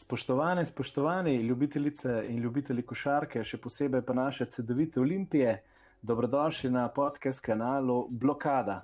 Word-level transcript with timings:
Spoštovane, 0.00 0.66
spoštovani 0.66 1.36
ljubitelice 1.36 2.26
in 2.28 2.38
ljubitelji 2.38 2.82
košarke, 2.86 3.40
še 3.44 3.58
posebej 3.58 4.04
pa 4.06 4.14
naše 4.14 4.46
CD-vite 4.46 5.00
Olimpije, 5.02 5.56
dobrodošli 6.02 6.70
na 6.70 6.84
podcast 6.88 7.42
kanalu 7.42 7.96
Blokada. 8.10 8.76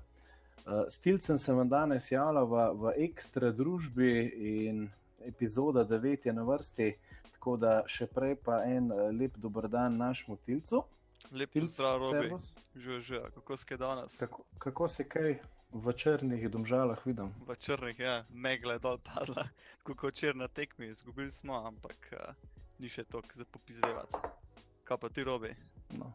Uh, 0.66 0.82
Stilcem 0.90 1.38
sem 1.38 1.54
vam 1.56 1.70
danes 1.70 2.10
javljal 2.10 2.50
v, 2.50 2.66
v 2.80 2.94
ekstra 3.06 3.52
družbi 3.54 4.10
in 4.56 4.82
epizoda 5.22 5.86
9 5.86 6.26
je 6.26 6.34
na 6.34 6.42
vrsti, 6.50 6.90
tako 7.36 7.56
da 7.62 7.76
še 7.86 8.10
prej 8.10 8.34
pa 8.42 8.64
en 8.66 8.90
uh, 8.90 9.06
lep 9.14 9.38
dober 9.38 9.70
dan 9.70 9.94
našemu 10.02 10.40
tilcu. 10.42 10.82
Lep 11.30 11.54
pozdrav, 11.54 12.02
Robi. 12.02 12.34
Že, 12.74 12.98
že, 13.00 13.22
kako 13.38 13.62
si 13.62 13.78
danes? 13.78 14.18
Kako, 14.18 14.48
kako 14.58 14.90
si 14.90 15.06
kaj? 15.06 15.38
V 15.74 15.90
črnih 15.92 16.46
domžalah 16.50 17.02
vidim. 17.06 17.34
V 17.46 17.56
črnih, 17.58 17.98
ja, 17.98 18.22
megla 18.30 18.78
je 18.78 18.78
dol 18.78 18.98
padla, 19.02 19.42
kot 19.82 20.14
črna 20.14 20.46
tekmi, 20.46 20.86
izgubili 20.86 21.30
smo, 21.34 21.66
ampak 21.66 21.98
uh, 22.14 22.30
ni 22.78 22.86
še 22.86 23.02
toliko 23.10 23.34
za 23.34 23.42
popizdevati. 23.50 24.20
Kaj 24.86 24.98
pa 25.02 25.08
ti 25.10 25.24
robi? 25.26 25.50
No. 25.98 26.12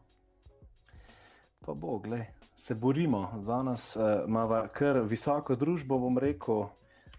Pa 1.59 1.75
bo, 1.75 1.97
gled, 1.99 2.31
se 2.55 2.71
borimo. 2.71 3.25
Danes 3.43 3.97
uh, 3.99 4.23
imamo 4.23 4.61
kar 4.71 5.02
visoko 5.03 5.59
družbo, 5.59 5.99
bom 5.99 6.16
rekel. 6.16 6.63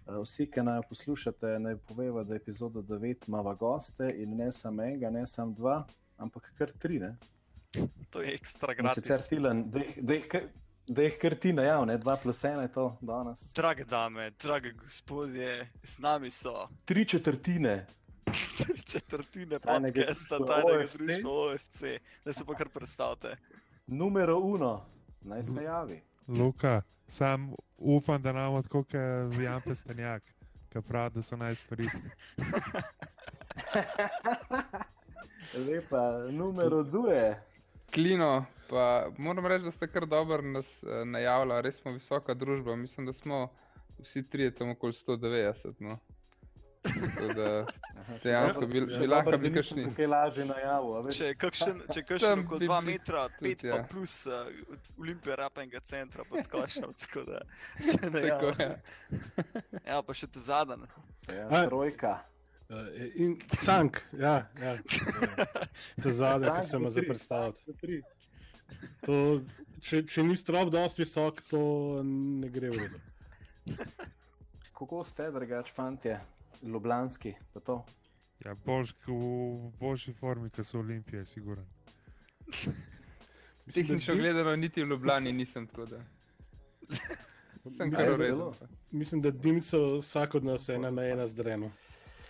Uh, 0.09 0.17
vsi, 0.25 0.49
ki 0.49 0.65
naj 0.65 0.81
poslušate, 0.89 1.59
naj 1.61 1.77
povejo, 1.85 2.23
da 2.25 2.33
je 2.33 2.41
epizoda 2.41 2.81
9 2.81 3.29
imamo 3.29 3.53
goste 3.55 4.09
in 4.17 4.33
ne 4.41 4.49
samo 4.49 4.81
enega, 4.81 5.13
ne 5.13 5.27
samo 5.29 5.53
dva, 5.53 5.83
ampak 6.17 6.49
kar 6.57 6.73
tri. 6.81 6.97
Ne? 7.05 7.13
To 8.09 8.25
je 8.25 8.33
ekstra 8.33 8.73
gratis. 8.73 9.05
Sicer 9.05 9.29
filen, 9.29 9.67
da 9.69 10.17
jih 10.17 10.25
kar. 10.25 10.49
Da 10.91 11.01
jih 11.01 11.13
kar 11.21 11.35
ti 11.35 11.53
najavlja, 11.53 11.97
dva 11.97 12.17
plus 12.23 12.43
ena 12.43 12.61
je 12.61 12.71
to 12.73 12.97
danes. 13.01 13.53
Drage 13.55 13.83
dame, 13.85 14.31
drage 14.43 14.71
gospodje, 14.71 15.67
z 15.83 15.99
nami 15.99 16.29
so. 16.29 16.67
Tri 16.85 17.05
četrtine. 17.05 17.87
Tri 18.57 18.81
četrtine 18.81 19.59
podcasta, 19.59 20.39
tajnega 20.47 20.87
društva 20.93 21.31
OFC, 21.31 21.81
da 22.25 22.33
se 22.33 22.45
pa 22.45 22.55
kar 22.55 22.69
predstavite. 22.69 23.35
Numero 23.87 24.37
uno, 24.39 24.85
naj 25.21 25.43
se 25.43 25.63
javi. 25.63 26.01
Luka, 26.27 26.81
sam 27.07 27.53
upam, 27.77 28.21
da 28.21 28.31
nam 28.31 28.63
tako 28.63 28.83
kot 28.83 28.93
Jan 29.43 29.61
Pestanjak, 29.61 30.23
ki 30.69 30.81
pravi, 30.87 31.13
da 31.13 31.21
so 31.21 31.35
najstarejši. 31.35 31.97
Lepa, 35.67 36.27
numero 36.31 36.83
dve. 36.83 37.50
Klino, 37.93 38.45
pa 38.69 39.09
moram 39.17 39.45
reči, 39.45 39.65
da 39.65 39.71
ste 39.71 39.87
kar 39.87 40.05
dobro 40.07 40.41
nas 40.41 40.65
uh, 40.81 41.03
najavljali, 41.05 41.61
res 41.61 41.81
smo 41.81 41.91
visoka 41.91 42.33
družba. 42.33 42.75
Mislim, 42.75 43.05
da 43.05 43.13
smo 43.13 43.49
vsi 43.99 44.29
trije 44.29 44.55
tam 44.55 44.69
okoli 44.69 44.93
190. 45.07 45.73
No. 45.79 45.97
Dejansko 48.23 48.65
bi 48.65 48.77
ja, 48.77 49.09
lahko 49.09 49.37
bili 49.37 49.53
kakšni. 49.53 49.83
Tukaj 49.85 50.07
lažje 50.07 50.45
najavo. 50.45 51.03
Če 51.13 51.25
je 51.25 51.35
kakšen, 51.37 51.81
če 51.93 52.03
kakšen 52.09 52.41
kot 52.49 52.63
2 52.63 52.79
metra, 52.85 53.27
5 53.41 53.67
ja. 53.67 53.83
plus 53.91 54.15
uh, 54.25 54.49
Olimpija 54.97 55.37
rapenga 55.43 55.79
centra 55.85 56.25
pod 56.29 56.47
košem, 56.53 56.93
tako 57.03 57.25
da 57.29 57.43
se 57.91 58.09
ne 58.09 58.25
javi. 58.27 58.69
Ja, 59.85 60.01
pa 60.01 60.17
še 60.17 60.31
te 60.31 60.41
zadnje. 60.41 60.89
Ja, 61.29 61.65
trojka. 61.67 62.17
Uh, 62.71 62.77
in 63.19 63.35
sank, 63.59 63.99
ja, 64.15 64.47
ja. 64.61 64.75
te 66.03 66.13
zadnje, 66.15 66.53
ki 66.55 66.67
sem 66.69 66.85
jih 66.87 67.07
predstavil. 67.09 67.53
Če, 69.83 69.99
če 70.07 70.23
ni 70.23 70.37
strop 70.39 70.71
dovolj 70.71 70.95
visok, 71.01 71.41
to 71.49 71.59
ne 72.07 72.47
gre 72.53 72.71
v 72.71 72.85
redu. 72.85 73.01
Kako 74.77 75.01
ste, 75.03 75.27
drugač, 75.35 75.73
fanti, 75.75 76.15
ljubljanski? 76.63 77.35
Ja, 78.45 78.55
boljš, 78.65 78.95
v 79.09 79.73
boljši 79.81 80.15
formi, 80.23 80.49
kot 80.55 80.65
so 80.65 80.79
olimpije, 80.79 81.25
siguren. 81.27 81.67
Tehnično 83.73 84.15
gledano, 84.15 84.55
niti 84.55 84.83
v 84.83 84.95
Ljubljani 84.95 85.33
nisem 85.33 85.67
tako. 85.67 85.85
Da. 85.91 86.01
Sem 87.77 87.91
kar 87.91 88.15
uredil. 88.15 88.53
Mislim, 88.91 89.21
da 89.21 89.31
dimco 89.31 89.97
vsak 89.99 90.35
od 90.35 90.45
nas 90.45 90.69
ena 90.69 90.89
na 90.91 91.05
ena 91.11 91.27
zdreno. 91.27 91.71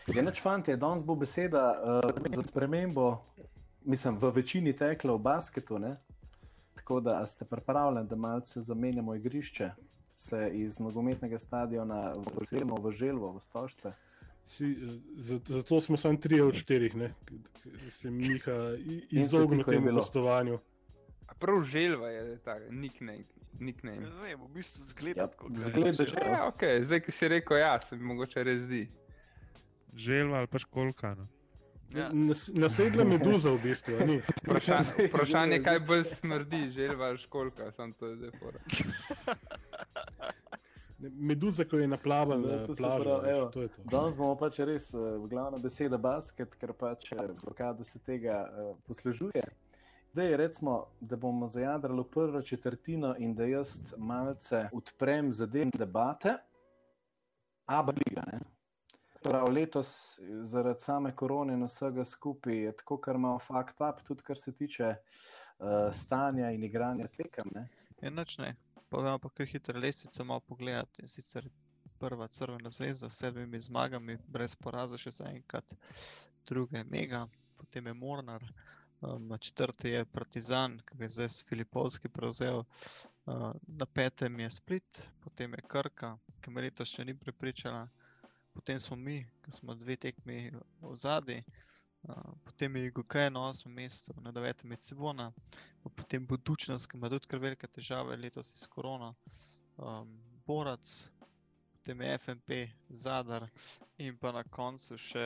Je 0.07 0.23
noč, 0.23 0.41
fanti, 0.41 0.75
danes 0.75 1.03
bo 1.05 1.15
beseda 1.15 1.75
uh, 2.03 2.35
za 2.35 2.43
spremembo, 2.43 3.21
mislim, 3.85 4.17
v 4.17 4.31
večini 4.35 4.73
tekla 4.73 5.13
v 5.13 5.19
basketu. 5.19 5.79
Ne? 5.79 5.95
Tako 6.75 6.99
da 6.99 7.25
ste 7.27 7.45
pripravljeni, 7.45 8.07
da 8.07 8.15
malce 8.15 8.61
zamenjamo 8.61 9.15
igrišče, 9.15 9.69
se 10.15 10.49
iz 10.53 10.79
nogometnega 10.79 11.39
stadiona 11.39 12.13
vrnemo 12.51 12.75
v 12.75 12.91
Želvo, 12.91 13.31
v 13.31 13.41
Stožce. 13.41 13.93
Si, 14.45 14.75
zato 15.17 15.81
smo 15.81 15.97
samo 15.97 16.17
tri 16.17 16.41
od 16.41 16.55
štirih, 16.55 16.93
ki 17.53 17.91
se 17.91 18.11
mi 18.11 18.25
jih 18.25 18.47
izognili 19.09 19.63
temu 19.63 19.91
gostovanju. 19.91 20.59
Prav 21.39 21.63
želva 21.63 22.09
je 22.09 22.37
ta 22.37 22.59
nickname. 22.69 23.23
Ne 23.83 24.09
vem, 24.21 24.41
v 24.41 24.47
bistvu 24.53 24.83
zgleda 24.83 25.21
ja, 25.21 25.27
kot 25.27 25.51
zgleda. 25.57 26.03
Ja, 26.25 26.49
okay. 26.49 26.85
Zdaj, 26.85 26.99
ki 27.05 27.11
si 27.11 27.27
rekel, 27.27 27.57
ja, 27.57 27.79
se 27.89 27.95
mi 27.95 28.03
mogoče 28.03 28.43
res 28.43 28.61
zdi 28.65 28.87
želva 30.01 30.41
ali 30.41 30.47
pa 30.47 30.59
školka. 30.59 31.15
No. 31.15 31.27
Ja. 31.95 32.09
Nasedla 32.53 33.03
meduza 33.03 33.51
v 33.51 33.59
bistvu. 33.63 33.93
Vprašanje, 34.43 35.07
vprašanje, 35.09 35.63
kaj 35.63 35.79
bolj 35.79 36.05
smrdi, 36.19 36.61
želva 36.71 37.11
ali 37.11 37.17
školka, 37.17 37.71
sem 37.71 37.93
to 37.93 38.15
zdaj 38.15 38.31
pora. 38.39 38.59
Meduza, 40.99 41.65
ko 41.65 41.77
je 41.81 41.87
naplavala 41.87 42.37
na 42.37 42.75
plaži. 42.75 43.67
Danes 43.91 44.15
bomo 44.17 44.35
pač 44.37 44.59
res 44.61 44.91
uh, 44.93 45.17
glavna 45.27 45.57
beseda 45.57 45.97
basket, 45.97 46.53
ker 46.61 46.73
pač 46.77 47.09
blokada 47.41 47.83
se 47.83 47.99
tega 48.05 48.45
uh, 48.45 48.75
poslužuje. 48.87 49.43
Zdaj, 50.11 50.37
recimo, 50.37 50.77
da 50.99 51.15
bomo 51.15 51.47
zajadrali 51.47 52.03
prvo 52.11 52.41
četrtino 52.41 53.15
in 53.17 53.35
da 53.35 53.45
jaz 53.45 53.79
malce 53.97 54.67
odprem 54.73 55.33
zadevne 55.33 55.71
debate, 55.77 56.37
a 57.65 57.83
briga, 57.83 58.23
ne? 58.31 58.39
Prav 59.21 59.49
letos, 59.53 60.19
zaradi 60.49 60.81
same 60.81 61.11
korone 61.15 61.53
in 61.53 61.65
vsega 61.65 62.05
skupaj, 62.05 62.55
je 62.65 62.71
tako, 62.77 62.97
kar 62.97 63.15
ima 63.15 63.35
fakt 63.39 63.81
up, 63.81 64.01
tudi 64.07 64.23
kar 64.25 64.37
se 64.37 64.51
tiče 64.51 64.95
uh, 64.95 65.93
stanja 65.93 66.51
in 66.51 66.63
igranja 66.63 67.07
tekem. 67.17 67.51
Enoč 68.01 68.37
ne, 68.41 68.55
povemo 68.89 69.19
pa 69.21 69.29
kar 69.29 69.45
hitre 69.45 69.79
lestvice 69.79 70.23
malo 70.23 70.39
pogledati. 70.39 71.05
In 71.05 71.07
sicer 71.07 71.45
prva 72.01 72.27
crvena 72.27 72.69
zvezda 72.69 73.09
s 73.09 73.21
sedmimi 73.21 73.59
zmagami, 73.59 74.17
brez 74.27 74.55
poraza, 74.55 74.97
še 74.97 75.11
za 75.19 75.29
enkrat, 75.29 75.75
druga 76.49 76.81
je 76.81 76.87
Mega, 76.89 77.27
potem 77.61 77.87
je 77.87 77.93
Mornar, 77.93 78.45
um, 79.01 79.37
četrti 79.37 79.93
je 79.93 80.05
Partizan, 80.05 80.79
ki 80.87 80.97
je 81.03 81.09
zdaj 81.09 81.29
s 81.29 81.45
Filipovski 81.45 82.09
prevzel, 82.09 82.63
uh, 82.63 83.51
na 83.67 83.85
petem 83.85 84.39
je 84.39 84.49
Split, 84.49 85.03
potem 85.21 85.53
je 85.53 85.67
Krka, 85.67 86.15
ki 86.41 86.51
me 86.51 86.65
letos 86.65 86.89
še 86.89 87.05
ni 87.05 87.13
prepričala 87.13 87.85
potem 88.53 88.79
smo 88.79 88.95
mi, 88.95 89.21
ki 89.45 89.51
smo 89.51 89.75
dve 89.75 89.95
tekmi 89.95 90.51
v 90.81 90.95
zadnji, 90.95 91.43
uh, 92.03 92.33
potem 92.43 92.75
je 92.75 92.91
Gokaj 92.91 93.29
na 93.31 93.47
osmem 93.49 93.73
mestu, 93.83 94.13
na 94.21 94.31
devetem 94.31 94.69
med 94.69 94.83
Sibona, 94.83 95.31
potem 95.95 96.27
Budučnost, 96.27 96.89
ki 96.89 96.97
ima 96.97 97.09
tudi 97.09 97.27
kar 97.27 97.39
velike 97.39 97.67
težave 97.67 98.17
letos 98.17 98.53
s 98.57 98.67
korona, 98.67 99.13
um, 99.77 100.11
Borac, 100.45 101.11
potem 101.71 102.01
je 102.01 102.17
FNP, 102.17 102.61
Zadar 102.89 103.47
in 103.97 104.17
pa 104.17 104.31
na 104.31 104.43
koncu 104.43 104.97
še 104.97 105.25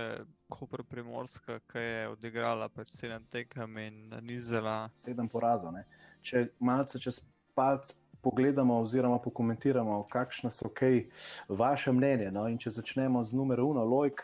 Koper 0.52 0.84
Primorska, 0.84 1.60
ki 1.72 1.82
je 1.84 2.08
odigrala 2.14 2.70
pred 2.70 2.90
sedem 2.92 3.26
tekami 3.32 3.88
in 3.88 4.18
nizela. 4.24 4.90
Sedem 5.04 5.28
porazov. 5.32 5.74
Ne? 5.76 5.84
Če 6.24 6.48
malce 6.60 7.00
čez 7.00 7.20
palce 7.56 7.96
pogledamo 8.26 8.80
oziroma 8.82 9.20
pokomentiramo, 9.22 10.04
kakšno 10.10 10.50
so 10.50 10.70
kaj 10.74 11.04
vaše 11.50 11.92
mnenje. 11.94 12.32
No? 12.34 12.48
In 12.50 12.58
če 12.58 12.74
začnemo 12.74 13.22
z 13.26 13.38
numero 13.38 13.68
uno, 13.70 13.84
Lojk, 13.86 14.24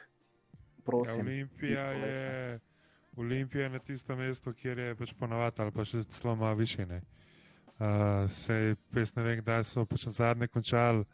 prosim. 0.85 1.21
Ja, 1.21 1.21
Olimpija, 1.21 1.85
je, 1.91 2.59
Olimpija 3.17 3.63
je 3.63 3.69
na 3.69 3.79
tistem 3.79 4.17
mestu, 4.17 4.55
kjer 4.57 4.79
je 4.79 4.97
pač 4.97 5.13
ponovadi 5.13 5.61
ali 5.61 5.75
pa 5.75 5.85
še 5.85 6.01
celo 6.17 6.35
malo 6.35 6.57
više. 6.57 6.87
Uh, 7.81 8.25
Sej, 8.33 8.75
pes 8.89 9.13
ne 9.15 9.25
vem, 9.25 9.37
kdaj 9.41 9.67
so 9.69 9.85
pač 9.85 10.09
zadnje 10.09 10.49
končali 10.49 11.05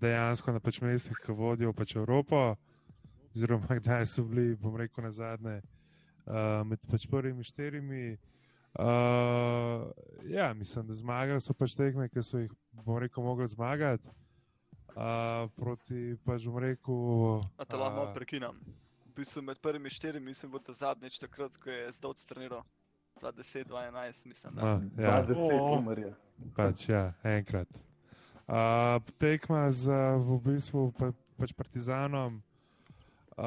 dejansko 0.00 0.52
na 0.52 0.64
pač 0.64 0.80
mestih, 0.80 1.20
ki 1.20 1.36
vodijo 1.36 1.76
pač 1.76 1.96
Evropo, 1.96 2.54
oziroma 3.36 3.76
kdaj 3.80 4.08
so 4.08 4.24
bili, 4.24 4.56
bom 4.56 4.80
rekel, 4.80 5.04
na 5.04 5.12
zadnje 5.12 5.60
uh, 5.60 6.64
med 6.64 6.80
pač 6.88 7.04
prvimi 7.04 7.44
štirimi. 7.44 8.06
Uh, 8.14 8.30
ja, 10.24 10.54
mislim, 10.54 10.86
da 10.86 10.94
zmagali 10.94 11.40
so 11.40 11.54
pač 11.54 11.76
tekme, 11.78 12.08
ki 12.08 12.22
so 12.22 12.42
jih, 12.42 12.52
bom 12.84 12.98
rekel, 12.98 13.22
mogli 13.24 13.48
zmagati. 13.48 14.08
Uh, 14.94 15.50
proti, 15.58 16.14
pač 16.22 16.46
bom 16.46 16.58
rekel. 16.62 17.40
A 17.58 17.66
te 17.66 17.78
lahko 17.78 18.06
uh, 18.06 18.12
prekinam. 18.14 18.58
Pisal 19.14 19.42
med 19.46 19.58
prvimi 19.62 19.90
štirimi, 19.90 20.26
mislim, 20.30 20.52
bo 20.52 20.58
to 20.62 20.74
zadnjič 20.74 21.18
takrat, 21.22 21.58
ko 21.58 21.70
je 21.70 21.90
zdaj 21.98 22.14
odstraniral. 22.14 22.62
20, 23.22 23.70
21, 23.70 24.26
mislim. 24.26 24.54
Da. 24.54 24.74
Uh, 24.74 25.02
ja, 25.02 25.16
20, 25.26 25.78
umrje. 25.78 26.14
Pač, 26.54 26.88
ja, 26.88 27.12
enkrat. 27.22 27.70
Uh, 28.46 29.02
tekma 29.18 29.70
z 29.72 29.90
v 30.20 30.38
bistvu 30.44 30.90
pa, 30.98 31.10
pač 31.38 31.54
Partizanom. 31.56 32.42
Uh, 33.36 33.44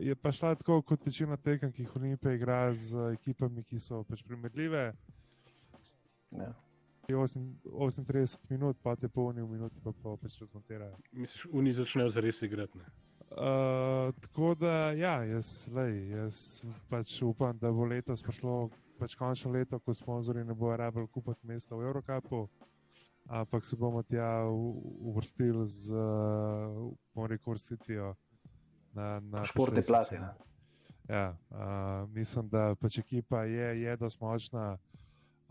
je 0.00 0.14
pa 0.14 0.32
šla 0.32 0.54
tako 0.54 0.82
kot 0.82 1.06
večina 1.06 1.36
tekem, 1.36 1.72
ki 1.72 1.82
jih 1.82 1.96
Olimpija 1.96 2.32
igra 2.32 2.74
z 2.74 3.10
ekipami, 3.12 3.64
ki 3.64 3.78
so 3.78 4.00
pač 4.08 4.22
primerljive. 4.24 4.92
Ja. 6.30 6.54
38 7.08 8.38
minut, 8.48 8.78
pa 8.82 8.96
te 8.96 9.08
polni 9.08 9.42
v 9.42 9.48
minuti, 9.48 9.76
pa 9.84 9.92
pa 9.92 10.16
pač 10.16 10.38
razmontirajo. 10.40 10.96
Misliš, 11.12 11.46
oni 11.52 11.72
začnejo 11.72 12.14
zares 12.16 12.42
igrati? 12.42 12.78
Ne? 12.78 12.84
Uh, 13.34 14.14
tako 14.24 14.54
da, 14.54 14.92
ja, 14.96 15.18
jaz, 15.24 15.68
lej, 15.68 16.10
jaz 16.10 16.62
pač 16.88 17.18
upam, 17.22 17.58
da 17.60 17.72
bo 17.72 17.84
letos 17.84 18.22
prišlo 18.22 18.70
pač 18.98 19.18
končno 19.20 19.52
leto, 19.52 19.78
ko 19.84 19.94
sponzorji 19.94 20.44
ne 20.48 20.54
bojo 20.54 20.76
rabili 20.80 21.08
kupiti 21.12 21.46
mesta 21.46 21.76
v 21.76 21.90
Evropi, 21.90 22.12
ampak 23.28 23.64
se 23.64 23.76
bomo 23.76 24.02
tja 24.02 24.46
uvrstili 24.48 25.68
z, 25.68 25.92
bomo 27.12 27.26
rekel, 27.26 27.52
vrstitvijo 27.52 28.14
na, 28.94 29.20
na 29.20 29.44
športne 29.44 29.82
plate. 29.82 30.20
Ja, 31.08 31.36
uh, 31.50 32.10
mislim, 32.10 32.48
da 32.48 32.74
pač 32.80 32.98
ekipa 32.98 33.44
je, 33.44 33.82
je 33.82 33.96
dosti 33.96 34.24
močna. 34.24 34.78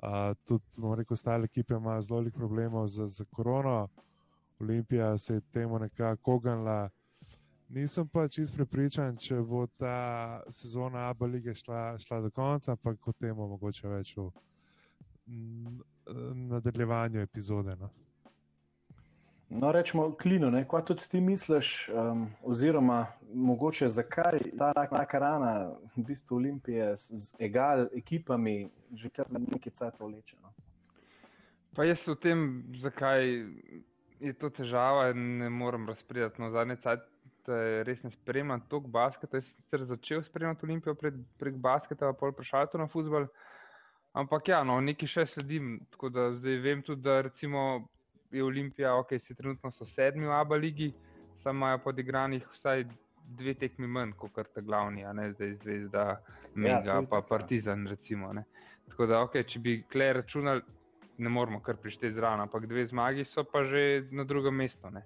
Uh, 0.04 0.34
tudi, 0.44 0.64
bomo 0.78 0.96
rekel, 0.96 1.14
ostale 1.14 1.46
ekipe 1.46 1.78
imajo 1.78 2.02
zelo 2.02 2.20
veliko 2.20 2.40
problemov 2.40 2.88
z, 2.88 3.08
z 3.08 3.26
korono. 3.32 3.88
Olimpija 4.60 5.18
se 5.18 5.34
je 5.34 5.42
temu 5.42 5.80
nekako 5.80 6.34
ognila. 6.34 6.90
Nisem 7.70 8.08
pa 8.08 8.28
čist 8.28 8.54
prepričan, 8.56 9.18
če 9.18 9.40
bo 9.42 9.66
ta 9.78 10.44
sezona 10.52 11.08
Abu 11.10 11.26
lige 11.26 11.56
šla, 11.56 11.98
šla 11.98 12.20
do 12.22 12.30
konca, 12.30 12.72
ampak 12.72 13.08
o 13.08 13.14
tem 13.14 13.36
bomo 13.36 13.56
mogoče 13.56 13.88
več 13.88 14.14
v 14.18 14.30
nadaljevanju 16.36 17.22
epizode. 17.22 17.76
No, 17.80 17.90
no 19.54 19.72
rečemo, 19.72 20.12
klino, 20.18 20.52
kaj 20.70 20.86
tudi 20.86 21.08
ti 21.10 21.22
misliš, 21.22 21.90
um, 21.90 22.28
oziroma 22.44 23.08
mogoče 23.34 23.88
zakaj 23.88 24.40
ta 24.58 24.74
taka 24.74 25.20
rana, 25.20 25.54
v 25.96 26.04
bistvu 26.08 26.38
Olimpije 26.38 26.96
z 26.98 27.34
egal 27.40 27.88
ekipami, 27.94 28.70
že 28.94 29.10
kar 29.10 29.26
nekaj 29.32 29.74
cajt 29.74 30.00
vleče. 30.00 30.38
No? 30.42 30.54
Pa 31.76 31.84
jaz 31.84 32.08
o 32.08 32.16
tem, 32.16 32.64
zakaj 32.82 33.26
je 34.20 34.34
to 34.34 34.50
težava, 34.50 35.14
ne 35.14 35.50
morem 35.50 35.88
razprijeti. 35.90 36.42
No, 36.42 36.52
zadnje 36.54 36.78
cajt 36.84 37.10
res 37.88 38.04
ne 38.04 38.12
spremljam 38.12 38.62
toliko 38.70 38.88
basketa. 38.88 39.38
Jaz 39.42 39.50
sem 39.70 39.88
začel 39.90 40.24
spremljati 40.24 40.66
Olimpijo 40.66 40.96
prek, 40.96 41.18
prek 41.40 41.58
basketa, 41.58 42.12
pa 42.12 42.20
pol 42.20 42.32
prešal 42.32 42.70
to 42.72 42.78
na 42.78 42.88
futbol. 42.88 43.28
Ampak 44.14 44.48
ja, 44.48 44.62
no, 44.64 44.78
nekaj 44.82 45.10
še 45.10 45.26
sledim. 45.34 45.80
Tako 45.92 46.10
da 46.14 46.30
zdaj 46.38 46.60
vem 46.62 46.84
tudi, 46.86 47.02
da 47.02 47.22
recimo 47.26 47.88
je 48.34 48.44
Olimpija, 48.44 48.96
ok, 48.96 49.16
si 49.28 49.36
trenutno 49.36 49.72
so 49.72 49.86
sedmi 49.86 50.26
v 50.26 50.32
Abu 50.32 50.56
Leiji, 50.56 50.94
samo 51.44 51.58
imajo 51.58 51.78
podigranih 51.84 52.48
vsaj 52.54 52.86
dve 53.38 53.54
tekmi 53.54 53.88
manj 53.88 54.12
kot 54.18 54.40
ta 54.54 54.62
glavni, 54.62 55.06
a 55.06 55.14
ne 55.14 55.32
zdaj 55.34 55.54
zvezda, 55.64 56.06
Mega, 56.56 56.82
ja, 56.86 57.02
pa 57.10 57.22
Partizan. 57.22 57.88
Recimo, 57.88 58.34
tako 58.90 59.06
da, 59.06 59.22
ok, 59.24 59.40
če 59.48 59.60
bi 59.60 59.78
klej 59.92 60.14
računali, 60.20 60.62
ne 61.18 61.30
moramo 61.30 61.62
kar 61.62 61.78
prišteti 61.78 62.14
zraven, 62.14 62.42
ampak 62.42 62.66
dve 62.68 62.88
zmagi 62.88 63.26
so 63.26 63.44
pa 63.44 63.64
že 63.64 64.08
na 64.12 64.24
drugem 64.24 64.56
mestu. 64.56 64.90
Ne. 64.90 65.04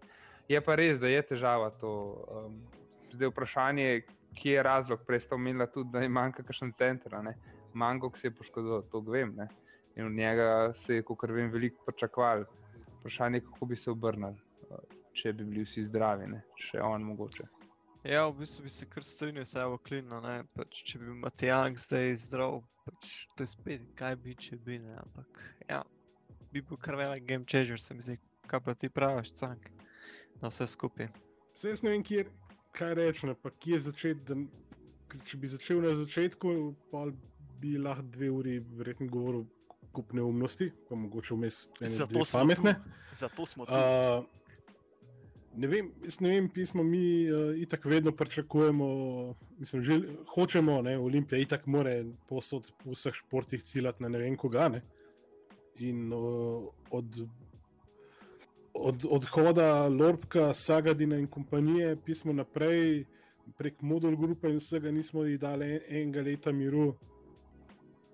Je 0.48 0.62
pa 0.62 0.76
res, 0.76 1.00
da 1.00 1.08
je 1.08 1.22
težava 1.22 1.70
to. 1.82 1.92
Um, 2.32 2.62
zdaj 3.14 3.32
vprašanje, 3.32 4.02
kje 4.38 4.54
je 4.54 4.64
razlog, 4.64 5.00
prej 5.08 5.20
ste 5.26 5.36
omenili 5.36 5.68
tudi, 5.74 5.92
da 5.92 6.04
je 6.04 6.10
manjka 6.10 6.44
kakšen 6.44 6.74
center, 6.78 7.16
manjko, 7.74 8.12
se 8.22 8.28
je 8.28 8.32
poškodoval, 8.32 8.84
to 8.92 9.00
vem. 9.00 9.34
Ne? 9.36 9.48
In 9.96 10.06
od 10.06 10.12
njega 10.12 10.74
se 10.86 10.96
je, 11.00 11.04
kot 11.04 11.24
vem, 11.30 11.52
veliko 11.52 11.84
pričakovali. 11.86 12.46
Vprašanje 13.08 13.38
je, 13.38 13.42
kako 13.42 13.66
bi 13.66 13.76
se 13.76 13.92
obrnili, 13.92 14.36
če 15.16 15.32
bi 15.34 15.46
bili 15.48 15.62
vsi 15.64 15.86
zdravi, 15.88 16.26
ne? 16.28 16.42
še 16.60 16.82
on 16.84 17.06
mogoče. 17.08 17.46
Ja, 18.04 18.26
v 18.28 18.42
bistvu 18.42 18.66
bi 18.66 18.72
se 18.76 18.88
kar 18.92 19.06
strinjal, 19.08 19.46
da 19.54 19.64
je 19.64 19.78
klino. 19.88 20.20
Pač, 20.60 20.82
če 20.90 21.00
bi 21.00 21.16
Matijang 21.22 21.80
zdaj 21.80 22.18
zdrav, 22.26 22.58
pač, 22.84 23.14
to 23.38 23.48
je 23.48 23.54
spet, 23.54 23.88
kaj 23.96 24.18
bi 24.26 24.36
če 24.36 24.60
bi. 24.66 24.82
Ne? 24.84 24.98
Ampak 25.00 25.40
ja, 25.70 25.80
bi 26.52 26.60
bil 26.60 26.84
kar 26.84 27.00
velik 27.00 27.24
game 27.32 27.48
changer, 27.48 27.80
se 27.80 27.96
mi 27.96 28.04
zdi, 28.04 28.20
kaj 28.52 28.66
pa 28.68 28.76
ti 28.76 28.92
praviš, 28.92 29.38
cank 29.40 29.72
na 30.44 30.52
vse 30.52 30.68
skupaj. 30.68 31.08
Vse 31.56 31.78
jaz 31.78 31.88
ne 31.88 31.96
vem, 31.96 32.04
kje, 32.04 32.28
kaj 32.76 32.98
reči, 33.00 33.32
pa 33.40 33.56
kje 33.56 33.86
začeti. 33.88 34.42
Če 35.32 35.40
bi 35.40 35.56
začel 35.56 35.80
na 35.80 35.96
začetku, 36.04 36.58
pa 36.92 37.08
bi 37.64 37.78
lahko 37.80 38.04
dve 38.18 38.36
uri 38.36 38.60
verjetno 38.76 39.08
govoril 39.16 39.48
kup 39.92 40.14
neumnosti, 40.14 40.72
pa 40.90 40.96
mogoče 40.96 41.36
vmes 41.36 41.68
ene 41.82 42.26
pametne. 42.32 42.76
Zato 43.12 43.46
smo 43.46 43.66
tu. 43.66 43.72
Uh, 43.72 44.26
ne 45.58 45.68
vem, 45.68 45.92
ne 46.20 46.30
vem, 46.30 46.50
pismo 46.54 46.84
mi 46.84 47.32
uh, 47.32 47.58
itak 47.58 47.86
vedno 47.86 48.12
pričakujemo, 48.12 48.88
mislim, 49.60 49.84
že 49.84 50.00
hočemo, 50.34 50.82
ne, 50.82 50.98
Olimpija 51.00 51.42
itak 51.42 51.66
more 51.66 52.06
posod 52.30 52.70
v 52.86 52.94
vseh 52.94 53.14
športih 53.14 53.64
ciljati 53.64 54.04
na 54.04 54.10
ne 54.10 54.22
vem 54.22 54.38
koga, 54.38 54.70
ne. 54.70 54.82
In 55.80 56.14
uh, 56.14 56.68
od 56.92 57.28
od 58.80 59.06
odhoda 59.10 59.88
Lorka, 59.88 60.54
Sagadina 60.54 61.18
in 61.18 61.28
kompanije, 61.28 61.96
pismo 62.06 62.34
naprej, 62.34 63.06
prek 63.58 63.82
modul 63.82 64.16
grupe 64.18 64.50
in 64.50 64.60
vsega 64.60 64.92
nismo 64.92 65.24
ji 65.26 65.38
dali 65.38 65.80
enega 65.88 66.22
leta 66.22 66.52
miru, 66.52 66.96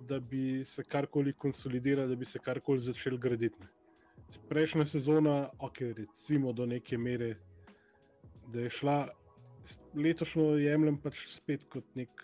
da 0.07 0.19
bi 0.19 0.65
se 0.65 0.83
karkoli 0.83 1.33
konsolidirali, 1.33 2.09
da 2.09 2.15
bi 2.15 2.25
se 2.25 2.39
karkoli 2.39 2.79
začel 2.79 3.17
graditi. 3.17 3.67
Prejšnja 4.49 4.85
sezona, 4.85 5.49
ok, 5.59 5.79
recimo 5.97 6.53
do 6.53 6.65
neke 6.65 6.97
mere, 6.97 7.35
da 8.47 8.59
je 8.65 8.69
šla, 8.69 8.97
letošnjo 9.95 10.55
jemljem 10.59 10.97
pač 11.01 11.19
spet 11.31 11.65
kot 11.69 11.85
nek, 11.95 12.23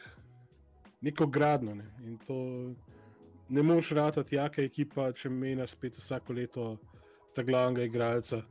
neko 1.02 1.28
gradno. 1.28 1.76
Ne. 1.76 1.86
In 2.04 2.18
to 2.28 2.40
ne 3.50 3.64
moš 3.64 3.92
ratati, 3.92 4.36
jaka 4.36 4.62
ekipa, 4.66 5.12
če 5.14 5.30
menja 5.30 5.68
spet 5.68 5.98
vsako 5.98 6.34
leto 6.34 6.66
ta 7.36 7.46
glavnega 7.46 7.86
igralca, 7.86 8.42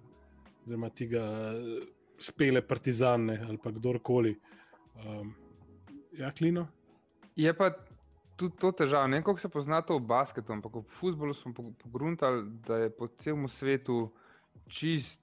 oziroma 0.65 0.91
tega 0.95 1.25
spele 2.21 2.63
partizane 2.63 3.39
ali 3.49 3.59
pa 3.63 3.73
kdorkoli. 3.75 4.35
Um, 4.99 5.35
ja, 6.19 6.31
klino. 6.35 6.67
Je 7.37 7.53
pa 7.55 7.71
tudi 8.39 8.57
to 8.61 8.73
težava. 8.73 9.07
Ne 9.07 9.19
vem, 9.19 9.25
kako 9.27 9.43
se 9.43 9.51
pozna 9.53 9.81
to 9.83 9.99
v 9.99 10.07
basketu, 10.09 10.53
ampak 10.55 10.81
v 10.81 10.85
futbolu 11.01 11.35
smo 11.35 11.53
pogruntali, 11.83 12.45
da 12.67 12.85
je 12.85 12.91
po 12.91 13.09
celem 13.23 13.49
svetu 13.59 14.13
čist, 14.69 15.19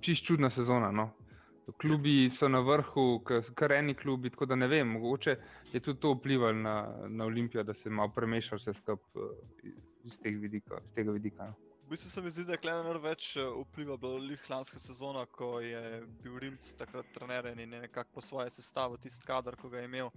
čist 0.00 0.26
čudna 0.26 0.50
sezona. 0.50 0.90
No? 0.90 1.10
Klubi 1.80 2.30
so 2.38 2.48
na 2.48 2.60
vrhu, 2.60 3.22
kar 3.54 3.72
eni 3.72 3.94
klubi, 3.94 4.30
tako 4.30 4.48
da 4.50 4.56
ne 4.58 4.68
vem, 4.68 4.88
mogoče 4.96 5.36
je 5.72 5.80
tudi 5.80 6.00
to 6.00 6.14
vplivalo 6.14 6.52
na, 6.52 6.76
na 7.08 7.24
Olimpijo, 7.24 7.62
da 7.62 7.74
se 7.74 7.88
je 7.88 7.94
malo 7.94 8.10
premešal 8.14 8.58
vse 8.58 8.74
skupaj 8.80 8.96
eh, 8.96 9.68
iz, 9.68 9.76
iz 10.04 10.18
tega 10.22 11.12
vidika. 11.12 11.46
No? 11.46 11.54
bistvu 11.92 12.10
se 12.10 12.22
mi 12.22 12.30
zdi, 12.30 12.44
da 12.48 12.54
je 12.56 12.60
Klenar 12.64 12.96
več 13.04 13.34
eh, 13.36 13.48
vplival 13.66 13.98
na 14.00 14.36
lansko 14.48 14.78
sezono, 14.80 15.24
ko 15.36 15.58
je 15.60 16.00
bil 16.22 16.38
Rimc 16.40 16.68
takrat 16.78 17.10
trener 17.12 17.50
in 17.52 17.60
je 17.60 17.66
nekako 17.66 18.14
po 18.14 18.20
svoje 18.20 18.50
sestavo 18.50 18.96
tisti 18.96 19.26
kader, 19.26 19.56
ki 19.60 19.68
ga 19.68 19.82
je 19.82 19.90
imel. 19.90 20.08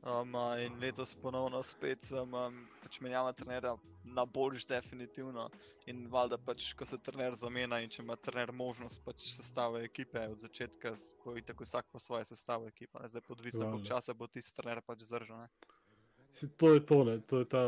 Um, 0.00 0.32
in 0.64 0.78
letos 0.80 1.14
ponovno 1.14 1.60
spet 1.62 2.08
um, 2.16 2.32
pač 2.80 3.00
menjava 3.04 3.32
trenera 3.36 3.74
na 4.04 4.24
boljš, 4.24 4.64
definitivno. 4.66 5.50
In 5.92 6.06
valjda 6.10 6.38
pač, 6.40 6.70
ko 6.72 6.86
se 6.88 6.98
trener 7.04 7.36
zamenja 7.36 7.82
in 7.84 7.92
če 7.92 8.00
ima 8.02 8.16
trener 8.16 8.52
možnost 8.56 9.02
pač 9.04 9.26
sestave 9.34 9.84
ekipe 9.84 10.22
od 10.32 10.40
začetka, 10.40 10.94
je 11.36 11.44
tako 11.52 11.68
vsak 11.68 11.92
po 11.92 12.00
svoje 12.00 12.24
sestave 12.32 12.72
ekipe. 12.72 13.02
Zdaj, 13.12 13.26
podvisno, 13.28 13.68
koliko 13.68 13.88
časa 13.92 14.16
bo 14.16 14.26
tisti 14.26 14.56
trener 14.62 14.80
pač 14.86 15.04
zdržal. 15.04 15.44
To 16.56 16.74
je 16.74 16.86
to, 16.86 17.04
ne? 17.04 17.20
to 17.20 17.44
je 17.44 17.48
ta 17.52 17.64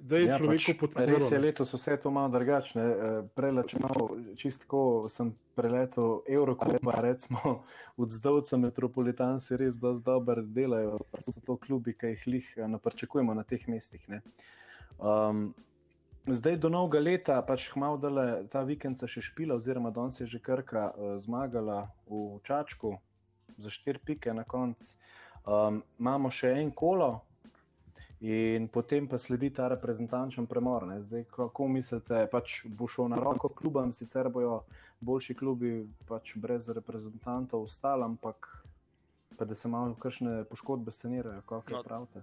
da 0.00 0.16
je 0.16 0.26
ja, 0.26 0.38
človeku 0.38 0.72
pač, 0.72 0.78
podporno. 0.80 1.18
Res 1.18 1.32
je 1.32 1.38
letos 1.38 1.72
vse 1.74 1.96
to 1.96 2.10
malo 2.10 2.28
drugačne. 2.28 2.82
Eh, 2.82 3.16
Prele, 3.34 3.64
če 3.66 3.80
malo 3.82 4.08
čistko 4.38 5.08
sem 5.10 5.32
preletel 5.56 6.22
Eurokupa, 6.28 7.00
recimo 7.00 7.62
od 7.96 8.10
zdovca 8.10 8.56
Metropolitan 8.56 9.40
se 9.40 9.56
res 9.56 9.80
dosti 9.80 10.04
dobro 10.04 10.42
delajo. 10.42 11.00
So 11.20 11.40
to 11.40 11.56
klubi, 11.56 11.96
ki 11.98 12.14
jih 12.14 12.26
lih 12.26 12.54
eh, 12.56 12.68
naprčakujemo 12.68 13.34
na 13.34 13.44
teh 13.48 13.64
mestih. 13.68 14.04
Um, 14.98 15.50
zdaj 16.26 16.60
do 16.62 16.70
novega 16.70 17.00
leta, 17.00 17.40
pač 17.42 17.70
malo 17.74 17.98
dale 17.98 18.44
ta 18.52 18.62
vikend 18.62 19.00
se 19.00 19.08
še 19.08 19.24
špila, 19.32 19.58
oziroma 19.58 19.90
danes 19.90 20.20
je 20.20 20.28
že 20.28 20.38
krka 20.38 20.92
uh, 20.92 21.16
zmagala 21.18 21.88
v 22.06 22.38
Čačku 22.46 22.96
za 23.58 23.70
štiri 23.70 23.98
pike 23.98 24.34
na 24.34 24.44
koncu. 24.44 24.94
Um, 25.42 25.82
imamo 25.98 26.30
še 26.30 26.54
en 26.60 26.70
kolo, 26.70 27.24
In 28.22 28.68
potem 28.68 29.08
pa 29.08 29.18
sledi 29.18 29.50
ta 29.50 29.66
reprezentančen 29.68 30.46
premor. 30.46 30.86
Ne. 30.86 31.00
Zdaj, 31.02 31.24
kako 31.34 31.66
mislite, 31.68 32.26
pač 32.30 32.60
bo 32.70 32.86
šel 32.86 33.08
na 33.10 33.18
roko 33.18 33.48
klubom, 33.50 33.90
sicer 33.92 34.28
bojo 34.30 34.60
boljši 35.02 35.34
klubi 35.34 35.72
pač 36.06 36.36
brez 36.38 36.68
reprezentantov 36.70 37.66
ostali, 37.66 38.06
ampak 38.06 38.46
pa 39.38 39.44
da 39.44 39.54
se 39.54 39.68
malo 39.68 39.94
kakšne 39.98 40.44
poškodbe 40.44 40.94
sanirajo, 40.94 41.42
kako 41.48 41.74
no, 41.74 41.82
pravite. 41.82 42.22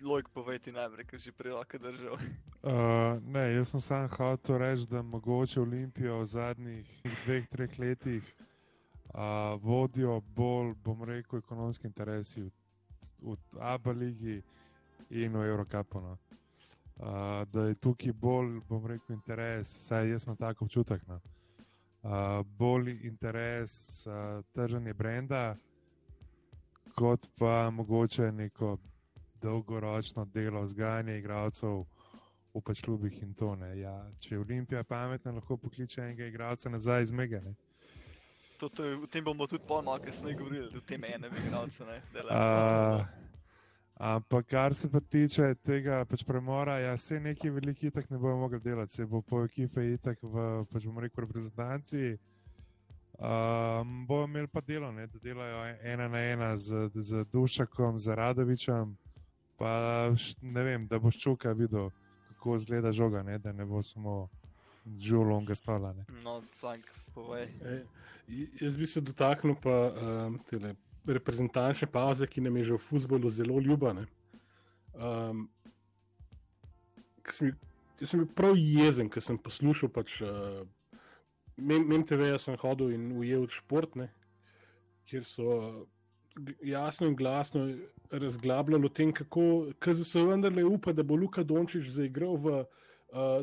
Lojk, 0.00 0.32
povej 0.32 0.58
ti 0.64 0.72
najprej, 0.72 1.06
ker 1.12 1.20
si 1.20 1.32
prej 1.32 1.52
lahko 1.52 1.78
držal. 1.78 2.16
Uh, 2.16 3.20
ne, 3.36 3.44
jaz 3.52 3.74
sem 3.74 3.84
sam 3.84 4.08
hotel 4.16 4.58
reči, 4.58 4.88
da 4.88 5.02
mogoče 5.02 5.60
Olimpijo 5.60 6.22
v 6.22 6.26
zadnjih 6.26 6.88
dveh, 7.26 7.44
treh 7.52 7.78
letih 7.78 8.32
uh, 9.12 9.60
vodijo 9.60 10.22
bolj, 10.36 10.72
bom 10.84 11.04
rekel, 11.04 11.44
ekonomski 11.44 11.86
interesi 11.86 12.40
v, 12.40 12.50
v 13.20 13.36
ABA 13.60 13.92
ligi 13.92 14.40
in 15.10 15.36
v 15.36 15.46
Eurocapu. 15.48 16.00
No. 16.00 16.18
Uh, 16.96 17.06
da 17.50 17.66
je 17.66 17.74
tukaj 17.74 18.12
bolj, 18.12 18.60
bom 18.68 18.86
rekel, 18.86 19.16
interes, 19.16 19.68
saj 19.86 20.10
jaz 20.10 20.24
imam 20.24 20.36
tako 20.36 20.64
občutek. 20.64 21.06
No. 21.06 21.20
Uh, 22.02 22.10
bolj 22.58 23.06
interes 23.06 24.06
uh, 24.06 24.44
trženje 24.52 24.94
brenda, 24.94 25.56
kot 26.94 27.26
pa 27.38 27.70
mogoče 27.70 28.32
neko 28.32 28.78
dolgoročno 29.42 30.24
delo 30.24 30.66
zgajanja 30.66 31.16
igralcev 31.16 31.84
v 32.54 32.60
pač 32.62 32.82
klubih 32.82 33.22
in 33.22 33.34
to 33.34 33.54
ne. 33.56 33.72
Ja, 33.80 33.94
če 34.20 34.34
je 34.34 34.40
Olimpija 34.40 34.84
pametna, 34.84 35.32
lahko 35.34 35.56
pokliče 35.56 36.02
enega 36.02 36.28
igralca 36.30 36.70
nazaj 36.70 37.02
iz 37.02 37.12
Mega. 37.12 37.40
Ne. 37.40 37.54
To, 38.58 38.68
to, 38.68 38.86
o 39.02 39.06
tem 39.10 39.24
bomo 39.24 39.46
tudi 39.50 39.64
polno 39.68 39.98
kasneje 39.98 40.38
govorili, 40.38 40.70
o 40.78 40.80
tem 40.80 41.04
enem 41.04 41.34
igralcu. 41.42 41.84
Ampak 43.94 44.46
kar 44.46 44.74
se 44.74 44.90
pa 44.90 45.00
tiče 45.00 45.54
tega 45.62 46.04
pač 46.04 46.24
premora, 46.26 46.78
ja, 46.82 46.96
se 46.98 47.20
neki 47.20 47.50
veliki 47.50 47.86
itak 47.86 48.08
ne 48.10 48.18
bojo 48.18 48.36
mogli 48.36 48.58
delati, 48.60 48.94
se 48.94 49.06
bo 49.06 49.20
po 49.22 49.44
ekipe 49.44 49.84
itak 49.92 50.18
v, 50.22 50.64
pač 50.70 50.86
bomo 50.86 51.00
rekel, 51.00 51.22
reprezentanci. 51.24 52.16
Um, 53.14 54.06
bojo 54.08 54.26
imeli 54.26 54.50
pa 54.50 54.60
delo, 54.60 54.90
ne, 54.92 55.06
da 55.06 55.18
delajo 55.22 55.60
ena 55.82 56.08
na 56.08 56.18
ena 56.18 56.56
z, 56.56 56.90
z 56.94 57.24
Dušakom, 57.30 57.98
z 57.98 58.16
Radovičem, 58.18 58.96
pa 59.56 60.10
ne 60.42 60.64
vem, 60.66 60.88
da 60.90 60.98
boš 60.98 61.20
čuka 61.22 61.52
videl, 61.54 61.92
kako 62.32 62.56
izgleda 62.56 62.92
žoga, 62.92 63.22
ne, 63.22 63.38
da 63.38 63.52
ne 63.52 63.64
bo 63.64 63.82
samo 63.82 64.28
žulonga 64.98 65.54
stola. 65.54 65.92
Ne. 65.92 66.04
No, 66.24 66.40
cank, 66.50 66.90
povej. 67.14 67.46
E, 67.62 67.84
jaz 68.60 68.76
bi 68.76 68.86
se 68.90 69.00
dotaknil 69.00 69.54
pa 69.62 69.94
um, 69.94 70.40
tele 70.50 70.74
reprezentančne 71.06 71.88
pauze, 71.90 72.26
ki 72.26 72.40
nam 72.40 72.56
je 72.56 72.64
že 72.64 72.78
v 72.78 72.84
futbolu 72.86 73.30
zelo 73.30 73.60
ljubane. 73.60 74.06
Um, 74.94 75.48
jaz 77.26 78.10
sem 78.10 78.22
bil 78.22 78.28
prav 78.34 78.56
jezen, 78.56 79.10
ker 79.10 79.22
sem 79.22 79.38
poslušal. 79.38 79.90
Pač, 79.92 80.20
uh, 80.22 80.64
Mem 81.56 82.02
TV, 82.02 82.32
jaz 82.32 82.48
sem 82.48 82.56
hodil 82.58 82.94
in 82.94 83.10
ujel 83.14 83.46
športne, 83.52 84.08
kjer 85.06 85.26
so 85.28 85.86
jasno 86.66 87.06
in 87.06 87.14
glasno 87.14 87.68
razglabljali 88.10 88.86
o 88.86 88.88
tem, 88.88 89.12
kako 89.12 89.74
se 90.04 90.22
vendarle 90.22 90.64
upa, 90.64 90.92
da 90.92 91.02
bo 91.02 91.14
Luka 91.14 91.42
Dončić 91.42 91.92
zaigral 91.94 92.36
v 92.36 92.54
uh, 92.60 92.66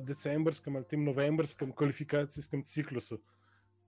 decembrskem 0.04 0.76
ali 0.76 0.86
tem 0.86 1.04
novembrskem 1.04 1.72
kvalifikacijskem 1.72 2.64
ciklusu. 2.64 3.22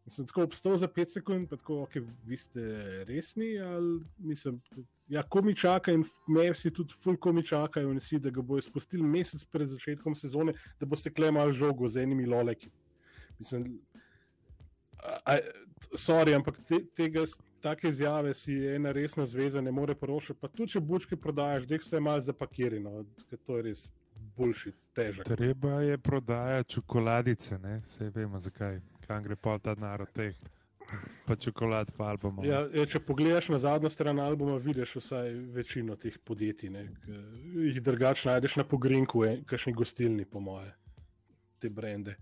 Sem 0.08 0.28
tako 0.28 0.44
obstal 0.44 0.76
za 0.78 0.88
5 0.88 1.14
sekund, 1.14 1.48
pa 1.50 1.56
tako, 1.56 1.84
ok, 1.84 1.96
vi 2.28 2.38
ste 2.38 2.62
resni. 3.08 3.60
Ali, 3.60 4.02
mislim, 4.18 4.62
ja, 5.08 5.24
ko 5.24 5.42
mi 5.42 5.56
čakajo, 5.56 5.96
in 5.96 6.04
me 6.28 6.50
vsi 6.52 6.72
tudi, 6.74 6.94
fulko 7.04 7.32
mi 7.32 7.46
čakajo, 7.46 7.92
in 7.92 8.02
vsi, 8.04 8.20
da 8.20 8.30
ga 8.30 8.42
bojo 8.42 8.62
spustili 8.62 9.04
mesec 9.04 9.46
pred 9.46 9.70
začetkom 9.70 10.16
sezone, 10.16 10.54
da 10.80 10.86
bo 10.86 11.00
se 11.00 11.14
klemal 11.14 11.54
žogo 11.54 11.88
z 11.88 12.04
enimi 12.04 12.26
loleki. 12.26 12.70
Mislim, 13.40 13.80
a, 15.26 15.38
sorry, 15.96 16.36
ampak 16.36 16.60
te, 16.68 16.84
tega, 16.96 17.24
take 17.64 17.88
izjave 17.90 18.34
si 18.34 18.60
ena 18.76 18.92
resna 18.92 19.26
zveza 19.26 19.62
ne 19.62 19.72
more 19.72 19.96
porošati. 19.96 20.40
Pa 20.40 20.52
tudi, 20.52 20.76
če 20.76 20.84
bučke 20.84 21.16
prodajaš, 21.16 21.68
da 21.68 21.80
jih 21.80 21.88
vse 21.88 22.00
malo 22.04 22.22
zapakirano, 22.22 23.06
ker 23.30 23.40
to 23.40 23.58
je 23.58 23.70
res 23.72 23.90
boljši, 24.36 24.74
težek. 24.96 25.28
Treba 25.32 25.80
je 25.82 25.98
prodajati 25.98 26.76
čokoladice, 26.76 27.60
ne? 27.64 27.80
Vse 27.88 28.12
vemo 28.16 28.40
zakaj 28.40 28.82
kam 29.08 29.24
gre 29.24 29.36
pa 29.36 29.58
ta 29.60 29.76
narod 29.80 30.12
teh. 30.14 30.36
Pa 31.26 31.36
čokolad, 31.40 31.92
pa 31.98 32.10
album. 32.12 32.42
Ja, 32.46 32.66
je, 32.74 32.84
če 32.92 33.00
pogledaš 33.02 33.48
na 33.54 33.60
zadnjo 33.64 33.90
stran 33.90 34.20
albuma, 34.20 34.58
vidiš 34.62 34.98
vsaj 35.00 35.32
večino 35.56 35.96
teh 35.96 36.18
podjetij. 36.28 36.70
Ne, 36.70 36.84
jih 37.56 37.80
drugače 37.82 38.28
najdeš 38.30 38.60
na 38.60 38.66
pogrinku, 38.68 39.24
kakšni 39.50 39.74
gostilni, 39.74 40.26
po 40.26 40.44
moje, 40.44 40.74
te 41.64 41.72
brende. 41.72 42.18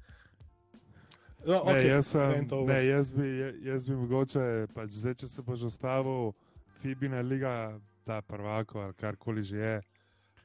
No, 1.41 1.63
okay, 1.65 1.73
ne, 1.73 1.87
jaz, 1.87 2.11
sem, 2.13 2.47
ne, 2.69 2.79
jaz, 2.85 3.11
bi, 3.11 3.27
jaz 3.65 3.85
bi 3.87 3.97
mogoče, 3.97 4.43
pač 4.75 4.93
zdaj, 4.93 5.15
če 5.23 5.29
se 5.31 5.43
boš 5.45 5.65
ostavil, 5.71 6.35
Fibina 6.81 7.23
liga, 7.25 7.79
ta 8.05 8.21
prvako 8.21 8.81
ali 8.81 8.93
karkoli 8.93 9.43
že 9.43 9.57
je, 9.57 9.81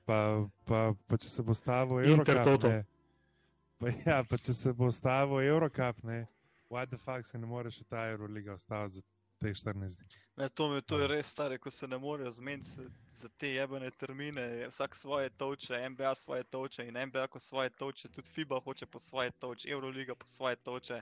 pa, 0.08 0.46
pa, 0.64 0.80
pa 1.06 1.18
če 1.20 1.28
se 1.28 1.44
bo 1.44 1.54
stavil 1.56 2.00
Eurocap, 2.00 2.64
ne, 2.64 2.84
Pa, 3.78 3.92
ja, 4.06 4.22
pa 4.24 4.38
če 4.40 4.54
se 4.56 4.72
bo 4.72 4.88
stavil 4.92 5.44
Eurocap, 5.50 6.00
ne, 6.02 6.24
why 6.70 6.86
the 6.86 6.98
fuck 6.98 7.26
se 7.26 7.38
ne 7.38 7.46
more 7.46 7.70
še 7.70 7.84
ta 7.84 8.06
Euroliga 8.10 8.54
ostaviti 8.54 8.96
za 8.96 9.02
te 9.40 9.52
14 9.52 9.98
dni. 10.00 10.20
Ne, 10.36 10.48
to, 10.48 10.68
me, 10.68 10.80
to 10.80 10.98
je 11.00 11.08
res 11.08 11.28
stare, 11.32 11.58
ko 11.58 11.70
se 11.70 11.88
ne 11.88 11.98
morejo 11.98 12.30
zmeniti 12.30 12.88
za 13.08 13.28
te 13.40 13.52
jebene 13.54 13.90
termine. 13.90 14.66
Vsak 14.68 14.96
svoje 14.96 15.30
toče, 15.30 15.88
NBA 15.88 16.14
svoje 16.14 16.44
toče 16.44 16.86
in 16.88 16.98
NBA 17.08 17.26
ko 17.32 17.38
svoje 17.38 17.70
toče, 17.70 18.08
tudi 18.08 18.32
FIBA 18.32 18.60
hoče 18.64 18.86
po 18.86 18.98
svoje 18.98 19.30
toče, 19.30 19.70
Euroliga 19.70 20.14
po 20.14 20.26
svoje 20.26 20.56
toče. 20.56 21.00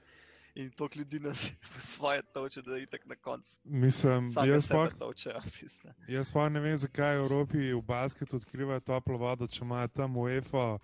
In 0.55 0.71
to 0.71 0.89
ljudi 0.95 1.21
na 1.21 1.35
svoje 1.95 2.23
toče, 2.23 2.63
da 2.63 2.77
je 2.77 2.87
tako 2.87 3.09
na 3.09 3.17
koncu. 3.17 3.61
Mislim, 3.65 4.27
jaz 4.47 4.69
pa, 4.69 4.89
toče, 4.99 5.35
jaz 6.17 6.33
pa 6.33 6.49
ne 6.49 6.61
vem, 6.61 6.77
zakaj 6.79 7.19
v 7.19 7.25
Evropi 7.25 7.73
v 7.73 7.83
basketu 7.83 8.37
odkrivajo 8.37 8.81
toplo 8.81 9.19
vodo, 9.19 9.47
če 9.47 9.65
imajo 9.65 9.89
tam 9.89 10.17
UEFA 10.17 10.79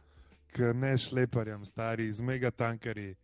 ne 0.59 0.99
šleparjem, 0.99 1.65
stari, 1.65 2.13
z 2.13 2.21
megatankerji, 2.21 3.15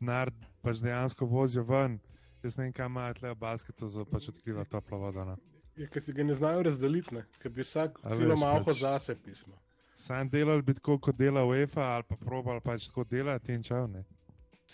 nar 0.00 0.30
pač 0.62 0.80
dejansko 0.82 1.26
vozijo 1.26 1.64
ven. 1.64 1.98
Jaz 2.42 2.56
ne 2.56 2.64
vem, 2.64 2.72
kam 2.72 2.92
imajo 2.92 3.14
tle 3.14 3.34
v 3.34 3.38
basketu, 3.38 3.88
za 3.88 4.04
pač 4.04 4.28
odkriva 4.32 4.64
toplo 4.64 4.98
vodo. 4.98 5.24
No. 5.24 5.36
Ja, 5.78 5.86
ker 5.88 6.02
si 6.02 6.12
ga 6.12 6.24
ne 6.26 6.34
znajo 6.34 6.64
razdeliti, 6.66 7.22
ker 7.38 7.52
bi 7.54 7.62
vsak 7.62 8.00
celo 8.02 8.36
malo 8.36 8.64
pač, 8.66 8.80
zase 8.82 9.14
pismo. 9.14 9.54
Sam 9.94 10.28
delal 10.32 10.62
bi 10.62 10.74
tako, 10.74 10.98
kot 10.98 11.16
dela 11.16 11.44
UEFA, 11.46 11.84
ali 11.96 12.08
pa 12.08 12.18
probal 12.18 12.60
pač 12.64 12.88
tako 12.88 13.04
delati 13.08 13.54
in 13.54 13.62
čau. 13.62 13.86
Ne. 13.86 14.02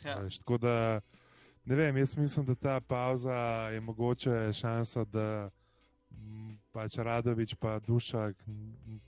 Ja. 0.05 0.17
Veš, 0.23 0.39
tako 0.41 0.59
da, 0.63 0.75
ne 1.65 1.77
vem, 1.77 1.97
jaz 2.01 2.17
mislim, 2.17 2.47
da 2.47 2.55
ta 2.55 2.81
pauza 2.81 3.37
je 3.75 3.81
mogoče 3.81 4.53
šansa, 4.55 5.05
da 5.05 5.27
pač 6.73 6.97
Radovič 7.03 7.55
pa 7.61 7.79
Dušak 7.85 8.39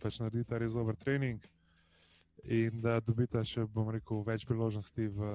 pač 0.02 0.20
naredita 0.20 0.58
res 0.58 0.74
dober 0.76 0.96
trening 0.98 1.40
in 2.44 2.80
da 2.80 3.00
dobite 3.00 3.42
še, 3.44 3.66
bom 3.74 3.90
rekel, 3.92 4.22
več 4.26 4.46
priložnosti 4.48 5.08
v 5.16 5.28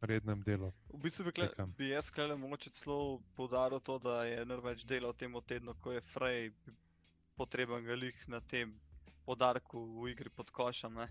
rednem 0.00 0.42
delu. 0.44 0.70
V 0.92 1.00
bistvu 1.04 1.28
bi, 1.28 1.32
kle, 1.38 1.48
bi 1.78 1.90
jaz 1.92 2.10
sklele 2.10 2.36
mogoče 2.40 2.72
celo 2.76 3.20
poudaril 3.36 3.80
to, 3.84 3.98
da 4.02 4.24
je 4.28 4.44
največ 4.48 4.84
dela 4.88 5.12
v 5.12 5.18
tem 5.22 5.40
tednu, 5.52 5.74
ko 5.80 5.96
je 5.96 6.04
Frey 6.12 6.52
potreben 7.36 7.84
galih 7.84 8.16
na 8.28 8.40
tem 8.40 8.72
podarku 9.24 9.80
v 10.00 10.12
igri 10.12 10.30
pod 10.30 10.50
košem. 10.50 10.94
Ne? 10.94 11.08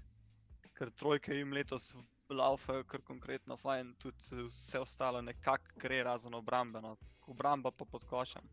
Ker 0.78 0.92
trojke 0.92 1.36
jim 1.36 1.54
letos 1.54 1.92
laufajo 2.30 2.86
kar 2.86 3.02
konkretno, 3.02 3.58
fajn, 3.58 3.96
tudi 4.02 4.44
vse 4.46 4.80
ostalo 4.80 5.22
nekako 5.22 5.80
gre 5.82 6.04
razen 6.04 6.36
obrambeno, 6.38 6.98
obramba 7.28 7.72
pa 7.72 7.86
pod 7.86 8.06
košem. 8.06 8.46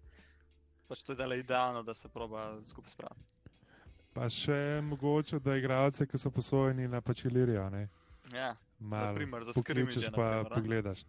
Pač 0.89 1.03
to 1.03 1.13
je 1.13 1.21
delo 1.21 1.35
idealno, 1.35 1.83
da 1.83 1.95
se 1.95 2.09
proba 2.09 2.49
skupaj 2.65 2.95
spraviti. 2.95 3.36
Pa 4.17 4.31
še 4.33 4.81
mogoče, 4.81 5.41
da 5.45 5.59
igralce, 5.61 6.07
ki 6.09 6.19
so 6.19 6.31
posojeni 6.33 6.89
na 6.89 7.03
pačilirijo. 7.05 7.67
Ja, 8.33 8.55
naprimer, 8.81 9.45
za 9.45 9.53
skrivnice. 9.53 10.09
Pa 10.15 10.45
pogledaš. 10.55 11.05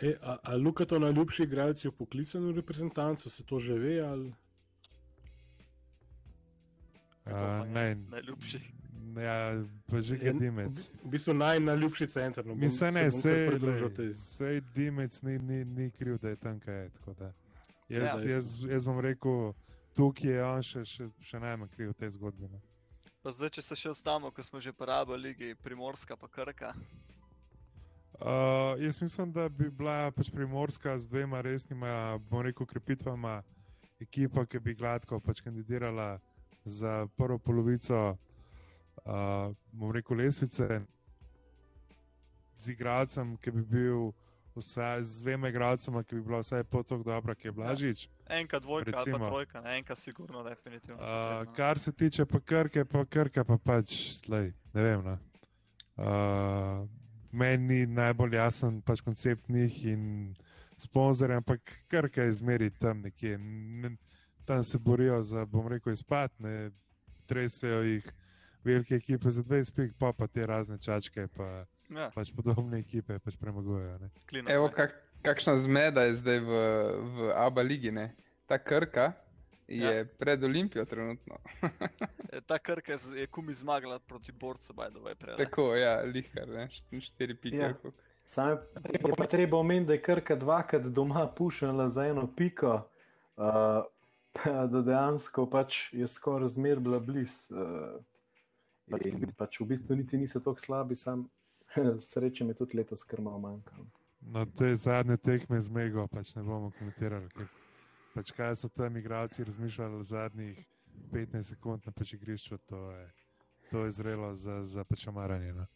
E, 0.00 0.16
a, 0.22 0.36
a 0.42 0.56
Luka 0.56 0.84
to 0.84 0.98
najljubši 0.98 1.42
igralci 1.42 1.88
v 1.88 1.92
poklicanu 1.92 2.52
reprezentancu, 2.56 3.30
se 3.30 3.44
to 3.46 3.58
že 3.58 3.78
ve? 3.78 4.00
Ali... 4.00 4.32
A, 7.24 7.64
ne, 7.68 7.94
najljubši. 7.94 8.60
Ja, 9.16 9.62
pa 9.86 10.00
že 10.00 10.18
je 10.22 10.32
Dimec. 10.32 10.90
V 11.04 11.14
bistvu 11.14 11.34
naj, 11.34 11.60
najljubši 11.60 12.06
center. 12.06 12.46
No, 12.46 12.54
Mislim, 12.54 12.94
ne, 12.94 13.10
se, 13.10 13.58
se 14.14 14.60
Dimec 14.74 15.22
ni, 15.22 15.38
ni, 15.38 15.64
ni 15.64 15.90
kriv, 15.90 16.18
da 16.18 16.28
je 16.28 16.36
tam 16.36 16.60
kaj. 16.60 16.90
Jaz, 17.88 18.24
ja, 18.24 18.30
jaz, 18.30 18.54
jaz 18.70 18.84
bom 18.84 19.00
rekel 19.00 19.52
tukaj 20.00 20.30
je 20.32 20.44
on 20.44 20.62
še, 20.64 20.82
še, 20.88 21.06
še 21.20 21.38
najmanj 21.42 21.68
kriv 21.74 21.92
v 21.92 21.98
tej 22.00 22.14
zgodbi. 22.16 22.48
Ne. 22.48 22.60
Pa 23.20 23.32
zdaj, 23.36 23.52
če 23.58 23.62
se 23.66 23.76
še 23.76 23.90
ostamo, 23.92 24.30
ko 24.32 24.42
smo 24.42 24.60
že 24.64 24.72
porabili 24.72 25.28
lige 25.28 25.52
Primorska, 25.60 26.16
pa 26.16 26.28
Krka. 26.28 26.72
Uh, 28.20 28.76
jaz 28.80 29.00
mislim, 29.00 29.32
da 29.32 29.48
bi 29.48 29.68
bila 29.68 30.10
pač 30.16 30.30
Primorska 30.32 30.96
z 30.98 31.08
dvema 31.08 31.40
resnima, 31.44 32.16
bom 32.30 32.40
rekel, 32.44 32.68
krepitvama 32.68 33.42
ekipa, 34.00 34.46
ki 34.48 34.60
bi 34.64 34.74
gladko 34.76 35.20
pač 35.20 35.40
kandidirala 35.44 36.16
za 36.64 37.04
prvo 37.16 37.36
polovico, 37.38 38.00
uh, 39.04 39.52
bom 39.72 39.92
rekel, 39.92 40.20
lesvice, 40.20 40.80
z 42.60 42.72
igralcem, 42.72 43.36
ki 43.40 43.52
bi 43.56 43.66
bil 43.76 44.08
vsaj 44.56 45.04
z 45.04 45.24
dvema 45.24 45.52
igralcema, 45.52 46.04
ki 46.04 46.16
bi 46.16 46.24
bila 46.24 46.40
vsaj 46.40 46.64
pol 46.72 46.84
tako 46.84 47.04
dobra, 47.08 47.36
ki 47.36 47.48
je 47.48 47.56
Blažič. 47.56 48.08
Ja. 48.08 48.19
Enka, 48.30 48.60
dvojka, 48.60 48.90
recimo, 48.90 49.16
ali 49.16 49.24
pa 49.24 49.30
trojka, 49.30 49.60
ne? 49.60 49.78
enka, 49.78 49.94
sigurno, 49.94 50.42
definitivno. 50.42 51.02
Uh, 51.02 51.54
kar 51.56 51.78
se 51.78 51.92
tiče 51.92 52.26
pa 52.26 52.40
krke, 52.40 52.84
pa 52.84 53.04
krka 53.04 53.44
pa 53.44 53.58
pač, 53.58 53.92
lej, 54.28 54.52
ne 54.74 54.82
vem. 54.82 55.04
No. 55.04 55.18
Uh, 55.96 56.88
meni 57.32 57.66
ni 57.66 57.86
najbolj 57.86 58.36
jasen 58.36 58.80
pač 58.82 59.00
koncept 59.00 59.48
njih 59.48 59.84
in 59.84 60.04
sponzorje, 60.78 61.36
ampak 61.36 61.74
krka 61.88 62.22
je 62.22 62.32
zmeri 62.32 62.70
tam 62.70 63.00
nekje. 63.00 63.38
Ne, 63.38 63.96
tam 64.44 64.64
se 64.64 64.78
borijo 64.78 65.22
za, 65.22 65.44
bom 65.46 65.68
rekel, 65.68 65.92
izpad, 65.92 66.32
ne 66.38 66.70
tresajo 67.26 67.82
jih 67.82 68.06
velike 68.64 68.94
ekipe 68.94 69.30
za 69.30 69.42
20 69.42 69.74
pik, 69.74 69.92
pa 69.98 70.12
pa 70.12 70.26
te 70.26 70.46
razne 70.46 70.78
čačke, 70.78 71.28
pa 71.36 71.66
Ja, 71.90 72.06
pač 72.14 72.30
podobne 72.30 72.78
ekipe 72.78 73.18
pač 73.18 73.34
premagujejo. 73.36 73.98
ne. 73.98 74.10
Evo, 74.46 74.68
ne. 74.68 74.74
kak, 74.74 74.94
kakšna 75.22 75.60
zmeda 75.60 76.02
je 76.02 76.16
zdaj 76.16 76.38
v, 76.40 76.50
v 76.98 77.32
Abu 77.36 77.60
Leigi. 77.60 77.90
Ne? 77.90 78.14
Ta 78.46 78.58
krka 78.58 79.12
je 79.68 79.96
Ja. 79.96 80.04
pred 80.18 80.44
Olimpijo 80.44 80.84
trenutno. 80.84 81.36
E, 82.32 82.40
Ta 82.40 82.58
krka 82.58 82.92
je 83.16 83.26
kumi 83.26 83.54
zmagala 83.54 83.98
proti 83.98 84.32
borcu, 84.32 84.72
by 84.72 84.90
the 84.90 84.98
way, 84.98 85.14
prej. 85.14 85.34
ne. 85.38 85.44
Tako, 85.44 85.74
ja, 85.74 86.02
lihkar, 86.02 86.48
ne? 86.48 86.68
Št- 86.68 87.00
štiri 87.00 87.34
pike. 87.34 87.56
Ja. 87.56 87.74
Sam 88.26 88.48
je 88.48 88.58
pa 89.16 89.26
treba 89.26 89.58
omeniti, 89.58 89.86
da 89.86 89.92
je 89.92 90.02
Krka 90.02 90.36
dvakrat 90.36 90.82
doma 90.84 91.26
pušila 91.28 91.88
za 91.88 92.04
eno 92.06 92.28
piko, 92.36 92.86
uh, 93.36 93.82
da 94.70 94.82
dejansko 94.82 95.46
pač 95.46 95.92
je 95.92 96.06
skoraj 96.08 96.48
zmer 96.48 96.78
bila 96.78 96.98
blizu. 96.98 97.50
Uh, 97.50 98.98
in 99.04 99.26
pač 99.36 99.60
v 99.60 99.66
bistvu 99.66 99.96
niti 99.96 100.16
niso 100.16 100.38
tako 100.40 100.60
slabi, 100.60 100.96
sam 100.96 101.26
sreče 102.10 102.44
mi 102.44 102.54
tudi 102.54 102.76
letos 102.76 103.02
krmo 103.04 103.38
manjkalo. 103.38 103.86
No, 104.20 104.44
te 104.46 104.76
zadnje 104.76 105.16
tekme 105.16 105.60
z 105.60 105.70
Mego 105.70 106.06
pač 106.08 106.34
ne 106.36 106.42
bomo 106.42 106.70
komentirali. 106.78 107.28
Ker, 107.34 107.48
pač 108.14 108.32
kaj 108.36 108.56
so 108.56 108.68
tam 108.68 108.96
igralci 108.96 109.44
razmišljali 109.44 110.04
zadnjih 110.04 110.58
15 111.12 111.42
sekund 111.54 111.86
na 111.86 111.92
pač 111.92 112.12
igrišču, 112.14 112.58
to 112.68 112.90
je, 112.92 113.06
to 113.70 113.84
je 113.84 113.90
zrelo 113.90 114.34
za, 114.34 114.62
za 114.62 114.84
pač 114.84 115.06
omaranje. 115.08 115.52
No. 115.52 115.66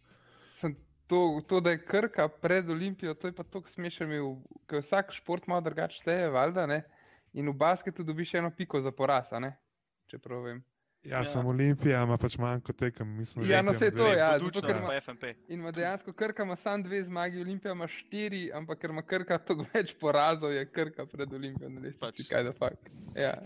To, 1.06 1.40
to, 1.48 1.60
da 1.60 1.70
je 1.74 1.84
krka 1.84 2.28
pred 2.28 2.68
Olimpijo, 2.70 3.14
to 3.14 3.28
je 3.28 3.34
pa 3.36 3.44
tako 3.44 3.68
smešno, 3.68 4.06
v- 4.08 4.60
ker 4.66 4.80
vsak 4.80 5.12
šport 5.12 5.46
malo 5.46 5.60
drugače 5.60 6.00
šteje, 6.00 6.30
valjda, 6.32 6.64
ne? 6.66 6.78
In 7.36 7.48
v 7.50 7.56
basketu 7.60 8.04
dobiš 8.04 8.34
eno 8.40 8.50
piko 8.50 8.80
za 8.80 8.92
poraz, 8.92 9.28
a 9.32 9.38
ne? 9.38 9.52
Če 10.08 10.18
prav 10.18 10.44
vem. 10.46 10.62
Ja, 11.04 11.11
Ja. 11.11 11.18
ja. 11.18 11.25
sem 11.26 11.46
Olimpija, 11.46 12.02
ima 12.02 12.16
pač 12.16 12.38
manj 12.38 12.61
kot 12.61 12.76
tekem. 12.76 13.08
Mislim, 13.11 13.44
Ja, 13.44 13.62
no, 13.62 13.70
Olimpija 13.70 13.78
saj 13.80 13.88
ima 13.90 13.99
to, 13.99 14.18
ja. 14.18 14.28
ker 14.62 14.70
ima- 14.73 14.87
pa 14.87 14.94
FNP. 14.96 15.25
In 15.49 15.61
ima 15.61 15.70
dejansko 15.70 16.12
krka 16.14 16.42
ima 16.42 16.56
samo 16.56 16.82
dve 16.82 17.04
zmagi, 17.04 17.40
Olimpija 17.40 17.73
ima 17.73 17.87
štiri, 17.88 18.50
ampak 18.52 18.78
ker 18.78 18.90
ima 18.90 19.02
krka 19.02 19.38
toliko 19.40 19.66
več 19.75 19.94
porazov, 19.96 20.52
je 20.52 20.66
krka 20.66 21.06
pred 21.06 21.32
Olimpijo 21.32 21.68
na 21.68 21.80
lestvici. 21.80 22.00
Pač- 22.23 22.30
Kaj 22.30 22.42
da 22.42 22.52
fakt. 22.54 22.88
Ja, 23.16 23.23
je. 23.23 23.37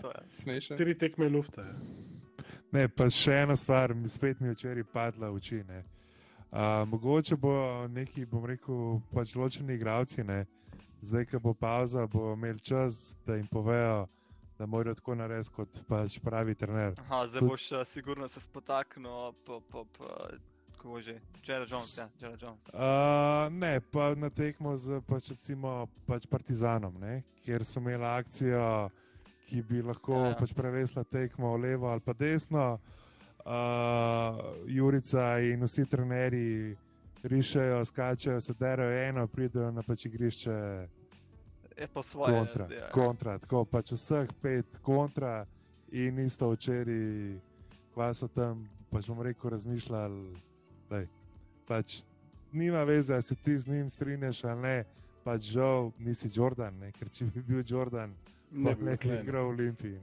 smešno. 0.41 0.75
Štiri 0.75 0.95
tekme 0.95 1.29
lufta. 1.29 1.61
Ja. 1.61 1.75
Ne, 2.71 2.87
pa 2.87 3.09
še 3.09 3.33
ena 3.33 3.55
stvar, 3.55 3.93
mi 3.93 4.07
spet 4.07 4.39
mi 4.39 4.47
je 4.47 4.53
včeraj 4.53 4.83
padla 4.85 5.29
v 5.29 5.35
oči. 5.35 5.63
ne. 5.65 5.83
Uh, 6.51 6.57
mogoče 6.85 7.35
bo 7.35 7.51
neki, 7.87 8.25
bom 8.25 8.45
rekel, 8.45 9.01
pač 9.13 9.35
ločeni 9.35 9.73
igravci, 9.73 10.23
ne, 10.23 10.45
zdaj, 11.01 11.25
ko 11.25 11.39
bo 11.39 11.53
pauza, 11.53 12.07
bo 12.07 12.33
imel 12.33 12.57
čas, 12.57 13.15
da 13.23 13.35
jim 13.35 13.47
povejo, 13.47 14.07
da 14.59 14.65
morajo 14.65 14.95
tako 14.95 15.15
narediti, 15.15 15.49
kot 15.55 15.79
pač 15.87 16.19
pravi 16.19 16.55
trener. 16.55 16.93
Aha, 16.99 17.25
zdaj 17.27 17.41
boš 17.47 17.71
uh, 17.71 17.83
sigurno 17.87 18.27
se 18.27 18.41
spotaknil 18.41 19.31
po, 19.45 19.61
po, 19.71 19.85
po 19.97 20.09
kako 20.79 21.01
že, 21.01 21.19
Jared 21.47 21.71
Jones, 21.71 21.97
ja, 21.97 22.09
Jared 22.21 22.41
Jones. 22.41 22.69
Uh, 22.73 23.51
ne, 23.51 23.79
pa 23.91 24.15
na 24.15 24.29
tekmo 24.29 24.77
z 24.77 25.01
pač, 25.07 25.29
recimo, 25.29 25.87
pač 26.07 26.27
Partizanom, 26.27 26.95
ne, 26.99 27.21
kjer 27.43 27.65
so 27.65 27.79
imeli 27.79 28.05
akcijo, 28.05 28.89
ki 29.47 29.63
bi 29.63 29.81
lahko 29.81 30.15
Ja, 30.15 30.29
ja, 30.29 30.37
pač 30.39 30.53
prevesla 30.55 31.03
tekmo 31.03 31.55
levo 31.57 31.89
ali 31.91 32.03
pa 32.05 32.13
desno. 32.13 32.79
Uh, 33.39 34.67
Jurica 34.67 35.39
in 35.39 35.63
vsi 35.63 35.87
trenerji 35.89 36.75
rišejo, 37.23 37.85
skačejo, 37.85 38.41
se 38.41 38.53
derajo 38.59 38.91
eno, 39.07 39.27
pridejo 39.27 39.71
na 39.71 39.83
pač 39.83 40.05
igrišče 40.05 40.55
Je 41.79 41.87
pa 41.93 42.01
svoje. 42.01 42.33
kontra. 42.33 42.67
ja. 42.71 42.89
kontra 42.91 43.37
tako 43.37 43.65
pač 43.65 43.91
vseh 43.91 44.27
pet 44.41 44.65
kontra 44.81 45.45
in 45.91 46.19
isto 46.19 46.51
včeraj, 46.51 47.39
kva 47.93 48.13
so 48.13 48.27
tam, 48.27 48.67
pač 48.91 49.07
bom 49.09 49.21
rekel, 49.21 49.49
razmišljali. 49.49 50.35
Lej, 50.91 51.07
pač 51.67 52.01
nima 52.51 52.83
veze, 52.83 53.13
ali 53.13 53.23
se 53.23 53.35
ti 53.35 53.57
z 53.57 53.67
njim 53.67 53.89
strinjaš 53.89 54.43
ali 54.43 54.61
ne. 54.61 54.77
Pač 55.23 55.51
žal 55.53 55.91
nisi 55.99 56.29
Jordan, 56.33 56.77
ne? 56.79 56.91
ker 56.91 57.09
če 57.09 57.25
bi 57.25 57.41
bil 57.43 57.63
Jordan, 57.67 58.13
Ne 58.51 58.75
bi 58.75 58.97
tule, 58.97 59.21
igral 59.21 59.45
v 59.45 59.49
Olimpiji. 59.49 59.99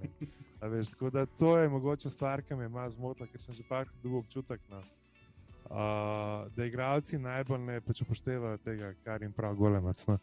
Veš, 0.60 0.90
tako 0.90 1.10
da 1.10 1.26
to 1.26 1.58
je 1.58 1.68
mogoče 1.68 2.10
stvar, 2.10 2.42
ki 2.42 2.54
me 2.54 2.64
ima 2.64 2.90
zmotila, 2.90 3.26
ker 3.26 3.40
sem 3.42 3.54
že 3.54 3.62
parkrat 3.68 4.02
dobil 4.02 4.18
občutek, 4.18 4.60
no, 4.70 4.78
uh, 4.78 6.46
da 6.56 6.64
igralci 6.64 7.18
najbolj 7.18 7.60
ne 7.60 7.80
pač 7.80 8.02
upoštevajo 8.02 8.58
tega, 8.64 8.92
kar 9.04 9.22
jim 9.22 9.32
pravi 9.32 9.56
golemac. 9.56 10.06
No. 10.06 10.18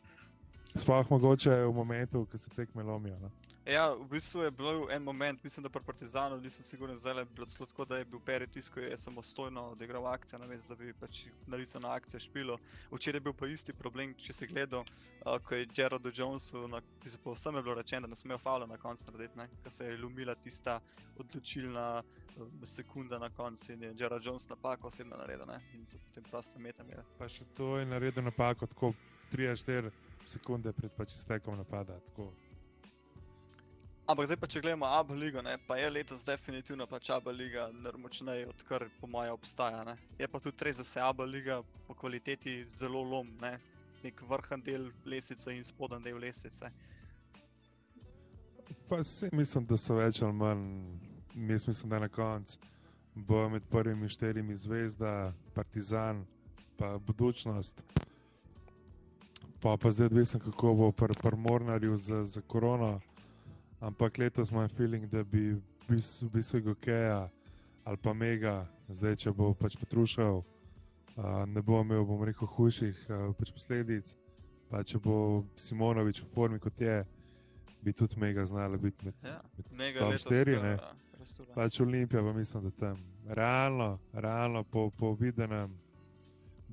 Sploh 0.75 1.09
mogoče 1.09 1.49
v 1.49 1.73
momentu, 1.73 2.25
ko 2.25 2.37
se 2.37 2.49
tekme 2.49 2.83
lomijo. 2.83 3.19
No. 3.21 3.29
Ja, 3.65 3.93
v 3.95 4.03
bistvu 4.11 4.41
je 4.41 4.51
bil 4.51 4.89
en 4.91 5.03
moment, 5.03 5.43
mislim, 5.43 5.63
da 5.63 5.69
pri 5.69 5.83
Partizanu, 5.85 6.39
nisem 6.41 6.65
siguren, 6.65 6.97
zdaj 6.97 7.21
je 7.21 7.25
bilo 7.25 7.45
celo 7.47 7.65
tako, 7.65 7.85
da 7.85 7.97
je 7.97 8.05
bil 8.05 8.19
Peri 8.19 8.47
tisto, 8.47 8.73
ko 8.73 8.79
je 8.79 8.97
samostojno 8.97 9.61
odigral 9.71 10.07
akcijo, 10.07 10.39
namesto 10.39 10.75
da 10.75 10.83
bi 10.83 10.93
pač 10.93 11.21
narisana 11.47 11.93
akcija 11.93 12.19
špilo. 12.19 12.57
Včeraj 12.91 13.17
je 13.17 13.21
bil 13.21 13.33
pa 13.33 13.47
isti 13.47 13.73
problem, 13.73 14.13
če 14.19 14.33
si 14.33 14.47
gledal, 14.47 14.83
uh, 14.83 15.37
ko 15.39 15.55
je 15.55 15.69
Gerardu 15.75 16.11
Jonesu, 16.15 16.67
na, 16.67 16.81
mislim, 17.03 17.23
povsem 17.23 17.55
je 17.55 17.63
bilo 17.63 17.75
rečeno, 17.75 18.07
da 18.07 18.11
ne 18.11 18.15
smejo 18.15 18.37
faula 18.37 18.65
na 18.67 18.77
koncu 18.77 19.11
narediti, 19.11 19.37
ne? 19.37 19.47
ker 19.63 19.71
se 19.71 19.85
je 19.85 19.97
lumila 19.97 20.35
tista 20.35 20.79
odločilna 21.17 22.03
uh, 22.03 22.47
sekunda 22.65 23.19
na 23.19 23.29
koncu 23.29 23.71
in 23.73 23.83
je 23.83 23.93
Gerard 23.93 24.25
Jones 24.25 24.49
napako 24.49 24.87
osebno 24.87 25.17
naredil 25.17 25.45
ne? 25.47 25.61
in 25.73 25.85
so 25.85 26.01
potem 26.07 26.23
prosto 26.23 26.59
meta 26.59 26.83
imeli. 26.83 27.05
Pa 27.17 27.29
še 27.29 27.45
to 27.55 27.77
je 27.77 27.85
naredil 27.85 28.27
napako, 28.27 28.67
tako 28.67 28.93
3-4 29.31 29.91
sekunde 30.27 30.73
pred 30.73 30.91
pač 30.97 31.15
iztekom 31.15 31.57
napada. 31.57 31.99
Tako. 32.07 32.31
Ampak 34.07 34.27
zdaj 34.27 34.37
pa 34.39 34.47
če 34.51 34.61
gledamo 34.61 34.85
Abu 34.85 35.15
ligo, 35.15 35.41
ne, 35.41 35.55
pa 35.67 35.77
je 35.79 35.89
letos 35.89 36.25
definitivno 36.27 36.87
pač 36.87 37.09
Abu 37.15 37.31
liga 37.31 37.69
najmočnejša, 37.71 38.49
odkar 38.51 38.87
po 38.99 39.07
mojem 39.07 39.33
obstaja. 39.33 39.83
Ne. 39.87 39.95
Je 40.19 40.27
pa 40.27 40.41
tudi 40.43 40.67
res, 40.67 40.81
da 40.81 40.83
se 40.83 40.99
Abu 40.99 41.23
liga 41.23 41.61
po 41.87 41.95
kvaliteti 41.95 42.63
zelo 42.67 43.03
lom, 43.03 43.31
ne. 43.41 43.57
nek 44.03 44.19
vrhen 44.27 44.59
del 44.59 44.89
lestvice 45.07 45.53
in 45.55 45.63
spodnji 45.63 46.03
del 46.03 46.19
lestvice. 46.19 46.67
Pa 48.89 48.99
se, 49.03 49.29
mislim, 49.31 49.65
da 49.65 49.77
so 49.79 49.95
več 49.95 50.19
ali 50.21 50.35
manj, 50.35 50.67
jaz 51.47 51.67
mislim, 51.67 51.89
da 51.89 52.03
na 52.03 52.09
koncu 52.11 52.59
bo 53.15 53.49
med 53.49 53.63
prvimi 53.69 54.09
štirimi 54.09 54.55
zvezda, 54.55 55.33
Partizan, 55.53 56.25
pa 56.77 56.97
budučnost. 56.97 57.81
Pa, 59.63 59.77
pa 59.77 59.91
zdaj 59.91 60.05
odvisen, 60.05 60.39
kako 60.39 60.73
bo 60.73 60.91
pri 60.91 61.15
pr 61.21 61.35
Mornarju 61.35 61.97
za, 61.97 62.25
za 62.25 62.41
korono. 62.41 62.99
Ampak 63.79 64.17
letos 64.17 64.51
imam 64.51 64.69
feeling, 64.69 65.05
da 65.05 65.23
bi 65.23 65.55
v 65.87 66.29
bistvu 66.33 66.61
Gokeja 66.61 67.29
ali 67.83 67.97
pa 67.97 68.13
Mega, 68.13 68.67
zdaj 68.87 69.15
če 69.15 69.31
bo 69.31 69.53
pač 69.53 69.77
potrušal, 69.79 70.37
uh, 70.39 71.45
ne 71.47 71.61
bo 71.61 71.81
imel, 71.81 72.03
bom 72.05 72.23
rekel, 72.23 72.47
hujših 72.47 73.05
uh, 73.09 73.31
pač 73.35 73.51
posledic. 73.51 74.15
Pa 74.69 74.83
če 74.83 74.99
bo 74.99 75.43
Simonovič 75.55 76.21
v 76.23 76.27
formi 76.35 76.59
kot 76.59 76.81
je, 76.81 77.05
bi 77.83 77.93
tudi 77.93 78.19
Mega 78.19 78.45
znala 78.45 78.77
biti 78.77 79.05
med, 79.05 79.15
Ja, 79.23 79.39
med 79.57 79.71
Mega 79.71 79.99
top 79.99 80.11
letos. 80.11 80.27
štiri, 80.27 80.55
kar, 80.55 80.63
ne. 80.63 80.71
ja, 80.71 80.91
raztura. 81.19 81.53
Pač 81.55 81.79
Olimpija, 81.79 82.23
pa 82.23 82.33
mislim, 82.33 82.63
da 82.63 82.71
tam 82.71 82.99
realno, 83.27 83.99
realno 84.13 84.63
po, 84.63 84.89
po 84.91 85.13
videnem 85.15 85.71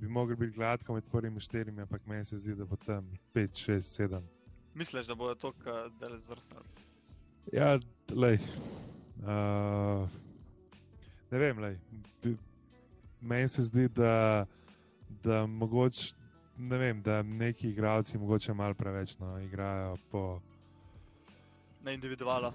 bi 0.00 0.08
mogli 0.08 0.36
biti 0.36 0.52
gladko 0.52 0.94
med 0.94 1.04
prvimi 1.12 1.40
štirimi, 1.40 1.82
ampak 1.82 2.06
meni 2.06 2.24
se 2.24 2.36
zdi, 2.36 2.54
da 2.54 2.64
bo 2.64 2.76
tam 2.76 3.18
5, 3.34 3.48
6, 3.70 4.02
7. 4.02 4.22
Misliš, 4.74 5.06
da 5.06 5.14
bodo 5.14 5.34
to 5.34 5.52
zdaj 5.96 6.18
zvrstali? 6.18 6.64
Ja, 7.52 7.78
lej. 8.10 8.38
Uh, 9.20 10.08
ne 11.30 11.38
vem, 11.38 11.58
lej. 11.58 11.78
Meni 13.20 13.48
se 13.48 13.62
zdi, 13.62 13.88
da, 13.88 14.46
da 15.24 15.46
mogoče. 15.46 16.14
Ne 16.56 16.78
vem, 16.78 17.02
da 17.02 17.22
neki 17.22 17.70
igralci 17.70 18.18
mogoče 18.18 18.54
malo 18.54 18.74
preveč 18.74 19.18
no, 19.18 19.38
igrajo 19.40 19.96
po. 20.10 20.40
Na 21.82 21.92
individualo. 21.92 22.52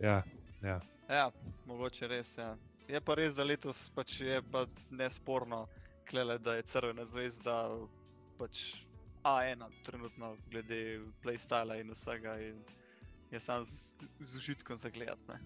Ja, 0.00 0.22
ja. 0.62 0.80
Ja, 1.08 1.30
mogoče 1.66 2.08
res. 2.08 2.38
Ja. 2.38 2.56
Je 2.88 3.00
pa 3.00 3.14
res, 3.14 3.36
da 3.36 3.44
letos 3.44 3.88
pač 3.94 4.20
je 4.20 4.42
pa 4.52 4.64
nesporno, 4.90 5.66
klele, 6.10 6.38
da 6.38 6.54
je 6.54 6.62
Crvena 6.62 7.06
zvezda 7.06 7.56
pač 8.38 8.84
A1 9.24 9.64
trenutno, 9.84 10.34
glede 10.50 11.00
playstyla 11.22 11.80
in 11.80 11.90
vsega. 11.94 12.38
In 12.40 12.60
je 13.30 13.40
sam 13.40 13.64
z, 13.64 13.96
z 14.20 14.36
užitkom 14.36 14.76
za 14.76 14.90
gledati. 14.90 15.38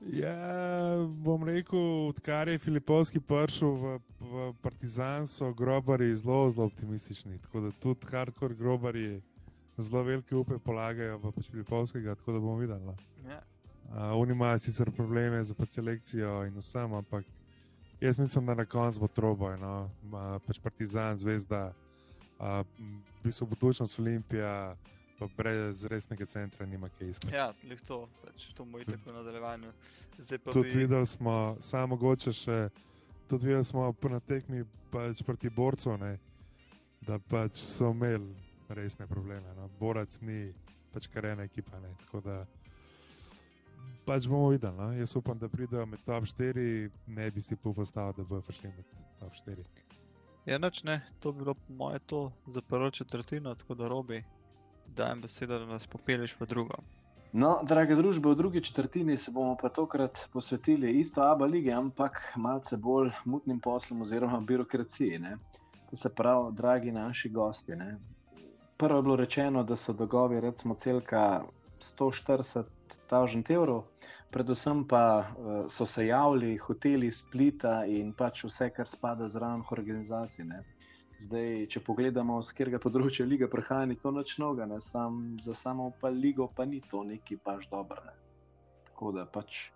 Ja, 0.00 0.36
bom 1.08 1.44
rekel, 1.44 2.08
odkar 2.08 2.48
je 2.48 2.58
Filipovski 2.58 3.20
prišel 3.20 3.68
v, 3.68 3.98
v 4.20 4.52
Partizan, 4.62 5.26
so 5.26 5.52
grobari 5.52 6.12
zelo, 6.16 6.50
zelo 6.50 6.66
optimistični. 6.66 7.38
Tako 7.38 7.60
da 7.60 7.70
tudi 7.80 8.06
hardcore 8.10 8.54
grobari 8.54 9.22
zelo 9.78 10.02
velike 10.02 10.36
upe 10.36 10.58
polagajo 10.58 11.18
v 11.18 11.32
pač 11.32 11.48
Filipovskega, 11.50 12.14
tako 12.14 12.32
da 12.32 12.38
bomo 12.38 12.56
videli. 12.60 12.84
no. 12.84 12.94
Ja. 13.28 13.40
Uh, 13.86 14.20
oni 14.20 14.32
imajo 14.32 14.58
sicer 14.58 14.90
probleme 14.90 15.42
pač 15.56 15.70
selekcijo 15.70 16.44
in 16.44 16.56
vsem, 16.58 16.92
ampak 16.92 17.24
jaz 18.00 18.18
mislim, 18.18 18.46
da 18.46 18.54
na 18.54 18.64
koncu 18.64 19.00
bo 19.00 19.08
troboj. 19.08 19.58
No? 19.58 19.90
Pač 20.46 20.58
Partizan, 20.62 21.16
zvezda, 21.16 21.72
Uh, 22.38 22.66
v 23.20 23.24
bistvu 23.24 23.46
budučnost 23.46 23.98
Olimpija, 23.98 24.76
pa 25.18 25.28
brez 25.36 25.84
resnega 25.84 26.26
centra, 26.26 26.66
nima 26.66 26.88
kaj 26.88 27.08
iskati. 27.08 27.34
Ja, 27.34 27.54
lih 27.64 27.80
to, 27.80 28.08
pač, 28.22 28.50
to 28.52 28.64
mu 28.64 28.78
je 28.78 28.84
tako 28.84 29.12
pa 30.38 30.52
Tudi 30.52 30.68
vi, 30.68 30.78
videli 30.84 31.06
smo, 31.06 31.56
samo 31.60 31.86
mogoče 31.86 32.32
še, 32.32 32.58
tudi 33.28 33.46
videli 33.48 33.64
smo 33.64 33.94
na 34.10 34.20
tekmi 34.20 34.66
pač 34.92 35.22
proti 35.24 35.48
borcu, 35.48 35.96
ne, 35.96 36.18
da 37.00 37.16
pač 37.18 37.56
so 37.56 37.94
imeli 37.96 38.36
resne 38.68 39.06
probleme. 39.06 39.54
No. 39.56 39.70
Borac 39.80 40.20
ni 40.20 40.52
pač 40.92 41.08
kar 41.08 41.32
ena 41.32 41.48
ekipa. 41.48 41.80
Ne, 41.80 41.94
tako 42.04 42.20
da 42.20 42.42
pač 44.06 44.28
bomo 44.30 44.48
videli. 44.48 44.76
No. 44.76 44.92
Jaz 44.92 45.16
upam, 45.16 45.38
da 45.38 45.48
pridejo 45.48 45.86
med 45.86 46.02
top 46.06 46.24
4, 46.24 46.90
ne 47.06 47.30
bi 47.30 47.42
si 47.42 47.56
postavil, 47.56 48.14
da 48.16 48.24
bojo 48.24 48.42
prišli 48.46 48.70
med 48.70 48.84
top 49.20 49.32
4. 49.46 49.64
ja, 50.46 50.58
nič 50.58 50.84
ne, 50.84 51.00
to 51.20 51.32
bi 51.32 51.42
bilo 51.42 51.54
po 51.54 51.74
moje 51.74 51.98
to 51.98 52.32
za 52.46 52.62
prvo 52.62 52.90
četrtino, 52.90 53.54
tako 53.54 53.74
da 53.74 53.88
robi, 53.88 54.24
dajem 54.86 55.20
besedo, 55.20 55.58
da 55.58 55.66
nas 55.66 55.86
popelješ 55.86 56.36
v 56.40 56.46
drugo. 56.46 56.78
No, 57.32 57.58
drage 57.66 57.96
družbe, 57.98 58.30
v 58.30 58.38
drugi 58.38 58.60
četrtini 58.64 59.16
se 59.16 59.30
bomo 59.30 59.56
pa 59.60 59.68
tokrat 59.68 60.28
posvetili 60.32 60.92
isto 61.00 61.22
Abu 61.22 61.44
lige, 61.44 61.72
ampak 61.72 62.22
malce 62.36 62.76
bolj 62.76 63.10
mutnim 63.24 63.60
poslom 63.60 64.02
oziroma 64.02 64.40
birokraciji. 64.40 65.18
Ne? 65.18 65.36
To 65.90 65.96
se 65.96 66.14
pravi, 66.14 66.54
dragi 66.56 66.92
naši 66.92 67.28
gosti. 67.28 67.76
Ne? 67.76 67.98
Prvo 68.76 68.98
je 68.98 69.02
bilo 69.02 69.16
rečeno, 69.16 69.64
da 69.64 69.76
so 69.76 69.92
dolgovi 69.92 70.40
recimo 70.40 70.74
celka 70.74 71.42
140 71.98 72.64
tisoč 73.08 73.50
evrov, 73.50 73.84
predvsem 74.36 74.84
pa 74.84 75.18
uh, 75.18 75.64
so 75.68 75.86
se 75.86 76.06
javili 76.06 76.56
hoteli 76.56 77.12
Splita 77.12 77.86
in 77.88 78.12
pač 78.12 78.44
vse, 78.44 78.68
kar 78.70 78.88
spada 78.88 79.28
zraven 79.32 79.62
organizacij. 79.72 80.44
Ne? 80.44 80.60
Zdaj, 81.16 81.64
če 81.72 81.80
pogledamo, 81.80 82.36
z 82.44 82.52
katerega 82.52 82.80
področja 82.82 83.24
liga 83.24 83.48
prihaja, 83.48 83.86
ni 83.88 83.96
to 83.96 84.12
nič 84.12 84.34
novega, 84.36 84.66
ne? 84.68 84.82
Sam, 84.84 85.38
za 85.40 85.54
samo 85.56 85.88
pa 86.00 86.10
ligo 86.12 86.50
pa 86.52 86.66
ni 86.68 86.82
to 86.84 87.00
neki 87.08 87.38
baš 87.40 87.70
dobro. 87.72 88.04
Ne? 88.04 88.12
Tako 88.90 89.14
da 89.16 89.24
pač. 89.24 89.70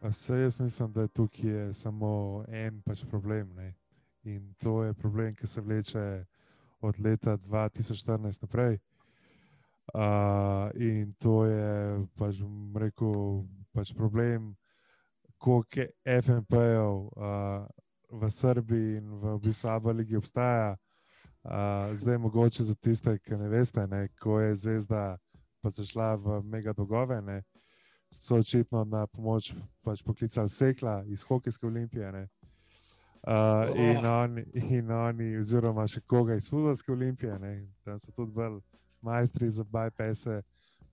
Vse 0.00 0.40
jaz 0.40 0.56
mislim, 0.60 0.92
da 0.96 1.04
tukaj 1.08 1.50
je 1.50 1.66
samo 1.76 2.14
en 2.48 2.80
pač 2.86 3.04
problem. 3.10 3.52
Ne? 3.58 3.74
In 4.24 4.54
to 4.56 4.80
je 4.86 4.96
problem, 4.96 5.36
ki 5.36 5.46
se 5.46 5.60
vleče 5.60 6.06
od 6.80 7.00
leta 7.04 7.36
2014 7.36 8.48
naprej. 8.48 8.80
Uh, 9.92 10.72
in 10.80 11.12
to 11.20 11.44
je 11.44 12.00
pač, 12.16 12.40
bom 12.40 12.80
rekel, 12.80 13.44
pač 13.74 13.92
problem, 13.96 14.54
koliko 15.38 15.80
je 15.80 15.90
FNP-jev 16.22 16.94
uh, 16.94 17.66
v 18.14 18.30
Srbiji 18.30 18.96
in 19.02 19.10
v 19.20 19.38
bistvu 19.42 19.68
Abu 19.68 19.92
Leiji 19.92 20.16
obstaja. 20.16 20.76
Uh, 21.44 21.92
zdaj, 21.92 22.18
mogoče 22.18 22.64
za 22.64 22.74
tiste, 22.74 23.18
ki 23.18 23.36
ne 23.36 23.48
veste, 23.48 23.86
ne, 23.86 24.08
ko 24.20 24.40
je 24.40 24.54
zvezda 24.56 25.18
pa 25.64 25.70
zašla 25.70 26.14
v 26.20 26.42
mega 26.44 26.72
dolgove, 26.72 27.22
ne, 27.22 27.42
so 28.12 28.36
očitno 28.36 28.84
na 28.84 29.06
pomoč 29.06 29.54
pač 29.82 30.02
poklicali 30.04 30.48
Sekla 30.48 31.02
iz 31.08 31.24
Hokejske 31.24 31.66
olimpije. 31.66 32.12
Ne. 32.12 32.28
Uh, 33.24 33.72
in, 33.76 34.06
oni, 34.06 34.44
in 34.52 34.90
oni, 34.90 35.36
oziroma 35.40 35.86
še 35.88 36.02
koga 36.04 36.36
iz 36.36 36.50
Futbolske 36.52 36.92
olimpije, 36.92 37.38
ne, 37.40 37.54
tam 37.84 37.96
so 37.98 38.12
tudi 38.12 38.36
bolj 38.36 38.60
majstri 39.00 39.48
za 39.50 39.64
bypasse. 39.64 40.42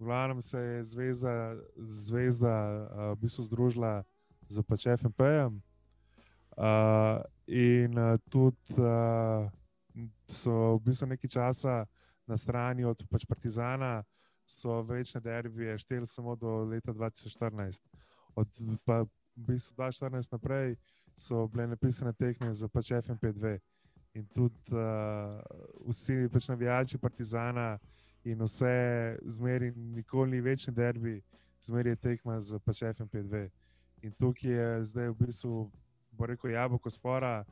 V 0.02 0.04
glavnem 0.04 0.42
se 0.42 0.60
je 0.60 0.86
zveza, 0.86 1.56
zvezda 1.78 2.58
uh, 2.74 3.14
v 3.14 3.22
bistvu 3.22 3.44
združila 3.44 4.02
z 4.50 4.64
pač 4.66 4.90
FNP-jem. 4.98 5.62
Uh, 6.58 7.22
in 7.46 7.94
uh, 7.94 8.18
tudi 8.26 8.82
uh, 8.82 9.46
so 10.26 10.82
v 10.82 10.90
bistvu 10.90 11.06
nekaj 11.06 11.30
časa 11.30 11.86
na 12.26 12.34
strani 12.34 12.82
od 12.82 12.98
pač 13.14 13.30
Partizana, 13.30 14.02
so 14.50 14.82
večne 14.82 15.22
derbije 15.22 15.78
šteli 15.78 16.08
samo 16.10 16.34
do 16.36 16.66
leta 16.66 16.98
2014. 16.98 17.86
Od 18.36 18.50
pa, 18.82 19.06
v 19.38 19.46
bistvu 19.54 19.78
2014 19.78 20.34
naprej 20.34 20.82
so 21.14 21.46
bile 21.46 21.68
napisane 21.68 22.14
tekme 22.18 22.50
za 22.58 22.66
pač 22.66 22.90
FNP2. 22.90 23.60
In 24.18 24.26
tudi 24.34 24.74
uh, 24.74 25.46
vsi 25.94 26.26
pač 26.34 26.50
navijači 26.50 26.98
Partizana 26.98 27.78
in 28.24 28.44
vse 28.44 29.18
zmeri, 29.26 29.72
nikoli 29.76 30.32
ni 30.32 30.42
večni 30.42 30.74
derbi, 30.74 31.22
zmeri 31.62 31.90
je 31.90 31.96
tekma 31.96 32.40
za 32.42 32.60
pač 32.60 32.82
FNP2. 32.82 33.50
In 34.02 34.12
tukaj 34.12 34.52
je 34.52 34.86
zdaj 34.86 35.10
v 35.10 35.16
bistvu, 35.26 35.72
bo 36.12 36.26
rekel, 36.26 36.52
jabolko 36.52 36.90
spora 36.90 37.46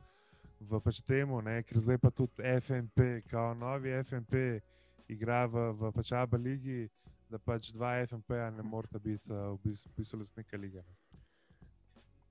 v 0.59 0.79
pač 0.83 1.01
temu, 1.01 1.41
ne, 1.41 1.61
ker 1.63 1.79
zdaj 1.79 1.97
pa 1.97 2.11
tudi 2.11 2.43
FNP, 2.43 3.21
kao 3.29 3.53
novi 3.53 3.93
FNP, 4.03 4.61
igra 5.07 5.45
v, 5.45 5.71
v 5.73 5.91
pač 5.95 6.11
Abu 6.11 6.37
Leiji, 6.37 6.89
da 7.29 7.37
pač 7.37 7.71
dva 7.73 7.99
FNP-ja 8.05 8.49
ne 8.49 8.65
morata 8.65 8.99
biti 8.99 9.29
uh, 9.29 9.53
v 9.53 9.69
bistvu, 9.69 9.91
v 9.93 9.97
bistvu 9.97 10.19
lastnika 10.19 10.57
lige. 10.57 10.81
Ne. 10.81 10.95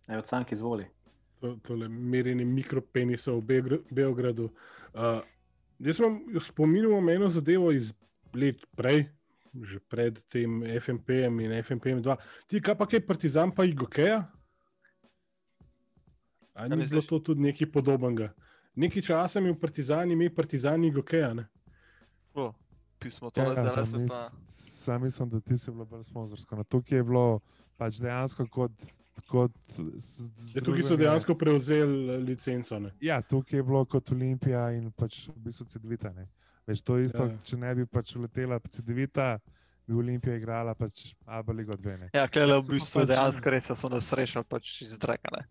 Evo, 0.09 0.23
cank 0.23 0.53
izvoli. 0.53 0.87
to, 1.41 1.57
tole 1.63 1.89
merjenje 1.89 2.45
mikropenisov 2.45 3.41
v 3.41 3.47
Beogr- 3.47 3.83
Beogradu. 3.91 4.51
Uh, 4.95 5.23
jaz 5.79 5.99
imam 5.99 6.19
spominjal 6.41 7.11
eno 7.11 7.29
zadevo 7.29 7.73
iz 7.73 7.93
let 8.35 8.67
prej, 8.73 9.09
že 9.55 9.81
pred 9.83 10.21
tem 10.29 10.49
FMP-jem 10.63 11.41
in 11.41 11.53
FMP-jem 11.59 12.03
2. 12.03 12.17
Ti, 12.47 12.61
kaj 12.61 12.75
pa 12.75 12.87
kaj 12.87 13.01
Partizan, 13.03 13.51
pa 13.51 13.65
Igokeja? 13.65 14.29
A 16.55 16.61
Kaj 16.61 16.69
ni 16.71 16.85
bilo 16.85 17.03
to 17.03 17.19
tudi 17.21 17.41
nekaj 17.41 17.69
podobnega? 17.69 18.33
Nekaj 18.75 19.03
časa 19.05 19.41
mi 19.41 19.51
v 19.51 19.57
Partizani 19.57 20.13
ime 20.13 20.29
Partizan 20.29 20.85
Igokeja. 20.85 21.35
ne? 21.35 21.47
Fu, 22.31 22.53
pismo 22.99 23.31
to 23.31 23.41
Ja, 23.41 23.55
zdaj 23.55 23.75
sam, 23.75 23.87
se 23.87 23.99
mis, 23.99 24.09
pa. 24.09 24.31
sam 24.57 25.03
mislim, 25.03 25.29
da 25.29 25.41
ti 25.41 25.59
si 25.59 25.71
bila 25.71 25.85
bolj 25.85 26.05
sponzorska. 26.05 26.57
Na 26.57 26.65
tukaj 26.65 26.99
je 26.99 27.05
bilo 27.05 27.41
pač 27.77 27.99
dejansko 27.99 28.47
kot. 28.47 28.73
kot 29.27 29.53
Ja, 30.55 30.63
tukaj 30.63 30.83
so 30.83 30.97
dejansko 30.97 31.35
prevzeli 31.35 32.19
licenco. 32.19 32.79
Ne? 32.79 32.91
Ja, 33.01 33.23
tukaj 33.23 33.59
je 33.59 33.63
bilo 33.63 33.85
kot 33.85 34.13
Olimpija 34.13 34.71
in 34.73 34.91
pač 34.93 35.29
v 35.29 35.35
bistvu 35.37 35.67
CD-vita. 35.67 36.13
ne. 36.13 36.29
Veš, 36.69 36.83
to 36.83 36.99
je 36.99 37.05
isto, 37.07 37.25
Ja. 37.25 37.39
če 37.43 37.57
ne 37.57 37.71
bi 37.75 37.87
pač 37.87 38.13
uletela 38.15 38.59
CD-vita, 38.61 39.39
bi 39.89 39.95
Olimpija 39.97 40.35
igrala 40.37 40.75
pač 40.77 41.15
Abu 41.25 41.53
Leigo 41.53 41.73
2. 41.75 41.97
Ne. 41.97 42.09
Ja, 42.13 42.27
klele 42.29 42.59
v 42.61 42.67
bistvu 42.69 43.01
pač- 43.01 43.09
dejansko 43.09 43.51
res 43.51 43.71
so 43.73 43.89
nas 43.89 44.13
rešili 44.13 44.45
pač 44.45 44.83
iz 44.85 44.99
dreka. 44.99 45.47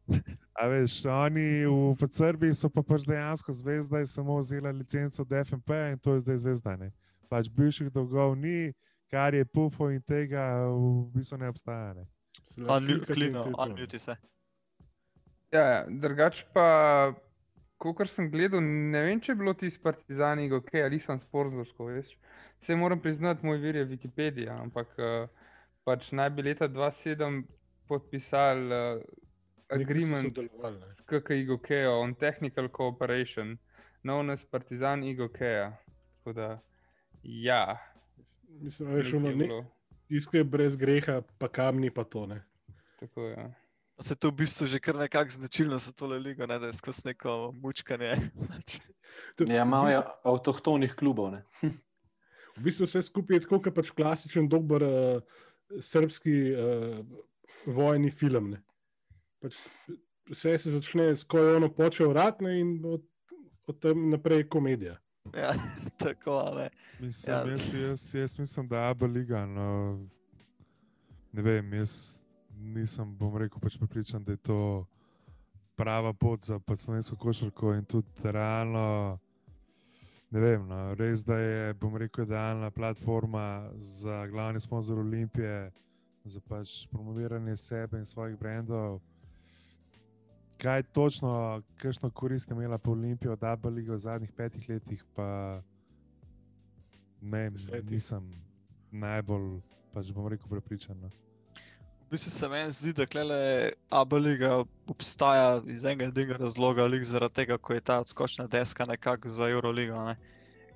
A 0.53 0.67
veš, 0.67 0.99
oni 1.05 1.65
v 1.65 2.07
Srbiji 2.07 2.53
so 2.55 2.69
pa 2.69 2.83
pač 2.83 3.03
dejansko 3.03 3.49
zvezda 3.51 3.99
in 3.99 4.05
samo 4.05 4.37
vzela 4.37 4.69
licenco 4.71 5.21
od 5.21 5.33
FNP 5.33 5.69
in 5.91 5.97
to 5.97 6.13
je 6.13 6.19
zdaj 6.21 6.37
zvezda. 6.37 6.77
Ne. 6.77 6.91
Pač 7.27 7.49
bivših 7.49 7.89
dolgov 7.89 8.37
ni, 8.37 8.73
kar 9.09 9.33
je 9.33 9.41
pufo 9.43 9.89
in 9.89 10.01
tega 10.01 10.69
v 10.69 11.09
bistvu 11.11 11.37
ne 11.37 11.49
obstaja. 11.49 11.93
Ne. 11.95 12.05
Unmute 12.57 13.99
se. 13.99 14.15
Ja, 15.51 15.61
ja, 15.61 15.85
drugače 15.89 16.45
pa, 16.53 17.13
kot 17.77 18.09
sem 18.13 18.29
gledal, 18.31 18.63
ne 18.63 19.03
vem, 19.05 19.21
če 19.21 19.31
je 19.31 19.39
bilo 19.39 19.53
ti 19.57 19.69
iz 19.71 19.77
Partizani, 19.81 20.49
ok, 20.53 20.73
ali 20.85 20.99
sem 21.03 21.19
sporozorsko, 21.21 21.91
veš. 21.91 22.13
Se 22.65 22.75
moram 22.75 22.99
priznati, 22.99 23.45
moj 23.45 23.61
vir 23.61 23.77
je 23.81 23.85
Wikipedija, 23.91 24.57
ampak 24.63 24.93
uh, 24.97 25.29
pač 25.85 26.09
naj 26.11 26.31
bi 26.35 26.47
leta 26.49 26.67
2007 26.67 27.43
podpisali 27.87 28.73
uh, 28.73 29.03
agreement 29.69 30.39
s 30.39 31.03
KKIGOK 31.05 31.69
on 31.91 32.15
technical 32.15 32.69
cooperation, 32.69 33.57
known 34.03 34.33
as 34.33 34.43
Partizan 34.51 35.03
IGOK. 35.03 35.39
Tako 36.17 36.33
da, 36.33 36.49
ja, 37.23 37.77
Mislim, 38.49 38.89
ono, 38.89 38.97
je 39.29 39.35
ne, 39.35 39.45
bilo, 39.45 39.65
iskaj 40.09 40.43
brez 40.43 40.75
greha, 40.75 41.21
pa 41.37 41.47
kamni 41.47 41.91
pa 41.91 42.03
to. 42.03 42.25
Ne. 42.25 42.43
tako 42.99 43.21
je. 43.21 43.53
Se 43.99 44.15
to 44.15 44.29
v 44.29 44.35
bistvu 44.35 44.67
že 44.67 44.79
kar 44.79 44.95
nekako 44.95 45.29
značilno 45.31 45.77
za 45.77 45.91
tole 45.91 46.19
ligo, 46.19 46.45
ne, 46.45 46.59
da 46.59 46.67
je 46.67 46.73
skozi 46.73 47.01
neko 47.05 47.51
mučkanje. 47.53 48.13
Pač, 48.49 48.79
Ja, 49.39 49.65
malo 49.65 49.89
je 49.89 49.97
avtohtonih 50.23 50.93
klubov. 50.93 51.31
Ne? 51.31 51.41
V 52.53 52.63
bistvu 52.63 52.85
vse 52.85 53.01
skupaj 53.03 53.35
je 53.35 53.41
tako, 53.41 53.59
kot 53.59 53.73
pač 53.73 53.89
klasičen, 53.91 54.47
dober 54.47 54.81
uh, 54.81 55.21
srpski 55.79 56.33
uh, 56.49 57.01
vojni 57.67 58.09
film. 58.09 58.49
Ne. 58.49 58.61
Pač 59.39 59.53
s- 59.55 59.93
vse 60.27 60.57
se 60.57 60.71
začne 60.71 61.11
s 61.11 61.23
ko 61.23 61.37
je 61.39 61.55
ono 61.55 61.69
počel 61.69 62.09
ratne 62.11 62.55
in 62.55 62.71
od, 62.83 63.03
od 63.65 63.79
tam 63.79 64.09
naprej 64.09 64.37
je 64.39 64.47
komedija. 64.49 64.95
ja, 65.35 65.53
tako, 65.99 66.37
ne. 66.55 66.69
Mislim, 66.99 67.29
Ja. 67.29 67.39
ja. 67.39 67.49
jaz, 67.51 67.73
jaz, 67.75 68.13
jaz 68.15 68.39
mislim, 68.39 68.67
da 68.67 68.89
Abu 68.89 69.05
Leiga. 69.07 69.45
No, 69.45 69.99
ne 71.31 71.41
vem, 71.43 71.73
jaz 71.73 72.17
nisem, 72.59 73.15
bom 73.17 73.37
rekel, 73.37 73.59
pač 73.61 73.77
pripričan, 73.77 74.23
da 74.23 74.31
je 74.31 74.37
to 74.37 74.85
prava 75.77 76.13
pot 76.13 76.45
za 76.45 76.59
pač 76.59 76.79
slovensko 76.79 77.15
košarko 77.15 77.73
in 77.77 77.85
tudi 77.85 78.07
realno. 78.23 79.19
Ne 80.31 80.39
vem, 80.39 80.65
no, 80.67 80.93
res 80.99 81.23
da 81.23 81.37
je, 81.39 81.73
bom 81.79 81.95
rekel, 81.95 82.25
idealna 82.25 82.71
platforma 82.71 83.69
za 83.79 84.25
glavni 84.27 84.59
sponzor 84.59 84.99
Olimpije, 84.99 85.71
za 86.23 86.41
pač 86.43 86.87
promoviranje 86.91 87.55
sebe 87.55 87.99
in 87.99 88.05
svojih 88.05 88.35
brendov. 88.39 88.99
kaj 90.57 90.83
točno, 90.83 91.61
kakšno 91.77 92.09
korist 92.09 92.49
je 92.49 92.55
imela 92.55 92.77
po 92.77 92.91
Olimpiji 92.91 93.29
od 93.31 93.43
Abu 93.43 93.69
Leibe 93.69 93.93
v 93.93 93.97
zadnjih 93.97 94.31
petih 94.31 94.69
letih, 94.69 95.03
pa 95.15 95.61
ne, 97.21 97.49
Desetih. 97.49 97.91
nisem 97.91 98.31
najbolj, 98.91 99.61
pač 99.93 100.11
bom 100.11 100.27
rekel, 100.27 100.49
prepričan. 100.49 100.97
No. 101.01 101.26
V 102.07 102.11
bistvu 102.11 102.31
se 102.31 102.47
meni 102.47 102.71
zdi, 102.71 102.93
da 102.95 103.05
klele 103.05 103.71
ABA 103.91 104.17
liga 104.17 104.49
obstaja 104.87 105.61
iz 105.67 105.81
enega 105.83 106.05
edinega 106.07 106.37
razloga, 106.39 106.85
lik 106.87 107.03
zaradi 107.03 107.35
tega, 107.41 107.57
ko 107.59 107.73
je 107.75 107.81
ta 107.83 107.97
odskočna 107.99 108.45
deska 108.47 108.85
nekako 108.87 109.27
za 109.29 109.49
Euroligo. 109.51 109.99
Ne? 110.07 110.13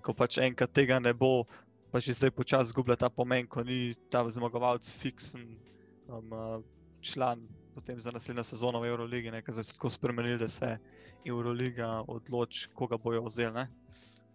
Ko 0.04 0.12
pač 0.12 0.42
enkrat 0.44 0.74
tega 0.76 0.98
ne 1.00 1.14
bo, 1.16 1.46
pa 1.88 2.02
že 2.04 2.18
zdaj 2.20 2.34
počasi 2.36 2.74
zgublja 2.74 2.98
ta 3.00 3.08
pomen, 3.10 3.48
ko 3.48 3.64
ni 3.64 3.94
ta 4.12 4.26
zmagovalec 4.28 4.92
fiksen 4.92 5.46
um, 6.12 6.36
uh, 6.36 6.60
član 7.00 7.48
potem 7.76 8.02
za 8.02 8.12
naslednjo 8.12 8.44
sezono 8.44 8.82
v 8.84 8.92
Euroligi, 8.92 9.32
ker 9.32 9.56
zdaj 9.56 9.70
so 9.70 9.78
tako 9.78 9.90
spremenili, 9.96 10.36
da 10.36 10.52
se 10.52 10.74
Euroliga 11.24 12.04
odloči, 12.12 12.68
koga 12.76 13.00
bojo 13.00 13.24
vzeli. 13.30 13.54
ne. 13.56 13.70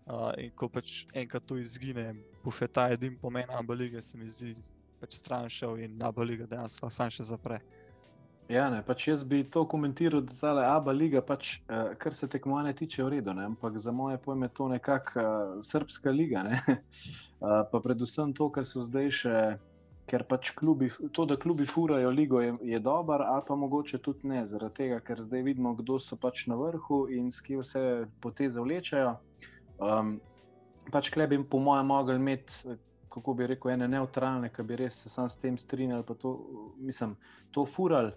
Uh, 0.07 0.33
in 0.41 0.49
ko 0.57 0.73
pač 0.73 1.05
enkrat 1.13 1.45
to 1.45 1.61
izgine, 1.61 2.15
bufe 2.41 2.65
ta 2.73 2.89
edin 2.89 3.21
pomen 3.21 3.53
ABA 3.53 3.75
lige, 3.75 4.03
se 4.03 4.17
mi 4.17 4.33
zdi 4.33 4.55
pač 5.01 5.19
stran 5.19 5.49
šel 5.49 5.79
in 5.85 6.03
ABA 6.03 6.25
liga 6.25 6.47
dejansko 6.51 6.91
sam 6.91 7.11
še 7.11 7.27
zapre. 7.27 7.61
Ja, 8.47 8.69
ne, 8.71 8.79
pač 8.87 9.09
jaz 9.09 9.25
bi 9.27 9.41
to 9.43 9.65
komentiral, 9.67 10.21
da 10.23 10.35
ta 10.39 10.51
ABA 10.77 10.93
liga, 10.95 11.23
pač, 11.23 11.57
uh, 11.67 11.97
kar 11.99 12.15
se 12.15 12.29
tekmovanja 12.31 12.77
tiče, 12.79 13.01
je 13.01 13.07
v 13.07 13.13
redu, 13.17 13.35
ne, 13.35 13.49
ampak 13.51 13.79
za 13.83 13.91
moje 13.93 14.21
pojme 14.23 14.49
to 14.55 14.69
nekakšna 14.71 15.25
uh, 15.25 15.65
srpska 15.67 16.13
liga. 16.15 16.45
Ne, 16.47 16.61
uh, 16.69 17.65
pa 17.73 17.81
predvsem 17.83 18.37
to, 18.39 18.47
kar 18.55 18.69
so 18.69 18.85
zdaj 18.87 19.11
še, 19.19 19.35
ker 20.07 20.23
pač 20.31 20.53
klubi, 20.55 20.93
to, 21.11 21.27
da 21.27 21.35
klubi 21.43 21.67
furajo 21.67 22.13
ligo, 22.15 22.39
je, 22.45 22.55
je 22.63 22.79
dobro, 22.79 23.19
ali 23.27 23.43
pa 23.49 23.59
mogoče 23.59 23.99
tudi 23.99 24.31
ne, 24.31 24.45
zaradi 24.47 24.79
tega, 24.79 25.01
ker 25.03 25.25
zdaj 25.27 25.43
vidimo, 25.51 25.75
kdo 25.75 25.99
so 25.99 26.15
pač 26.15 26.47
na 26.47 26.55
vrhu 26.61 27.09
in 27.11 27.33
s 27.35 27.43
kim 27.43 27.65
vse 27.67 28.07
poteze 28.23 28.63
vlečajo. 28.63 29.17
Um, 29.83 30.21
pač 30.95 31.11
kleb 31.11 31.35
bi, 31.35 31.43
po 31.43 31.59
mojem, 31.59 31.91
mogli 31.91 32.15
imeti. 32.23 32.79
Kako 33.09 33.35
bi 33.35 33.47
rekel, 33.47 33.71
ene 33.73 33.89
neutralne, 33.89 34.51
ki 34.53 34.63
bi 34.63 34.77
res 34.77 35.03
se 35.03 35.11
sam 35.13 35.29
s 35.29 35.41
tem 35.41 35.59
strinjali, 35.59 36.05
pa 36.07 36.15
to, 36.15 36.37
mislim, 36.79 37.17
to 37.51 37.67
fural. 37.67 38.13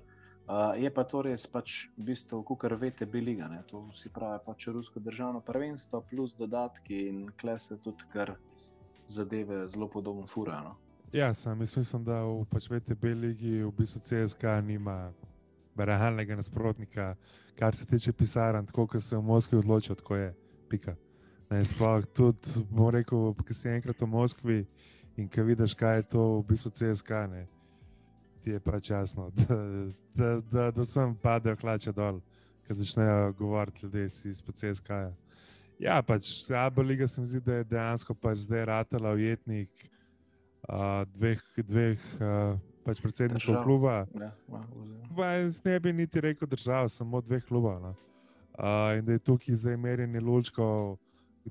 Uh, 0.50 0.74
je 0.82 0.90
pa 0.90 1.04
to 1.06 1.22
res, 1.22 1.46
pač 1.48 1.86
v 1.98 2.08
bistvu, 2.10 2.42
kot 2.44 2.64
veste, 2.82 3.06
biliga. 3.06 3.48
Ne? 3.48 3.62
To 3.70 3.86
si 3.94 4.10
pravi, 4.10 4.40
pač 4.46 4.68
rusko 4.68 5.00
državno 5.00 5.44
prvenstvo, 5.46 6.02
plus 6.10 6.34
dodatki 6.36 7.08
in 7.08 7.28
klese 7.38 7.78
tudi, 7.78 8.08
kar 8.14 8.34
zadeve 9.08 9.68
zelo 9.68 9.88
podobno 9.88 10.28
furajo. 10.28 10.64
No? 10.64 10.76
Ja, 11.14 11.34
sam 11.34 11.60
mislim, 11.60 12.04
da 12.04 12.24
v 12.26 12.46
pač 12.50 12.70
VTB 12.70 13.14
ligi 13.14 13.62
v 13.62 13.72
bistvu 13.78 14.02
CSK 14.02 14.58
nima 14.66 15.12
realnega 15.78 16.36
nasprotnika, 16.36 17.16
kar 17.56 17.76
se 17.76 17.86
tiče 17.86 18.14
pisarn, 18.14 18.66
tako 18.66 18.88
kot 18.88 19.04
se 19.04 19.18
v 19.18 19.22
Moskvi 19.22 19.58
odločijo, 19.58 19.96
tako 19.96 20.16
je. 20.16 20.34
Pika. 20.70 20.96
Ne, 21.50 21.64
sploh 21.66 22.06
tudi, 22.14 22.64
bom 22.70 22.92
rekel, 22.94 23.32
ki 23.46 23.54
si 23.58 23.70
enkrat 23.72 24.02
v 24.02 24.08
Moskvi 24.08 24.60
in 25.18 25.28
ki 25.28 25.42
vidiš, 25.42 25.74
kaj 25.74 25.96
je 25.98 26.04
to 26.14 26.26
v 26.40 26.44
bistvu 26.52 26.72
CSK, 26.78 27.24
ne, 27.32 27.48
ti 28.44 28.54
je 28.54 28.60
pač 28.62 28.92
jasno, 28.92 29.32
da, 29.38 29.58
da, 30.14 30.30
da, 30.52 30.68
da 30.72 30.86
sem 30.86 31.16
padejo 31.18 31.58
hlače 31.64 31.94
dol, 31.96 32.22
ki 32.68 32.78
začnejo 32.78 33.34
govoriti 33.40 33.86
ljudje 33.86 34.06
iz 34.06 34.44
CSK. 34.46 34.90
-ja. 34.90 35.14
Ja, 35.80 36.02
pač 36.04 36.28
Abu 36.52 36.84
Leiba 36.84 37.08
se 37.08 37.22
mi 37.22 37.28
zdi, 37.28 37.40
da 37.40 37.54
je 37.54 37.64
dejansko 37.64 38.14
pač 38.14 38.44
zdaj 38.44 38.66
ratala 38.66 39.14
ujetnik 39.16 39.72
uh, 40.68 41.06
dveh, 41.16 41.40
dveh 41.56 42.02
uh, 42.20 42.60
pač 42.84 43.00
predsednikov 43.00 43.54
Držav. 43.54 43.64
kluba. 43.64 43.94
Ja, 44.20 44.32
ja, 44.52 44.64
Pa 45.16 45.32
jaz 45.40 45.64
ne 45.64 45.80
bi 45.80 45.94
niti 45.94 46.22
rekel 46.22 46.48
država, 46.48 46.90
samo 46.90 47.22
dveh 47.22 47.46
klubov. 47.48 47.80
No. 47.82 47.96
Uh, 48.60 49.00
in 49.00 49.06
da 49.08 49.16
je 49.16 49.24
tukaj 49.24 49.56
zdaj 49.56 49.78
merjenje 49.78 50.20
lučkov, 50.20 50.98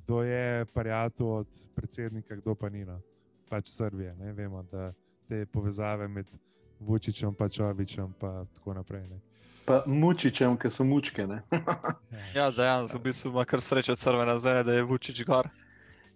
kdo 0.04 0.22
je 0.22 0.64
parijatu 0.64 1.28
od 1.28 1.46
predsednika, 1.74 2.36
kdo 2.36 2.54
pa 2.54 2.68
ni. 2.68 2.84
No. 2.84 3.00
Pač 3.48 3.68
Srbije. 3.68 4.14
Ne 4.14 4.32
vemo, 4.32 4.62
da 4.62 4.92
te 5.28 5.46
povezave 5.46 6.08
med 6.08 6.30
Vučićem 6.80 7.34
in 7.40 7.48
Čovičem 7.48 8.04
in 8.04 8.46
tako 8.54 8.74
naprej. 8.74 9.08
Ne. 9.08 9.20
Pa 9.66 9.82
mučičem, 9.86 10.56
ki 10.56 10.70
so 10.70 10.84
mučke. 10.84 11.26
Ne? 11.26 11.42
Ja, 12.34 12.50
dejansko, 12.50 12.98
v 12.98 13.02
bistvu 13.02 13.30
ima 13.30 13.44
kar 13.44 13.60
srečo 13.60 13.94
crvena 13.94 14.38
zemlja, 14.38 14.62
da 14.62 14.72
je 14.72 14.82
Vučić 14.82 15.24
gor, 15.24 15.48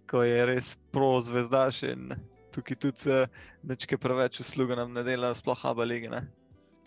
ko 0.09 0.23
je 0.23 0.45
res 0.45 0.77
pro-zvezdaš 0.91 1.83
in 1.83 2.13
tukaj 2.53 2.77
tudi 2.77 3.09
uh, 3.09 3.27
nečke 3.63 3.97
preveč 3.97 4.39
usluga 4.39 4.75
nam 4.75 4.93
ne 4.93 5.03
dela, 5.03 5.33
sploh 5.33 5.65
ABA 5.65 5.83
lige. 5.83 6.09
Ne? 6.09 6.23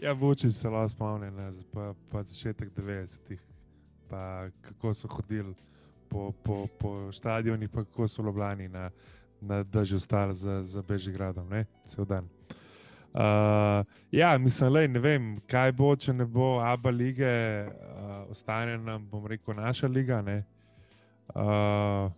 Ja, 0.01 0.13
Vučić 0.13 0.55
se 0.55 0.69
lahko 0.69 0.89
spomni, 0.89 1.31
pa, 1.73 1.95
pa 2.11 2.23
začetek 2.23 2.71
90-ih, 2.77 3.41
pa 4.09 4.49
kako 4.63 4.95
so 4.95 5.09
hodili 5.09 5.55
po, 6.09 6.33
po, 6.43 6.67
po 6.79 7.13
stadionih, 7.13 7.71
pa 7.71 7.85
kako 7.85 8.09
so 8.09 8.23
Ljubljani 8.23 8.69
na, 8.69 8.91
na 9.41 9.63
držu 9.63 9.99
stali 9.99 10.35
za, 10.35 10.63
za 10.63 10.83
Bežigradom, 10.83 11.49
ne, 11.49 11.65
cel 11.85 12.05
dan. 12.05 12.29
Uh, 13.17 13.87
ja, 14.11 14.39
mislim, 14.39 14.73
lej, 14.73 14.89
ne 14.89 15.01
vem, 15.01 15.29
kaj 15.49 15.73
bo, 15.73 15.95
če 15.97 16.13
ne 16.13 16.25
bo 16.25 16.59
Abu 16.61 16.91
lige, 16.93 17.31
uh, 17.65 18.31
ostane 18.31 18.77
nam, 18.79 19.07
bom 19.09 19.25
rekel, 19.27 19.57
naša 19.57 19.89
liga. 19.89 20.21
Ne? 20.23 20.43
Uh, 21.33 22.11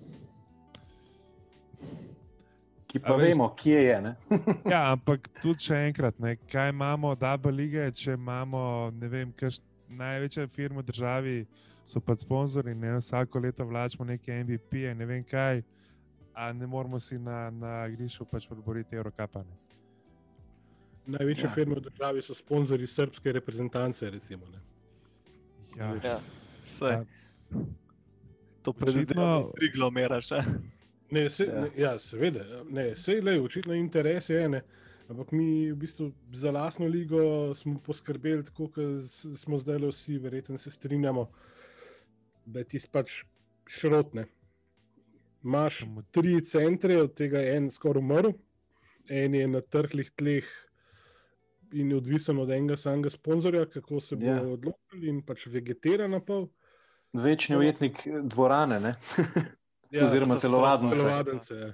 Ki 2.89 2.99
pa 2.99 3.15
veš- 3.15 3.29
vemo, 3.29 3.49
kje 3.55 3.85
je. 3.85 4.15
Ja, 4.73 4.93
ampak 4.93 5.29
tudi 5.43 5.69
še 5.69 5.79
enkrat, 5.87 6.19
ne, 6.19 6.35
kaj 6.51 6.73
imamo 6.73 7.13
od 7.15 7.23
Abu 7.23 7.53
lige, 7.55 7.91
če 7.93 8.17
imamo, 8.17 8.91
ne 8.99 9.09
vem, 9.13 9.33
kaš, 9.39 9.61
največje 9.89 10.49
firme 10.49 10.83
v 10.83 10.89
državi 10.89 11.37
so 11.89 12.01
pa 12.01 12.13
sponzorji, 12.15 12.75
ne 12.77 12.91
vsako 12.95 13.39
leto 13.41 13.65
vlačimo 13.65 14.05
neke 14.05 14.35
MVP, 14.37 14.73
ne 14.93 15.07
vem 15.07 15.25
kaj, 15.25 15.63
a 16.35 16.53
ne 16.53 16.67
moramo 16.69 17.01
si 17.01 17.17
na, 17.19 17.39
na 17.53 17.87
igrišču 17.89 18.27
pač 18.27 18.45
priboriti 18.47 18.93
Eurocapane. 18.95 19.57
Največje 21.09 21.43
Ja. 21.43 21.49
ja. 21.49 21.55
firme 21.55 21.75
v 21.75 21.81
državi 21.83 22.23
so 22.23 22.35
sponzorji 22.35 22.87
srpske 22.87 23.33
reprezentance. 23.33 24.11
Recimo, 24.11 24.45
ne. 24.47 24.61
Ja, 25.79 25.95
Ja, 26.05 26.19
vse. 26.63 26.85
Ja. 26.87 27.05
To 28.63 28.71
Očitno- 28.71 28.75
predvidevamo, 28.75 29.51
priglomeraš. 29.51 30.33
eh. 30.33 30.45
Ne, 31.11 31.29
se, 31.31 31.45
Ja. 31.45 31.55
ja. 31.55 31.61
Ne, 31.63 31.71
ja, 31.77 31.99
seveda, 31.99 32.41
ne, 32.71 32.97
sej, 32.97 33.21
lej, 33.23 33.39
očitno 33.41 33.75
interes 33.75 34.29
je 34.29 34.45
ene. 34.45 34.61
Ampak 35.09 35.33
mi 35.33 35.73
v 35.73 35.77
bistvu 35.77 36.11
za 36.35 36.51
lastno 36.51 36.87
ligo 36.87 37.23
smo 37.55 37.79
poskrbeli 37.81 38.45
tako, 38.45 38.69
kot 38.69 39.09
smo 39.37 39.57
zdaj 39.59 39.79
vsi, 39.81 40.19
verjetno 40.19 40.59
se 40.59 40.71
strinjamo, 40.71 41.25
da 42.49 42.65
ti 42.65 42.81
pač 42.93 43.23
šrotne. 43.69 44.27
Samo- 45.43 46.03
tri 46.11 46.41
centre, 46.43 46.97
od 46.99 47.15
tega 47.15 47.39
je 47.39 47.57
en 47.57 47.71
skoraj 47.71 48.01
umrl, 48.01 48.33
en 49.09 49.35
je 49.35 49.47
na 49.49 49.61
trhlih 49.63 50.11
tleh 50.11 50.45
in 51.73 51.91
je 51.91 51.97
odvisen 51.97 52.39
od 52.39 52.51
enega 52.51 52.77
samega 52.77 53.11
sponzorja, 53.11 53.67
kako 53.67 54.01
se 54.01 54.17
bo 54.17 54.27
Ja. 54.27 54.35
yeah. 54.35 54.53
odločili 54.53 55.09
in 55.09 55.23
pač 55.23 55.47
vegetira 55.47 56.09
na 56.09 56.21
pol. 56.21 56.49
Večni 57.15 57.57
ujetnik 57.57 58.03
dvorane. 58.25 58.81
Ne? 58.81 58.93
Ja, 59.91 60.05
Oziroma 60.05 60.37
telovadnice. 60.37 60.97
telovadnice. 60.97 61.55
ja. 61.55 61.73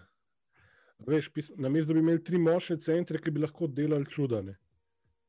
Veš, 1.00 1.32
pis- 1.32 1.50
namesto 1.56 1.88
da 1.88 1.94
bi 1.94 2.00
imeli 2.00 2.24
tri 2.24 2.38
močne 2.38 2.76
centre, 2.76 3.18
ki 3.18 3.30
bi 3.30 3.40
lahko 3.40 3.66
delali 3.66 4.06
čuda. 4.06 4.38
Ne? 4.42 4.54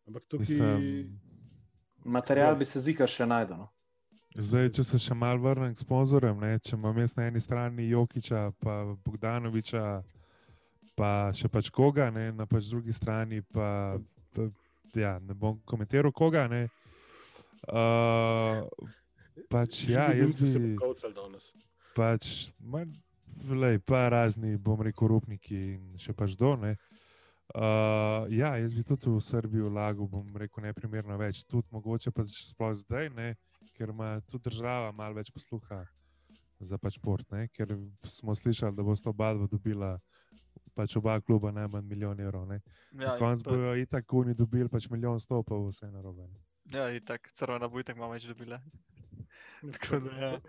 Ampak 0.05 0.23
tukaj 0.23 0.43
Mislim, 0.43 1.19
Material 2.05 2.55
bi 2.55 2.65
se 2.65 2.79
zikar 2.79 3.09
še 3.09 3.25
najdel. 3.25 3.57
No? 3.57 3.71
Zdaj, 4.35 4.67
če 4.75 4.83
se 4.83 4.99
še 4.99 5.15
malo 5.15 5.39
vrnem 5.45 5.71
k 5.71 5.79
sponzorjem, 5.79 6.41
ne, 6.43 6.57
če 6.59 6.73
imam 6.75 6.97
jaz 6.99 7.13
na 7.15 7.29
eni 7.29 7.39
strani 7.39 7.85
Jokiča, 7.87 8.49
pa 8.59 8.81
Bogdanoviča, 9.05 9.83
pa 10.99 11.11
še 11.31 11.47
pač 11.51 11.69
koga, 11.71 12.09
ne, 12.11 12.33
na 12.35 12.43
pač 12.49 12.67
drugi 12.67 12.91
strani 12.95 13.39
pa, 13.55 13.95
pa 14.35 14.49
ja, 14.99 15.13
ne 15.23 15.37
bom 15.39 15.61
komentiral 15.63 16.11
koga. 16.11 16.49
Ne. 16.51 16.65
Uh, 17.71 18.67
pač, 19.47 19.85
ja, 19.93 20.09
jaz 20.19 20.35
se 20.35 20.59
bi 20.59 20.73
pokovcali 20.75 21.15
danes. 21.15 21.47
pač, 21.95 22.51
manj, 22.59 22.91
vlej, 23.47 23.79
pa 23.87 24.03
razni, 24.11 24.57
bom 24.59 24.83
rekel, 24.83 25.15
rupniki 25.15 25.61
in 25.77 25.95
še 25.95 26.11
pač 26.11 26.35
do. 26.35 26.57
Ne. 26.59 26.75
Uh, 27.55 28.27
ja, 28.35 28.57
jaz 28.59 28.75
bi 28.75 28.83
tudi 28.83 29.07
v 29.07 29.23
Srbiji 29.23 29.71
vlagal, 29.71 30.11
bom 30.11 30.27
rekel, 30.35 30.67
neprimerno 30.67 31.15
več, 31.23 31.45
tudi 31.47 31.71
mogoče 31.71 32.11
pa 32.11 32.27
sploh 32.27 32.75
zdaj, 32.83 33.13
ne, 33.15 33.31
ker 33.73 33.89
ima 33.89 34.21
tudi 34.21 34.49
država 34.49 34.91
malo 34.91 35.15
več 35.15 35.31
posluha 35.31 35.85
za 36.59 36.77
pač 36.77 36.97
šport. 36.99 37.31
Ne, 37.31 37.47
ker 37.47 37.73
smo 38.03 38.35
slišali, 38.35 38.75
da 38.75 38.83
bosta 38.83 39.09
oba 39.09 39.33
dva 39.33 39.47
dobila, 39.47 39.99
pač 40.73 40.95
oba 40.95 41.17
kluba 41.21 41.51
najmanj 41.51 41.85
milijon 41.85 42.19
evrov. 42.19 42.45
Ne. 42.47 42.61
Ja, 42.91 43.01
Ja, 43.01 43.17
Konc 43.17 43.43
bojo 43.43 43.75
itak 43.75 44.13
oni 44.13 44.33
dobili 44.33 44.69
pač 44.69 44.89
milijon 44.89 45.19
sto, 45.19 45.43
pa 45.43 45.55
bo 45.55 45.69
vse 45.69 45.91
narobe. 45.91 46.27
ne. 46.27 46.39
ja, 46.77 46.89
in 46.89 47.05
tako 47.05 47.29
crvena 47.33 47.67
bojtek 47.67 47.97
ima 47.97 48.07
več 48.07 48.27
dobila. 48.27 48.61
Tako 49.73 49.99
da, 49.99 50.11
ja. 50.17 50.39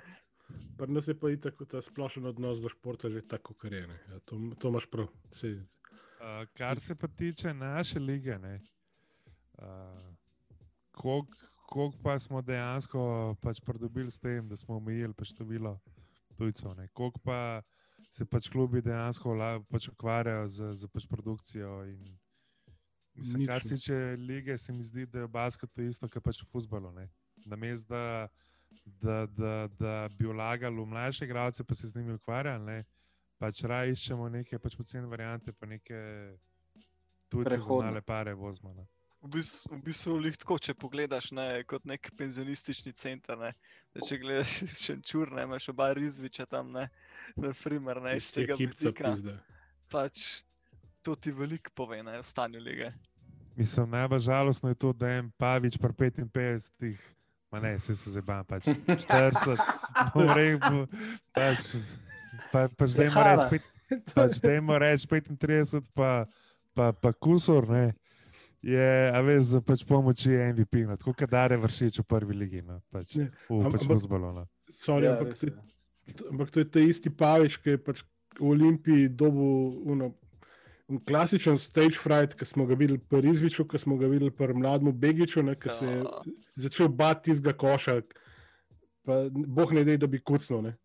Pri 0.79 0.93
nas 0.93 1.09
je 1.09 1.15
pa 1.19 1.31
itak 1.31 1.55
ta 1.71 1.81
splošen 1.83 2.27
odnos 2.27 2.61
do 2.61 2.69
športa 2.69 3.09
že 3.11 3.23
tako, 3.27 3.55
kar 3.55 3.73
je. 3.73 3.87
ne. 3.87 3.97
Ja, 4.09 4.19
to, 4.25 4.37
to 4.59 4.69
imaš 4.69 4.87
prav. 4.91 5.09
Sej, 5.33 5.63
Uh, 6.17 6.47
kar 6.57 6.81
se 6.81 6.95
pa 6.95 7.07
tiče 7.09 7.55
naše 7.55 7.99
lige, 8.01 8.39
ne, 8.39 8.61
uh, 9.59 10.15
kog, 10.93 11.27
koliko 11.67 11.99
pa 12.03 12.19
smo 12.19 12.43
dejansko 12.43 13.37
pač 13.43 13.61
pridobili 13.61 14.11
s 14.11 14.19
tem, 14.19 14.49
da 14.49 14.57
smo 14.57 14.77
omejili 14.77 15.15
pač 15.15 15.35
število 15.35 15.79
tujcev. 16.37 16.75
ne. 16.77 16.89
Koliko 16.89 17.21
pa 17.25 17.63
se 18.11 18.25
pač 18.25 18.49
klubi 18.49 18.83
dejansko 18.83 19.35
pač 19.71 19.89
ukvarjajo 19.89 20.49
z, 20.49 20.73
z 20.75 20.89
pač 20.89 21.07
produkcijo. 21.11 21.85
In, 21.85 22.19
mislim, 23.15 23.43
Nič 23.43 23.49
kar 23.49 23.63
se 23.63 23.75
tiče 23.75 24.17
lige, 24.19 24.59
se 24.59 24.73
mi 24.73 24.85
zdi, 24.85 25.07
da 25.07 25.19
je 25.19 25.27
v 25.27 25.31
basketu 25.31 25.83
isto, 25.83 26.09
kot 26.09 26.23
pač 26.23 26.43
v 26.43 26.51
futbalu. 26.53 26.93
Namesto 27.47 27.95
da, 27.95 28.29
da, 28.85 29.27
da, 29.27 29.69
da 29.79 30.09
bi 30.19 30.27
vlagali 30.27 30.81
v 30.81 30.87
mlajše 30.87 31.25
igralce, 31.25 31.65
pa 31.65 31.75
se 31.75 31.89
z 31.89 31.97
njimi 31.97 32.13
ukvarjali, 32.13 32.65
ne, 32.65 32.85
pač 33.39 33.63
raje 33.65 33.93
iščemo 33.93 34.29
neke 34.29 34.59
pač 34.59 34.77
poceni 34.77 35.09
variante, 35.09 35.53
pa 35.53 35.67
neke 35.67 35.97
tujce 37.29 37.51
za 37.51 37.57
Prehodne. 37.57 37.91
male 37.91 38.03
pare 38.03 38.35
vozimo. 38.35 38.87
V 39.27 39.31
bistvu, 39.35 39.75
v 39.75 39.83
bistvu 39.83 40.12
lih 40.23 40.37
tako, 40.39 40.55
če 40.62 40.75
pogledaš 40.79 41.33
ne, 41.35 41.47
kot 41.67 41.83
nek 41.89 42.12
penzionistični 42.15 42.93
center. 42.95 43.35
Ne, 43.41 43.51
da 43.91 44.07
če 44.07 44.21
gledaš 44.23 44.61
še 44.85 44.95
čur, 45.03 45.33
ne, 45.35 45.49
imaš 45.49 45.67
oba 45.73 45.91
Rizviča 45.99 46.47
tam, 46.47 46.71
ne, 46.77 46.87
na 47.35 47.51
primer, 47.65 47.99
ne, 48.05 48.15
iz 48.21 48.31
tega 48.37 48.55
vidika. 48.61 49.17
Pač 49.91 50.45
to 51.03 51.17
ti 51.19 51.35
veliko 51.35 51.75
pove 51.75 51.99
ne, 52.07 52.21
o 52.23 52.23
stanju 52.23 52.62
lige. 52.62 52.93
Mislim, 53.57 53.91
najbolj 53.91 54.21
žalostno 54.21 54.71
je 54.71 54.79
to, 54.79 54.93
da 54.93 55.11
je 55.11 55.19
en 55.25 55.35
Pavič 55.43 55.79
pri 55.83 55.93
55, 55.93 56.97
ma 57.51 57.61
ne, 57.67 57.79
se 57.83 57.99
se 57.99 58.15
zabam, 58.15 58.45
pač 58.45 58.71
40, 59.09 59.62
bom 60.15 60.31
rekel, 60.39 60.83
pač, 61.35 61.71
pa, 62.55 62.67
pač 62.79 62.99
dajmo 62.99 63.27
reči, 63.27 63.62
pač 64.15 64.43
reči 64.45 65.07
35, 65.09 65.95
pa, 65.95 66.27
pa, 66.79 66.93
pa 66.93 67.15
kusor, 67.17 67.67
ne, 67.71 67.87
je, 68.62 69.11
a 69.11 69.21
veš, 69.21 69.42
za 69.45 69.61
pač 69.61 69.85
pomoči 69.85 70.31
je 70.31 70.53
MVP, 70.53 70.87
no, 70.87 70.97
tako 70.97 71.12
kot 71.14 71.31
Dare 71.31 71.57
vršič 71.57 72.01
v 72.01 72.05
prvi 72.05 72.35
ligi, 72.35 72.62
no, 72.62 72.81
pač, 72.90 73.16
v 73.16 73.29
pač 73.49 73.83
ampak- 73.83 73.87
fuzbalu, 73.87 74.33
no. 74.33 74.45
Sorry, 74.69 75.05
Ja, 75.05 75.14
ampak, 75.14 75.29
res 75.33 75.42
je- 75.42 75.57
ampak 76.31 76.51
to 76.51 76.61
je 76.61 76.64
ta 76.66 76.81
isti 76.81 77.11
Pavič, 77.11 77.59
ki 77.59 77.71
je 77.71 77.79
pač 77.79 78.03
v 78.38 78.45
Olimpiji 78.45 79.09
dobil 79.09 79.81
uno, 79.87 80.14
un 80.88 80.99
klasičen 81.01 81.59
stage 81.59 81.97
fright, 81.97 82.35
ki 82.35 82.45
smo 82.45 82.66
ga 82.66 82.75
videli 82.75 82.99
pri 83.01 83.31
Izviču, 83.31 83.64
ki 83.64 83.79
smo 83.79 83.97
ga 83.97 84.07
videli 84.07 84.31
pri 84.31 84.55
mlademu 84.55 84.92
Begiču, 84.92 85.42
ne, 85.42 85.55
ki 85.55 85.69
se 85.69 85.85
je 85.85 85.97
Ja. 85.97 86.23
začel 86.57 86.88
bati 86.88 87.31
tistega 87.31 87.53
koša. 87.53 88.03
Pa, 89.05 89.29
boh 89.31 89.73
ne 89.73 89.85
dej, 89.85 89.99
da 89.99 90.07
bi 90.07 90.19
kucnil. 90.19 90.62
Ne. 90.62 90.77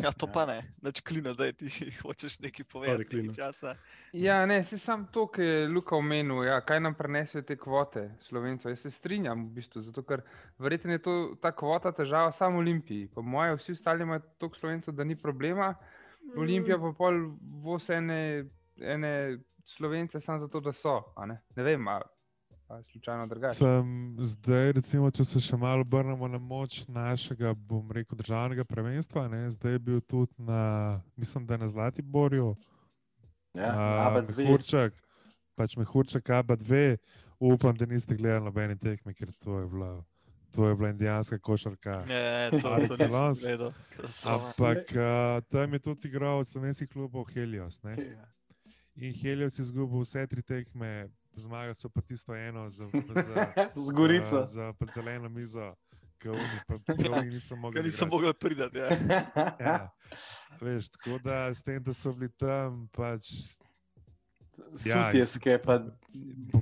Ja, 0.00 0.12
to 0.12 0.26
pa 0.26 0.46
ne, 0.48 0.62
nič 0.80 1.00
klino, 1.04 1.34
da 1.36 1.50
ti 1.52 1.68
hočeš 2.04 2.38
nekaj 2.40 2.64
povedati. 2.64 3.16
Nekaj 3.16 3.36
časa. 3.36 3.74
Ja, 4.12 4.46
ne, 4.46 4.62
se 4.64 4.78
sam 4.78 5.04
to, 5.12 5.26
ki 5.28 5.42
je 5.42 5.68
Luka 5.68 5.96
omenil, 5.96 6.44
ja, 6.46 6.60
kaj 6.64 6.80
nam 6.80 6.96
prenesejo 6.96 7.44
te 7.44 7.56
kvote 7.60 8.06
slovencov. 8.28 8.72
Jaz 8.72 8.80
se 8.86 8.90
strinjam 8.96 9.46
v 9.46 9.58
bistvu, 9.58 9.82
zato 9.88 10.04
ker 10.08 10.24
verjetno 10.58 10.96
je 10.96 11.02
to, 11.04 11.16
ta 11.42 11.52
kvota 11.52 11.92
težava 11.92 12.32
samo 12.38 12.62
Olimpiji. 12.64 13.10
Po 13.14 13.22
mojem, 13.22 13.58
vsi 13.60 13.76
ostali 13.76 14.06
imajo 14.06 14.24
toliko 14.38 14.58
slovencev, 14.62 14.96
da 14.96 15.04
ni 15.04 15.16
problema. 15.16 15.74
Olimpija 16.38 16.78
pa 16.78 16.92
pol 16.96 17.20
voz 17.62 17.90
ene, 17.90 18.44
ene 18.80 19.38
slovence 19.76 20.20
samo 20.20 20.46
zato, 20.46 20.60
da 20.60 20.72
so. 20.72 20.98
a 21.16 21.26
Ne, 21.26 21.40
ne 21.56 21.62
vem, 21.62 21.88
a, 21.88 22.00
a 22.72 22.80
je 22.80 22.88
slučajno 22.88 23.26
drugače. 23.26 23.60
Sem 23.60 24.16
zdaj, 24.32 24.72
recimo, 24.80 25.10
če 25.12 25.24
se 25.28 25.40
še 25.44 25.56
malo 25.60 25.84
obrnemo 25.84 26.28
na 26.28 26.40
moč 26.40 26.82
našega, 26.88 27.52
bom 27.54 27.90
rekel, 27.92 28.16
državnega 28.16 28.64
prvenstva, 28.64 29.28
ne, 29.28 29.44
zdaj 29.52 29.76
je 29.76 29.78
bil 29.78 30.00
tudi 30.00 30.32
na, 30.40 31.00
mislim, 31.16 31.46
da 31.46 31.60
na 31.60 31.68
Zlatiborju, 31.68 32.54
Ja, 33.54 33.72
a, 33.78 34.06
Aba 34.08 34.20
dve. 34.20 34.44
Mehurček, 34.44 34.96
pač 35.54 35.76
Mehurček, 35.76 36.30
Aba 36.30 36.56
2. 36.56 36.96
Upam, 37.42 37.76
da 37.76 37.86
niste 37.86 38.16
gledali 38.16 38.44
nobene 38.44 38.76
tekme, 38.78 39.14
ker 39.14 39.32
to 39.42 39.58
je 39.58 39.66
bila, 39.66 40.04
to 40.54 40.68
je 40.68 40.76
bila 40.78 40.92
indijanska 40.92 41.38
košarka. 41.38 42.04
Ne, 42.08 42.50
to, 42.50 42.76
nisem 42.78 43.06
excellence. 43.06 43.42
gledal. 43.42 43.72
Katastrofa. 43.96 44.46
Ampak 44.46 44.92
a, 44.96 45.40
tam 45.50 45.72
je 45.72 45.78
tudi 45.78 46.08
igral 46.08 46.38
od 46.38 46.48
slovenskih 46.48 46.88
klubov 46.88 47.26
Helios. 47.34 47.82
Ne? 47.82 47.96
Ja. 47.98 48.28
In 48.94 49.14
Helios 49.14 49.58
je 49.58 49.66
izgubil 49.66 50.04
vse 50.06 50.26
tri 50.26 50.42
tekme, 50.42 51.10
zmagali 51.34 51.74
so 51.74 51.88
pa 51.88 52.00
tisto 52.00 52.34
eno 52.34 52.70
za, 52.70 52.84
za, 52.84 53.46
Z 53.76 53.90
Gorico. 53.90 54.26
za, 54.38 54.44
za 54.46 54.72
pa 54.72 54.86
zeleno 54.86 55.28
mizo, 55.28 55.74
ki 56.18 56.28
oni 56.28 56.58
pa 56.66 56.74
ki 56.94 57.08
oni 57.08 57.30
niso 57.30 57.56
mogli. 57.56 57.74
Ker 57.76 57.84
nisem 57.84 58.08
igrati. 58.08 58.12
mogel 58.12 58.32
priti. 58.34 58.78
Ja. 58.78 58.88
Ja. 59.60 59.90
Veš, 60.60 60.88
tako 60.90 61.18
da 61.18 61.48
s 61.48 61.62
tem, 61.62 61.82
da 61.82 61.92
so 61.92 62.12
bili 62.12 62.30
tam, 62.30 62.88
pač, 62.88 63.56
Ja, 64.84 65.08
Sutjeske, 65.08 65.58
pa 65.58 65.80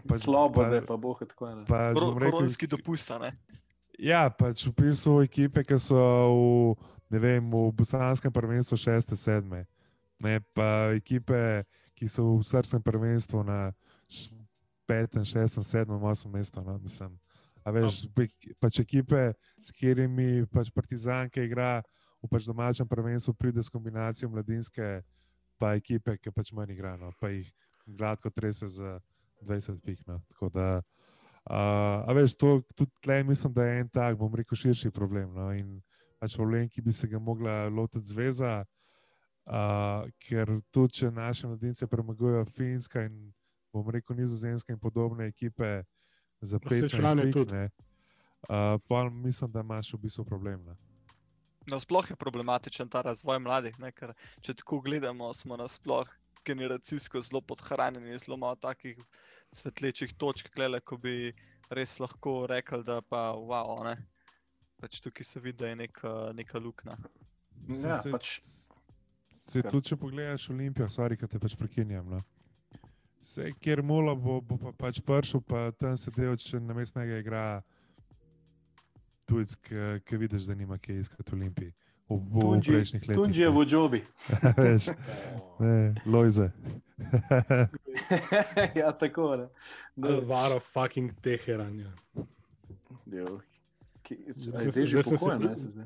pa- 0.09 0.17
slobode, 0.17 0.81
pa- 0.81 0.87
pa 0.87 0.97
boh 0.97 1.19
tako 1.19 1.47
rekel, 1.49 2.31
Koronski 2.31 2.67
dopust, 2.67 3.11
a 3.11 3.19
ne. 3.19 3.31
Ja, 3.99 4.31
pač 4.31 4.63
v 4.65 4.73
bistvu 4.73 5.21
ekipe, 5.21 5.61
ki 5.61 5.77
so 5.77 5.99
v, 5.99 6.79
ne 7.11 7.19
vem, 7.19 7.43
v 7.45 7.73
Bosanskem 7.73 8.33
prvenstvu 8.33 8.79
šeste, 8.79 9.17
sedme. 9.17 9.67
Ne, 10.19 10.39
pa 10.55 10.95
ekipe, 10.95 11.67
ki 11.95 12.09
so 12.09 12.39
v 12.39 12.43
srčnem 12.43 12.81
prvenstvu 12.81 13.43
na 13.43 13.75
petem, 14.90 15.24
šestem, 15.24 15.64
sedmem, 15.66 16.03
osmem 16.11 16.35
mestu. 16.38 16.64
No, 16.66 16.76
mislim. 16.83 17.14
A 17.64 17.72
veš, 17.74 18.03
pač 18.59 18.81
ekipe, 18.83 19.31
s 19.62 19.72
katerimi 19.76 20.46
pač 20.50 20.72
Partizanke 20.74 21.44
igra 21.44 21.79
v 22.20 22.29
pač 22.29 22.48
domačem 22.48 22.88
prvenstvu, 22.88 23.37
pride 23.38 23.62
s 23.62 23.72
kombinacijo 23.72 24.31
mladinske, 24.33 25.00
pa 25.61 25.76
ekipe, 25.79 26.16
ki 26.18 26.33
pač 26.35 26.50
manj 26.57 26.74
igra, 26.74 26.96
no, 27.00 27.12
pa 27.20 27.31
jih 27.33 27.48
gladko 27.87 28.33
trese 28.33 28.68
za 28.68 28.98
20 29.44 29.79
pik. 29.85 30.03
No. 30.09 30.18
Tako 30.33 30.50
da, 30.53 30.68
Uh, 31.48 32.05
a 32.05 32.12
veš, 32.12 32.35
to 32.37 32.61
tudi 32.76 32.92
tle 33.00 33.22
mislim, 33.24 33.53
da 33.53 33.64
je 33.64 33.81
en 33.81 33.88
tak, 33.88 34.16
bom 34.18 34.35
rekel, 34.35 34.57
širši 34.57 34.90
problem. 34.90 35.33
No? 35.35 35.48
In 35.57 35.81
pač 36.20 36.37
problem, 36.37 36.68
ki 36.68 36.83
bi 36.85 36.92
se 36.92 37.09
ga 37.09 37.18
mogla 37.18 37.64
lotiti 37.72 38.12
zveza, 38.12 38.61
uh, 39.48 40.05
ker 40.20 40.53
tudi 40.70 41.00
če 41.00 41.11
naše 41.11 41.48
mladince 41.48 41.88
premagujejo 41.88 42.44
Finska 42.44 43.07
in 43.09 43.33
bom 43.73 43.87
rekel 43.87 44.17
Nizozemska 44.17 44.73
in 44.73 44.79
podobne 44.79 45.27
ekipe 45.27 45.83
za 46.41 46.59
Pa 46.59 46.69
se 46.71 46.83
15 46.83 46.97
člane 46.97 47.23
pik, 47.23 47.33
tudi. 47.33 47.53
ne, 47.53 47.65
uh, 48.43 48.81
pa 48.83 49.05
mislim, 49.07 49.53
da 49.53 49.61
imaš 49.61 49.93
v 49.93 49.99
bistvu 49.99 50.25
problem. 50.25 50.65
Ne? 50.65 50.77
No, 51.67 51.79
sploh 51.79 52.11
je 52.11 52.17
problematičen 52.17 52.89
ta 52.89 53.03
razvoj 53.03 53.39
mladih, 53.39 53.79
ne? 53.79 53.93
ker 53.93 54.13
če 54.41 54.55
tako 54.55 54.81
gledamo, 54.81 55.33
smo 55.33 55.57
nasploh 55.57 56.09
generacijsko 56.45 57.21
zelo 57.21 57.41
podhranjeni, 57.41 58.19
zelo 58.19 58.37
malo 58.37 58.57
takih 58.57 58.97
svetlečih 59.53 60.15
točk, 60.15 60.49
klele, 60.51 60.81
ko 60.81 60.97
bi 60.97 61.33
res 61.71 61.99
lahko 62.01 62.47
rekli, 62.47 62.83
da 62.83 63.01
pa 63.03 63.31
wow, 63.33 63.85
ne. 63.85 63.97
Pač 64.81 65.01
tukaj 65.01 65.25
se 65.25 65.41
vidi, 65.41 65.59
da 65.59 65.69
je 65.69 65.77
neka, 65.77 66.33
neka 66.33 66.59
luknja. 66.59 66.97
Ja, 67.69 68.01
se- 68.01 68.11
pač 68.11 68.41
Se 69.45 69.61
Kar- 69.61 69.71
tudi, 69.71 69.89
če 69.89 69.97
pogledaš 69.97 70.51
Olimpijo, 70.51 70.87
sorry, 70.89 71.17
ki 71.19 71.27
te 71.27 71.39
pač 71.39 71.57
prekinjam. 71.57 72.07
No. 72.09 72.21
Vse, 73.21 73.53
kjer 73.61 73.83
mulo 73.83 74.15
bo, 74.17 74.41
bo 74.41 74.57
pa 74.57 74.73
pač 74.73 75.01
prišel, 75.05 75.41
pa 75.45 75.71
tam 75.77 75.97
sedel, 75.97 76.37
če 76.37 76.61
na 76.61 76.75
mestnega 76.75 77.19
igra 77.21 77.43
tujec, 79.29 79.55
ki- 80.09 80.19
vidiš, 80.19 80.49
da 80.49 80.55
nima 80.55 80.79
kaj 80.79 81.01
iskati 81.05 81.31
v 81.31 81.37
Olimpiji. 81.37 81.73
V, 82.09 82.17
v, 82.17 82.19
v 82.19 82.41
Tunji- 82.43 82.73
prejšnjih 82.73 83.03
letih. 83.09 83.21
Tunji 83.23 83.43
je 83.45 83.51
v 83.51 83.65
džobi. 83.67 84.01
Veš, 84.59 84.89
ne, 85.61 85.95
Lojze. 86.07 86.49
ja, 88.81 88.91
tako 88.93 89.37
ne. 89.37 89.47
Da, 89.97 90.09
Alvaro 90.17 90.59
fucking 90.61 91.13
Teheran. 91.23 91.79
Ja. 91.81 91.93
Zdaj 93.07 94.65
je 94.65 94.71
Zdaj 94.71 94.87
že 94.87 95.03
zdaj 95.03 95.19
pokojen, 95.19 95.43
ne, 95.43 95.57
se 95.59 95.69
zdi. 95.69 95.85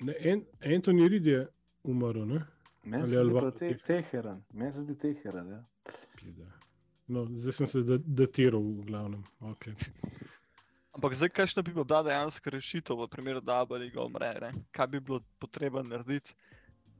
Ne, 0.00 0.14
en, 0.20 0.42
Anthony 0.64 1.08
Reid 1.08 1.26
je 1.26 1.42
umrl, 1.84 2.24
ne? 2.26 2.40
Meni 2.88 3.02
Ali 3.02 3.10
se 3.10 3.24
zdi 3.24 3.40
pa 3.40 3.50
te, 3.50 3.76
Teheran. 3.86 4.42
Meni 4.52 4.72
se 4.72 4.80
zdi 4.80 4.98
Teheran, 4.98 5.50
ja. 5.50 5.64
Pizda. 6.16 6.46
No, 7.08 7.24
zdaj 7.24 7.52
sem 7.52 7.66
se 7.66 7.82
da- 7.82 8.00
datiral 8.04 8.60
v 8.60 8.84
glavnem. 8.84 9.24
Okay. 9.40 9.74
Ampak 10.92 11.14
zdaj, 11.14 11.28
kakšna 11.28 11.62
bi 11.62 11.72
bila 11.72 12.02
dejansko 12.02 12.50
rešitev 12.50 12.96
v 12.96 13.08
primeru, 13.08 13.40
da 13.40 13.64
bi 13.64 13.78
liga 13.78 14.02
umre? 14.02 14.32
Ne? 14.40 14.52
Kaj 14.72 14.86
bi 14.86 15.00
bilo 15.00 15.20
potrebno 15.38 15.82
narediti, 15.82 16.34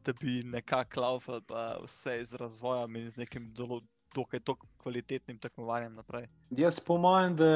da 0.04 0.12
bi 0.12 0.42
nekako 0.44 1.00
laufal 1.00 1.40
pa 1.40 1.78
vse 1.84 2.20
z 2.24 2.36
razvojem 2.40 2.96
in 2.96 3.10
z 3.10 3.24
nekim 3.24 3.50
dolo, 3.52 3.80
dokaj 4.14 4.40
tok 4.40 4.64
kvalitetnim 4.76 5.38
tekmovanjem 5.38 5.94
naprej? 5.94 6.28
Jaz 6.50 6.80
po 6.80 6.96
mojem, 6.96 7.36
da 7.36 7.50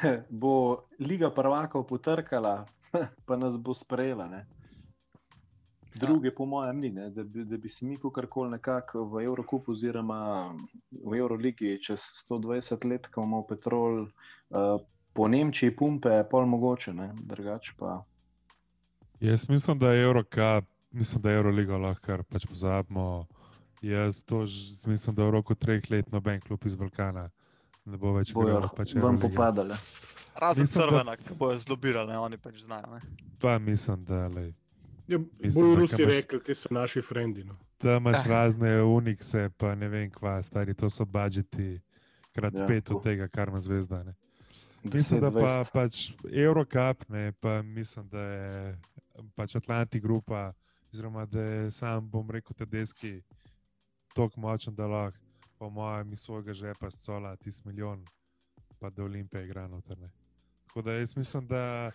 bo 0.42 0.84
Liga 1.00 1.30
prvakov 1.30 1.86
potrkala, 1.86 2.66
pa 3.26 3.36
nas 3.36 3.56
bo 3.56 3.74
sprejela. 3.74 4.28
Ne? 4.28 4.46
Druge, 5.94 6.30
po 6.34 6.46
mojem, 6.46 6.80
ni, 6.80 6.90
ne? 6.90 7.10
da 7.10 7.22
bi, 7.22 7.44
da 7.44 7.56
bi 7.56 7.68
se 7.68 7.86
mi 7.86 7.96
kakorkoli 7.96 8.50
nekako 8.50 9.04
v 9.04 9.24
Evropi 9.24 9.70
oziroma 9.70 10.50
v 10.90 11.14
Euroligi 11.14 11.78
čez 11.82 12.00
120 12.30 12.84
let, 12.90 13.06
ko 13.06 13.22
imamo 13.22 13.42
petrol, 13.46 14.00
uh, 14.02 14.80
po 15.12 15.28
Nemčiji 15.28 15.70
pumpe, 15.76 16.24
pol 16.30 16.46
mogoče, 16.46 16.94
ne? 16.94 17.12
drugače 17.14 17.72
pa. 17.78 18.00
Jaz 19.20 19.48
mislim, 19.48 19.78
da 19.78 19.92
je 19.92 20.02
Eurocup, 20.04 20.66
mislim, 20.90 21.22
da 21.22 21.30
je 21.30 21.36
Euroliga 21.36 21.76
lahko 21.76 22.02
kar 22.06 22.22
pač 22.22 22.46
pozabimo. 22.46 23.26
Jaz 23.82 24.22
to 24.22 24.46
ž- 24.46 24.88
mislim, 24.88 25.14
da 25.16 25.24
v 25.24 25.30
roku 25.30 25.54
treh 25.54 25.90
let 25.90 26.12
noben 26.12 26.40
klub 26.40 26.66
iz 26.66 26.74
Balkana 26.76 27.30
ne 27.84 27.96
bo 27.96 28.12
več 28.12 28.32
bojo 28.32 28.48
igral. 28.48 28.68
Pač 28.76 28.94
vam 28.94 29.18
popadale. 29.20 29.76
Razen 30.34 30.64
Mislim, 30.64 30.82
da- 30.82 30.88
crvena, 30.88 31.16
ki 31.16 31.34
bojo 31.38 31.58
zlobirali, 31.58 32.16
oni 32.16 32.36
pač 32.36 32.58
znajo. 32.58 32.90
Ne? 32.90 33.00
Pa 33.38 33.58
mislim, 33.58 34.04
da 34.04 34.26
lej, 34.28 34.52
Ja, 35.08 35.18
Mislim, 35.38 35.64
bolj 35.66 35.74
da 35.74 35.80
Rusi 35.80 36.04
rekli, 36.04 36.42
ti 36.42 36.54
so 36.54 36.68
naši 36.70 37.02
frendi. 37.02 37.44
No. 37.44 37.56
da 37.80 37.96
imaš 37.96 38.26
Ja. 38.26 38.30
razne 38.30 38.82
unikse, 38.82 39.50
pa 39.56 39.74
ne 39.74 39.88
vem 39.88 40.10
kva, 40.10 40.42
stari, 40.42 40.74
to 40.74 40.90
so 40.90 41.04
budžeti, 41.04 41.80
krat 42.32 42.54
Ja, 42.54 42.60
ja, 42.60 42.66
pet 42.66 42.90
od 42.90 43.02
tega, 43.02 43.28
kar 43.28 43.48
ima 43.48 43.60
zvezda. 43.60 44.02
Ne. 44.02 44.14
10, 44.84 44.94
Mislim, 44.94 45.20
da 45.20 45.30
pa 45.30 45.38
20. 45.38 45.72
pač 45.72 46.10
Eurocup, 46.34 47.08
ne, 47.08 47.32
pa 47.32 47.62
mislim, 47.62 48.08
da 48.08 48.20
je 48.20 48.78
pač 49.34 49.56
Atlanti 49.56 50.00
grupa, 50.00 50.52
oziroma 50.86 51.26
da 51.26 51.40
je 51.40 51.70
sam, 51.70 52.10
bom 52.10 52.30
rekel, 52.30 52.54
Tedeski 52.54 53.22
tako 54.14 54.40
močen, 54.40 54.74
da 54.74 54.86
lahko, 54.86 55.18
po 55.58 55.70
mojem, 55.70 56.12
iz 56.12 56.20
svojega 56.20 56.52
žepa 56.52 56.90
scola 56.90 57.36
tisti 57.36 57.68
milijon, 57.68 58.04
pa 58.78 58.90
da 58.90 59.04
Olimpija 59.04 59.42
igra 59.42 59.68
noter. 59.68 59.98
ne. 59.98 60.10
Tako 60.66 60.82
da 60.82 60.92
jaz 60.92 61.16
mislim, 61.16 61.46
da 61.46 61.90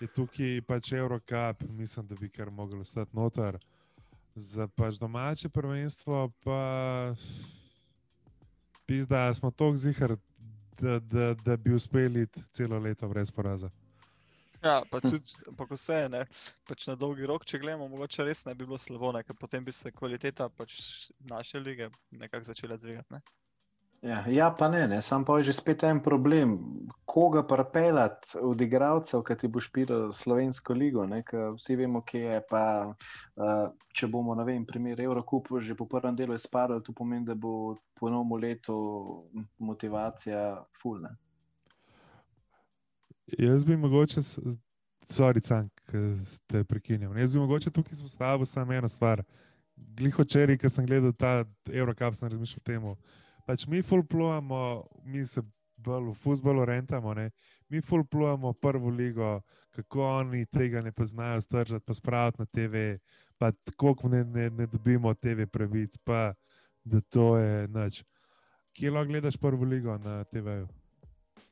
je 0.00 0.06
tukaj 0.06 0.60
pač 0.66 0.92
Eurocup, 0.92 1.62
mislim, 1.68 2.06
da 2.06 2.14
bi 2.20 2.28
kar 2.28 2.50
mogel 2.50 2.80
ostati 2.80 3.16
noter. 3.16 3.58
Za 4.34 4.66
pač 4.68 4.98
domače 4.98 5.48
prvenstvo 5.48 6.30
pa 6.44 7.14
pizda, 8.86 9.34
smo 9.34 9.50
tako 9.50 9.76
zihar, 9.76 10.16
da, 10.80 10.98
da, 10.98 11.34
da 11.34 11.56
bi 11.56 11.74
uspeli 11.74 12.26
celo 12.50 12.78
leto 12.78 13.08
brez 13.08 13.30
poraza. 13.30 13.70
Ja, 14.64 14.82
pa 14.90 15.00
tudi, 15.00 15.28
ampak 15.48 15.74
vse 15.76 15.94
je, 15.94 16.24
pač 16.68 16.86
na 16.88 16.94
dolgi 16.96 17.26
rok, 17.28 17.44
če 17.44 17.60
gledamo, 17.60 17.88
mogoče 17.92 18.24
res 18.24 18.46
ne 18.48 18.54
bi 18.56 18.64
bilo 18.64 18.78
slabo, 18.80 19.10
ne, 19.12 19.20
ker 19.22 19.36
potem 19.36 19.64
bi 19.64 19.72
se 19.72 19.92
kvaliteta 19.92 20.48
pač 20.48 20.78
naše 21.30 21.60
lige 21.60 21.90
nekako 22.10 22.48
začela 22.48 22.78
dvigati. 22.80 23.12
Ne. 23.12 23.20
Ja, 24.04 24.24
ja, 24.28 24.50
pa 24.58 24.68
ne, 24.68 24.88
ne. 24.88 25.02
sam 25.02 25.24
pa 25.24 25.38
je 25.38 25.44
že 25.48 25.52
spet 25.52 25.82
en 25.82 26.00
problem. 26.02 26.58
Koga 27.04 27.40
pripeljati 27.46 28.36
od 28.42 28.60
igralcev, 28.60 29.22
ki 29.24 29.36
ti 29.36 29.48
bo 29.48 29.60
špil 29.60 30.12
slovensko 30.12 30.74
ligo, 30.76 31.06
ker 31.24 31.54
vsi 31.56 31.76
vemo, 31.76 32.02
kje 32.04 32.20
je. 32.20 32.40
Pa, 32.50 32.92
uh, 32.92 33.70
če 33.96 34.06
bomo, 34.12 34.34
ne 34.34 34.44
vem, 34.44 34.66
primer 34.66 35.00
Eurocupu 35.00 35.60
že 35.60 35.74
po 35.74 35.86
prvem 35.88 36.16
delu 36.16 36.34
izpadli, 36.34 36.82
to 36.84 36.92
pomeni, 36.92 37.24
da 37.24 37.34
bo 37.34 37.76
po 37.94 38.10
novem 38.10 38.36
letu 38.42 38.76
motivacija 39.58 40.64
fulna. 40.76 41.16
Jaz 43.38 43.64
bi 43.64 43.76
mogoče, 43.76 44.22
s- 44.22 44.38
sorry, 45.08 45.40
Cank, 45.40 45.72
ki 45.88 46.24
ste 46.26 46.64
prekinjali. 46.64 47.20
Jaz 47.20 47.32
bi 47.32 47.40
mogoče 47.40 47.70
tukaj 47.70 47.92
izpostavil 47.92 48.44
samo 48.44 48.72
eno 48.72 48.88
stvar. 48.88 49.24
Gliho 49.76 50.24
čeri, 50.24 50.58
ki 50.58 50.68
sem 50.68 50.84
gledal 50.86 51.12
ta 51.12 51.44
Eurocup, 51.72 52.14
sem 52.14 52.28
razmišljal 52.28 52.60
o 52.60 52.68
tem. 52.68 52.96
Pač 53.44 53.66
mi 53.66 53.82
fulplujemo, 53.82 54.84
mi 55.04 55.26
se 55.26 55.42
bolj 55.76 56.10
v 56.10 56.14
futbalu 56.14 56.64
rentamo, 56.64 57.14
ne? 57.14 57.30
mi 57.68 57.80
fulplujemo 57.80 58.52
prvo 58.52 58.90
ligo, 58.90 59.40
kako 59.70 60.06
oni 60.06 60.46
tega 60.46 60.80
ne 60.80 60.92
poznajo 60.92 61.40
stržati, 61.40 61.84
pa 61.84 61.94
spraviti 61.94 62.40
na 62.40 62.46
TV, 62.46 62.98
pa 63.38 63.52
tako 63.52 64.08
ne, 64.08 64.24
ne, 64.24 64.50
ne 64.50 64.66
dobimo 64.66 65.14
TV 65.14 65.46
pravic, 65.46 65.96
pa 66.04 66.32
da 66.84 67.00
to 67.00 67.36
je 67.36 67.68
nič. 67.68 68.04
Kje 68.72 68.90
lahko 68.90 69.08
gledaš 69.08 69.36
prvo 69.36 69.64
ligo 69.64 69.98
na 69.98 70.24
TV-ju? 70.24 70.68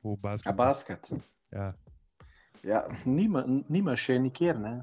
V 0.03 0.17
basketu. 0.17 0.57
basket? 0.57 1.13
Ja. 1.53 1.73
Ja, 2.63 2.87
nima, 3.05 3.45
nima 3.69 3.97
še 3.97 4.19
nikjer, 4.19 4.59
ne. 4.59 4.83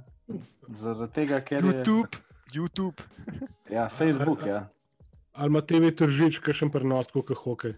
Zaradi 0.76 1.14
tega, 1.14 1.40
ker 1.42 1.64
je 1.64 1.72
YouTube, 1.72 2.20
YouTube. 2.54 3.04
ja, 3.70 3.90
Facebook. 3.90 4.46
Ja. 4.46 4.68
Ali 5.40 5.54
ima 5.54 5.62
TV 5.64 5.94
tržič, 5.96 6.42
kakšen 6.44 6.72
prenos, 6.72 7.08
kot 7.14 7.32
hokej. 7.32 7.78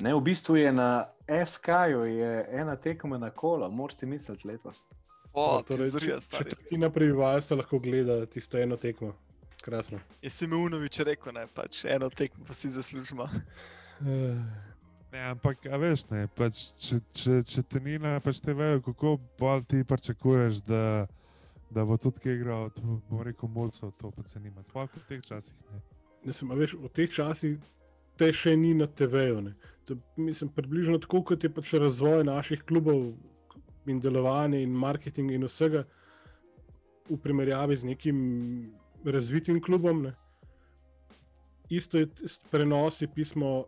Ne, 0.00 0.12
v 0.16 0.20
bistvu 0.24 0.56
je 0.60 0.72
na 0.72 1.08
SK-ju 1.28 2.04
ena 2.52 2.76
tekma 2.76 3.18
na 3.20 3.30
kolo, 3.30 3.68
moraš 3.72 4.00
si 4.00 4.08
misliti 4.08 4.48
letos. 4.48 4.84
O, 5.32 5.62
torej, 5.62 5.92
torej, 5.94 6.20
stari. 6.20 6.50
četrtina 6.50 6.90
prebivalstva 6.90 7.56
lahko 7.56 7.78
gleda 7.78 8.26
tisto 8.26 8.58
eno 8.58 8.76
tekmo. 8.76 9.14
Krasno. 9.62 10.00
Jaz 10.22 10.40
sem 10.40 10.52
Unovič 10.52 11.00
rekel, 11.04 11.32
ne, 11.36 11.46
pač 11.54 11.84
eno 11.84 12.08
tekmo 12.10 12.44
pa 12.48 12.56
si 12.56 12.68
zaslužimo. 12.68 13.28
Uh, 14.00 14.36
Ne, 15.10 15.24
ampak, 15.26 15.64
a 15.66 15.78
veš, 15.80 16.04
ne, 16.12 16.26
pač, 16.38 16.68
če, 16.78 17.00
če, 17.18 17.38
če 17.42 17.62
te 17.66 17.80
ni 17.82 17.96
na 17.98 18.12
pač 18.22 18.38
te 18.44 18.54
vejo, 18.54 18.78
kako 18.86 19.16
bolj 19.40 19.64
ti 19.72 19.80
pričakuješ, 19.82 20.60
da, 20.68 20.82
da 21.74 21.84
bo 21.86 21.96
tudi 21.98 22.22
kaj 22.22 22.36
igral, 22.38 22.68
to 22.76 23.00
bom 23.08 23.24
rekel, 23.26 23.50
mulcev 23.50 23.90
to 23.98 24.12
pa 24.14 24.22
se 24.30 24.38
nima. 24.38 24.62
Sploh 24.68 24.86
v 24.94 25.02
teh 25.08 25.24
časih. 25.26 25.56
Ne. 25.72 25.82
Mislim, 26.24 26.52
veš, 26.52 26.74
v 26.76 26.88
teh 26.92 27.08
časih 27.08 27.56
te 28.20 28.28
še 28.36 28.52
ni 28.56 28.74
na 28.76 28.86
TV-ju. 28.86 29.40
približno 30.54 30.98
tako, 31.00 31.22
kot 31.24 31.44
je 31.44 31.50
pač 31.50 31.72
razvoj 31.72 32.24
naših 32.28 32.62
klubov 32.68 33.14
in 33.88 34.00
delovanje 34.00 34.60
in 34.62 34.70
marketing 34.70 35.32
in 35.32 35.48
vsega 35.48 35.86
v 37.08 37.16
primerjavi 37.16 37.76
z 37.76 37.88
nekim 37.88 38.18
razvitim 39.04 39.60
klubom. 39.60 40.02
Ne. 40.02 40.12
Isto 41.70 41.98
je 41.98 42.10
s 42.26 42.38
prenosi 42.50 43.08
pismo. 43.08 43.64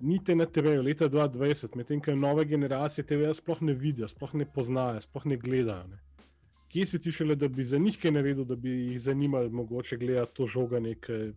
Nite 0.00 0.34
na 0.36 0.44
TV-ju 0.44 0.82
leta 0.84 1.06
2020, 1.08 1.72
medtem 1.76 2.02
ko 2.04 2.12
nove 2.12 2.44
generacije 2.44 3.04
TV-ja 3.08 3.32
sploh 3.32 3.62
ne 3.64 3.72
vidijo, 3.72 4.08
sploh 4.12 4.34
ne 4.36 4.44
poznajo, 4.44 5.00
sploh 5.00 5.24
ne 5.24 5.38
gledajo. 5.40 5.86
Ne. 5.88 5.96
Kje 6.68 6.84
si 6.86 7.00
ti 7.00 7.12
šele, 7.12 7.32
da 7.34 7.48
bi 7.48 7.64
za 7.64 7.78
njih 7.80 7.96
kaj 8.02 8.12
naredil, 8.12 8.44
da 8.44 8.58
bi 8.60 8.74
jih 8.90 9.00
zanimalo, 9.00 9.48
mogoče 9.48 9.96
gledati 9.96 10.34
to 10.36 10.46
žoganje, 10.46 10.98
ki 11.00 11.32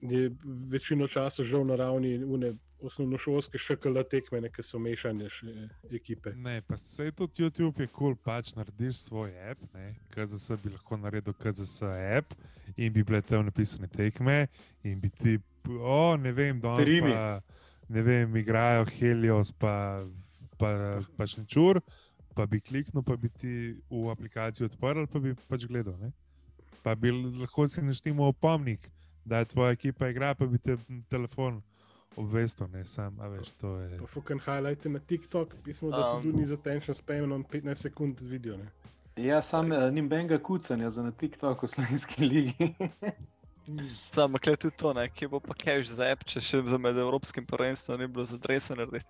je 0.00 0.30
večino 0.70 1.08
časa 1.08 1.44
žal 1.44 1.64
na 1.66 1.76
ravni 1.76 2.18
une, 2.24 2.54
osnovnošolske 2.82 3.58
šakala 3.58 4.02
tekme, 4.08 4.40
ki 4.52 4.62
so 4.64 4.78
mešane 4.80 5.28
še 5.30 5.52
ekipe. 5.96 6.32
ne, 6.36 6.60
pa 6.62 6.78
se 6.78 7.10
tudi 7.12 7.42
YouTube 7.42 7.80
je 7.80 7.86
kul, 7.86 8.14
cool, 8.14 8.16
pač 8.16 8.54
narediš 8.56 9.04
svoj 9.06 9.34
app, 9.50 9.62
ne, 9.74 9.94
KZS 10.14 10.62
bi 10.64 10.72
lahko 10.72 10.96
naredil 10.96 11.34
KZS 11.36 11.82
app 12.16 12.34
in 12.76 12.92
bi 12.92 13.04
bile 13.04 13.22
tam 13.22 13.44
napisane 13.44 13.88
tekme 13.88 14.46
in 14.84 15.00
bi 15.00 15.10
ti, 15.10 15.38
o, 15.68 16.16
ne 16.16 16.32
vem, 16.32 16.60
danes 16.60 16.86
Trimi. 16.86 17.12
pa, 17.12 17.42
ne 17.88 18.02
vem, 18.02 18.36
igrajo 18.36 18.86
Helios, 18.94 19.52
pa, 19.52 20.06
pa 20.58 21.02
pač 21.16 21.36
nečur, 21.36 21.82
pa 22.34 22.46
bi 22.46 22.60
kliknil, 22.60 23.04
pa 23.04 23.16
bi 23.16 23.28
ti 23.28 23.74
v 23.90 24.08
aplikacijo 24.12 24.70
odprl, 24.70 25.04
pa 25.10 25.20
bi 25.20 25.34
pač 25.48 25.68
gledal. 25.68 25.98
Ne? 26.00 26.12
Pa 26.80 26.94
bi 26.96 27.12
lahko 27.12 27.66
si 27.68 27.82
naštimo 27.84 28.30
opomnik, 28.30 28.88
da 29.24 29.38
je 29.38 29.44
tvoja 29.44 29.72
ekipa 29.72 30.08
igra, 30.08 30.34
pa 30.34 30.46
bi 30.46 30.58
te 30.58 30.76
telefon 31.08 31.62
obvestil, 32.16 32.68
ne 32.72 32.84
sam, 32.84 33.20
a 33.20 33.28
veš, 33.28 33.52
to 33.60 33.76
je. 33.78 33.98
Pa 33.98 34.06
fucking 34.06 34.40
highlight 34.42 34.84
na 34.84 34.98
TikTok, 34.98 35.54
pismo, 35.64 35.90
da 35.90 36.12
Um. 36.16 36.22
tudi 36.22 36.46
za 36.46 36.56
tension 36.56 36.94
span, 36.94 37.32
on 37.32 37.44
15 37.44 37.74
sekund 37.74 38.20
video. 38.20 38.56
Ne. 38.56 38.70
Ja, 39.16 39.42
sam 39.42 39.72
uh, 39.72 39.92
nim 39.92 40.08
benga 40.08 40.38
kucanja 40.38 40.90
za 40.90 41.02
na 41.02 41.10
TikToku 41.10 41.66
v 41.66 41.68
slovenski 41.68 42.24
ligi. 42.24 42.54
Sam 44.08 44.34
kle 44.34 44.56
tudi 44.56 44.76
to, 44.76 44.92
ne, 44.92 45.08
kje 45.08 45.28
bo 45.28 45.40
pa 45.40 45.54
cash 45.54 45.92
za 45.94 46.08
app, 46.10 46.24
če 46.26 46.40
še 46.40 46.62
za 46.66 46.78
med 46.78 46.96
evropskim 46.98 47.46
prvenstvom 47.46 48.00
ni 48.00 48.08
bilo 48.10 48.24
za 48.24 48.38
drese 48.38 48.74
narediti. 48.74 49.06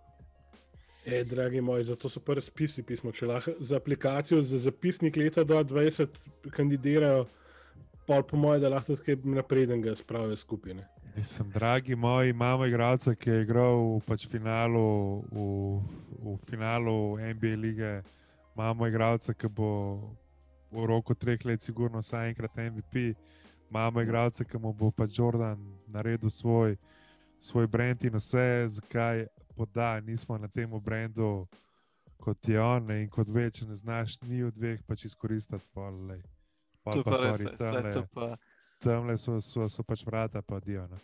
E, 1.07 1.25
dragi 1.25 1.61
moji, 1.61 1.85
zato 1.85 2.09
so 2.09 2.21
pa 2.21 2.35
razpisi 2.37 2.83
pismo. 2.83 3.13
Če 3.13 3.27
lahko 3.27 3.55
za 3.61 3.79
aplikacijo 3.81 4.43
za 4.43 4.59
zapisnik 4.59 5.17
leta 5.17 5.45
2020 5.45 6.51
kandidirajo, 6.53 7.25
pa 8.11 8.23
po 8.23 8.37
mojem, 8.37 8.63
da 8.63 8.69
lahko 8.69 8.97
tudi 8.97 9.03
kaj 9.07 9.17
naprednega 9.25 9.95
spravijo 9.97 10.37
skupaj. 10.37 10.75
ne. 10.75 10.87
Mislim, 11.17 11.51
dragi 11.51 11.95
moji, 11.95 12.31
imamo 12.31 12.67
igralca, 12.67 13.15
ki 13.15 13.31
je 13.31 13.43
igral 13.43 13.77
v 13.97 14.01
pač 14.07 14.27
finalu, 14.29 15.23
v, 15.31 15.39
v 16.19 16.37
finalu 16.51 17.19
NBA 17.19 17.55
lige. 17.57 18.03
Imamo 18.55 18.87
igralca, 18.87 19.35
ki 19.35 19.49
bo 19.49 19.71
v 20.71 20.87
roku 20.87 21.15
treh 21.15 21.45
let, 21.45 21.63
sigurno 21.63 21.99
vsaj 21.99 22.29
enkrat 22.29 22.57
MVP. 22.57 23.15
Imamo 23.71 24.03
igralca, 24.03 24.45
ki 24.45 24.59
mu 24.59 24.73
bo 24.73 24.91
pač 24.91 25.19
Jordan 25.19 25.59
naredil 25.87 26.31
svoj, 26.31 26.77
svoj 27.39 27.67
brand 27.67 28.05
in 28.05 28.19
vse, 28.19 28.67
zakaj 28.69 29.27
poda, 29.57 30.01
nismo 30.01 30.39
na 30.39 30.49
tem 30.49 30.71
brendu 30.81 31.47
kot 32.21 32.49
je 32.49 32.61
on 32.61 32.87
ne, 32.87 33.03
in 33.03 33.09
kot 33.09 33.29
ve, 33.29 33.49
če 33.51 33.67
ne 33.67 33.75
znaš, 33.75 34.19
ni 34.29 34.43
od 34.45 34.55
dveh 34.55 34.83
pač 34.87 35.07
izkoristiti. 35.09 35.65
Pol, 35.75 36.13
Pol 36.85 36.93
To 36.95 37.03
pa 37.05 37.17
res, 37.21 37.37
sorry, 37.37 37.45
je, 37.45 37.55
vse 37.57 37.65
tamle- 37.65 37.93
to 37.93 38.03
pa. 38.15 38.29
Tamle 38.81 39.19
so, 39.19 39.41
so, 39.45 39.69
so 39.69 39.83
pač 39.85 40.05
vrata, 40.07 40.41
pa 40.43 40.61
dio. 40.65 40.87
Ne. 40.89 40.97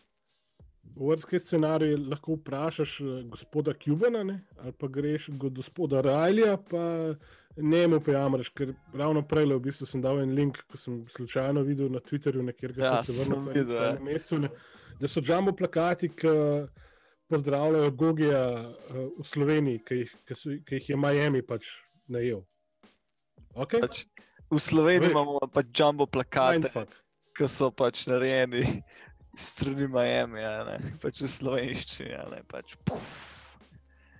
V 0.96 1.10
vrstke 1.10 1.38
scenarije 1.38 1.96
lahko 1.98 2.36
vprašaš 2.38 3.00
eh, 3.00 3.24
gospoda 3.28 3.74
Kubana 3.74 4.22
ne? 4.24 4.36
ali 4.62 4.72
pa 4.72 4.86
greš 4.88 5.26
do 5.34 5.50
gospoda 5.50 6.00
Rajlja, 6.00 6.56
pa 6.70 6.84
njemu 7.56 8.00
pojamraš, 8.00 8.48
ker 8.54 8.72
ravno 8.94 9.22
prej 9.26 9.50
v 9.50 9.60
bistvu 9.60 9.86
sem 9.86 10.00
dal 10.02 10.20
en 10.22 10.32
link, 10.34 10.62
ko 10.70 10.78
sem 10.78 11.02
slučajno 11.08 11.62
videl 11.66 11.88
na 11.90 12.00
Twitterju, 12.00 12.42
nekjer 12.44 12.72
ga 12.72 12.84
Ja, 12.84 13.04
se 13.04 13.12
vrnil, 13.18 13.48
videl, 13.52 13.76
ja. 13.76 13.92
na 13.94 14.00
mestu, 14.00 14.38
ne? 14.38 14.48
da 15.00 15.08
so 15.08 15.20
jumbo 15.20 15.52
plakati, 15.52 16.08
ki 16.08 16.28
pozdravljajo 17.28 17.90
Gogija 17.90 18.42
eh, 18.62 18.72
v 19.18 19.24
Sloveniji, 19.24 19.82
ki 19.84 19.94
jih, 19.94 20.12
ki 20.24 20.34
so, 20.34 20.50
ki 20.64 20.78
jih 20.80 20.90
je 20.90 20.96
Miami 20.96 21.42
pač 21.42 21.66
najel. 22.08 22.44
Okay? 23.56 23.80
Pač, 23.82 24.04
v 24.50 24.58
Sloveniji 24.60 25.10
imamo 25.10 25.38
pač 25.52 25.66
jumbo 25.74 26.06
plakate, 26.06 26.86
ki 27.36 27.48
so 27.48 27.70
pač 27.70 28.06
narejeni 28.06 28.82
strani 29.46 29.88
Miami, 29.88 30.40
a 30.44 30.64
ne, 30.64 30.76
pač 31.02 31.20
v 31.24 31.28
slovenščini, 31.28 32.14
a 32.16 32.24
ne, 32.32 32.42
pač 32.48 32.76
puf. 32.88 33.10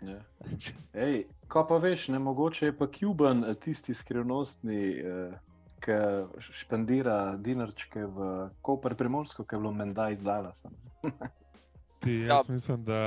Ja. 0.05 0.21
Pač, 0.45 0.71
Ej, 0.93 1.25
ko 1.49 1.65
pa 1.67 1.79
veš, 1.81 2.11
ne 2.13 2.19
mogoče 2.21 2.69
je 2.69 2.77
pa 2.77 2.87
Cuban 2.93 3.45
eh, 3.49 3.55
tisti 3.57 3.95
skrivnostni, 3.97 4.83
eh, 5.01 5.33
ki 5.81 5.97
špendira 6.57 7.37
dinarčke 7.39 8.05
v 8.09 8.49
Koper 8.65 8.95
Primorsko, 8.97 9.45
ki 9.45 9.57
je 9.57 9.61
bilo 9.61 9.73
menda 9.77 10.11
izdala. 10.11 10.53
Ti, 12.01 12.13
Ja. 12.27 12.37
jaz 12.37 12.49
mislim, 12.49 12.85
da 12.85 12.99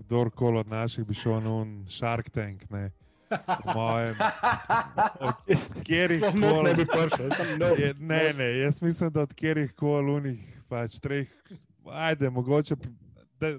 kdorkoli 0.00 0.58
od 0.58 0.68
naših 0.68 1.04
bi 1.04 1.14
šel 1.14 1.40
na 1.40 1.50
un 1.50 1.86
Shark 1.90 2.30
Tank. 2.30 2.64
Ne. 2.70 2.90
Po 3.30 3.72
mojem, 3.74 4.14
ne 5.46 6.30
koli. 6.40 6.74
bi 6.74 6.86
prišel. 6.86 7.30
Je, 7.78 7.94
ne, 7.98 8.32
ne, 8.32 8.58
jaz 8.58 8.82
mislim, 8.82 9.10
da 9.10 9.22
od 9.22 9.34
katerih 9.34 9.72
koli 9.72 10.12
unih, 10.12 10.62
pač 10.68 10.98
treh, 11.00 11.28
ajde, 11.86 12.30
mogoče, 12.30 12.76
da, 13.40 13.54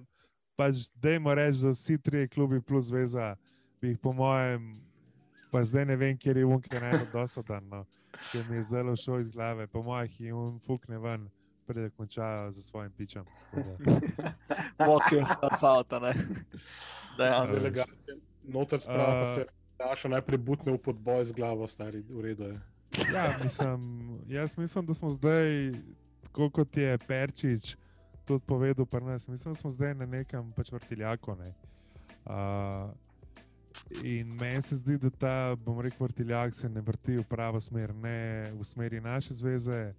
pač 0.55 0.87
dajmo 0.95 1.35
reči, 1.35 1.63
da 1.63 1.69
vsi 1.69 1.97
trije 1.97 2.27
klubi 2.27 2.61
plus 2.61 2.85
zveza, 2.85 3.35
bi 3.81 3.87
jih 3.87 3.99
po 3.99 4.13
mojem, 4.13 4.73
pa 5.51 5.63
zdaj 5.63 5.85
ne 5.85 5.95
vem, 5.95 6.17
kjer 6.17 6.37
je 6.37 6.45
un, 6.45 6.61
ki 6.61 6.75
je 6.75 6.81
najbolj 6.81 7.11
dosadan, 7.13 7.69
no, 7.69 7.85
ki 8.31 8.43
mi 8.49 8.59
je 8.59 8.63
zdaj 8.63 8.95
šel 8.95 9.19
iz 9.19 9.29
glave, 9.29 9.67
po 9.67 9.83
mojih 9.83 10.19
je 10.21 10.33
un 10.33 10.59
fukne 10.59 10.99
ven, 10.99 11.29
preden 11.65 11.91
končajo 11.97 12.51
za 12.51 12.61
svojim 12.61 12.91
pičem. 12.91 13.25
Tako 13.51 13.63
da, 13.63 14.85
Mokijo 14.85 15.25
se 15.25 15.35
avta, 15.61 15.99
ne. 15.99 16.13
Dejansko. 17.17 17.55
delegacija. 17.55 18.15
Noter 18.43 18.81
sprava 18.81 19.13
pa 19.13 19.31
A. 19.31 19.33
se 19.35 19.45
Daša 19.81 20.07
najprej 20.13 20.37
butne 20.37 20.77
v 20.77 20.77
podboj 20.77 21.25
z 21.25 21.33
glavo, 21.33 21.65
stari, 21.65 22.05
v 22.05 22.21
redu 22.21 22.53
je. 22.53 22.57
Ja, 23.13 23.33
mislim, 23.43 23.79
jaz 24.29 24.57
mislim, 24.57 24.85
da 24.85 24.93
smo 24.93 25.09
zdaj, 25.09 25.73
tako 26.29 26.49
kot 26.49 26.77
je 26.77 26.97
Perčič 26.97 27.75
tudi 28.25 28.43
povedal, 28.45 28.85
pri 28.85 29.03
nas, 29.03 29.27
mislim, 29.27 29.53
da 29.53 29.57
smo 29.57 29.69
zdaj 29.69 29.95
na 29.95 30.05
nekem 30.05 30.51
pač 30.53 30.71
vrtiljaku. 30.71 31.35
Ne. 31.35 31.49
Uh, 32.25 32.93
in 34.03 34.35
meni 34.37 34.61
se 34.61 34.75
zdi, 34.75 34.97
da 35.01 35.09
ta, 35.09 35.55
bom 35.55 35.81
rekel, 35.81 36.05
vrtiljak 36.05 36.55
se 36.55 36.69
ne 36.69 36.81
vrti 36.81 37.17
v 37.17 37.25
pravo 37.25 37.59
smer, 37.59 37.95
ne 37.95 38.51
v 38.53 38.63
smeri 38.63 39.01
naše 39.01 39.33
zveze, 39.33 39.93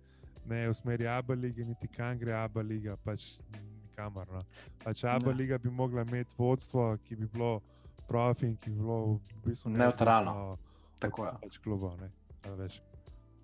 ne 0.47 0.69
v 0.69 0.75
smeri 0.75 1.07
Abu 1.11 1.35
lige, 1.35 1.65
niti 1.65 1.89
kam 1.89 2.19
gre 2.19 2.33
Abu 2.39 2.61
liga, 2.61 2.97
pač 3.05 3.43
nikamor. 3.51 4.31
No. 4.31 4.45
Pač 4.85 5.05
Abu 5.05 5.31
liga 5.31 5.59
bi 5.59 5.71
mogla 5.71 6.07
imeti 6.07 6.35
vodstvo, 6.39 6.97
ki 7.05 7.17
bi 7.17 7.27
bilo 7.27 7.61
profi 8.13 8.47
in 8.47 8.57
ki 8.57 8.71
bi 8.71 8.77
bilo 8.77 8.99
v 9.07 9.19
bistvu 9.45 9.71
neodvisno 9.73 10.59
Tako 10.99 11.25
je. 11.25 11.33
pač 11.43 11.59
klubov. 11.59 11.97
ne, 11.97 12.09
a 12.45 12.55
veš. 12.55 12.81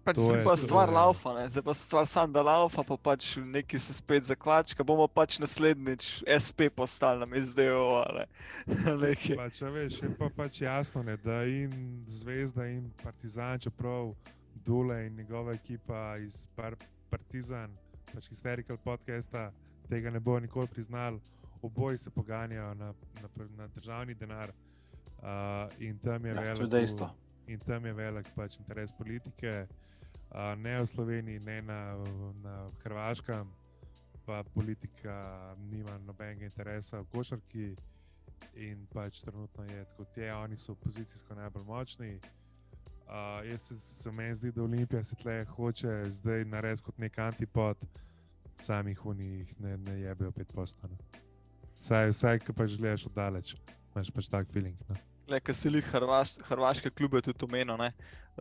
Pač 0.05 0.17
je- 0.17 0.41
pa 0.43 0.57
stvar 0.57 0.89
je- 0.89 0.95
laufa, 0.95 1.35
ne? 1.35 1.49
zdaj 1.49 1.63
pa 1.63 1.75
stvar 1.75 2.07
sam 2.07 2.33
da 2.33 2.41
laufa, 2.43 2.83
pa 2.83 2.97
pač 2.97 3.37
neki 3.37 3.79
se 3.79 3.93
spet 3.93 4.25
zakvačka, 4.25 4.81
bomo 4.83 5.07
pač 5.07 5.39
naslednjič 5.39 6.23
SP 6.25 6.71
postali 6.71 7.21
nam 7.21 7.33
nekaj. 8.97 9.37
Pač, 9.37 9.61
veš, 9.63 10.03
je 10.03 10.15
pa 10.15 10.29
pač 10.31 10.61
jasno, 10.61 11.03
ne, 11.03 11.17
da 11.19 11.45
in 11.45 11.73
Zvezda 12.09 12.65
in 12.67 12.91
Partizan, 13.03 13.59
čeprav 13.59 14.15
Dule 14.57 15.07
in 15.07 15.17
njegova 15.17 15.53
ekipa 15.53 16.17
iz 16.19 16.47
par, 16.57 16.77
Partizan, 17.11 17.71
pač 18.15 18.29
Hysterical 18.29 18.77
podcasta, 18.79 19.53
tega 19.89 20.11
ne 20.11 20.21
bo 20.21 20.39
nikoli 20.39 20.67
priznali, 20.67 21.21
oboji 21.63 21.99
se 21.99 22.11
poganjajo 22.11 22.75
na, 22.75 22.95
na, 23.23 23.29
na 23.57 23.67
državni 23.69 24.15
denar. 24.15 24.53
Uh, 25.19 25.83
in 25.83 25.99
tam 25.99 26.25
je 26.27 26.35
Ja, 26.35 26.41
velik, 26.41 26.71
dejstvo. 26.71 27.11
in 27.47 27.59
tam 27.59 27.87
je 27.87 27.93
velik 27.93 28.27
pač 28.37 28.59
interes 28.59 28.93
politike, 28.93 29.67
uh, 30.31 30.55
ne 30.59 30.83
v 30.83 30.87
Sloveniji, 30.87 31.41
ne 31.41 31.63
na, 31.63 31.97
na 32.43 32.67
Hrvaškem, 32.85 33.51
pa 34.27 34.43
politika 34.55 35.55
nima 35.71 35.99
nobenega 35.99 36.45
interesa 36.45 37.01
v 37.01 37.07
košarki. 37.15 37.77
In 38.55 38.87
pač 38.95 39.21
trenutno 39.21 39.65
je 39.65 39.85
tako, 39.85 40.05
te 40.15 40.33
oni 40.35 40.57
so 40.59 40.75
pozicijsko 40.75 41.35
najbolj 41.35 41.65
močni. 41.65 42.21
Uh, 43.09 43.43
jaz 43.51 43.63
se, 43.63 43.81
se 43.81 44.11
meni 44.13 44.35
zdi, 44.35 44.53
da 44.53 44.63
Olimpija 44.63 45.05
se 45.05 45.17
tle 45.17 45.45
hoče 45.45 46.05
zdaj 46.11 46.45
narediti 46.45 46.83
kot 46.83 46.99
nek 46.99 47.19
antipod, 47.19 47.77
samih 48.61 49.07
unih 49.07 49.61
ne, 49.61 49.77
ne 49.77 50.01
jebejo 50.01 50.33
pet 50.33 50.53
postov. 50.55 50.91
Vsaj, 51.81 52.11
vsaj 52.13 52.41
ki 52.45 52.53
pač 52.53 52.75
gledaš 52.79 53.07
oddaleč, 53.09 53.55
imaš 53.95 54.11
pač 54.15 54.29
tak 54.29 54.51
feeling. 54.53 54.77
No. 54.89 54.97
Le, 55.29 55.41
ki 55.45 55.53
se 55.55 55.69
jih 55.69 55.85
Hrvaš, 55.93 56.39
hrvaške 56.49 56.91
klube 56.91 57.21
tudi 57.23 57.45
omenil, 57.45 57.77
ne. 57.77 57.91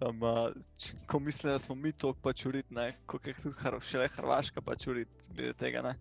Um, 0.02 0.22
uh, 0.24 0.48
č- 0.80 0.96
ko 1.10 1.20
mislim, 1.20 1.52
da 1.54 1.60
smo 1.60 1.76
mi 1.76 1.92
to 1.92 2.14
pač 2.24 2.46
urit, 2.48 2.70
ne, 2.72 2.94
kot 3.06 3.28
je 3.28 3.34
tudi 3.34 3.56
Hr 3.60 3.80
šele 3.84 4.08
Hrvaška 4.16 4.62
pač 4.62 4.88
urit, 4.88 5.10
glede 5.36 5.54
tega, 5.60 5.82
ne. 5.84 5.96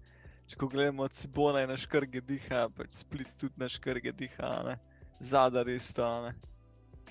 Če 0.46 0.60
ko 0.60 0.68
gledamo 0.70 1.08
Cibona 1.10 1.64
je 1.64 1.70
na 1.72 1.76
škrge 1.76 2.20
diha, 2.22 2.68
pač 2.76 3.00
Split 3.00 3.32
tudi 3.40 3.58
na 3.58 3.66
škrge 3.68 4.12
diha, 4.14 4.52
ne. 4.68 4.76
Zadar 5.18 5.66
isto, 5.68 6.04
a 6.06 6.28
ne. 6.28 6.34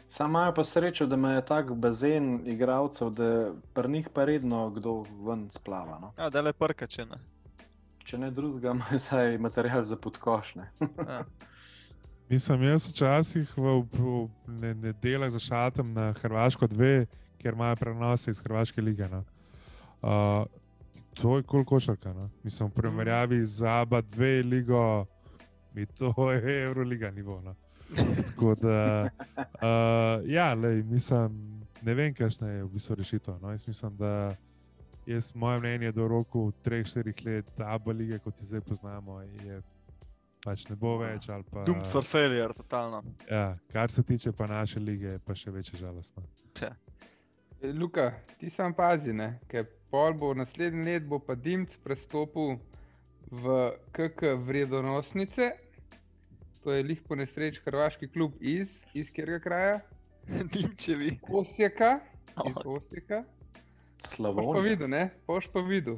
Sam 0.07 0.30
imajo 0.30 0.53
pa 0.55 0.63
srečo, 0.63 1.07
da 1.09 1.15
imajo 1.15 1.41
tak 1.41 1.73
bazen 1.73 2.47
igralcev, 2.47 3.09
da 3.09 3.30
pri 3.73 3.89
njih 3.91 4.09
pa 4.13 4.23
redno 4.26 4.69
kdo 4.69 5.01
ven 5.26 5.49
splava. 5.51 5.97
No? 5.99 6.13
Ja, 6.17 6.30
da 6.30 6.41
le 6.41 6.53
prkače, 6.53 7.05
ne. 7.05 7.17
Če 8.06 8.20
ne 8.22 8.30
drugega, 8.32 8.72
imajo 8.76 8.99
vsaj 8.99 9.38
material 9.41 9.84
za 9.84 9.97
podkošne. 9.97 10.70
Ja. 11.10 11.24
Mislim, 12.30 12.64
jaz 12.66 12.88
včasih 12.89 13.51
v, 13.53 13.72
v 13.93 14.14
ne, 14.49 14.72
nedeljah 14.74 15.30
zašatem 15.30 15.91
na 15.93 16.08
Hrvaško 16.18 16.66
dve, 16.68 17.06
ker 17.38 17.53
imajo 17.53 17.76
prenose 17.78 18.34
iz 18.34 18.39
Hrvaške 18.41 18.82
lige. 18.82 19.06
No. 19.12 19.20
Uh, 20.01 20.47
to 21.14 21.38
je 21.38 21.45
kol 21.45 21.62
košarka. 21.66 22.14
No. 22.18 22.30
Mislim, 22.43 22.72
v 22.72 22.82
primerjavi 22.82 23.43
z 23.45 23.68
ABA 23.70 24.01
dve 24.01 24.41
ligo, 24.41 25.06
mi 25.74 25.86
to 25.86 26.32
je 26.32 26.64
Euroliga 26.64 27.12
nivo. 27.12 27.38
No. 27.45 27.53
Tako 27.93 28.56
da, 28.56 29.10
uh, 29.38 30.26
ja, 30.26 30.53
lej, 30.53 30.82
mislim, 30.84 31.62
ne 31.82 31.93
vem, 31.93 32.14
kakšna 32.14 32.49
je 32.49 32.64
v 32.64 32.74
bistvu 32.74 32.95
rešitev. 32.95 33.38
No. 33.41 33.53
Jaz 33.53 33.68
mislim, 33.68 33.97
da 34.01 34.34
jaz, 35.06 35.34
moje 35.34 35.60
mnenje 35.60 35.91
do 35.91 36.08
roku 36.08 36.51
3-4 36.66 37.26
let, 37.26 37.51
ABA 37.58 37.91
lige, 37.91 38.20
kot 38.20 38.39
jo 38.39 38.45
zdaj 38.45 38.62
poznamo, 38.62 39.22
je 39.22 39.62
pač 40.45 40.68
ne 40.70 40.76
bo 40.76 40.97
več. 41.01 41.30
ali 41.30 41.43
Pa, 41.51 41.64
Doomed 41.66 41.88
for 41.89 42.06
failure, 42.06 42.53
totalno. 42.53 43.03
Ja, 43.30 43.58
kar 43.74 43.91
se 43.91 44.03
tiče 44.03 44.32
pa 44.32 44.47
naše 44.47 44.80
lige, 44.80 45.18
je 45.18 45.20
pa 45.20 45.36
še 45.36 45.51
večje 45.51 45.80
žalostno. 45.80 46.24
E, 46.62 46.72
Luka, 47.74 48.12
ti 48.39 48.49
sam 48.53 48.74
pazi, 48.74 49.14
ne? 49.14 49.39
ker 49.49 49.66
pol 49.91 50.14
bo 50.14 50.34
naslednji 50.34 50.86
let 50.86 51.06
bo 51.10 51.20
pa 51.20 51.36
Dimc 51.36 51.74
prestopil 51.84 52.58
v 53.32 53.60
KK 53.95 54.36
vrednosnice. 54.45 55.53
To 56.66 56.74
je 56.74 56.84
lih 56.84 57.01
po 57.06 57.16
nesreči 57.16 57.62
hrvaški 57.66 58.10
klub 58.10 58.34
iz, 58.41 58.70
iz 58.93 59.10
katerega 59.14 59.39
kraja? 59.43 59.80
Dimčevi. 60.53 61.20
Osijeka. 61.30 61.99
Iz 62.49 62.58
Osijeka. 62.66 63.24
Boš 64.08 64.12
pa 64.12 64.16
Slavonija. 64.16 64.62
videl, 64.64 64.88
ne? 64.89 65.10
Boš 65.26 65.47
pa 65.47 65.60
videl. 65.62 65.97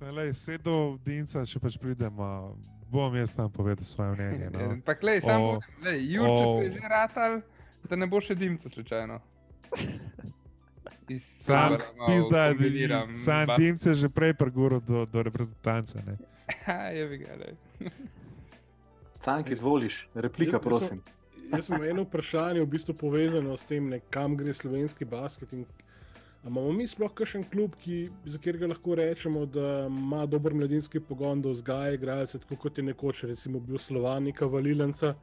Vse 0.00 0.58
do 0.58 0.74
Dinca, 0.98 1.44
če 1.44 1.58
pač 1.58 1.76
pridemo, 1.76 2.56
bom 2.88 3.14
jaz 3.14 3.32
tam 3.32 3.46
povedal 3.48 3.84
svoje 3.84 4.12
mnenje. 4.12 4.50
No. 4.50 4.76
Pa 4.84 4.94
klej, 4.94 5.20
samo 5.20 5.46
O- 5.52 5.60
Jurček 5.86 6.46
o- 6.48 6.60
je 6.60 6.70
že 6.72 6.80
ratal, 6.84 7.38
da 7.84 7.96
ne 7.96 8.06
bo 8.06 8.18
še 8.18 8.34
Dimca 8.34 8.66
slučajno. 8.68 9.20
Iz 11.08 11.22
Sam, 11.36 11.76
pizda, 12.06 12.48
kombiniram, 12.50 13.12
sam 13.12 13.46
Dimce 13.54 13.92
že 13.92 14.08
prej 14.08 14.34
preguril 14.34 14.80
do, 14.80 15.04
do 15.04 15.18
reprezentance. 15.20 15.98
Ne. 15.98 16.16
Ha, 16.62 16.90
je 16.90 17.06
bi 17.06 17.16
ga, 17.18 17.34
lej. 17.36 17.54
Cank, 19.20 19.48
izvoliš, 19.48 20.08
replika, 20.16 20.56
Jaz- 20.56 20.62
prosim. 20.62 20.98
Jaz 21.48 21.68
imam 21.68 21.84
eno 21.84 22.02
vprašanje, 22.02 22.60
v 22.60 22.68
bistvu 22.68 22.94
povezano 22.96 23.52
s 23.52 23.64
tem, 23.64 23.86
ne, 23.86 24.00
kam 24.02 24.34
gre 24.34 24.52
slovenski 24.52 25.04
basket. 25.04 25.52
In, 25.52 25.62
imamo 26.46 26.72
mi 26.72 26.86
sploh 26.86 27.12
kakšen 27.14 27.44
klub, 27.50 27.76
ki, 27.82 28.08
za 28.26 28.38
katerega 28.38 28.72
lahko 28.72 28.94
rečemo, 28.98 29.44
da 29.46 29.86
ima 29.86 30.26
dober 30.26 30.54
mladinski 30.54 31.00
pogon, 31.00 31.42
da 31.42 31.52
vzgaja 31.52 31.94
igralce, 31.94 32.38
tako 32.38 32.56
kot 32.64 32.78
je 32.78 32.84
nekoč, 32.84 33.22
recimo, 33.30 33.60
bil 33.60 33.78
Slovanika 33.78 34.46
Valilenca. 34.46 35.14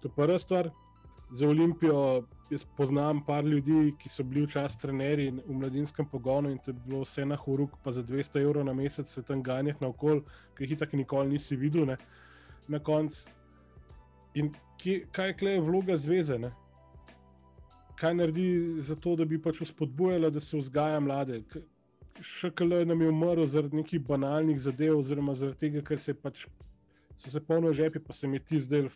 To 0.00 0.08
je 0.08 0.12
prva 0.16 0.38
stvar. 0.38 0.70
Za 1.32 1.48
Olimpijo 1.48 2.24
jaz 2.50 2.64
poznam 2.76 3.24
par 3.26 3.44
ljudi, 3.44 3.94
ki 3.98 4.08
so 4.08 4.24
bili 4.24 4.46
včasih 4.46 4.80
trenerji 4.80 5.30
v 5.30 5.56
mladinskem 5.60 6.06
pogonu 6.06 6.50
in 6.50 6.58
to 6.58 6.70
je 6.70 6.76
bilo 6.86 7.02
vse 7.02 7.24
na 7.26 7.36
horuk, 7.36 7.78
pa 7.84 7.92
za 7.92 8.02
200 8.02 8.42
evrov 8.42 8.64
na 8.64 8.72
mesec 8.72 9.08
se 9.10 9.22
tam 9.22 9.42
ganjati 9.42 9.84
naokol, 9.84 10.20
ki 10.56 10.68
jih 10.68 10.78
tako 10.78 10.96
nikoli 10.96 11.32
nisi 11.32 11.56
videl. 11.56 11.86
Ne? 11.86 11.96
Na 12.68 12.78
koncu. 12.78 13.24
In 14.34 14.52
kje, 14.78 15.06
kaj 15.12 15.28
je 15.28 15.38
klej 15.40 15.60
vloga 15.60 15.96
zveze? 15.96 16.38
Ne? 16.38 16.52
Kaj 18.04 18.14
naredi 18.14 18.76
za 18.84 18.96
to, 19.00 19.14
da 19.16 19.24
bi 19.24 19.38
pač 19.40 19.62
spodbujala, 19.64 20.28
da 20.30 20.40
se 20.40 20.58
vzgaja 20.58 21.00
mlade? 21.00 21.38
K- 21.48 21.62
ŠKL 22.20 22.82
nam 22.84 23.00
je 23.00 23.08
umrl 23.08 23.46
zaradi 23.48 23.80
nekih 23.80 24.02
banalnih 24.04 24.60
zadev, 24.60 24.98
oziroma 24.98 25.32
zaradi 25.34 25.62
tega, 25.62 25.80
ker 25.80 25.98
se 25.98 26.12
pač. 26.14 26.44
So 27.16 27.30
se 27.32 27.40
polno 27.40 27.72
žepi, 27.72 28.02
pa 28.04 28.12
se 28.12 28.28
mi 28.28 28.42
ti 28.44 28.60
zdaj. 28.60 28.90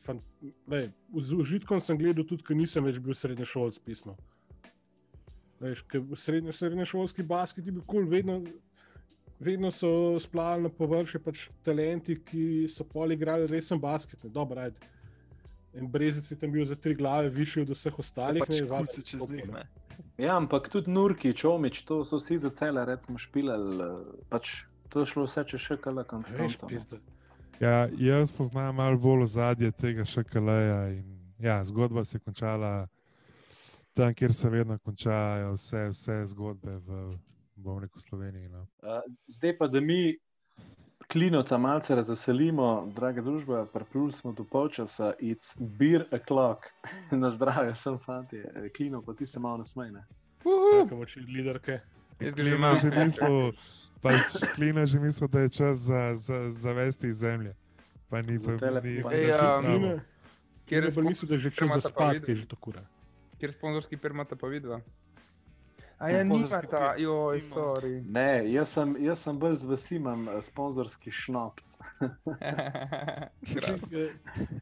Z 1.17 1.39
užitkom 1.41 1.81
sem 1.81 1.97
gledal 1.97 2.27
tudi, 2.29 2.45
ker 2.45 2.59
nisem 2.59 2.85
več 2.85 2.99
bil 3.01 3.17
srednješolc 3.17 3.79
pismo. 3.81 4.19
Srednje, 6.15 6.53
srednješolski 6.53 7.25
basket 7.25 7.67
je 7.67 7.73
bil 7.73 7.87
kul, 7.87 8.05
cool, 8.05 8.11
vedno 8.13 8.43
vedno 9.41 9.71
so 9.71 10.19
splavili 10.21 10.63
na 10.63 10.69
površje 10.69 11.21
pač 11.23 11.49
talenti, 11.63 12.19
ki 12.25 12.69
so 12.69 12.85
pol 12.85 13.13
igrali 13.13 13.47
resen 13.47 13.81
basket. 13.81 14.25
Dobro, 14.25 14.61
ajde. 14.61 14.98
En 15.79 15.89
brezec 15.89 16.31
je 16.31 16.37
tam 16.37 16.53
bil 16.53 16.64
za 16.64 16.74
tri 16.74 16.95
glave 16.95 17.29
višji 17.29 17.62
od 17.62 17.68
vseh 17.68 17.99
ostalih. 17.99 18.43
Pač 18.43 18.61
ne, 18.61 18.66
je 18.89 19.03
čez 19.05 19.29
njih. 19.31 19.51
ne. 19.53 19.62
Ja, 20.18 20.37
ampak 20.37 20.68
tudi 20.68 20.91
Nurki, 20.91 21.35
Čomič, 21.35 21.83
to 21.83 22.05
so 22.05 22.16
vsi 22.16 22.39
za 22.39 22.51
cele, 22.51 22.85
recimo, 22.85 23.18
špilali. 23.18 23.79
eh, 23.79 24.24
Pač 24.29 24.62
to 24.89 25.01
je 25.01 25.07
šlo 25.07 25.26
vse 25.26 25.45
čez 25.45 25.61
še 25.61 25.76
kala 25.76 26.05
konc 26.05 26.31
Veš, 26.31 26.39
koncev. 26.39 26.62
no. 26.62 26.68
pizda. 26.68 26.97
Ja, 27.61 27.89
jaz 27.93 28.33
poznam 28.33 28.74
malo 28.74 28.97
bolj 28.97 29.22
ozadje 29.24 29.72
tega 29.72 30.05
šakaleja. 30.05 30.89
in 30.89 31.18
Ja, 31.39 31.64
zgodba 31.64 32.05
se 32.05 32.16
je 32.16 32.20
končala 32.20 32.89
tam, 33.95 34.14
kjer 34.14 34.35
se 34.35 34.49
vedno 34.49 34.79
končajo 34.79 35.53
vse, 35.53 35.89
vse 35.89 36.22
zgodbe 36.26 36.76
v, 36.76 37.11
bom 37.57 37.79
rekel, 37.79 38.01
Sloveniji. 38.01 38.49
No. 38.49 38.66
Uh, 38.83 39.03
zdaj 39.26 39.59
pa, 39.59 39.66
da 39.66 39.81
mi 39.81 40.16
klinota 41.13 41.59
malce 41.59 41.95
razveselimo, 41.95 42.93
draga 42.95 43.23
družba, 43.23 43.67
pripluli 43.73 44.13
smo 44.13 44.33
do 44.33 44.45
polčasa, 44.45 45.13
it's 45.21 45.57
beer 45.59 46.05
o'clock. 46.11 46.69
Na 47.23 47.31
zdravje, 47.31 47.75
sem 47.75 47.99
fanti, 47.99 48.43
klino 48.77 49.03
pa 49.03 49.15
ti 49.15 49.27
se 49.27 49.41
malo 49.41 49.57
nasmejne. 49.57 50.05
Čakamo, 50.45 51.07
če 51.07 51.21
liderke. 51.21 51.81
ga 52.19 52.27
že 52.27 52.33
Klina 52.33 52.57
imam. 52.57 52.77
že 52.77 52.91
mislil, 52.91 53.53
pač, 54.03 54.37
Klina 54.55 54.87
že 54.87 55.01
mislil, 55.01 55.29
da 55.29 55.41
je 55.41 55.49
čas 55.49 55.79
za, 55.79 56.15
za, 56.17 56.51
zavesti 56.51 57.09
iz 57.09 57.17
zemlje. 57.17 57.55
Pa 58.09 58.23
ni 58.23 58.39
pa 58.39 58.57
ni. 58.81 59.01
Ej, 59.13 59.33
um, 59.37 60.01
Kjer 60.69 60.85
je 60.85 60.95
pa 60.95 61.01
mislim, 61.01 61.29
da 61.29 61.35
je 61.35 61.41
že 61.41 61.51
čas 61.51 61.69
za 61.69 61.75
pa 61.75 61.81
spat, 61.81 62.13
videa? 62.13 62.25
ki 62.27 62.33
je 62.33 62.37
že 62.37 62.47
to 62.47 62.57
kura. 62.57 62.85
Kjer 63.39 63.53
sponzorski 63.53 63.97
per 63.97 64.11
imata 64.11 64.37
pa 64.37 64.49
vidva? 64.49 64.81
A 65.99 66.11
Ja, 66.11 66.23
nimata, 66.23 66.61
pir 66.95 67.01
joj, 67.01 67.37
nimamo. 67.37 67.55
sorry. 67.55 68.03
Ne, 68.07 68.53
jaz 68.53 68.69
sem, 68.69 68.97
jaz 69.01 69.19
sem 69.19 69.39
bolj 69.39 69.55
z 69.55 69.67
vesimem 69.67 70.29
sponzorski 70.43 71.11
šnop. 71.13 71.61
Eh, 72.41 74.11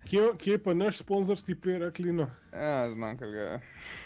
Kje, 0.04 0.22
kje 0.38 0.52
je 0.52 0.58
pa 0.58 0.74
naš 0.74 0.98
sponzorski 0.98 1.54
pir, 1.54 1.92
Klino? 1.92 2.26
Ja, 2.52 2.88
zmanjkal 2.90 3.30
ga 3.30 3.40
je. 3.40 3.60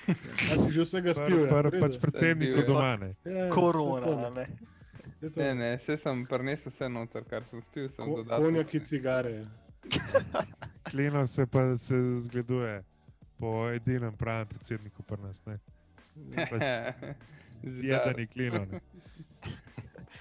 A 0.09 0.15
si 0.57 0.71
že 0.71 0.83
vsega 0.83 1.15
spil? 1.15 1.41
ja? 1.41 1.49
pr, 1.49 1.69
redu? 1.69 1.81
pač 1.81 1.99
predsedniku 1.99 2.53
Bil 2.53 2.61
je. 2.61 2.67
doma. 2.67 2.97
Ne. 2.97 3.11
Ja, 3.25 3.31
ja, 3.37 3.51
Korona, 3.51 4.31
ne. 4.31 4.47
to. 5.21 5.29
Ne, 5.37 5.55
ne, 5.55 5.77
vse 5.77 5.97
sem 5.99 6.27
prinesel 6.27 6.73
vse 6.73 6.89
noter, 6.89 7.25
kar 7.25 7.45
sem 7.45 7.63
spil, 7.63 7.89
sem 7.91 8.05
Ko- 8.05 8.17
dodatno. 8.17 8.45
Konjaki, 8.45 8.81
cigare. 8.81 9.35
Klino 10.85 11.27
se 11.27 11.47
pa 11.47 11.77
se 11.79 11.95
zgleduje 12.19 12.83
po 13.39 13.69
edinem 13.71 14.13
pravem 14.13 14.47
predsedniku 14.49 15.03
pri 15.03 15.23
nas. 15.23 15.45
ne. 15.47 15.59
Pač 16.37 16.63
Zidar. 17.63 17.83
Jedani 17.85 18.27
klino. 18.27 18.65
Ne. 18.65 18.81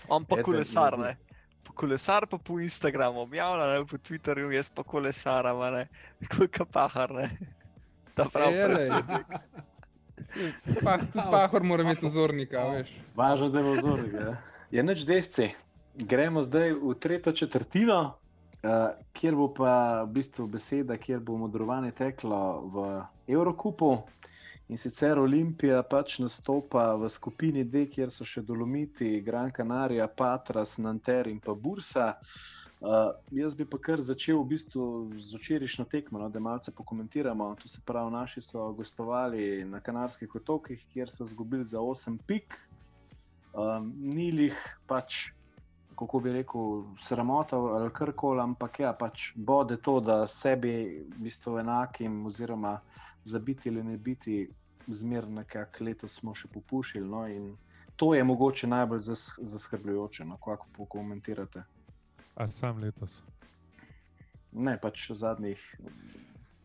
On 0.07 0.25
pa 0.25 0.43
kolesar, 0.43 0.97
ne. 0.99 1.15
Po 1.63 1.73
kolesar 1.73 2.27
pa 2.27 2.37
po 2.37 2.59
Instagramu 2.59 3.19
objavlja, 3.19 3.67
ne, 3.73 3.85
po 3.85 3.97
Twitterju, 3.97 4.51
jaz 4.51 4.69
pa 4.69 4.83
kolesaram, 4.83 5.61
a 5.61 5.71
ne. 5.71 5.87
Kot 6.31 6.59
pahar, 6.71 7.13
ne. 7.15 7.29
Ta 8.13 8.27
prav 8.29 8.53
Ej, 8.53 8.61
elej. 8.61 8.75
predsednik. 8.75 9.25
Pa, 10.83 10.97
tudi 10.99 11.23
pahor 11.31 11.63
mora 11.63 11.83
imeti 11.83 12.05
vzornika, 12.05 12.61
veš. 12.69 12.89
Važno, 13.15 13.47
da 13.49 13.63
je 13.63 13.77
vzornik. 13.79 14.13
Ja. 14.13 14.33
Je 14.71 14.83
nič 14.83 15.05
desci. 15.07 15.47
Gremo 15.95 16.43
zdaj 16.45 16.75
v 16.75 16.93
tretjo 17.01 17.31
četrtino, 17.33 17.99
uh, 18.61 18.91
kjer 19.15 19.35
bo 19.39 19.47
pa 19.55 20.03
v 20.03 20.11
bistvu 20.19 20.45
beseda, 20.51 20.99
kjer 21.01 21.23
bo 21.23 21.39
modrovanje 21.39 21.95
teklo 21.97 22.41
v 22.67 22.83
Evrokupu. 23.31 23.95
In 24.69 24.77
sicer 24.77 25.17
Olimpija 25.17 25.79
pač 25.81 26.19
nastopa 26.21 26.91
v 27.01 27.07
skupini 27.09 27.63
D, 27.65 27.87
kjer 27.89 28.11
so 28.13 28.25
še 28.25 28.43
Dolomiti, 28.45 29.15
Gran 29.25 29.49
Canaria, 29.49 30.05
Patras, 30.05 30.75
Nanter 30.77 31.25
in 31.31 31.39
pa 31.41 31.55
Bursa. 31.57 32.11
Uh, 32.79 33.09
jaz 33.33 33.57
bi 33.57 33.65
pa 33.65 33.79
kar 33.81 33.99
začel 33.99 34.37
v 34.43 34.51
bistvu 34.51 34.83
z 35.17 35.39
včerajšnjo 35.41 35.87
tekmo, 35.89 36.21
no, 36.21 36.29
da 36.29 36.39
malce 36.39 36.71
pokomentiramo. 36.71 37.49
To 37.63 37.71
se 37.71 37.81
pravi, 37.81 38.13
naši 38.13 38.45
so 38.45 38.69
gostovali 38.77 39.65
na 39.65 39.81
Kanarskih 39.81 40.37
otokih, 40.37 40.85
kjer 40.93 41.09
so 41.09 41.25
izgubili 41.25 41.65
za 41.65 41.81
8 41.81 42.21
pik. 42.29 42.53
Um, 43.57 43.89
ni 43.97 44.29
jih 44.29 44.61
pač, 44.87 45.31
kako 45.97 46.21
bi 46.21 46.37
rekel, 46.37 46.85
sramota 47.01 47.57
ali 47.57 47.89
karkoli, 47.89 48.45
ampak 48.45 48.79
ja, 48.85 48.93
pač 48.93 49.31
bode 49.35 49.81
to, 49.81 49.97
da 49.99 50.21
sebi 50.29 50.77
v 51.09 51.25
bistvu 51.25 51.57
enakim, 51.65 52.21
oziroma 52.29 52.77
za 53.23 53.39
biti 53.39 53.69
ali 53.69 53.83
ne 53.83 53.97
biti, 53.97 54.49
zmer 54.87 55.27
nekako 55.27 55.83
letos 55.83 56.13
smo 56.19 56.35
še 56.35 56.47
popušili. 56.47 57.07
No, 57.07 57.27
in 57.27 57.57
to 57.95 58.13
je 58.15 58.23
mogoče 58.23 58.67
najbolj 58.67 58.99
zas, 58.99 59.33
zaskrbljujoče, 59.37 60.25
no, 60.25 60.37
kako 60.37 60.67
pokomentirate. 60.73 61.63
A 62.35 62.47
sam 62.47 62.77
letos. 62.77 63.23
Ne, 64.51 64.77
pač 64.81 65.11
zadnjih 65.11 65.59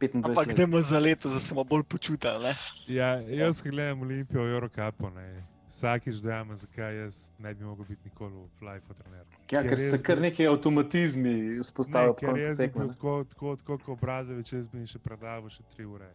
25 0.00 0.24
Ampak 0.24 0.46
let. 0.46 0.56
gremo 0.56 0.80
za 0.80 0.98
leto, 0.98 1.28
da 1.28 1.38
se 1.38 1.54
bomo 1.54 1.64
bolj 1.64 1.82
počutili, 1.82 2.42
ne. 2.42 2.56
Ja, 2.88 3.20
jaz 3.20 3.62
gledam 3.62 4.02
Olimpijo 4.02 4.70
ne. 5.14 5.44
Vsakič 5.68 6.14
dojamem, 6.22 6.56
zakaj 6.56 6.96
jaz 6.96 7.28
ne 7.38 7.54
bi 7.54 7.64
mogel 7.64 7.84
biti 7.84 8.00
nikoli 8.04 8.34
v 8.34 8.48
Flyfo 8.58 8.94
trener. 8.94 9.26
Ja, 9.50 9.62
ker 9.62 9.78
se 9.78 10.02
kar 10.02 10.20
neki 10.20 10.46
avtomatizmi 10.46 11.32
Ne, 11.34 11.58
vzpostavijo. 11.60 12.14
ker 12.14 12.36
jaz 12.38 12.58
bi 12.58 12.64
tekme, 12.64 12.78
bil 12.78 12.86
ne. 12.86 12.94
tako, 12.94 13.24
tako, 13.24 13.56
tako 13.56 13.78
kot 13.78 13.88
Obradovič, 13.88 14.52
jaz 14.52 14.68
bi 14.68 14.86
še 14.86 14.98
predaval 14.98 15.50
še 15.50 15.62
tri 15.74 15.84
ure 15.84 16.12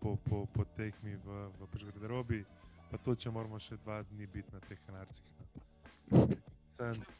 po, 0.00 0.16
po, 0.28 0.46
po 0.54 0.64
tekmi 0.76 1.16
v, 1.16 1.28
v 1.60 1.84
garderobi, 1.84 2.44
pa 2.90 2.98
to, 2.98 3.14
če 3.14 3.30
moramo 3.30 3.60
še 3.60 3.76
dva 3.84 4.00
dni 4.10 4.26
biti 4.26 4.48
na 4.52 4.60
teh 4.64 4.78
kanarcih. 4.86 5.24
no. 6.10 6.26
Sem- 6.80 7.18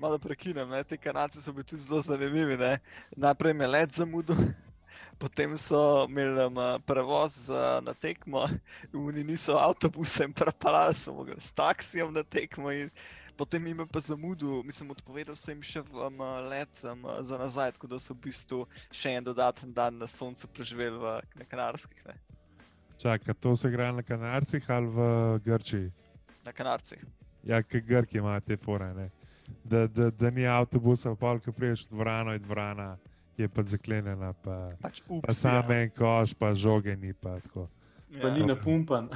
Malo 0.00 0.16
prekinem, 0.16 0.68
ne? 0.68 0.80
te 0.84 0.96
kanalce 0.96 1.42
so 1.42 1.52
bili 1.52 1.64
tudi 1.64 1.82
zelo 1.82 2.00
zanimivi. 2.00 2.56
Ne? 2.56 2.78
Najprej 3.20 3.52
me 3.52 3.66
let 3.68 3.92
zamudil, 3.92 4.36
potem 5.22 5.56
so 5.60 6.06
imeli 6.08 6.46
um, 6.46 6.56
prevoz 6.88 7.50
uh, 7.52 7.80
na 7.84 7.92
tekmo, 7.92 8.46
oni 8.96 9.24
niso 9.24 9.58
avtobusem 9.60 10.32
prepeljali, 10.40 10.96
so 10.96 11.12
mogli 11.12 11.36
s 11.36 11.52
taksijem 11.52 12.14
na 12.16 12.24
tekmo. 12.24 12.72
In 12.72 12.88
potem 13.40 13.66
jim 13.66 13.78
je 13.80 13.86
pa 13.88 14.00
zamudil, 14.00 14.60
mislim, 14.62 14.90
odpovedal 14.92 15.36
sem 15.36 15.56
jim 15.56 15.62
še 15.64 15.80
um, 15.88 16.20
let 16.46 16.82
um, 16.84 17.06
za 17.20 17.38
nazaj, 17.40 17.72
tako 17.78 17.88
da 17.88 17.98
so 17.98 18.12
v 18.12 18.26
bistvu 18.26 18.60
še 18.92 19.16
en 19.16 19.24
dodaten 19.24 19.72
dan 19.72 19.96
na 19.96 20.06
soncu 20.06 20.48
preživeli 20.52 21.00
v, 21.00 21.14
na 21.34 21.48
Kanarskih, 21.48 22.04
ne? 22.06 22.18
Čaka, 23.00 23.32
to 23.34 23.56
se 23.56 23.68
igra 23.68 23.88
na 23.92 24.02
kanarcih 24.04 24.66
ali 24.70 24.86
v 24.86 25.00
Grčiji? 25.40 25.88
na 26.44 26.52
Kanarcih. 26.52 27.00
Ja, 27.44 27.62
ker 27.62 27.80
Grki 27.80 28.18
imajo 28.20 28.40
te 28.40 28.56
fore. 28.56 28.92
Ne? 28.94 29.08
Da, 29.64 29.86
da, 29.86 30.10
da 30.10 30.30
ni 30.30 30.44
avtobusa, 30.46 31.14
pa 31.16 31.38
ko 31.40 31.52
priješ 31.52 31.86
v 31.88 31.94
dvorano, 31.96 32.32
je 32.32 32.38
dvorana, 32.38 32.88
je 33.36 33.48
pa 33.48 33.64
zaklenjena, 33.64 34.32
pa, 34.44 34.68
Pač 34.80 35.00
pa 35.00 35.14
ups, 35.16 35.36
sam 35.36 35.72
en 35.72 35.90
koš, 35.96 36.34
pa 36.36 36.52
žoge 36.54 36.96
ni. 36.96 37.12
Pa, 37.14 37.38
tako. 37.40 37.68
Pa 38.20 38.30
ni 38.30 38.44
Ja. 38.44 38.52
napumpan. 38.52 39.08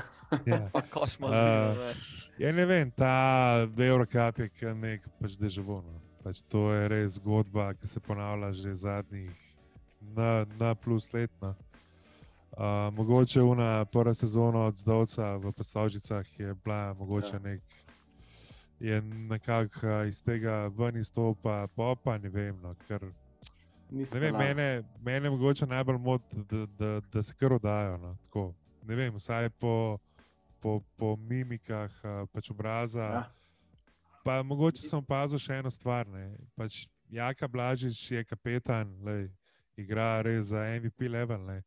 ja. 0.49 0.69
Pa 0.73 0.81
koš 0.83 1.19
ima 1.21 1.29
A, 1.29 1.37
zelo, 1.37 1.75
ne. 1.85 1.93
Ja, 2.39 2.53
ne 2.53 2.65
vem, 2.67 2.91
ta 2.91 3.67
Eurocup 3.79 4.39
je 4.39 4.49
kar 4.49 4.77
nek 4.77 5.07
pač 5.21 5.37
deževno. 5.39 6.01
Pač 6.25 6.41
to 6.49 6.73
je 6.73 6.89
res 6.89 7.19
zgodba, 7.19 7.75
ki 7.75 7.89
se 7.89 8.01
ponavlja 8.01 8.53
že 8.53 8.75
zadnjih 8.75 9.31
na, 10.01 10.47
na 10.59 10.75
plus 10.75 11.13
letno. 11.13 11.55
Uh, 12.55 12.95
mogoče 12.95 13.43
una 13.43 13.85
prva 13.85 14.15
sezona 14.15 14.59
od 14.71 14.77
Zdovca 14.79 15.37
v 15.37 15.53
Poslovžicah 15.53 16.41
je 16.41 16.55
bila 16.65 16.95
mogoče 16.95 17.37
Ja. 17.37 17.39
nek. 17.39 17.63
Je 18.81 19.01
nekako 19.03 20.03
iz 20.03 20.23
tega 20.23 20.71
ven 20.79 20.97
izstopa, 20.97 21.67
pa 21.77 21.95
pa 22.05 22.19
ne 22.19 22.29
vem. 22.29 22.57
No, 22.63 22.75
ker, 22.89 23.01
Ni 23.91 23.99
ne 23.99 24.21
vem 24.21 24.35
speljal. 24.35 24.39
mene, 24.39 24.83
mene 25.03 25.31
mogoče 25.31 25.67
najbolj 25.67 25.99
moti, 25.99 26.37
da, 26.51 26.67
da, 26.79 27.01
da 27.13 27.23
se 27.23 27.35
kar 27.35 27.53
oddajo. 27.53 27.99
No, 27.99 28.17
tako. 28.25 28.53
ne 28.87 28.95
vem, 28.95 29.15
vsaj 29.15 29.51
po, 29.51 29.99
po, 30.65 30.81
po 30.97 31.13
mimikah 31.21 31.93
pač 32.33 32.49
obraza. 32.51 33.05
Ja. 33.05 33.25
Pa 34.25 34.41
mogoče 34.41 34.81
sem 34.81 34.97
opazil 34.99 35.37
še 35.37 35.61
eno 35.61 35.69
stvar. 35.69 36.09
Ne. 36.09 36.31
Pač 36.57 36.87
Jaka 37.13 37.45
Blažič 37.45 38.01
je 38.11 38.25
kapetan, 38.25 38.89
lej, 39.05 39.29
igra 39.77 40.23
res 40.25 40.49
za 40.55 40.65
MVP 40.65 41.05
level. 41.13 41.45
Ne. 41.45 41.61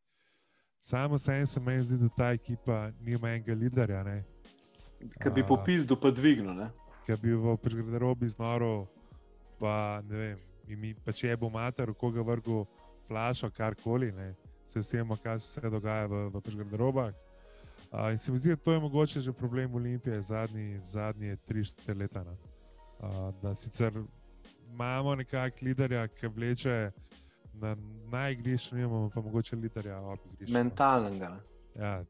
Samo 0.81 1.19
sem 1.21 1.45
se 1.45 1.61
meni 1.61 1.85
zdi, 1.85 1.97
da 2.01 2.09
ta 2.09 2.31
ekipa 2.33 2.87
nima 2.99 3.29
enega 3.35 3.53
liderja, 3.53 4.01
ne, 4.03 4.23
Ki 5.21 5.29
bi 5.29 5.43
A. 5.43 5.45
popizdu 5.45 5.93
pa 5.93 6.09
dvignil. 6.09 6.57
Ki 7.05 7.13
bi 7.21 7.35
v 7.37 7.53
garderobi 7.61 8.25
znoro, 8.33 8.87
pa 9.61 10.01
ne 10.09 10.17
vem, 10.17 10.39
in 10.65 10.79
mi 10.79 10.93
pač 11.05 11.21
je 11.23 11.37
bo 11.37 11.51
mater, 11.53 11.93
koga 11.93 12.25
vrgu 12.25 12.65
flašo, 13.05 13.51
karkoli. 13.53 14.11
ne. 14.11 14.33
Se 14.67 14.79
vsemo, 14.79 15.15
kaj 15.21 15.39
se 15.39 15.61
dogaja 15.69 16.07
v, 16.07 16.29
v 16.33 16.41
garderobah. 16.57 17.13
Uh, 17.91 18.11
in 18.11 18.17
se 18.17 18.31
mi 18.31 18.37
zdi, 18.37 18.49
da 18.49 18.55
to 18.55 18.73
je 18.73 18.79
mogoče 18.79 19.19
že 19.19 19.33
problem 19.33 19.75
Olimpije 19.75 20.21
zadnji, 20.21 20.79
zadnje 20.85 21.37
3-4 21.47 21.99
leta. 21.99 22.23
no. 22.23 22.37
Uh, 22.99 23.33
da 23.41 23.55
sicer 23.55 23.93
imamo 24.69 25.15
nekakšnega 25.15 25.65
liderja, 25.65 26.07
ki 26.07 26.27
vleče 26.27 26.91
na, 27.53 27.75
na 28.11 28.29
igrišču, 28.29 28.75
nimamo 28.75 29.09
pa 29.09 29.21
mogoče 29.21 29.55
liderja 29.55 29.99
ob 29.99 30.19
igrišču. 30.33 30.53
Mentalnega. 30.53 31.29
ne. 31.29 31.39
Ja, 31.81 32.03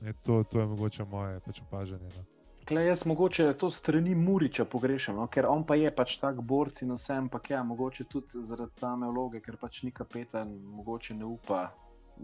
ne, 0.00 0.12
to, 0.22 0.44
to 0.44 0.60
je 0.60 0.66
mogoče 0.66 1.04
moje 1.04 1.40
pač 1.40 1.60
opažanje. 1.60 2.08
No. 2.16 2.24
Klej, 2.68 2.88
jaz 2.88 3.04
mogoče 3.06 3.52
to 3.52 3.70
strani 3.70 4.14
Muriča 4.14 4.64
pogrešam, 4.64 5.16
no? 5.16 5.26
ker 5.26 5.46
on 5.46 5.62
pa 5.66 5.74
je 5.74 5.90
pač 5.94 6.16
tak 6.18 6.40
borc 6.42 6.82
in 6.82 6.92
vsem, 6.96 7.28
pa 7.28 7.40
ja, 7.48 7.62
mogoče 7.62 8.04
tudi 8.04 8.42
zaradi 8.42 8.74
same 8.80 9.06
vloge, 9.06 9.40
ker 9.40 9.56
pač 9.56 9.82
ni 9.82 9.92
kapetan, 9.94 10.50
mogoče 10.74 11.14
ne 11.14 11.24
upa 11.24 11.68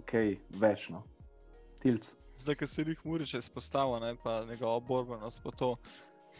kaj 0.04 0.34
več. 0.58 0.88
No? 0.90 1.04
Tilc. 1.82 2.14
Zdaj, 2.36 2.54
ko 2.54 2.66
se 2.66 2.82
jih 2.86 3.00
Murič 3.04 3.34
izpostavlja, 3.34 4.00
ne 4.00 4.16
pa 4.22 4.44
njegova 4.44 4.80
borbenost, 4.80 5.42
pa. 5.44 5.74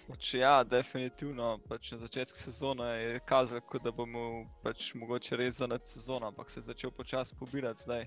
Pač 0.09 0.34
ja, 0.34 0.64
definitivno. 0.64 1.59
Pač 1.68 1.93
na 1.93 1.99
začetku 1.99 2.38
sezone 2.38 2.84
je 2.84 3.20
kazalo, 3.26 3.80
da 3.84 3.93
bomo 3.93 4.45
pač 4.62 4.95
mogoče 4.99 5.36
res 5.36 5.61
za 5.62 5.66
nad 5.66 5.86
sezono, 5.86 6.26
ampak 6.26 6.51
se 6.51 6.59
je 6.59 6.68
začel 6.70 6.90
počasi 6.90 7.36
pobirati 7.38 7.82
zdaj. 7.82 8.07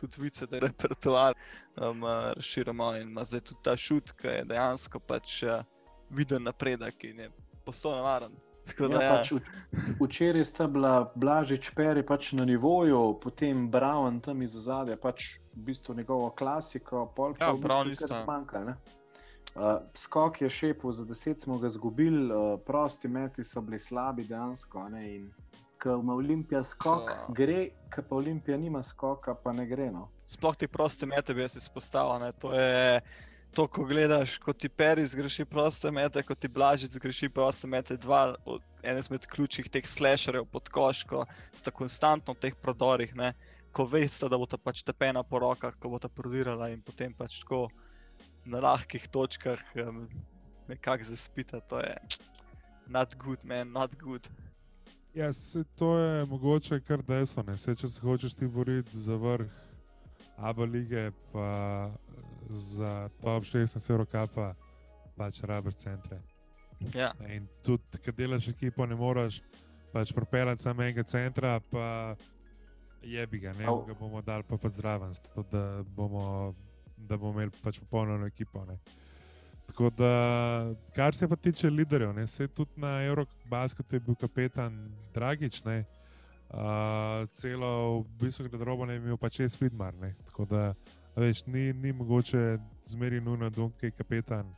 Tudi 0.00 0.22
vice, 0.22 0.46
da 0.46 0.56
je 0.56 0.60
repertoar 0.60 1.34
um, 1.76 2.04
razširjamo 2.38 2.94
in 2.96 3.10
ima 3.10 3.24
zdaj 3.24 3.40
tudi 3.40 3.60
ta 3.62 3.76
šut, 3.76 4.14
ki 4.16 4.28
je 4.28 4.44
dejansko 4.48 5.00
pač 5.00 5.42
uh, 5.42 5.64
viden 6.10 6.48
napredek 6.48 7.04
in 7.04 7.20
je 7.26 7.30
postal 7.66 7.98
navaren. 7.98 8.32
Tako 8.64 8.88
da, 8.88 8.94
Ja, 8.94 9.02
ja, 9.04 9.10
pač 9.12 9.32
včeraj 10.00 10.44
sta 10.44 10.66
bila 10.66 11.12
Blažič 11.14 11.70
Peri 11.70 12.02
pač 12.02 12.32
na 12.32 12.44
nivoju, 12.44 13.18
potem 13.18 13.68
Brown 13.68 14.20
tam 14.20 14.42
iz 14.42 14.54
ozadja, 14.54 14.96
pač 14.96 15.24
v 15.52 15.64
bistvu 15.64 15.94
njegovo 15.94 16.30
klasiko, 16.30 17.06
pol 17.08 17.34
pa 17.34 17.44
Ja, 17.44 17.52
v 17.52 17.58
bistvu 17.84 18.08
kar 18.08 18.22
zmanjka. 18.22 18.60
ne. 18.60 18.74
Uh, 19.54 19.62
skok 19.94 20.40
je 20.40 20.48
šepil, 20.48 20.92
za 20.92 21.04
deset 21.04 21.40
smo 21.40 21.58
ga 21.58 21.66
izgubili, 21.66 22.24
uh, 22.26 22.60
prosti 22.60 23.08
meti 23.08 23.44
so 23.44 23.60
bili 23.60 23.78
slabi 23.78 24.24
dejansko. 24.24 24.78
a 24.78 24.88
Ne, 24.88 25.16
in 25.16 25.32
ko 25.78 25.98
ima 25.98 26.14
Olimpija 26.14 26.62
skok, 26.62 27.10
So- 27.10 27.32
gre, 27.34 27.58
ko 27.90 28.02
pa 28.02 28.16
Olimpija 28.16 28.56
nima 28.56 28.82
skoka, 28.82 29.34
pa 29.34 29.52
ne 29.52 29.66
gre. 29.66 29.90
No. 29.90 30.08
sploh 30.24 30.56
ti 30.56 30.66
proste 30.68 31.06
mete 31.06 31.34
bi 31.34 31.40
jaz 31.40 31.56
izpostavil. 31.56 32.18
ne, 32.20 32.32
To 32.32 32.52
je 32.54 33.00
to, 33.54 33.66
ko 33.68 33.84
gledaš, 33.84 34.38
ko 34.38 34.52
ti 34.52 34.68
Peri 34.68 35.04
zgreši 35.06 35.44
proste 35.44 35.90
mete, 35.90 36.22
ko 36.22 36.34
ti 36.34 36.48
Blažič 36.48 36.96
zgreši 36.96 37.28
proste 37.28 37.68
mete. 37.68 37.96
Dva 38.00 38.34
od 38.44 38.62
ene 38.82 39.00
izmed 39.00 39.26
ključnih 39.26 39.68
teh 39.70 39.88
slasherjev 39.88 40.46
pod 40.52 40.68
koško, 40.72 41.26
sta 41.54 41.70
konstantno 41.70 42.34
v 42.34 42.42
teh 42.46 42.56
prodorih. 42.56 43.14
Ne, 43.16 43.32
ko 43.72 43.86
veste, 43.88 44.28
da 44.28 44.38
bo 44.40 44.48
ta 44.48 44.58
pač 44.58 44.82
tepena 44.84 45.22
po 45.22 45.40
rokah, 45.42 45.76
ko 45.78 45.92
bo 45.92 46.00
ta 46.00 46.08
prodirala 46.08 46.70
in 46.72 46.82
potem 46.82 47.14
pač 47.14 47.40
tako 47.44 47.68
na 48.44 48.60
lahkih 48.60 49.04
točkah 49.12 49.60
um, 49.84 50.06
nekako 50.68 51.10
zaspita. 51.12 51.60
To 51.68 51.80
je 51.80 51.96
not 52.88 53.16
good, 53.16 53.44
man, 53.44 53.72
not 53.72 53.96
good. 54.00 54.28
Ja, 55.14 55.32
se, 55.32 55.64
to 55.76 55.98
je 55.98 56.24
mogoče 56.26 56.80
kar 56.80 57.02
desno. 57.04 57.44
ne. 57.46 57.56
Saj, 57.56 57.76
če 57.84 57.88
se 57.88 58.00
hočeš 58.00 58.34
ti 58.34 58.48
boriti 58.48 58.98
za 58.98 59.16
vrh 59.20 59.71
Abu 60.42 60.64
lige, 60.64 61.10
pa 61.32 61.90
za 62.50 63.08
top 63.20 63.44
16 63.44 63.90
Eurocapa, 63.90 64.54
pač 65.16 65.40
rabiš 65.42 65.74
centre. 65.74 66.18
Ja, 66.94 67.12
In 67.30 67.46
tudi, 67.62 68.00
ker 68.02 68.14
delaš 68.14 68.48
ekipo, 68.50 68.86
ne 68.86 68.98
moreš 68.98 69.38
pač 69.92 70.10
propeljati 70.12 70.62
samo 70.62 70.82
enega 70.82 71.04
centra, 71.06 71.60
pa 71.70 72.16
je 73.02 73.26
bi 73.26 73.38
ga, 73.38 73.52
ne 73.54 73.70
Au. 73.70 73.84
ga 73.86 73.94
bomo 73.94 74.22
dali 74.22 74.42
pa 74.48 74.58
pač 74.58 74.80
zraven, 74.80 75.14
tako 75.28 75.46
da 75.52 75.62
bomo, 75.94 76.54
da 76.96 77.16
bomo 77.16 77.38
imeli 77.38 77.62
pač 77.62 77.78
popolno 77.78 78.26
ekipo. 78.26 78.64
Ne. 78.66 78.80
Tako 79.70 79.90
da, 79.94 80.12
kar 80.96 81.14
se 81.14 81.28
pa 81.28 81.36
tiče 81.36 81.70
liderjev, 81.70 82.12
ne, 82.18 82.26
se 82.26 82.48
tudi 82.48 82.82
na 82.82 82.98
Eurobasketu 83.06 83.96
je 83.96 84.00
bil 84.00 84.18
kapetan 84.18 84.74
Dragič, 85.14 85.62
ne, 85.64 85.84
uh, 85.86 86.01
celo 87.32 88.02
v 88.02 88.08
bistvu 88.20 88.48
garderobo 88.48 88.86
ne 88.86 88.98
je 88.98 89.00
imel 89.00 89.16
pač 89.16 89.40
šest 89.40 89.60
vidmar, 89.60 89.94
ne, 90.00 90.14
tako 90.26 90.44
da, 90.50 90.74
veš, 91.16 91.46
ni, 91.46 91.70
ni 91.72 91.92
mogoče 91.96 92.58
zmeri 92.92 93.20
nujno, 93.20 93.48
da 93.50 93.70
je 93.80 93.90
kapetan 93.90 94.52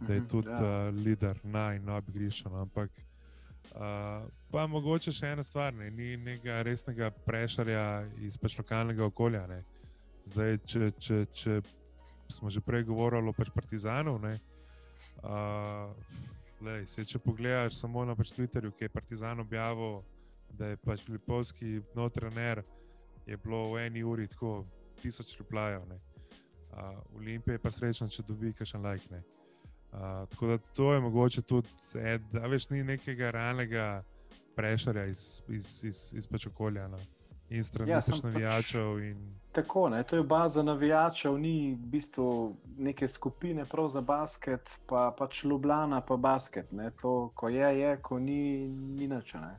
da 0.00 0.14
je 0.14 0.20
Mhm, 0.20 0.28
tudi 0.28 0.48
ja. 0.48 0.88
uh, 0.88 0.94
lider 1.04 1.40
na 1.42 1.74
in 1.74 1.84
na 1.84 2.02
igrišču. 2.08 2.48
No, 2.48 2.60
ampak 2.60 2.90
uh, 3.74 4.28
pa 4.50 4.66
mogoče 4.66 5.12
še 5.12 5.32
ena 5.34 5.44
stvar, 5.44 5.74
ne, 5.74 5.90
ni 5.90 6.16
nekega 6.16 6.62
resnega 6.62 7.10
prešarja 7.26 8.06
iz 8.18 8.38
pač 8.38 8.58
lokalnega 8.58 9.04
okolja. 9.04 9.46
Ne. 9.46 9.62
Zdaj, 10.32 10.58
če, 10.64 10.90
če, 10.98 11.20
če 11.32 11.60
smo 12.30 12.50
že 12.50 12.60
prej 12.60 12.84
govorili 12.88 13.28
o 13.28 13.36
pač 13.36 13.50
Partizanu, 13.54 14.16
ne, 14.22 14.38
uh, 15.22 15.92
lej, 16.64 16.86
se, 16.86 17.04
če 17.04 17.18
pogledaš 17.18 17.80
samo 17.80 18.04
na 18.04 18.16
pač 18.16 18.32
Twitterju, 18.36 18.72
ki 18.72 18.86
je 18.86 18.94
Partizan 18.94 19.40
objavil, 19.40 20.00
da 20.52 20.66
je 20.66 20.76
pač 20.76 21.04
Filipovski 21.04 21.80
notrener, 21.94 22.62
je 23.26 23.36
bilo 23.36 23.72
v 23.72 23.86
eni 23.86 24.02
uri 24.04 24.28
tako 24.28 24.64
tisoč 25.02 25.38
replajev. 25.38 25.82
Uh, 25.82 26.78
Olimpija 27.16 27.54
je 27.54 27.58
pa 27.58 27.70
srečna, 27.70 28.08
če 28.08 28.22
dobi 28.22 28.52
kakšen 28.52 28.86
like. 28.86 29.06
Ne. 29.10 29.22
Uh, 29.92 30.28
tako 30.30 30.46
da 30.46 30.58
to 30.58 30.92
je 30.94 31.00
mogoče 31.00 31.42
tudi, 31.42 31.68
ed, 31.94 32.22
a 32.42 32.46
veš, 32.46 32.68
ni 32.70 32.84
nekega 32.84 33.30
realnega 33.30 34.02
prešarja 34.56 35.06
iz, 35.06 35.42
iz, 35.48 35.84
iz, 35.84 36.12
iz 36.14 36.26
pač 36.26 36.46
okolja. 36.46 36.88
No. 36.88 36.98
In 37.50 37.64
strani 37.64 37.90
Ja, 37.90 37.98
pač- 37.98 38.22
navijačev. 38.22 38.98
In, 39.02 39.34
Tako, 39.52 39.88
ne, 39.88 40.02
to 40.02 40.16
je 40.16 40.22
baza 40.22 40.62
navijačev, 40.62 41.38
ni 41.38 41.74
v 41.74 41.86
bistvu 41.90 42.56
neke 42.78 43.08
skupine 43.08 43.64
prav 43.64 43.88
za 43.88 44.00
basket, 44.00 44.70
pa 44.86 45.10
pač 45.18 45.44
Ljubljana, 45.44 46.00
pa 46.00 46.16
basket. 46.16 46.72
Ne. 46.72 46.90
To, 47.02 47.32
ko 47.34 47.48
je, 47.48 47.78
je, 47.80 47.96
ko 48.02 48.18
ni, 48.18 48.68
ni 48.68 49.08
nič. 49.08 49.34
Ne. 49.34 49.56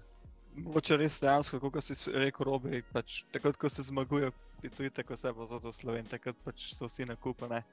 Mogoče 0.56 0.98
res 1.00 1.20
dejansko, 1.24 1.60
kot 1.64 1.84
si 1.84 1.96
rekel, 2.12 2.46
robi, 2.46 2.82
pač, 2.92 3.22
takrat, 3.32 3.58
ko 3.58 3.70
se 3.72 3.86
zmaguje, 3.88 4.32
je 4.62 4.70
to 4.70 4.90
tako 4.94 5.16
vse 5.16 5.32
bo 5.34 5.48
zato 5.48 5.72
sloven, 5.72 6.06
takrat 6.06 6.38
pač 6.44 6.74
so 6.76 6.90
vsi 6.90 7.08
nakupane. 7.08 7.64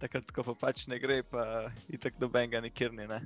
Takrat, 0.00 0.30
ko 0.32 0.44
pa 0.46 0.54
pač 0.66 0.86
ne 0.88 0.98
gre, 1.02 1.20
pa 1.22 1.68
itek 1.92 2.16
nobenega 2.22 2.62
nikjer 2.64 2.94
ni. 2.94 3.06
Ne? 3.10 3.20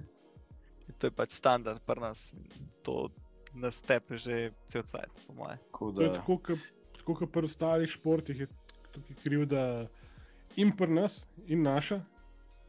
In 0.89 0.97
to 0.99 1.11
je 1.11 1.15
pač 1.15 1.37
standard 1.37 1.85
pri 1.87 2.03
nas. 2.03 2.33
in 2.35 2.67
To 2.83 3.09
nas 3.55 3.81
tepe 3.83 4.19
že 4.19 4.53
cel 4.69 4.83
cajt, 4.83 5.13
po 5.27 5.37
moje. 5.39 5.57
Tako 5.71 5.93
tako, 5.93 6.59
tako 6.99 7.15
kot 7.21 7.33
pri 7.33 7.49
ostalih 7.49 7.91
športih, 7.91 8.45
je 8.45 8.49
tukaj 8.93 9.17
krivda 9.23 9.63
in 10.57 10.73
pri 10.77 10.93
nas, 10.93 11.25
in 11.47 11.63
naša, 11.63 12.01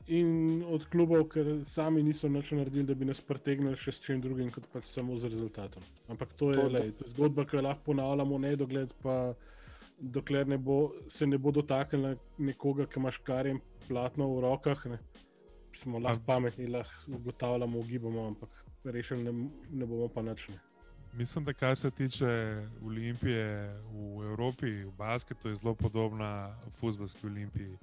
in 0.08 0.64
od 0.72 0.86
klubov, 0.90 1.28
ker 1.30 1.46
sami 1.66 2.04
niso 2.04 2.30
nič 2.32 2.52
naredili, 2.52 2.86
da 2.88 2.96
bi 2.96 3.06
nas 3.06 3.20
pretegnili 3.22 3.76
še 3.76 3.92
s 3.92 4.04
čim 4.06 4.22
drugim, 4.24 4.50
kot 4.52 4.68
pač 4.72 4.88
samo 4.92 5.18
z 5.20 5.32
rezultatom. 5.34 5.84
Ampak 6.08 6.34
to 6.40 6.52
je, 6.52 6.62
To- 6.62 6.72
lej, 6.72 6.92
to 6.96 7.06
je 7.06 7.12
zgodba, 7.16 7.46
ki 7.46 7.58
jo 7.58 7.62
lahko 7.62 7.84
ponavljamo, 7.92 8.40
ne 8.40 8.56
dogled 8.56 8.94
pa. 9.04 9.36
Dokler 9.98 10.46
ne 10.46 10.60
bo, 10.62 10.94
se 11.10 11.26
ne 11.26 11.40
bo 11.42 11.50
dotaknila 11.52 12.12
nekoga, 12.38 12.86
ki 12.86 13.00
ima 13.00 13.10
škarje 13.10 13.56
in 13.56 13.60
platno 13.88 14.28
v 14.30 14.44
rokah, 14.46 14.86
ne. 14.86 15.00
smo 15.74 15.98
lahko 16.00 16.22
pametni, 16.26 16.68
lahko 16.68 17.18
ugotavljamo, 17.18 17.80
ugibamo, 17.80 18.28
ampak 18.28 18.50
rešili 18.84 19.24
ne, 19.24 19.50
ne 19.72 19.86
bomo 19.86 20.08
pa 20.08 20.22
nič. 20.22 20.48
Mislim, 21.18 21.46
da 21.46 21.54
kar 21.54 21.76
se 21.76 21.90
tiče 21.92 22.62
Olimpije 22.86 23.74
v 23.90 24.24
Evropi, 24.30 24.86
v 24.86 24.92
basketu, 24.98 25.50
je 25.50 25.56
zelo 25.56 25.74
podobna 25.76 26.54
futbalski 26.78 27.26
Olimpiji 27.28 27.74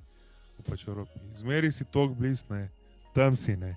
v 0.64 0.72
pač 0.72 0.88
Evropi. 0.88 1.20
Zmeri 1.36 1.68
si 1.72 1.84
tok 1.84 2.16
blistne, 2.16 2.72
tam 3.12 3.36
si 3.36 3.52
ne. 3.56 3.76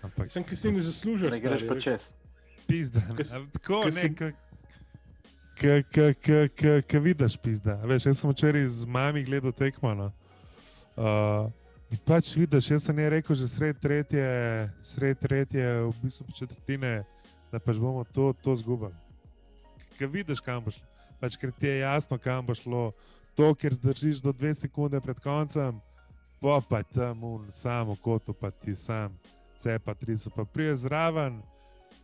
Ampak 0.00 0.30
Sem, 0.30 0.46
ki 0.46 0.56
si 0.56 0.70
ne 0.70 0.80
zaslužiš. 0.80 1.28
Ne 1.34 1.40
greš 1.42 1.66
pa 1.68 1.76
čez. 1.76 2.14
pizda. 2.64 3.02
Tako 3.58 3.90
ne. 3.90 4.32
Ke 6.86 6.98
vidiš, 7.02 7.36
pizda. 7.36 7.76
Veš, 7.84 8.06
jaz 8.06 8.20
sem 8.22 8.30
včeraj 8.30 8.64
z 8.64 8.88
mami 8.88 9.24
gledal 9.26 9.52
tekmo. 9.52 9.92
No. 9.92 10.08
Uh, 10.96 11.50
in 11.92 12.00
pač 12.06 12.32
vidiš, 12.32 12.70
jaz 12.70 12.86
sem 12.86 12.96
je 12.96 13.10
rekel, 13.10 13.36
že 13.36 13.48
sred 13.50 13.76
tretje, 13.76 14.24
sred 14.86 15.18
tretje, 15.20 15.66
v 15.84 15.92
bistvu 16.00 16.32
četrtine, 16.32 17.04
da 17.52 17.60
pač 17.60 17.76
bomo 17.76 18.06
to, 18.08 18.32
to 18.40 18.56
zgubili. 18.56 18.94
Ker 19.98 20.08
vidiš, 20.08 20.40
kam 20.40 20.64
bo 20.64 20.72
šlo. 20.72 20.86
Pač, 21.20 21.36
ker 21.36 21.52
ti 21.52 21.68
je 21.68 21.82
jasno, 21.84 22.16
kam 22.16 22.46
bo 22.46 22.56
šlo. 22.56 22.94
To, 23.38 23.54
ker 23.54 23.74
zdržiš 23.74 24.22
do 24.24 24.32
dve 24.32 24.54
sekunde 24.54 25.00
pred 25.00 25.20
koncem, 25.20 25.80
pa 26.40 26.60
pa 26.60 26.82
tam 26.82 27.24
un, 27.24 27.48
samo 27.52 27.96
kotu, 27.96 28.34
pa 28.34 28.50
ti 28.50 28.76
sam, 28.76 29.14
cepa, 29.58 29.94
tri 29.94 30.18
so 30.18 30.30
pa 30.30 30.44
prije 30.44 30.74
zraven. 30.76 31.42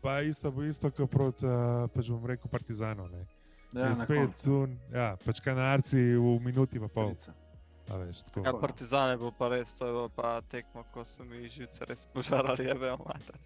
Pa 0.02 0.20
isto 0.20 0.50
bo 0.50 0.62
isto 0.62 0.90
kot 0.90 1.10
proti, 1.10 1.46
uh, 1.46 1.88
pač 1.90 2.08
bom 2.12 2.26
rekel, 2.26 2.50
Partizanu. 2.50 3.08
Ne. 3.08 3.26
Ja, 3.74 3.88
In 3.88 3.96
spet 3.98 4.38
tu, 4.44 4.68
ja, 4.92 5.16
pač 5.24 5.40
kanarci 5.42 5.98
v 6.14 6.36
minuti 6.44 6.78
pa 6.78 6.88
pol. 6.88 7.10
Palica. 7.10 7.34
A 7.90 7.96
veš, 7.96 8.22
tako. 8.26 8.42
Ja, 8.46 8.52
Partizan 8.52 9.10
je 9.10 9.18
bil 9.20 9.32
pa 9.38 9.48
res, 9.48 9.74
to 9.78 9.86
je 9.86 9.92
bilo 9.94 10.08
pa 10.10 10.40
tekmo, 10.50 10.82
ko 10.94 11.04
so 11.06 11.24
mi 11.24 11.46
živce 11.48 11.86
res 11.86 12.06
požarali, 12.14 12.66
je 12.66 12.74
bil 12.74 12.98
mater. 13.06 13.38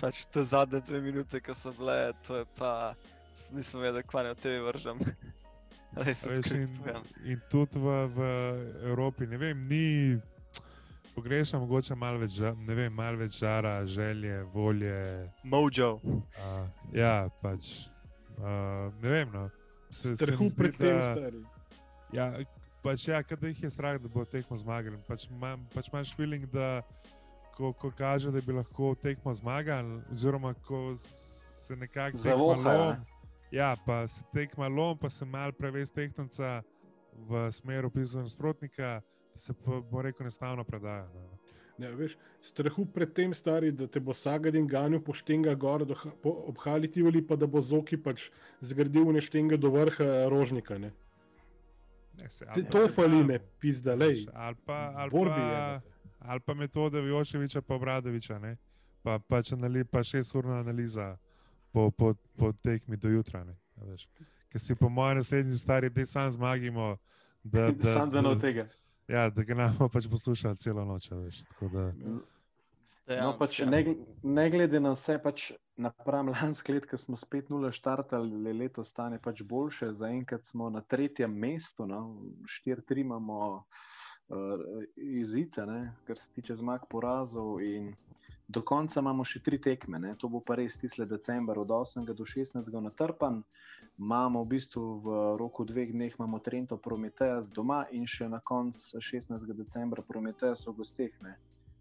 Pač 0.00 0.24
te 0.32 0.42
zadnje 0.46 0.80
dve 0.88 1.00
minute, 1.04 1.40
ko 1.44 1.54
so 1.54 1.72
bile, 1.76 2.12
to 2.26 2.40
je 2.40 2.46
pa, 2.58 2.94
nisem 3.54 3.82
vedel, 3.84 4.02
kva 4.06 4.24
ne 4.26 4.34
v 4.34 4.40
tebi 4.42 4.62
vržem. 4.64 5.02
Res 6.06 6.22
Veš, 6.26 6.52
in, 6.54 6.68
in 7.24 7.40
tudi 7.50 7.78
v, 7.78 7.94
v 8.14 8.28
Evropi, 8.90 9.26
ne 9.26 9.36
vem, 9.36 9.66
ni. 9.68 10.18
Pogrešam 11.14 11.60
mogoče 11.60 11.94
malo 11.98 12.20
več, 12.22 12.38
ne 12.38 12.74
vem, 12.78 12.92
malo 12.94 13.18
več 13.18 13.40
žara, 13.42 13.80
želje, 13.86 14.42
volje. 14.54 14.94
Mojo. 15.42 15.96
Uh, 16.06 16.68
ja, 16.94 17.26
pač. 17.42 17.88
Uh, 18.38 18.88
ne 19.02 19.10
vem. 19.10 19.32
No. 19.34 19.48
Se, 19.90 20.14
se 20.14 20.16
Strahu 20.16 20.46
zdi, 20.48 20.56
pred 20.56 20.78
tem, 20.78 21.00
da- 21.00 21.10
stari. 21.10 21.42
Ja, 22.14 22.30
pač 22.82 23.08
ja, 23.08 23.22
kad 23.26 23.42
jih 23.42 23.58
je 23.62 23.70
strah, 23.70 23.98
da 24.00 24.08
bo 24.08 24.24
tekmo 24.24 24.56
zmagali. 24.56 24.98
Pač, 25.08 25.26
ma, 25.30 25.56
pač 25.74 25.90
imaš 25.90 26.14
feeling, 26.14 26.46
da 26.54 26.80
ko, 27.58 27.72
ko 27.74 27.90
kaže, 27.98 28.30
da 28.30 28.40
bi 28.40 28.54
lahko 28.56 28.94
tekmo 29.02 29.34
zmagali, 29.34 30.00
oziroma 30.14 30.54
ko 30.66 30.94
se 30.96 31.76
nekako 31.76 32.36
lom, 32.38 32.62
ne? 32.64 33.19
Ja, 33.50 33.76
pa 33.86 34.08
se 34.08 34.24
tekma 34.34 34.68
lom, 34.68 34.98
pa 34.98 35.10
se 35.10 35.24
mal 35.24 35.52
prevez 35.52 35.90
tehtnica 35.90 36.62
v 37.28 37.52
smer 37.52 37.86
opisov 37.86 38.22
nasprotnika, 38.22 39.00
da 39.32 39.38
se 39.38 39.54
pa, 39.54 39.80
bo 39.90 40.02
rekel, 40.02 40.24
enostavno 40.24 40.64
predaja. 40.64 41.08
No. 41.14 41.38
Ne, 41.78 41.90
veš, 41.96 42.16
strahu 42.44 42.84
pred 42.92 43.12
tem 43.16 43.34
stari, 43.34 43.72
da 43.72 43.86
te 43.88 44.00
bo 44.00 44.12
Sagadin 44.12 44.66
ganil 44.68 45.00
po 45.00 45.14
štenga 45.16 45.54
gor, 45.54 45.84
do, 45.88 45.96
po, 46.22 46.34
ob 46.52 46.58
Halitivali, 46.60 47.22
pa 47.26 47.36
da 47.40 47.46
bo 47.46 47.60
Zoki 47.60 47.96
pač 47.96 48.28
zgradil 48.60 49.08
neštenge 49.16 49.56
do 49.56 49.70
vrha 49.72 50.28
rožnika. 50.28 50.78
Ne. 50.78 50.92
Ne, 52.18 52.28
se, 52.28 52.44
Te- 52.54 52.64
pa 52.64 52.70
To 52.70 52.88
fali 52.88 53.22
me, 53.24 53.38
pizda, 53.60 53.94
lej. 53.96 54.26
Ali 54.34 54.56
pa, 54.66 54.92
ali 54.96 55.10
Borbi 55.10 55.40
pa, 55.40 55.80
ali 56.18 56.40
pa 56.40 56.54
metode 56.54 57.00
Vjoševiča, 57.00 57.62
pa 57.62 57.78
Bradoviča, 57.78 58.38
ne? 58.38 58.56
pa 59.02 59.18
pač 59.18 59.54
anali, 59.56 59.84
pa 59.84 60.02
šest 60.04 60.34
urna 60.36 60.60
analiza 60.60 61.14
po, 61.72 61.90
po, 61.90 62.14
po 62.36 62.52
tekmi 62.52 62.96
do 62.96 63.08
jutra. 63.08 63.44
ne. 63.44 63.56
Ker 64.50 64.60
si 64.60 64.74
po 64.74 64.88
mojem 64.88 65.16
naslednji 65.16 65.58
stari, 65.58 65.90
da 65.90 66.06
sam 66.06 66.30
zmagimo. 66.30 66.96
Da, 67.42 67.70
da, 67.82 67.94
Sam 67.94 68.10
da 68.10 68.20
ne 68.20 68.28
od 68.28 68.40
tega. 68.40 68.68
Ja, 69.08 69.30
da 69.30 69.42
ga 69.42 69.54
bomo 69.54 69.88
pač 69.88 70.06
poslušali 70.10 70.56
celo 70.56 70.84
noč. 70.84 71.12
a 71.12 71.16
Veš, 71.16 71.44
tako 71.44 71.68
da, 71.68 71.92
No, 73.10 73.32
pač 73.38 73.58
ne, 73.66 73.80
ne 74.22 74.44
glede 74.50 74.78
na 74.80 74.92
vse, 74.94 75.16
pač 75.22 75.48
napram 75.80 76.30
lansko 76.34 76.76
leto, 76.76 76.90
ko 76.92 76.98
smo 77.00 77.18
spet 77.18 77.48
nula 77.50 77.72
štartali, 77.74 78.38
je 78.46 78.54
letos 78.54 78.92
stanje 78.94 79.18
pač 79.22 79.42
boljše. 79.42 79.90
Zaenkrat 79.98 80.46
smo 80.46 80.70
na 80.70 80.82
tretjem 80.86 81.32
mestu, 81.34 81.88
no, 81.90 82.20
4-3 82.46 83.02
imamo 83.02 83.40
uh, 83.56 84.62
izite, 84.96 85.66
ne, 85.66 85.80
kar 86.06 86.20
se 86.20 86.30
tiče 86.36 86.60
zmag, 86.62 86.86
porazov. 86.90 87.58
In 87.66 87.90
do 88.50 88.62
konca 88.66 89.00
imamo 89.00 89.24
še 89.24 89.40
tri 89.46 89.60
tekme, 89.62 89.98
ne. 90.02 90.14
to 90.18 90.28
bo 90.28 90.40
pa 90.42 90.56
res 90.58 90.76
tisle 90.80 91.06
december, 91.06 91.58
od 91.62 91.70
8. 91.70 92.02
do 92.18 92.26
16. 92.26 92.66
natrpan. 92.82 93.42
Imamo 94.00 94.42
v 94.42 94.48
bistvu 94.56 94.82
v 95.04 95.18
roku 95.38 95.64
dveh 95.68 95.92
dneh 95.92 96.14
imamo 96.18 96.40
Trento 96.42 96.78
Prometeus 96.80 97.50
doma 97.54 97.84
in 97.94 98.08
še 98.10 98.26
na 98.32 98.40
koncu 98.40 98.98
16. 98.98 99.46
decembra 99.54 100.02
Prometeus 100.02 100.66
v 100.66 100.74
gosteh. 100.82 101.14
Ne. 101.22 101.36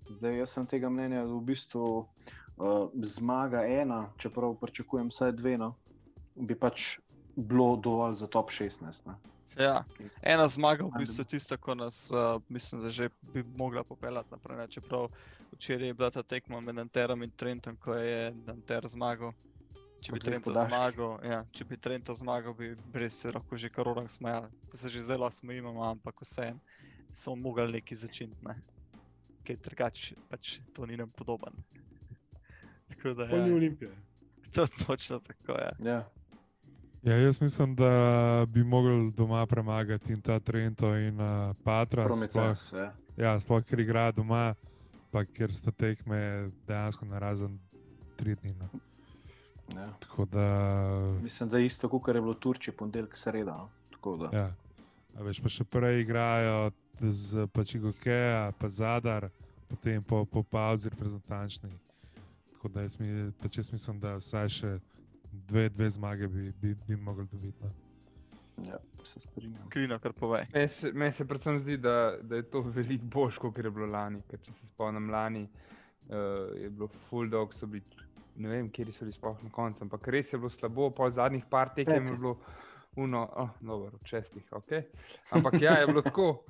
Zdaj, 0.09 0.37
jaz 0.43 0.53
sem 0.53 0.69
tega 0.69 0.91
mnenja, 0.93 1.25
da 1.25 1.33
v 1.33 1.41
bistvu 1.49 1.85
uh, 2.03 2.93
zmaga 3.01 3.65
ena, 3.65 4.09
čeprav 4.21 4.57
pričakujem 4.61 5.09
vsaj 5.13 5.33
dve, 5.41 5.57
no, 5.61 5.73
bi 6.35 6.57
pač 6.57 6.99
bilo 7.33 7.75
dovolj 7.77 8.19
za 8.21 8.29
top 8.29 8.53
16. 8.53 9.09
Ne. 9.09 9.38
Ja, 9.57 9.83
ena 10.21 10.47
zmaga 10.47 10.85
v 10.85 11.01
bistvu 11.01 11.25
tista, 11.25 11.57
ko 11.57 11.75
nas, 11.75 12.11
uh, 12.13 12.41
mislim, 12.49 12.81
da 12.81 12.89
že 12.89 13.09
bi 13.33 13.43
mogla 13.57 13.83
popeljati 13.83 14.29
naprej. 14.31 14.57
Ne? 14.57 14.67
Čeprav 14.67 15.07
včeraj 15.51 15.87
je 15.87 15.93
bila 15.93 16.11
ta 16.11 16.23
tekma 16.23 16.59
med 16.59 16.75
Nanterom 16.75 17.23
in 17.23 17.31
Trentom, 17.31 17.77
ko 17.77 17.93
je 17.93 18.33
Nanter 18.45 18.87
zmagal. 18.87 19.33
Če 19.99 20.13
bi 20.15 20.19
podaljških. 20.19 20.69
zmagal, 20.69 21.17
ja, 21.27 21.39
če 21.51 21.65
bi 21.65 21.77
Trento 21.77 22.13
zmagal, 22.15 22.53
bi 22.55 22.69
res 22.93 23.17
se 23.19 23.33
lahko 23.35 23.57
že 23.59 23.69
kar 23.69 23.87
orang 23.87 24.07
smejali. 24.07 24.47
Zdaj 24.71 24.79
se 24.79 24.89
že 24.89 25.03
zelo 25.03 25.27
smejimo, 25.31 25.73
ampak 25.83 26.21
vseeno 26.23 26.59
smo 27.11 27.35
mogli 27.35 27.71
nekaj 27.71 27.97
začeti, 27.97 28.37
ne? 28.47 28.55
ker 29.43 29.57
drugače 29.65 30.15
pač 30.29 30.59
to 30.75 30.85
ni 30.85 30.97
nam 30.97 31.09
podoben. 31.09 31.53
Tako 32.89 33.13
da 33.13 33.27
Polni 33.27 33.49
ja, 33.49 33.55
olimpije. 33.55 33.91
to 34.53 34.67
točno 34.85 35.19
tako 35.19 35.59
je. 35.59 35.71
Ja. 35.83 35.91
ja, 35.91 35.99
jaz 37.03 37.41
mislim, 37.41 37.75
da 37.75 38.45
bi 38.49 38.63
mogli 38.63 39.11
doma 39.11 39.45
premagati 39.45 40.13
in 40.13 40.21
ta 40.21 40.39
Trento 40.39 40.95
in 40.95 41.19
uh, 41.21 41.55
Patra. 41.63 42.03
Sploh, 42.03 42.07
Prometeus, 42.07 42.71
ja. 42.73 42.93
ja, 43.17 43.39
sploh 43.39 43.63
ker 43.63 43.79
igra 43.79 44.11
doma, 44.11 44.55
pa 45.11 45.23
ker 45.25 45.53
sta 45.53 45.71
tekme 45.71 46.51
dejansko 46.67 47.05
na 47.05 47.19
razen 47.19 47.59
tri 48.15 48.35
dni. 48.35 48.53
No. 48.59 48.69
Ja. 49.75 49.93
Tako 49.99 50.25
da. 50.25 50.47
Mislim, 51.23 51.49
da 51.49 51.57
je 51.57 51.65
isto, 51.65 51.89
kot 51.89 52.07
je 52.07 52.21
bilo 52.21 52.33
v 52.33 52.39
Turčiji, 52.39 52.75
ponedeljek, 52.75 53.17
sreda. 53.17 53.57
no. 54.03 54.17
Da. 54.17 54.29
Ja. 54.37 54.53
A 55.19 55.23
veš, 55.23 55.39
pa 55.43 55.49
še 55.49 55.63
prej 55.63 56.01
igrajo 56.01 56.71
z 56.99 57.47
Pačigokeja, 57.51 58.51
pa 58.59 58.67
Zadar, 58.67 59.29
potem 59.67 60.03
po, 60.03 60.25
po 60.25 60.43
pauzi 60.43 60.89
reprezentančni. 60.89 61.69
Tako 62.53 62.67
da 62.67 62.81
jaz, 62.81 62.99
mi, 62.99 63.31
jaz 63.55 63.71
mislim, 63.71 63.99
da 63.99 64.15
vsaj 64.19 64.49
še 64.49 64.71
dve, 65.31 65.69
dve 65.69 65.89
zmage 65.89 66.27
bi, 66.27 66.51
bi, 66.61 66.75
bi 66.87 66.95
mogli 66.95 67.27
dobiti. 67.31 67.63
No. 67.63 67.69
Ja, 68.67 68.77
se 69.05 69.19
strinjam. 69.19 69.69
Krino, 69.69 69.99
kar 69.99 70.13
povej. 70.13 70.45
Meni 70.53 70.69
se, 70.69 70.91
meni 70.93 71.13
se 71.13 71.25
predvsem 71.25 71.59
zdi, 71.59 71.77
da, 71.77 72.17
da 72.21 72.35
je 72.35 72.43
to 72.49 72.61
veliko 72.61 73.05
boljš, 73.05 73.37
kot 73.37 73.57
je 73.57 73.71
bilo 73.71 73.87
lani. 73.87 74.21
Ker 74.29 74.39
če 74.43 74.53
se 74.53 74.67
spomnim, 74.67 75.09
lani 75.09 75.45
uh, 75.47 76.15
je 76.59 76.69
bilo 76.69 76.89
full 77.09 77.29
dog, 77.29 77.53
so 77.55 77.67
bili, 77.67 77.83
ne 78.35 78.49
vem, 78.49 78.69
kje 78.69 78.89
so 78.91 79.05
bili 79.05 79.15
sploh 79.15 79.43
na 79.43 79.51
koncu, 79.55 79.83
ampak 79.87 80.07
res 80.07 80.33
je 80.33 80.39
bilo 80.39 80.49
slabo, 80.49 80.89
po 80.95 81.09
zadnjih 81.11 81.45
par 81.49 81.73
tekem 81.75 82.07
je 82.07 82.17
bilo 82.17 82.37
uno, 82.99 83.29
oh, 83.35 83.49
dobro, 83.61 83.93
od 83.93 84.07
šestih, 84.07 84.43
ok. 84.51 84.71
Ampak 85.31 85.61
ja, 85.61 85.79
je 85.79 85.87
bilo 85.87 86.01
tako. 86.01 86.43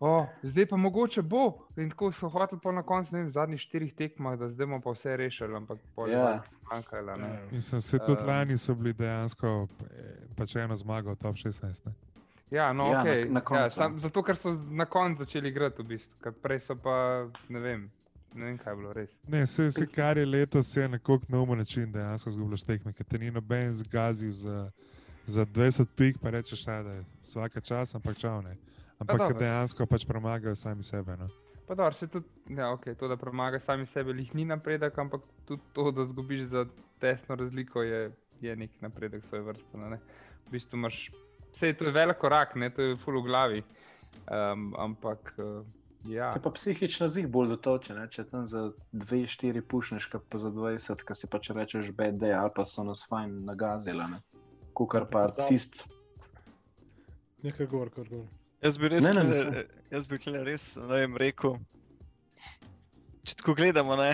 Oh, 0.00 0.26
zdaj 0.42 0.66
pa 0.66 0.76
mogoče 0.76 1.22
bo. 1.22 1.44
In 1.76 1.90
tako 1.90 2.12
so 2.12 2.28
hoteli 2.28 2.60
po 2.60 2.72
na 2.72 2.82
koncu, 2.82 3.12
ne 3.12 3.18
vem, 3.18 3.30
zadnjih 3.30 3.60
štirih 3.60 3.94
tekmah, 3.94 4.38
da 4.38 4.48
zdaj 4.48 4.66
bomo 4.66 4.80
pa 4.80 4.90
vse 4.90 5.16
rešili, 5.16 5.56
ampak 5.56 5.78
pol 5.94 6.08
je 6.08 6.12
Ja. 6.12 6.42
manjkalo. 6.64 7.16
ne. 7.16 7.40
Mislim, 7.52 7.80
se 7.80 7.98
tudi 7.98 8.20
Um, 8.20 8.26
lani 8.26 8.58
so 8.58 8.74
bili 8.74 8.92
dejansko 8.92 9.68
eh, 9.82 10.02
pač 10.36 10.56
eno 10.56 10.76
zmago 10.76 11.10
v 11.10 11.16
top 11.16 11.36
16. 11.36 11.86
Ne? 11.86 11.92
Ja, 12.50 12.72
no, 12.72 12.84
Ja, 12.84 12.92
na- 12.94 13.02
okay. 13.02 13.24
na 13.26 13.40
ja, 13.40 13.44
koncu. 13.44 13.70
sam, 13.70 14.00
zato, 14.00 14.22
ker 14.22 14.36
so 14.36 14.52
na 14.70 14.84
koncu 14.86 15.24
začeli 15.24 15.48
igrati, 15.48 15.82
v 15.82 15.86
bistvu, 15.86 16.12
ker 16.22 16.32
prej 16.34 16.60
so 16.60 16.74
pa 16.76 16.96
ne 17.48 17.58
vem, 17.60 17.90
ne 18.34 18.44
vem 18.44 18.58
kaj 18.58 18.72
je 18.72 18.76
bilo 18.76 18.92
res. 18.92 19.10
Ne, 19.26 19.42
vse, 19.42 19.62
vse 19.64 19.86
kar 19.86 20.18
je 20.18 20.26
letos, 20.26 20.76
je 20.76 20.88
nekako 20.88 21.20
na 21.28 21.40
umen 21.40 21.58
način 21.58 21.92
dejansko 21.92 22.30
zgubljaš 22.30 22.62
tekme, 22.62 22.92
ker 22.92 23.06
te 23.06 23.18
ni 23.18 23.30
noben 23.30 23.74
zgazil 23.74 24.32
za, 24.32 24.70
za 25.26 25.46
20 25.46 25.86
pik, 25.86 26.18
pa 26.18 26.30
rečeš, 26.30 26.68
"Aj, 26.68 26.82
da 26.82 26.90
je 26.92 27.04
vsaka 27.22 27.60
čas, 27.60 27.94
ampak 27.94 28.16
čau 28.16 28.42
ne. 28.42 28.56
Ampak 28.98 29.28
ker 29.28 29.38
dejansko 29.40 29.86
pač 29.86 30.06
premagajo 30.08 30.56
sami 30.56 30.84
sebe. 30.86 31.16
No. 31.20 31.28
Pa 31.66 31.74
dobro, 31.74 31.94
se 31.98 32.06
tudi, 32.06 32.26
ja, 32.48 32.70
okay, 32.72 32.94
to, 32.94 33.08
da 33.08 33.16
premaga 33.16 33.60
sami 33.60 33.86
sebe, 33.90 34.14
jih 34.16 34.34
ni 34.38 34.44
napredek, 34.44 34.98
ampak 34.98 35.24
tudi 35.48 35.62
to, 35.74 35.90
da 35.90 36.06
zgubiš 36.06 36.46
za 36.52 36.66
tesno 37.02 37.36
razliko, 37.36 37.82
je, 37.82 38.12
je 38.40 38.56
nek 38.56 38.70
napredek 38.80 39.24
svoje 39.26 39.42
vrste. 39.42 39.78
ne. 39.78 39.98
V 40.46 40.52
bistvu 40.54 40.78
imaš, 40.78 41.00
vse 41.56 41.72
to 41.74 41.88
je 41.88 41.92
velik 41.92 42.20
korak, 42.22 42.54
ne, 42.54 42.70
to 42.70 42.82
je 42.82 43.00
full 43.02 43.20
v 43.20 43.26
glavi. 43.26 43.64
Um, 44.30 44.70
ampak 44.78 45.34
uh, 45.38 45.66
ja, 46.08 46.30
Te 46.32 46.40
pa 46.40 46.50
psihično 46.54 47.08
zih 47.08 47.26
bolj 47.28 47.50
dotoče, 47.56 47.98
ne? 47.98 48.06
če 48.08 48.24
tam 48.30 48.46
za 48.46 48.70
2-4 48.94 49.60
pušneš, 49.60 50.08
pa 50.30 50.38
za 50.38 50.54
20, 50.54 51.02
ki 51.02 51.18
si 51.18 51.28
pač 51.28 51.50
rečeš 51.50 51.90
day 51.92 52.32
ali 52.32 52.54
pa 52.54 52.64
so 52.64 52.86
nas 52.86 53.02
fajn 53.10 53.42
nagazili. 53.44 54.06
Kukar 54.72 55.10
pa 55.10 55.26
Pozab- 55.26 55.50
tist, 55.50 55.84
Nekaj 57.42 57.66
gor, 57.66 57.90
kar 57.90 58.08
gor. 58.08 58.24
Jaz 58.64 58.78
bi 58.80 58.88
res, 58.88 59.02
Ne, 59.04 59.12
ne, 59.12 59.24
ne, 59.24 59.40
tule- 59.42 59.66
jaz 59.92 60.06
bi 60.08 60.18
res 60.44 60.76
ne 60.76 60.86
vem, 60.88 61.16
rekel. 61.16 61.58
Če 63.26 63.34
tako 63.40 63.54
gledamo, 63.54 63.96
ne, 63.98 64.12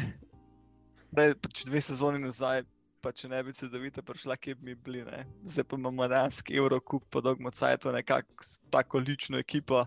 prej, 1.14 1.34
pač 1.36 1.64
dve 1.68 1.80
sezoni 1.84 2.18
nazaj, 2.18 2.62
pa 3.02 3.12
če 3.12 3.28
ne 3.28 3.42
bi 3.44 3.52
se 3.52 3.68
Davida 3.68 4.02
prišla, 4.02 4.36
kje 4.36 4.54
bi 4.54 4.70
mi 4.70 4.74
bili. 4.74 5.04
Ne. 5.04 5.24
Zdaj 5.44 5.64
pa 5.64 5.76
imamo 5.76 6.08
danski 6.08 6.56
Eurocup, 6.56 7.04
po 7.10 7.20
dolgmo 7.20 7.50
cajtu, 7.50 7.92
nekako 7.92 8.42
s 8.42 8.60
tako 8.70 8.98
lično 8.98 9.38
ekipo, 9.38 9.84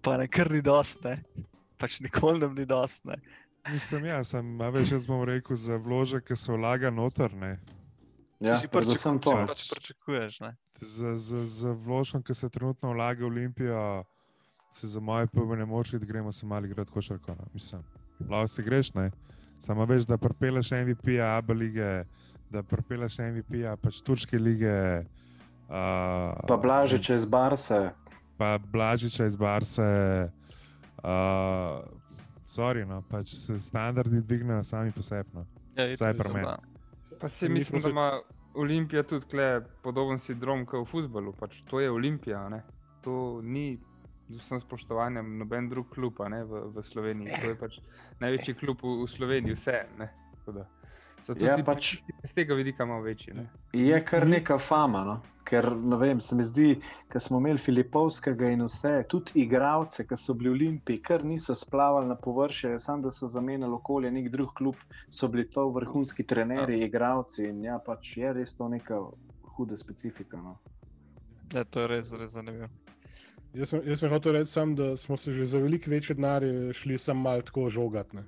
pa 0.00 0.16
ne 0.16 0.28
kar 0.28 0.50
ni 0.50 0.62
dost, 0.62 1.02
ne. 1.04 1.18
Pač 1.78 2.00
nikoli 2.00 2.38
nam 2.40 2.54
ni 2.54 2.66
dost, 2.66 3.04
ne. 3.04 3.16
Mislim, 3.68 4.06
ja, 4.06 4.24
sem, 4.24 4.60
a 4.60 4.68
veš, 4.70 4.90
jaz 4.92 5.06
bom 5.06 5.22
rekel 5.24 5.56
za 5.56 5.76
vložek, 5.76 6.24
ki 6.26 6.36
se 6.36 6.52
vlaga 6.52 6.90
noter. 6.90 7.34
Ne. 7.34 7.58
ja, 8.40 8.54
Če 8.54 8.60
si 8.60 8.68
predvsem 8.68 9.18
to. 9.18 9.30
pričakuješ, 9.30 9.48
pač 9.48 9.68
pričakuješ, 9.70 10.40
ne. 10.40 10.52
Z, 10.82 11.14
z, 11.14 11.46
z 11.46 11.74
vložkom, 11.84 12.22
ki 12.22 12.34
se 12.34 12.48
trenutno 12.48 12.90
vlaga 12.92 13.22
v 13.22 13.30
Olimpijo, 13.30 14.04
se 14.74 14.86
za 14.86 15.00
moje 15.00 15.26
pojme 15.26 15.56
ne 15.56 15.64
moreš, 15.66 15.92
da 15.92 16.06
gremo 16.06 16.32
se 16.32 16.46
mali 16.46 16.68
igrati 16.68 16.90
košarko. 16.90 17.34
No. 17.38 17.44
Mislim, 17.54 17.82
lahko 18.30 18.48
se 18.48 18.62
greš, 18.62 18.94
ne. 18.94 19.10
Samo 19.58 19.84
veš, 19.84 20.04
da 20.10 20.18
prepeleš 20.18 20.70
MVP-ja, 20.70 21.36
ABA 21.38 21.54
lige, 21.54 22.04
da 22.50 22.62
prepeleš 22.62 23.18
MVP-ja, 23.18 23.76
pač 23.76 24.00
turške 24.02 24.38
lige. 24.38 25.04
Uh, 25.68 26.34
Pa 26.48 26.56
Blažiče 26.56 27.14
iz 27.14 27.24
Barse, 27.24 27.90
pa 28.36 28.58
Blažiča 28.58 29.26
iz 29.26 29.36
Barse. 29.36 29.86
Uh, 30.98 31.84
sorry, 32.46 32.84
no, 32.84 33.02
pač 33.08 33.26
se 33.38 33.58
standardi 33.60 34.20
dvignejo 34.20 34.64
sami 34.64 34.92
po 34.92 35.02
sebi. 35.02 35.30
No. 35.34 35.46
Ja, 35.76 35.86
Vsaj 35.94 35.94
itak, 35.94 36.16
pri 36.18 36.32
meni. 36.34 36.56
pa 37.20 37.28
se 37.28 37.48
Mi 37.48 37.58
mislim, 37.58 37.82
da 37.82 37.88
ima 37.88 38.20
Olimpija 38.54 39.02
tudi 39.02 39.28
tle 39.32 39.46
podoben 39.82 40.20
sindrom 40.26 40.66
kot 40.66 40.86
v 40.86 40.90
futbalu. 40.90 41.32
Pač 41.38 41.56
to 41.70 41.80
je 41.80 41.90
Olimpija, 41.90 42.48
ne. 42.52 42.62
to 43.02 43.40
ni 43.42 43.78
z 44.28 44.38
vsem 44.38 44.60
spoštovanjem 44.60 45.38
noben 45.38 45.68
drug 45.68 45.88
klub 45.90 46.20
ne, 46.30 46.44
v, 46.44 46.60
v 46.74 46.84
Sloveniji. 46.92 47.40
To 47.42 47.50
je 47.52 47.56
pač 47.58 47.78
največji 48.20 48.54
klub 48.60 48.84
v, 48.84 49.02
v 49.02 49.08
Sloveniji, 49.16 49.56
vse. 49.58 49.78
Ne. 49.98 50.08
Tako 50.36 50.54
da, 50.58 50.66
Ja, 51.28 51.56
ti 51.56 51.62
pač- 51.62 52.02
z 52.28 52.34
tega 52.34 52.54
vidika 52.54 52.86
malo 52.86 53.02
večji. 53.02 53.34
Ne? 53.34 53.46
Je 53.72 54.04
kar 54.04 54.26
neka 54.26 54.58
fama, 54.58 55.04
no? 55.04 55.20
ker 55.44 55.66
ne 55.76 55.96
vem, 55.96 56.20
se 56.20 56.36
mi 56.36 56.42
zdi, 56.42 56.80
da 57.12 57.20
smo 57.20 57.38
imeli 57.38 57.58
Filipovskega 57.58 58.50
in 58.54 58.62
vse, 58.64 58.92
tudi 59.10 59.42
igravce, 59.42 60.06
ki 60.08 60.16
so 60.16 60.34
bili 60.38 60.48
v 60.48 60.54
Olimpiji, 60.54 61.02
kar 61.02 61.24
niso 61.26 61.54
splavali 61.58 62.08
na 62.08 62.16
površje, 62.16 62.78
samo 62.80 63.02
da 63.02 63.10
so 63.10 63.28
zamenjali 63.28 63.74
okolje, 63.74 64.10
nek 64.10 64.30
drug 64.32 64.54
klub, 64.56 64.76
so 65.10 65.28
bili 65.28 65.48
to 65.50 65.66
vrhunski 65.74 66.26
trenerji, 66.26 66.80
ja. 66.80 66.86
igravci 66.86 67.48
in 67.50 67.64
ja, 67.64 67.78
pač 67.84 68.16
je 68.16 68.32
res 68.32 68.54
to 68.56 68.68
neka 68.68 69.00
huda 69.56 69.76
specifika. 69.76 70.40
No? 70.40 70.56
Ja, 71.52 71.64
to 71.64 71.84
je 71.84 71.92
res, 71.96 72.14
res 72.16 72.36
zanimivo. 72.38 72.70
Jaz 73.52 73.74
sem, 73.74 73.82
jaz 73.84 74.00
sem 74.00 74.12
hotel 74.12 74.38
reči, 74.38 74.52
sam, 74.54 74.76
da 74.76 74.94
smo 74.96 75.18
se 75.20 75.32
že 75.32 75.46
za 75.46 75.58
veliko 75.60 75.90
večje 75.90 76.16
denarje 76.16 76.72
šli 76.72 76.98
samo 76.98 77.28
malo 77.28 77.42
tako 77.42 77.68
žogat. 77.68 78.12
Ne. 78.16 78.24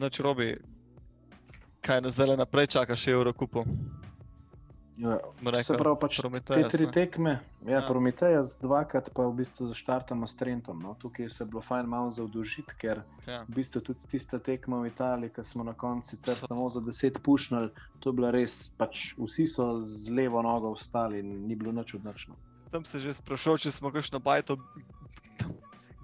Noč 0.00 0.20
robi, 0.24 0.54
kaj 1.84 2.00
nas 2.00 2.16
zdaj 2.16 2.36
naprej 2.40 2.72
čaka, 2.72 2.96
še 2.96 3.12
Eurokupo. 3.12 3.64
Ja, 4.94 5.18
se 5.66 5.74
pravi, 5.74 5.96
pač 5.98 6.16
te 6.16 6.22
Prometheus, 6.22 6.68
tri 6.70 6.86
ne? 6.86 6.92
tekme, 6.92 7.30
ja, 7.66 7.70
Ja. 7.70 7.78
ja. 7.80 7.86
Prometejas 7.86 8.52
dvakrat, 8.62 9.10
pa 9.10 9.26
v 9.26 9.34
bistvu 9.42 9.66
zaštartamo 9.66 10.26
s 10.26 10.36
Trentom. 10.38 10.78
No? 10.78 10.94
Tukaj 10.94 11.30
se 11.30 11.42
je 11.42 11.48
bilo 11.50 11.62
fajn 11.62 11.88
malo 11.90 12.12
zaudožiti, 12.14 12.76
ker 12.78 13.02
Ja. 13.26 13.42
v 13.42 13.58
bistvu 13.58 13.82
tudi 13.82 14.06
tista 14.06 14.38
tekma 14.38 14.78
v 14.80 14.92
Italiji, 14.94 15.34
ki 15.34 15.42
smo 15.44 15.66
na 15.66 15.74
koncu 15.74 16.14
sicer 16.14 16.38
samo 16.38 16.70
za 16.70 16.80
deset 16.80 17.18
pušnili, 17.22 17.72
to 18.00 18.10
je 18.10 18.14
bila 18.14 18.30
res, 18.30 18.70
pač 18.78 19.14
vsi 19.18 19.46
so 19.50 19.82
z 19.82 20.14
levo 20.14 20.42
nogo 20.42 20.72
vstali 20.78 21.18
in 21.18 21.46
ni 21.48 21.58
bilo 21.58 21.72
nič 21.72 21.94
odnačno. 21.94 22.38
Tam 22.70 22.84
se 22.84 22.98
že 22.98 23.14
sprašal, 23.14 23.58
če 23.58 23.70
smo 23.70 23.90
kakšno 23.90 24.22
bajto 24.22 24.58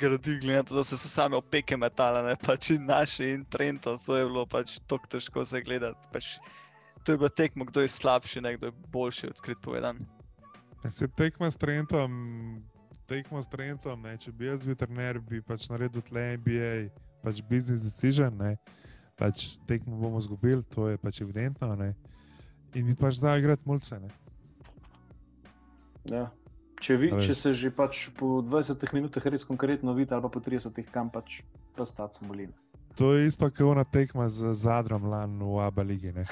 gradili, 0.01 0.41
glede 0.41 0.57
na 0.57 0.63
to, 0.63 0.75
da 0.75 0.85
so 0.85 0.97
se 0.97 1.09
same 1.09 1.37
opeke 1.37 1.77
metale, 1.77 2.23
ne 2.23 2.37
pač 2.47 2.71
in 2.75 2.87
naši 2.89 3.31
in 3.35 3.45
Trento, 3.45 3.97
to 4.07 4.17
je 4.17 4.25
bilo 4.25 4.47
pač 4.47 4.79
tako 4.89 5.07
težko 5.13 5.45
se 5.45 5.61
gledati. 5.63 6.09
Pač, 6.13 6.39
to 7.05 7.13
je 7.13 7.21
bilo 7.21 7.29
tekmo, 7.29 7.65
kdo 7.69 7.85
je 7.85 7.89
slabši, 7.89 8.41
ne 8.41 8.57
kdo 8.57 8.71
je 8.71 8.77
boljši, 8.93 9.31
odkrit 9.35 9.61
povedan. 9.63 10.01
Se 10.89 11.09
tekma 11.09 11.51
s 11.51 11.61
Trentom, 11.61 12.13
tekma 13.07 13.43
s 13.43 13.49
Trentom, 13.53 14.03
ne, 14.03 14.17
če 14.17 14.33
bi 14.33 14.49
jaz 14.49 14.65
bil 14.65 14.79
trener, 14.81 15.21
bi 15.21 15.43
pač 15.45 15.69
naredil 15.69 16.03
tle 16.09 16.25
NBA, 16.41 16.73
pač 17.25 17.45
business 17.51 17.85
decision, 17.85 18.33
ne, 18.41 18.57
pač 19.21 19.59
tekmo 19.69 20.01
bomo 20.01 20.23
izgubili, 20.23 20.65
to 20.73 20.89
je 20.89 21.01
pač 21.01 21.21
evidentno, 21.21 21.75
ne, 21.77 21.93
in 22.73 22.89
bi 22.89 22.97
pač 22.97 23.21
dal 23.21 23.43
igrati 23.43 23.69
mulce, 23.69 24.01
ne. 24.01 24.13
Ja. 26.09 26.31
Če, 26.81 26.97
vi, 26.97 27.11
če 27.21 27.35
se 27.37 27.53
že 27.53 27.71
pač 27.77 28.09
po 28.17 28.41
20 28.41 28.89
minutah 28.97 29.25
res 29.29 29.45
konkretno 29.45 29.93
vidi, 29.93 30.15
ali 30.17 30.25
pa 30.25 30.33
po 30.33 30.41
30, 30.41 30.81
kam 30.93 31.13
pač 31.13 31.43
pa 31.77 31.85
stati 31.85 32.25
bolina. 32.25 32.57
To 32.99 33.15
je 33.15 33.27
isto, 33.27 33.47
kot 33.51 33.61
ona 33.61 33.85
tekma 33.85 34.29
z 34.29 34.53
Zadrom 34.53 35.05
lani 35.07 35.39
v 35.39 35.61
Abu 35.63 35.83
Leiji, 35.83 36.13
ne. 36.13 36.25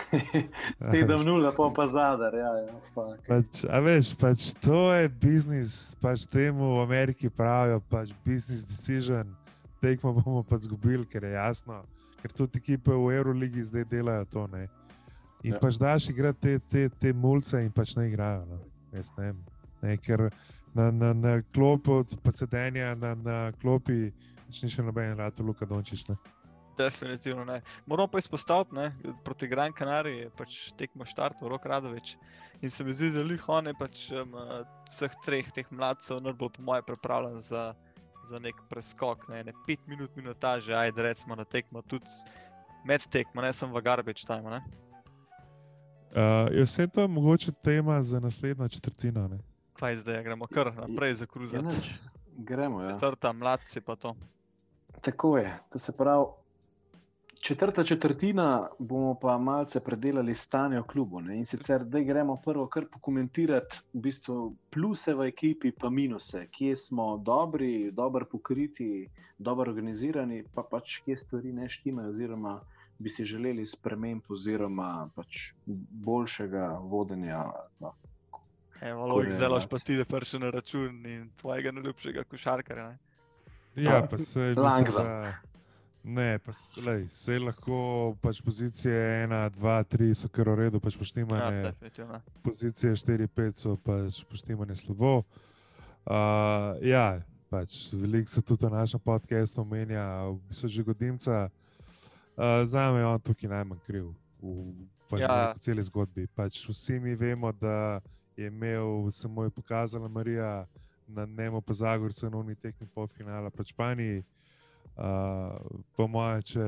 7-0, 0.92 1.52
pa 1.56 1.68
pa 1.70 1.86
zadar, 1.86 2.34
ja, 2.34 2.50
ja, 2.64 2.74
fuck. 2.94 3.20
Pač, 3.28 3.62
a 3.68 3.78
veš, 3.80 4.10
pač 4.18 4.50
to 4.58 4.88
je 4.92 5.08
biznis, 5.08 5.94
pač 6.02 6.26
temu 6.26 6.80
v 6.80 6.82
Ameriki 6.82 7.30
pravijo, 7.30 7.78
pač 7.88 8.10
business 8.26 8.66
decision, 8.66 9.36
tekmo 9.80 10.16
bomo 10.18 10.42
pač 10.42 10.66
izgubili, 10.66 11.06
ker 11.06 11.28
je 11.28 11.36
jasno, 11.36 11.84
ker 12.24 12.34
tudi 12.34 12.58
ekipe 12.58 12.90
v 12.90 13.14
Euroligi 13.20 13.68
zdaj 13.68 13.86
delajo 13.88 14.26
to. 14.32 14.48
Ne. 14.52 14.66
In. 15.46 15.54
Ja. 15.54 15.62
pač 15.62 15.78
daš 15.78 16.10
igrati 16.10 16.58
te, 16.58 16.58
te, 16.58 16.88
te 16.90 17.14
mulce 17.14 17.62
in 17.62 17.70
pač 17.70 17.94
ne 17.94 18.08
igrajo. 18.10 18.42
No. 18.50 18.58
Jaz 18.96 19.12
ne 19.14 19.30
vem. 19.30 19.38
Ne, 19.82 19.96
ker 20.02 20.28
na, 20.74 20.90
na, 20.90 21.12
na 21.14 21.42
klopu, 21.54 22.04
pa 22.22 22.32
sedenja 22.34 22.94
na, 22.94 23.14
na 23.14 23.38
klopi, 23.60 24.10
ni 24.48 24.70
še 24.70 24.82
noben 24.82 25.16
rad, 25.18 25.40
Luka 25.40 25.66
Dončić. 25.66 26.08
Ne. 26.08 26.16
Definitivno 26.78 27.44
ne. 27.44 27.60
Moramo 27.86 28.08
pa 28.12 28.20
izpostaviti, 28.22 28.74
ne, 28.74 29.14
proti 29.24 29.48
Gran 29.50 29.72
Canariji 29.74 30.20
je 30.20 30.30
pač 30.38 30.58
tekmo 30.78 31.06
štartov, 31.08 31.50
Rok 31.50 31.66
Radovič. 31.66 32.14
In 32.62 32.70
se 32.70 32.84
mi 32.86 32.94
zdi, 32.94 33.10
da 33.14 33.24
lih 33.26 33.42
on 33.50 33.66
je 33.66 33.74
pač 33.78 34.04
um, 34.14 34.36
vseh 34.86 35.14
treh 35.26 35.50
teh 35.54 35.66
mladcev 35.74 36.22
najbolj 36.22 36.52
po 36.54 36.66
moje 36.70 36.86
pripravljen 36.86 37.40
za, 37.42 37.72
za 38.26 38.38
nek 38.42 38.62
preskok, 38.70 39.26
ne, 39.32 39.42
ne 39.50 39.56
pet 39.66 39.82
minut 39.90 40.14
minutaže, 40.18 40.74
ajde 40.74 41.02
recimo 41.02 41.38
na 41.38 41.44
tekmo, 41.44 41.82
tudi 41.82 42.10
med 42.86 43.02
tekmo, 43.10 43.42
ne 43.42 43.52
samo 43.52 43.78
v 43.78 44.14
time. 44.14 44.50
Ne. 44.50 44.62
Uh, 46.08 46.48
je 46.54 46.64
vse 46.64 46.86
to 46.86 47.08
mogoče 47.08 47.52
tema 47.52 48.02
za 48.02 48.20
naslednjo 48.20 48.68
četrtino? 48.68 49.28
Ne? 49.28 49.38
Kaj 49.78 49.96
zdaj, 49.96 50.22
gremo 50.22 50.46
kar 50.46 50.72
naprej 50.74 51.14
za 51.14 51.24
Ja, 51.24 51.26
kruzati. 51.26 51.64
nič. 51.64 51.94
Gremo, 52.36 52.82
ja. 52.82 52.92
Četrta, 52.92 53.32
mladci 53.32 53.80
pa 53.80 53.96
to. 53.96 54.14
Tako 55.00 55.38
je. 55.38 55.58
To 55.72 55.78
se 55.78 55.92
pravi, 55.92 56.24
četrta 57.40 57.84
četrtina 57.84 58.68
bomo 58.78 59.14
pa 59.14 59.38
malce 59.38 59.80
predelali 59.80 60.34
stanje 60.34 60.80
v 60.80 60.82
klubu. 60.82 61.20
Ne? 61.20 61.38
In 61.38 61.46
sicer, 61.46 61.84
da 61.84 62.00
gremo 62.00 62.36
prvo 62.44 62.66
kar 62.66 62.86
pokomentirati 62.92 63.76
v 63.92 64.00
bistvu 64.00 64.54
pluse 64.70 65.14
v 65.14 65.28
ekipi, 65.28 65.72
pa 65.72 65.90
minuse, 65.90 66.46
kje 66.50 66.76
smo 66.76 67.16
dobri, 67.18 67.90
dobro 67.92 68.26
pokriti, 68.32 69.08
dobro 69.38 69.70
organizirani, 69.70 70.44
pa 70.54 70.62
pač 70.62 70.98
kje 71.04 71.16
stvari 71.16 71.52
ne 71.52 71.68
štimajo, 71.68 72.08
oziroma 72.08 72.60
bi 72.98 73.10
si 73.10 73.24
želeli 73.24 73.66
sprememb, 73.66 74.22
oziroma 74.28 75.10
pač 75.14 75.52
boljšega 76.04 76.78
vodenja. 76.82 77.44
No. 77.80 77.94
Evo, 78.80 79.20
je 79.20 79.30
zelo 79.32 79.56
mlad. 79.56 79.68
pa 79.68 79.78
ti, 79.78 79.96
da 79.96 80.04
prši 80.06 80.38
na 80.38 80.50
račun 80.50 81.06
in 81.06 81.30
tvojega 81.30 81.72
najljubšega 81.72 82.24
košarkarja. 82.24 82.88
Ne? 82.88 82.98
Ja, 83.76 84.02
Pa- 84.02 84.18
se 84.18 84.54
Langza. 84.56 85.02
Da, 85.02 85.34
ne, 86.04 86.38
pa 86.38 86.52
s- 86.52 86.76
lej, 86.76 87.08
se 87.08 87.38
lahko 87.38 87.78
pač 88.20 88.40
pozicije 88.40 88.94
1, 89.24 89.50
2, 89.50 89.84
3 89.86 90.14
so 90.14 90.28
kar 90.28 90.48
v 90.48 90.54
redu, 90.56 90.80
pač 90.80 90.94
Ja, 90.94 90.98
poštimane. 90.98 91.62
definitivno. 91.64 92.20
pozicije 92.42 92.92
4, 92.94 93.26
5 93.28 93.52
so 93.54 93.76
pač 93.76 94.24
poštimane 94.24 94.76
slabo. 94.76 95.22
Uh, 96.06 96.14
ja, 96.80 97.20
pač 97.50 97.70
veliko 97.92 98.26
se 98.26 98.42
tudi 98.42 98.64
v 98.64 98.70
našem 98.70 99.00
podkastu 99.00 99.60
omenja, 99.60 100.00
v 100.24 100.40
bistvu 100.44 100.68
že 100.68 100.82
godimca. 100.84 101.50
Uh, 102.34 102.64
za 102.64 102.92
me 102.92 103.00
je 103.00 103.06
on 103.06 103.20
tukaj 103.20 103.50
najmanj 103.50 103.78
kriv 103.80 104.06
v, 104.38 104.72
pač 105.08 105.20
Ja. 105.20 105.26
ja. 105.28 105.52
v 105.52 105.58
celi 105.58 105.82
zgodbi. 105.82 106.26
Pač 106.28 106.62
vsi 106.64 106.98
mi 106.98 107.14
vemo, 107.14 107.52
da 107.52 108.00
je 108.38 108.46
imel, 108.46 109.10
se 109.10 109.28
mu 109.28 109.42
je 109.44 109.50
pokazala 109.50 110.08
Marija 110.08 110.66
na 111.06 111.26
Nemo 111.26 111.60
pa 111.60 111.72
Zagorcu 111.72 112.30
na 112.30 112.38
uniji 112.38 112.54
tekmi 112.54 112.86
polfinala 112.94 113.50
pač 113.50 113.68
Španiji. 113.68 114.22
Uh, 114.98 115.04
po 115.96 116.08
mojem, 116.10 116.42
če 116.42 116.64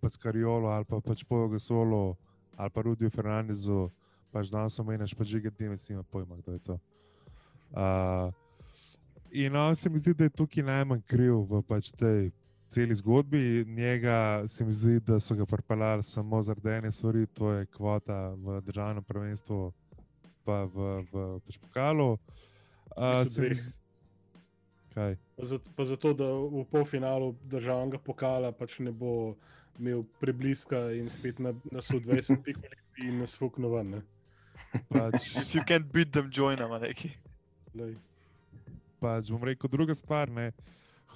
pač 0.00 0.16
Kariolo 0.16 0.70
ali 0.72 0.84
pa 0.88 1.00
pač 1.04 1.24
Pojo 1.28 1.50
Gasolo 1.52 2.16
ali 2.56 2.70
pa 2.70 2.82
Rudijo 2.82 3.10
Fernandezu, 3.10 3.90
pač 4.32 4.48
danes 4.48 4.78
omenjaš 4.80 5.12
pač 5.14 5.34
že 5.34 5.50
Dimec, 5.50 5.84
nima 5.88 6.02
pojma, 6.02 6.36
kdo 6.40 6.52
je 6.52 6.58
to. 6.64 6.78
Uh, 7.74 8.32
in 9.30 9.56
on 9.56 9.76
se 9.76 9.90
mi 9.90 9.98
zdi, 9.98 10.14
da 10.14 10.24
je 10.24 10.30
tukaj 10.30 10.62
najmanj 10.62 11.02
kriv 11.06 11.44
v 11.50 11.62
pač 11.66 11.90
tej 11.92 12.30
celi 12.68 12.94
zgodbi. 12.94 13.64
Njega 13.68 14.44
se 14.48 14.64
mi 14.64 14.72
zdi, 14.72 15.00
da 15.00 15.20
so 15.20 15.34
ga 15.34 15.46
pripeljali 15.46 16.02
samo 16.02 16.42
zaradi 16.42 16.70
ene 16.70 16.92
stvari, 16.92 17.26
to 17.26 17.52
je 17.52 17.66
kvota 17.66 18.30
v 18.34 18.60
državnem 18.60 19.04
prvenstvu, 19.04 19.72
pa 20.44 20.64
v, 20.64 20.76
v 21.08 21.40
pač 21.40 21.56
pokalu. 21.58 22.18
Uh, 22.96 23.24
z- 23.24 23.80
Kaj? 24.94 25.16
Pa 25.34 25.42
zato, 25.42 25.66
pa 25.74 25.82
zato, 25.84 26.14
da 26.14 26.24
v 26.30 26.62
polfinalu 26.70 27.34
državnega 27.42 27.98
pokala 27.98 28.52
pač 28.54 28.78
ne 28.78 28.92
bo 28.92 29.34
imel 29.74 30.04
prebliska 30.22 30.94
in 30.94 31.10
spet 31.10 31.42
na, 31.42 31.50
na 31.72 31.82
120 31.82 32.38
pik 32.46 32.60
in 33.02 33.18
nas 33.18 33.34
fukno 33.34 33.72
ven. 33.74 33.90
ne. 33.90 34.00
Pač, 34.86 35.34
If 35.34 35.54
you 35.54 35.62
can't 35.66 35.90
beat 35.90 36.12
them, 36.12 36.30
join 36.30 36.56
them, 36.56 36.70
neki. 36.70 37.10
Pač 39.00 39.30
bom 39.30 39.42
rekel, 39.42 39.66
druga 39.66 39.94
stvar. 39.94 40.30
Ne? 40.30 40.52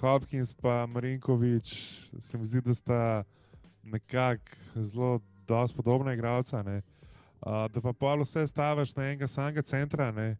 Hopkins 0.03 0.51
in 0.51 0.91
Marinkovič, 0.91 1.67
se 2.19 2.37
mi 2.37 2.45
zdi, 2.45 2.61
da 2.61 2.73
sta 2.73 2.99
nekako 3.83 4.55
zelo 4.75 5.19
dosti 5.47 5.75
podobna 5.75 6.13
igralca. 6.13 6.63
ne. 6.63 6.77
Uh, 6.77 6.98
da 7.41 7.81
pa 7.81 7.93
pol 7.93 8.23
vse 8.23 8.47
staviš 8.47 8.95
na 8.95 9.09
enega 9.09 9.27
samega 9.27 9.61
centra, 9.61 10.11
ne, 10.11 10.37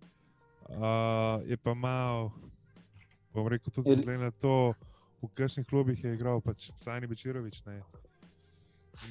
uh, 0.69 1.41
je 1.47 1.57
pa 1.57 1.73
malo, 1.73 2.31
bom 3.33 3.47
rekel, 3.47 3.71
tudi 3.73 3.95
glede 3.95 4.17
na 4.17 4.31
to, 4.31 4.73
v 5.21 5.29
kakšnih 5.35 5.67
klubih 5.67 6.03
je 6.03 6.13
igral, 6.13 6.41
pač 6.41 6.69
Sani 6.79 7.07
Bečirovič, 7.07 7.63
ne. 7.65 7.81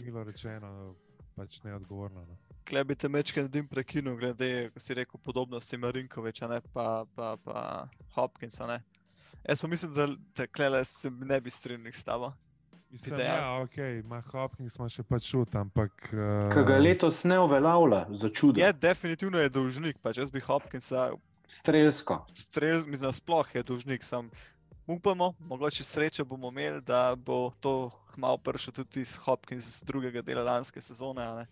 Milo 0.00 0.24
rečeno, 0.24 0.94
pač 1.36 1.60
neodgovorno. 1.64 2.24
No. 2.28 2.36
Klej 2.68 2.84
bi 2.84 2.96
te 2.96 3.08
mečke 3.08 3.44
nadim 3.44 3.68
prekinil, 3.68 4.16
glede, 4.20 4.68
ko 4.72 4.80
si 4.80 4.96
rekel, 4.96 5.20
podobnosti 5.24 5.76
Marinkoviča, 5.80 6.48
ne 6.48 6.60
pa, 6.72 7.04
pa, 7.16 7.36
pa 7.44 7.88
Hopkinsa. 8.16 8.68
Ne. 8.68 8.82
Jaz 9.48 9.60
pa 9.60 9.68
mislim, 9.68 9.94
da 9.96 10.08
te 10.34 10.46
klele 10.46 10.84
se 10.84 11.10
ne 11.10 11.40
bi 11.40 11.50
strinjal 11.50 11.92
s 11.92 12.04
tabo. 12.04 12.32
Mislim, 12.90 13.18
dejal- 13.20 13.36
ja, 13.36 13.62
ok, 13.62 13.76
ima 14.04 14.20
Hopkins, 14.20 14.76
ima 14.76 14.88
še 14.88 15.02
pač 15.02 15.26
šut, 15.28 15.54
ampak. 15.54 15.92
Uh, 16.12 16.48
Ki 16.54 16.62
ga 16.64 16.78
letos 16.80 17.24
ne 17.24 17.36
uveljavlja, 17.40 18.06
za 18.16 18.30
čudo. 18.30 18.60
Je, 18.60 18.72
definitivno 18.72 19.38
je 19.38 19.48
dolžnik, 19.52 19.98
pač 20.02 20.18
jaz 20.18 20.30
bi 20.30 20.40
Hopkinsa 20.40 21.10
Strelsko. 21.48 22.22
strel, 22.34 22.86
mislim, 22.86 23.12
sploh 23.12 23.54
je 23.54 23.62
dolžnik. 23.62 24.04
Sam 24.04 24.30
upamo, 24.86 25.34
mogoče 25.38 25.84
srečo 25.84 26.24
bomo 26.24 26.48
imeli, 26.48 26.80
da 26.80 27.14
bo 27.16 27.50
to 27.60 27.90
malo 28.16 28.36
prišel 28.38 28.72
tudi 28.72 29.00
iz 29.00 29.16
Hopkins 29.16 29.64
z 29.78 29.84
drugega 29.84 30.22
dela 30.22 30.42
lanske 30.42 30.80
sezone. 30.80 31.22
a 31.22 31.34
ne. 31.34 31.46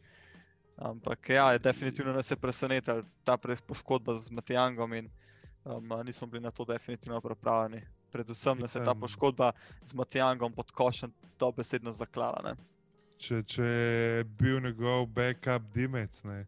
Ampak 0.76 1.28
ja, 1.28 1.52
je 1.52 1.58
definitivno 1.58 2.12
nas 2.12 2.30
je 2.30 2.36
presenetil 2.36 3.02
ta 3.24 3.36
poškodba 3.66 4.14
z 4.18 4.30
Matijangom 4.30 4.92
in 4.92 5.10
um, 5.64 5.88
nismo 6.04 6.26
bili 6.26 6.42
na 6.42 6.50
to 6.50 6.64
definitivno 6.64 7.20
pripravljeni. 7.20 7.82
Predvsem 8.16 8.64
nas 8.64 8.74
je 8.74 8.80
ta 8.84 8.94
poškodba 8.96 9.52
z 9.84 9.92
Matijangom 9.92 10.52
pod 10.56 10.72
košem 10.72 11.12
dobesedno 11.38 11.92
zaklala. 11.92 12.40
Ne? 12.44 12.54
Če, 13.20 13.42
če 13.44 13.64
je 13.64 14.24
bil 14.40 14.60
njegov 14.64 15.04
backup 15.12 15.68
Dimec. 15.74 16.22
Ne. 16.24 16.46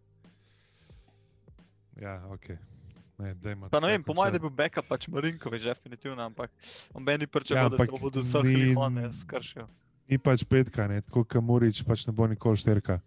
Ja, 2.00 2.22
ok. 2.32 2.56
Ne, 3.18 3.34
Pa 3.68 3.80
ne 3.82 3.90
vem, 3.90 4.02
po 4.06 4.14
mojem, 4.14 4.32
da 4.32 4.36
je 4.38 4.44
bil 4.46 4.52
backup 4.54 4.86
pač 4.86 5.08
Marinkovič, 5.10 5.64
definitivno, 5.66 6.22
ampak 6.22 6.52
on 6.94 7.02
meni 7.02 7.26
Ja, 7.26 7.32
pričakoval, 7.34 7.70
da 7.74 7.84
se 7.84 8.00
bo 8.00 8.10
do 8.14 8.22
vseh 8.22 8.46
Lihone 8.46 9.12
skršil. 9.12 9.66
Ni 10.08 10.16
pač 10.22 10.44
petka, 10.48 10.86
ne, 10.88 11.02
tako 11.02 11.24
kot 11.26 11.42
Murič, 11.44 11.82
pač 11.84 12.06
ne 12.06 12.14
bo 12.14 12.28
nikoli 12.30 12.56
šterka. 12.56 13.00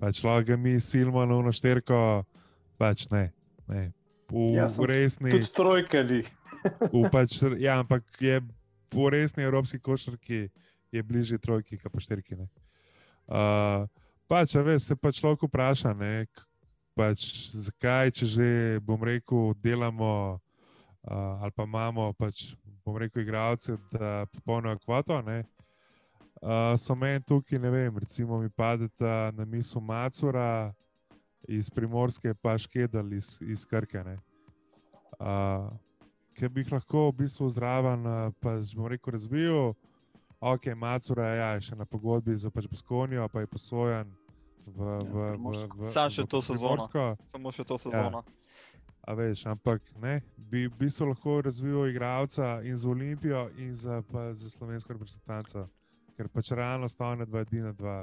Pač 0.00 0.22
lahko 0.24 0.56
mi 0.58 0.80
silimo 0.80 1.22
na 1.28 1.36
uno 1.36 1.52
šterko, 1.52 2.24
pač 2.80 3.04
ne. 3.12 3.28
ne. 3.68 3.92
V, 4.30 4.50
Ja, 4.56 4.66
v 4.66 4.86
resni, 4.90 5.30
Tudi 5.30 5.46
v 5.46 7.02
pač, 7.14 7.38
ja, 7.62 7.78
ampak 7.78 8.02
je 8.18 8.40
v 8.90 9.08
resni 9.10 9.46
evropski 9.46 9.78
košarki 9.78 10.48
je 10.90 11.02
bližje 11.02 11.38
trojki, 11.38 11.78
kot 11.78 11.92
pa 11.92 12.00
šterki. 12.00 12.36
Ne. 12.36 12.48
Uh, 13.26 13.86
pač, 14.30 14.54
veš, 14.54 14.90
se 14.90 14.96
pač 14.96 15.22
lahko 15.22 15.48
vpraša, 15.50 15.94
ne, 15.94 16.26
pač, 16.96 17.52
zakaj, 17.54 18.14
če 18.14 18.26
že 18.26 18.48
bom 18.82 19.02
rekel, 19.02 19.54
delamo 19.62 20.38
uh, 21.06 21.42
ali 21.42 21.52
pa 21.54 21.66
imamo, 21.66 22.12
pač, 22.18 22.54
bom 22.86 22.96
rekel, 22.98 23.22
igralce, 23.22 23.76
da 23.92 24.26
popolnijo 24.32 24.78
kvoto. 24.84 25.20
Ne, 25.26 25.42
uh, 26.40 26.74
so 26.78 26.94
meni 26.94 27.22
tukaj, 27.26 27.60
ne 27.62 27.70
vem, 27.70 27.98
recimo 27.98 28.40
mi 28.40 28.50
padeta 28.50 29.30
na 29.36 29.44
misel 29.44 29.82
Macura 29.82 30.72
iz 31.48 31.70
Primorske, 31.70 32.34
pa 32.34 32.58
Škedal 32.58 33.12
iz, 33.12 33.38
iz 33.40 33.66
Krke. 33.66 34.04
ne. 34.04 34.18
Uh, 35.20 35.72
Ker 36.36 36.50
bi 36.52 36.60
jih 36.60 36.72
lahko 36.72 37.08
v 37.08 37.22
bistvu 37.22 37.48
zraven, 37.48 38.04
pa 38.40 38.58
bom 38.76 38.86
rekel, 38.92 39.14
razvijal. 39.16 39.72
Ok, 40.40 40.66
Macura 40.76 41.28
ja, 41.32 41.46
je 41.56 41.70
še 41.70 41.76
na 41.76 41.86
pogodbi 41.88 42.36
za 42.36 42.50
pač 42.52 42.66
Baskonijo, 42.68 43.24
pa 43.32 43.40
je 43.40 43.48
posojen 43.48 44.10
v, 44.66 44.80
Ja, 44.84 44.98
v, 45.00 45.14
v, 45.38 45.68
v, 45.78 45.90
Samo 45.90 46.10
še 46.10 46.26
v 46.26 46.28
to 46.28 46.42
sezono. 46.42 46.74
Primorsko. 46.74 47.04
Samo 47.32 47.52
še 47.54 47.64
to 47.64 47.78
sezono. 47.78 48.20
A 49.06 49.14
veš, 49.14 49.46
ampak 49.46 49.80
ne, 50.02 50.18
bi 50.36 50.66
v 50.66 50.74
bistvu 50.76 51.06
lahko 51.12 51.38
razvijal 51.46 51.86
igralca 51.88 52.60
in 52.66 52.76
za 52.76 52.90
Olimpijo, 52.90 53.46
in 53.56 53.74
za, 53.74 54.02
pa, 54.10 54.34
za 54.34 54.50
slovensko 54.50 54.92
reprezentanco, 54.92 55.68
ker 56.18 56.28
pač 56.28 56.50
realno 56.50 56.90
stavne 56.90 57.24
dva 57.24 57.44
edina, 57.46 57.70
dva, 57.72 58.02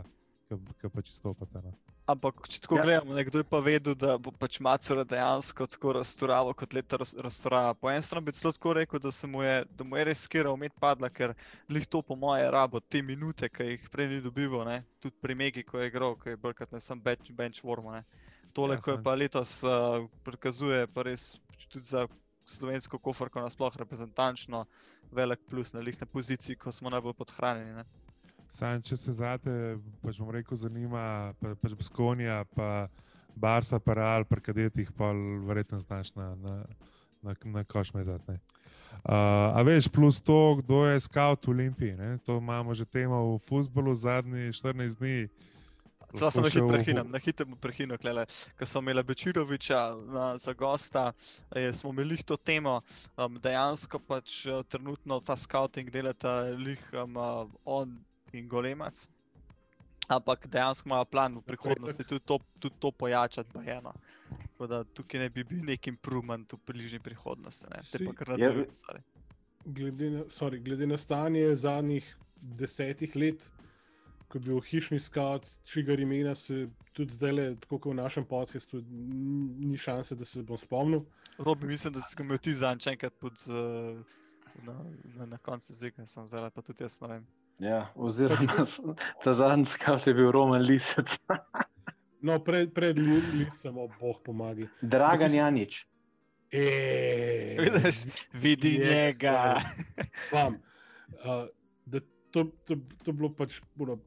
ki 0.50 0.90
pač 0.90 1.12
izstopata. 1.12 1.60
No. 1.60 1.76
Ampak, 2.04 2.50
če 2.52 2.60
tako 2.66 2.78
Ja. 2.78 2.84
gledamo, 2.84 3.14
nekdo 3.16 3.40
je 3.40 3.46
pa 3.48 3.60
vedel, 3.64 3.96
da 3.96 4.18
bo 4.20 4.32
pač 4.36 4.58
Macura 4.60 5.06
dejansko 5.08 5.68
tako 5.72 5.94
razturalo, 5.96 6.52
kot 6.54 6.74
leta 6.76 6.98
razturava. 7.00 7.74
Po 7.80 7.88
eni 7.92 8.04
strani 8.04 8.26
bi 8.28 8.34
celo 8.36 8.52
tako 8.52 8.74
rekel, 8.76 9.00
da, 9.00 9.12
se 9.12 9.28
mu 9.28 9.44
je, 9.44 9.64
da 9.72 9.88
mu 9.88 9.96
je 9.98 10.04
res 10.10 10.24
skira 10.28 10.52
umet 10.52 10.76
padla, 10.84 11.10
ker 11.10 11.32
lih 11.72 11.88
to 11.88 12.02
po 12.02 12.18
moje 12.20 12.50
rabo, 12.52 12.82
te 12.84 13.02
minute, 13.02 13.48
ki 13.50 13.70
jih 13.70 13.88
prej 13.94 14.10
ni 14.12 14.20
dobival, 14.22 14.66
ne? 14.68 14.84
tudi 15.00 15.16
pri 15.22 15.36
Megi, 15.36 15.64
ko 15.64 15.80
je 15.80 15.88
igral, 15.88 16.18
ki 16.20 16.36
je 16.36 16.42
brkat 16.44 16.76
ne 16.76 16.84
sem 16.84 17.00
bench, 17.00 17.32
bench 17.32 17.64
warm. 17.64 17.88
Ne? 17.96 18.04
Tole, 18.54 18.76
Ja, 18.76 18.82
ko 18.84 18.98
je 18.98 19.04
pa 19.04 19.16
letos 19.16 19.64
uh, 19.64 20.04
prikazuje, 20.28 20.84
pa 20.92 21.08
res 21.08 21.38
tudi 21.70 21.88
za 21.88 22.04
slovensko 22.46 23.00
kofarko 23.00 23.40
nasploh 23.40 23.76
reprezentančno 23.80 24.66
velik 25.12 25.40
plus 25.50 25.72
na 25.74 25.80
lih 25.80 25.96
na 26.02 26.06
poziciji, 26.06 26.60
ko 26.60 26.72
smo 26.72 26.92
najbolj 26.92 27.16
podhranjeni. 27.16 27.80
Ne? 27.80 28.03
Sam, 28.54 28.82
če 28.86 28.98
se 28.98 29.16
zate, 29.18 29.52
pač 30.04 30.20
bom 30.22 30.30
rekel, 30.30 30.58
zanima 30.62 31.34
pa, 31.42 31.56
pač 31.58 31.74
Baskonija, 31.78 32.44
pa 32.54 32.86
Barsa, 33.34 33.80
pa 33.82 33.96
Real, 33.98 34.26
pa 34.30 34.38
kadetih, 34.38 34.92
pa 34.94 35.10
verjetno 35.48 35.80
znaš 35.82 36.14
na, 36.14 36.36
na, 36.38 36.60
na, 37.26 37.34
na 37.56 37.64
koš 37.66 37.96
medati. 37.98 38.38
Uh, 39.04 39.58
a 39.58 39.64
veš, 39.66 39.90
plus 39.90 40.22
to, 40.22 40.62
kdo 40.62 40.84
je 40.86 41.02
scout 41.02 41.50
v 41.50 41.56
Olimpiji. 41.56 41.98
Ne? 41.98 42.20
To 42.30 42.38
imamo 42.38 42.78
že 42.78 42.86
temo 42.86 43.34
v 43.34 43.42
futbolu 43.42 43.96
zadnji 43.98 44.54
14 44.54 45.02
dni. 45.02 45.18
Zdaj 46.14 46.32
sem 46.32 46.46
na 46.46 46.50
hitro 46.54 46.70
prehinem, 46.70 47.08
na 47.10 47.18
hitro 47.18 47.46
prehinem, 47.58 47.98
ko 48.54 48.70
smo 48.70 48.86
imeli 48.86 49.02
Bečiroviča 49.02 49.82
na, 50.14 50.26
za 50.38 50.54
gosta, 50.54 51.10
je, 51.58 51.74
smo 51.74 51.90
imeli 51.90 52.22
to 52.22 52.38
temo. 52.38 52.84
Um, 53.18 53.42
dejansko 53.42 53.98
pač 53.98 54.46
trenutno 54.70 55.24
ta 55.26 55.34
scouting 55.34 55.90
delata 55.90 56.54
lih 56.54 56.78
um, 56.94 57.18
on 57.66 57.98
in 58.34 58.48
Golemac. 58.48 59.08
Ampak 60.08 60.48
dejansko 60.48 60.90
imajo 60.90 61.06
plan 61.06 61.38
v 61.38 61.42
prihodnosti 61.42 62.04
tudi 62.04 62.20
to, 62.22 62.40
tudi 62.60 62.76
to 62.80 62.92
pojačati, 62.92 63.50
bajeno. 63.54 63.94
Tako 64.44 64.68
da 64.68 64.84
tukaj 64.86 65.20
ne 65.20 65.30
bi 65.30 65.44
bil 65.44 65.64
neki 65.64 65.90
improvement 65.90 66.54
v 66.54 66.60
bližnji 66.68 67.00
prihodnosti. 67.00 67.66
Ne? 67.72 67.80
Te 67.92 68.06
pa 68.06 68.14
kar 68.14 68.30
Je- 68.30 68.38
nadaljujem. 68.38 68.74
sorry. 68.74 69.02
glede 69.66 70.10
na, 70.10 70.24
sorry, 70.30 70.60
glede 70.60 70.88
na 70.88 70.98
stanje 70.98 71.56
zadnjih 71.56 72.18
desetih 72.36 73.16
let, 73.16 73.46
ko 74.28 74.38
je 74.38 74.42
bil 74.42 74.60
hišni 74.62 75.00
scout, 75.00 75.46
čigar 75.64 76.00
imena 76.00 76.36
se 76.36 76.68
tudi 76.94 77.14
zdaj, 77.14 77.32
le, 77.32 77.56
tako 77.56 77.80
kot 77.80 77.92
v 77.92 77.96
našem 77.96 78.26
podkastu, 78.26 78.82
ni 79.62 79.78
šanse, 79.78 80.16
da 80.16 80.26
se 80.26 80.44
bom 80.44 80.58
spomnil. 80.58 81.06
Robi, 81.40 81.68
mislim, 81.68 81.94
da 81.94 82.02
si 82.02 82.16
ga 82.16 82.24
imel 82.24 82.38
ti 82.38 82.54
zanj 82.54 82.90
enkrat 82.90 83.14
pod, 83.14 83.34
uh, 83.48 84.04
na, 84.64 84.76
na, 85.16 85.26
na 85.28 85.38
koncu 85.38 85.72
jezika, 85.72 86.06
sem 86.06 86.28
zdaj 86.28 86.50
pa 86.50 86.62
tudi 86.62 86.84
jaz 86.84 87.00
ne 87.02 87.08
vem. 87.08 87.28
Ja, 87.60 87.88
oziroma 87.96 88.66
ta 89.24 89.34
zadnji 89.34 89.66
scout 89.66 90.08
je 90.08 90.14
bil 90.14 90.32
Roman 90.32 90.62
Lisec. 90.62 91.18
No, 92.24 92.40
pred, 92.40 92.72
pred 92.72 92.96
Lisom, 92.96 93.78
oh, 93.84 93.92
bog 94.00 94.22
pomagi. 94.24 94.70
Dragan 94.80 95.28
Ampak 95.28 95.36
Janič. 95.36 95.88
Eee, 96.54 97.58
Vidiš, 97.60 98.06
Vidi 98.34 98.76
je, 98.76 98.92
njega. 98.92 99.60
Vam, 100.32 100.54
uh, 100.54 101.48
da 101.86 102.00
to, 102.32 102.46
to, 102.64 102.78
to 103.04 103.12
bilo 103.12 103.30
pač 103.36 103.60
bilo 103.76 103.98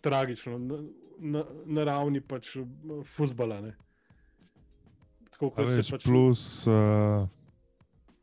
tragično, 0.00 0.58
na, 0.58 0.78
na, 1.18 1.44
na 1.66 1.84
ravni 1.84 2.20
pač 2.20 2.54
fusbala. 3.16 3.58
Ne? 3.60 3.74
Tako 5.34 5.50
kot 5.50 5.74
se 5.74 5.82
pač. 5.90 6.06
plus, 6.06 6.44
uh, 6.70 7.26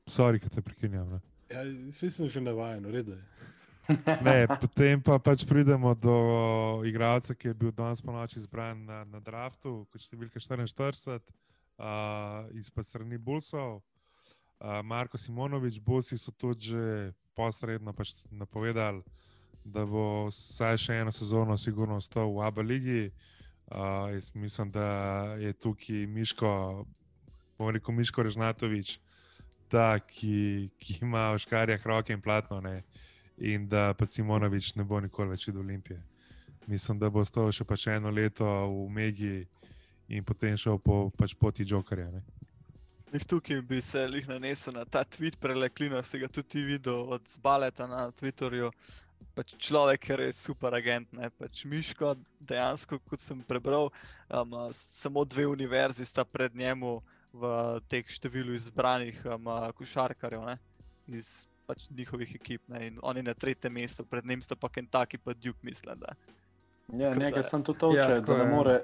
sorry, 0.07 0.39
ki 0.39 0.55
te 0.55 0.63
prekinjam. 0.63 1.17
Ne. 1.17 1.23
Ja, 1.51 1.67
vsi 1.91 2.13
sem 2.15 2.31
že 2.31 2.39
navaden, 2.39 2.87
redo 2.95 3.17
je. 3.19 3.53
Ne, 4.21 4.47
potem 4.47 4.99
pa 5.01 5.15
pač 5.19 5.45
pridemo 5.47 5.93
do 5.95 6.17
igralca, 6.87 7.35
ki 7.35 7.51
je 7.51 7.55
bil 7.55 7.71
danes 7.71 8.01
po 8.03 8.11
noči 8.11 8.39
izbran 8.39 8.83
na, 8.83 9.03
na 9.07 9.19
draftu, 9.23 9.85
kot 9.91 10.03
številka 10.03 10.41
44, 10.43 11.21
uh, 11.79 12.49
iz 12.57 12.71
pa 12.73 12.83
strani 12.83 13.19
Bulsov. 13.19 13.79
Uh, 14.57 14.81
Marko 14.83 15.19
Simonovič, 15.21 15.79
Bulsi 15.79 16.17
so 16.17 16.33
tudi 16.33 16.73
že 16.73 17.13
posredno 17.37 17.93
pač 17.93 18.25
napovedali, 18.33 19.05
da 19.61 19.85
bo 19.85 20.27
vsaj 20.27 20.79
še 20.81 21.01
eno 21.03 21.13
sezono 21.13 21.57
sigurno 21.59 22.01
ostal 22.01 22.33
v 22.33 22.43
Abu 22.43 22.65
Leiji. 22.65 23.11
Uh, 23.67 24.11
jaz 24.15 24.31
mislim, 24.35 24.71
da 24.71 24.87
je 25.39 25.51
tukaj 25.53 26.07
Miško, 26.07 26.49
bomo 27.59 27.71
rekel 27.75 27.95
Miško 27.95 28.23
Režnatovič, 28.23 28.97
ta, 29.67 29.99
ki, 29.99 30.71
ki 30.79 31.03
ima 31.03 31.29
v 31.35 31.43
škarjah 31.43 31.83
roke 31.87 32.15
in 32.15 32.23
platno. 32.23 32.63
Ne 32.63 32.81
in 33.37 33.67
da 33.69 33.93
pa 33.93 34.05
Simonovič 34.05 34.75
ne 34.75 34.83
bo 34.83 34.99
nikoli 34.99 35.29
več 35.29 35.47
videl 35.47 35.61
Olimpije. 35.61 36.01
Mislim, 36.67 36.99
da 36.99 37.09
bo 37.09 37.21
ostal 37.23 37.51
še 37.51 37.63
pač 37.63 37.87
eno 37.87 38.11
leto 38.11 38.45
v 38.45 38.89
Megi 38.91 39.35
in 40.09 40.23
potem 40.23 40.57
šel 40.57 40.79
po 40.83 41.07
pač 41.17 41.35
poti 41.39 41.63
Jokerja. 41.67 42.09
Ne? 42.11 42.23
Nih 43.13 43.23
tukaj 43.23 43.61
bi 43.63 43.81
se 43.81 44.01
jih 44.03 44.27
nanesel 44.27 44.75
na 44.75 44.83
ta 44.85 45.05
tweet 45.07 45.37
preleklino, 45.39 46.01
si 46.03 46.19
ga 46.19 46.27
tudi 46.27 46.63
videl 46.67 47.13
od 47.15 47.27
Zbaleta 47.27 47.87
na 47.87 48.09
Twitterju. 48.11 48.71
Pač 49.37 49.53
človek 49.61 50.09
je 50.09 50.17
res 50.19 50.39
super 50.43 50.75
agent, 50.75 51.07
ne 51.13 51.29
pač 51.29 51.63
Miško, 51.65 52.15
dejansko, 52.49 52.99
kot 53.07 53.21
sem 53.21 53.39
prebral, 53.47 53.91
um, 54.27 54.57
samo 54.73 55.23
dve 55.25 55.45
univerzi 55.47 56.05
sta 56.05 56.25
pred 56.25 56.55
njemu 56.55 56.97
v 57.33 57.53
teh 57.87 58.09
številu 58.11 58.57
izbranih 58.57 59.21
um, 59.29 59.47
košarkarjev, 59.77 60.43
ne, 60.49 60.57
iz 61.07 61.47
pač 61.67 61.89
njihovih 61.91 62.35
ekip. 62.35 62.61
Ne, 62.67 62.87
in 62.87 62.99
oni 63.03 63.23
na 63.23 63.33
tretjem 63.33 63.73
mestu, 63.73 64.05
pred 64.05 64.25
njim 64.25 64.41
sta 64.41 64.55
pa 64.55 64.69
Kentucky, 64.69 65.17
pa 65.17 65.33
Duke, 65.33 65.59
mislim. 65.61 65.99
Da. 65.99 66.15
Ja, 66.89 67.09
Tako 67.09 67.19
nekaj 67.19 67.41
da- 67.41 67.49
sem 67.49 67.63
tudi 67.63 67.79
toče, 67.79 67.97
Ja, 67.99 68.19
da 68.21 68.33
ne 68.33 68.43
je. 68.43 68.49
more 68.49 68.77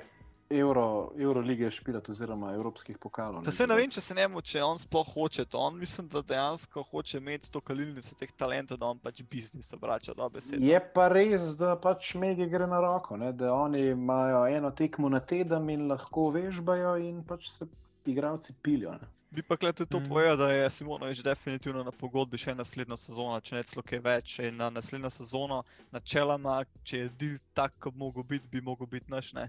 Euro, 0.50 0.86
Eurolige 1.18 1.72
špilati 1.72 2.12
oziroma 2.12 2.52
evropskih 2.54 2.98
pokalov. 2.98 3.42
Da 3.44 3.52
se 3.52 3.66
ne 3.68 3.76
vem, 3.76 3.90
če 3.90 4.02
se 4.02 4.14
njemu, 4.14 4.42
če 4.42 4.62
on 4.62 4.78
sploh 4.78 5.08
hoče 5.14 5.46
to. 5.46 5.58
On 5.58 5.80
mislim, 5.80 6.08
da 6.08 6.22
dejansko 6.22 6.84
hoče 6.84 7.18
imeti 7.18 7.52
to 7.52 7.62
kalilnico 7.62 8.16
teh 8.16 8.30
talentov, 8.38 8.78
da 8.78 8.86
on 8.86 9.00
pač 9.00 9.24
biznis 9.24 9.74
obrača 9.74 10.14
do 10.14 10.28
besede. 10.30 10.66
Je 10.68 10.80
pa 10.94 11.08
res, 11.08 11.56
da 11.58 11.76
pač 11.76 12.12
Megi 12.16 12.46
gre 12.46 12.68
na 12.68 12.78
roko, 12.78 13.18
ne? 13.18 13.32
da 13.34 13.54
oni 13.54 13.82
imajo 13.96 14.46
eno 14.48 14.72
tekmo 14.72 15.10
na 15.10 15.20
teden 15.20 15.70
in 15.70 15.88
lahko 15.90 16.30
vežbajo, 16.30 16.98
in 17.02 17.24
pač 17.24 17.50
se 17.50 17.66
igravci 18.06 18.54
pilijo. 18.62 18.92
Ne? 18.92 19.08
Bi 19.34 19.42
pa 19.42 19.58
kle 19.58 19.74
tudi 19.74 19.90
to 19.90 20.00
Mhm. 20.00 20.10
povedal, 20.10 20.38
da 20.38 20.52
je 20.52 20.70
Simonovič 20.70 21.20
definitivno 21.20 21.84
na 21.84 21.92
pogodbi 21.92 22.38
še 22.38 22.54
naslednjo 22.54 22.98
sezono, 22.98 23.40
če 23.40 23.56
ne 23.56 23.64
celo 23.64 23.82
kaj 23.84 24.00
več. 24.00 24.40
In 24.40 24.58
na 24.58 24.70
naslednjo 24.70 25.10
sezono, 25.10 25.64
načeloma, 25.92 26.60
če 26.84 26.98
je 26.98 27.10
deal 27.12 27.38
tak, 27.54 27.74
kot 27.80 27.96
mogo 27.96 28.24
biti, 28.24 28.48
bi 28.48 28.62
mogel 28.62 28.88
biti 28.88 29.10
naš, 29.10 29.34
ne. 29.34 29.48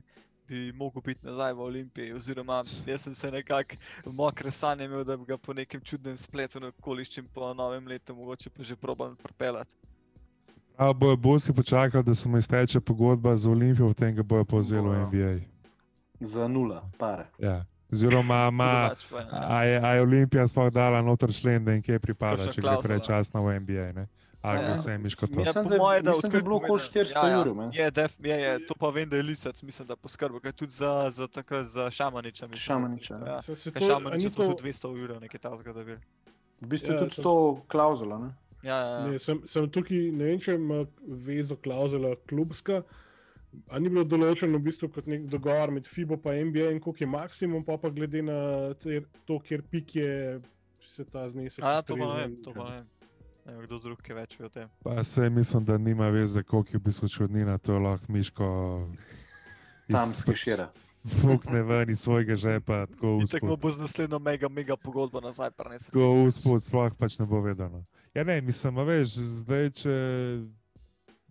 Bi 0.49 0.73
mogel 0.73 1.03
biti 1.03 1.21
nazaj 1.23 1.53
v 1.53 1.61
Olimpiji, 1.61 2.13
oziroma 2.13 2.63
jaz 2.87 3.01
sem 3.01 3.13
se 3.15 3.31
nekako 3.31 3.77
mokre 4.07 4.51
sanje 4.51 4.85
imel, 4.85 5.05
da 5.05 5.17
bi 5.17 5.25
ga 5.25 5.37
po 5.39 5.53
nekem 5.53 5.81
čudnem 5.81 6.19
spletu 6.19 6.61
na 6.61 6.69
okoliščin 6.69 7.25
po 7.27 7.55
novem 7.55 7.87
letu 7.87 8.15
mogoče 8.15 8.51
pa 8.51 8.63
že 8.63 8.77
probal 8.77 9.15
pripeljati. 9.17 9.75
Prav 10.77 10.95
bojo 10.95 11.17
bosi 11.19 11.53
počakali, 11.53 12.05
da 12.05 12.15
se 12.15 12.29
mu 12.29 12.39
izteče 12.39 12.81
pogodba 12.81 13.37
z 13.37 13.47
Olimpijo, 13.47 13.89
potem 13.89 14.15
ga 14.15 14.23
bojo 14.23 14.45
povzeli 14.45 14.89
v. 14.89 14.97
NBA. 15.03 15.35
Za 16.21 16.49
nula, 16.49 16.91
pare. 16.99 17.27
Ja. 17.39 17.65
Oziroma, 17.95 18.49
ima, 18.53 18.91
a, 19.31 19.63
je, 19.63 19.79
a 19.79 19.89
je 19.91 20.03
Olimpija 20.03 20.45
sploh 20.47 20.71
dala 20.71 21.03
noter 21.03 21.31
člen, 21.33 21.65
da 21.65 21.73
jim 21.73 21.83
kje 21.83 21.99
pripada, 22.01 22.47
če 22.49 22.61
gre 22.61 22.77
prečasno 22.83 23.43
v 23.43 23.61
NBA. 23.61 23.93
Ne? 23.95 24.07
Ali 24.43 24.59
Ja. 24.59 24.67
ja. 24.67 24.75
vse 24.75 24.99
miško 24.99 25.27
to. 25.27 25.33
Mislim, 25.35 25.47
Ja, 25.49 25.63
po 25.63 25.69
da 25.71 25.75
je- 25.75 25.79
moje, 25.79 26.03
da 26.03 26.11
mislim, 26.13 26.31
da 26.31 26.37
je 26.37 26.43
bilo 26.43 26.57
okoli 26.59 26.81
povedano. 26.81 27.05
400 27.05 27.17
ja, 27.17 27.23
ja. 27.27 27.37
jurov, 27.39 27.55
meni. 27.57 27.73
Je, 27.75 27.91
def, 27.93 28.13
je, 28.21 28.37
je, 28.37 28.67
to 28.67 28.75
pa 28.75 28.89
vem, 28.91 29.09
da 29.09 29.17
je 29.17 29.23
Lisec, 29.25 29.63
mislim, 29.63 29.89
da 29.89 29.97
poskrbel, 29.97 30.37
ker 30.39 30.53
tudi 30.55 30.73
za, 30.75 30.91
za 31.11 31.27
takrat 31.29 31.65
za 31.67 31.91
Šamaniča. 31.91 32.47
Mislim, 32.47 32.61
Šamaniča, 32.61 33.15
da 33.15 33.27
ja. 33.27 33.33
Ja. 33.33 33.43
Se, 33.43 33.57
se 33.57 33.71
Kaj 33.73 33.81
to, 33.81 33.87
Šamaniča 33.87 34.21
ni 34.21 34.31
smo 34.31 34.45
to, 34.45 34.51
tudi 34.53 34.69
200 34.69 34.93
ur, 35.05 35.21
nekaj 35.21 35.41
tasga 35.41 35.73
dobil. 35.73 35.97
V 36.61 36.67
bistvu 36.67 36.89
Ja, 36.89 36.95
ja, 36.95 37.01
tudi 37.01 37.15
sem- 37.15 37.25
to 37.25 37.35
klauzulo. 37.69 38.19
Ne? 38.19 38.31
Ja, 38.63 38.77
ja, 38.77 38.91
ja. 38.91 39.07
ne, 39.07 39.19
sem, 39.19 39.41
sem 39.47 39.71
tukaj, 39.71 39.97
ne 40.13 40.25
vem, 40.27 40.39
če 40.39 40.55
ima 40.55 40.85
vezo 41.25 41.57
klauzula 41.57 42.13
klubska. 42.25 42.83
A 43.71 43.79
ni 43.79 43.91
bilo 43.93 44.05
določeno 44.09 44.59
v 44.59 44.67
bistvu 44.69 44.89
kot 44.95 45.07
nek 45.11 45.27
dogovor 45.31 45.73
med 45.75 45.87
FIBO 45.89 46.19
in 46.33 46.51
NBA 46.51 46.73
in 46.75 46.81
koliko 46.81 47.05
je 47.05 47.11
maksimum, 47.11 47.65
pa 47.65 47.77
pa 47.79 47.91
glede 47.91 48.23
na 48.23 48.39
to, 48.79 49.39
kjer 49.39 49.63
pik 49.71 49.97
je, 49.97 50.41
se 50.95 51.05
ta 51.05 51.29
znesek. 51.31 51.65
A, 51.65 51.79
ja, 51.79 51.83
to 51.83 51.97
pa 51.97 52.09
ne 52.11 52.21
vem, 52.21 52.37
to 52.45 52.55
pa 52.55 52.69
ne 52.69 52.77
vem. 52.77 52.87
Ne 53.45 53.53
vem, 53.53 53.67
kdo 53.67 53.79
drug 53.79 54.09
je 54.09 54.15
več 54.17 54.39
ve 54.41 54.47
o 54.47 54.53
tem. 54.53 54.71
Pa 54.85 55.05
se 55.05 55.29
mislim, 55.31 55.65
da 55.65 55.79
nima 55.79 56.09
veze, 56.09 56.43
koliko 56.43 56.77
je 56.77 56.81
v 56.81 56.85
bistvu 56.87 57.11
čudnina, 57.13 57.59
to 57.59 57.77
je 57.77 57.83
lahko 57.85 58.13
miško. 58.13 58.47
Tam 59.91 60.09
skišira. 60.09 60.71
Fukne 61.05 61.61
ven 61.63 61.91
iz 61.93 62.01
svojega 62.01 62.37
žepa, 62.41 62.87
tako 62.87 63.19
In 63.21 63.29
tako 63.29 63.59
bo 63.61 63.71
z 63.71 63.85
naslednjo 63.85 64.19
mega, 64.19 64.49
mega 64.49 64.77
pogodbo 64.81 65.21
nazaj 65.21 65.51
prenesel. 65.53 65.93
Tako 65.93 66.25
uspod, 66.25 66.65
sploh 66.65 66.97
pač 66.97 67.19
ne 67.21 67.27
bo 67.29 67.43
vedeno. 67.45 67.83
Ja, 68.17 68.25
ne, 68.25 68.39
mislim, 68.41 68.79
a 68.81 68.87
veš, 68.89 69.19
zdaj, 69.43 69.71
če 69.83 69.93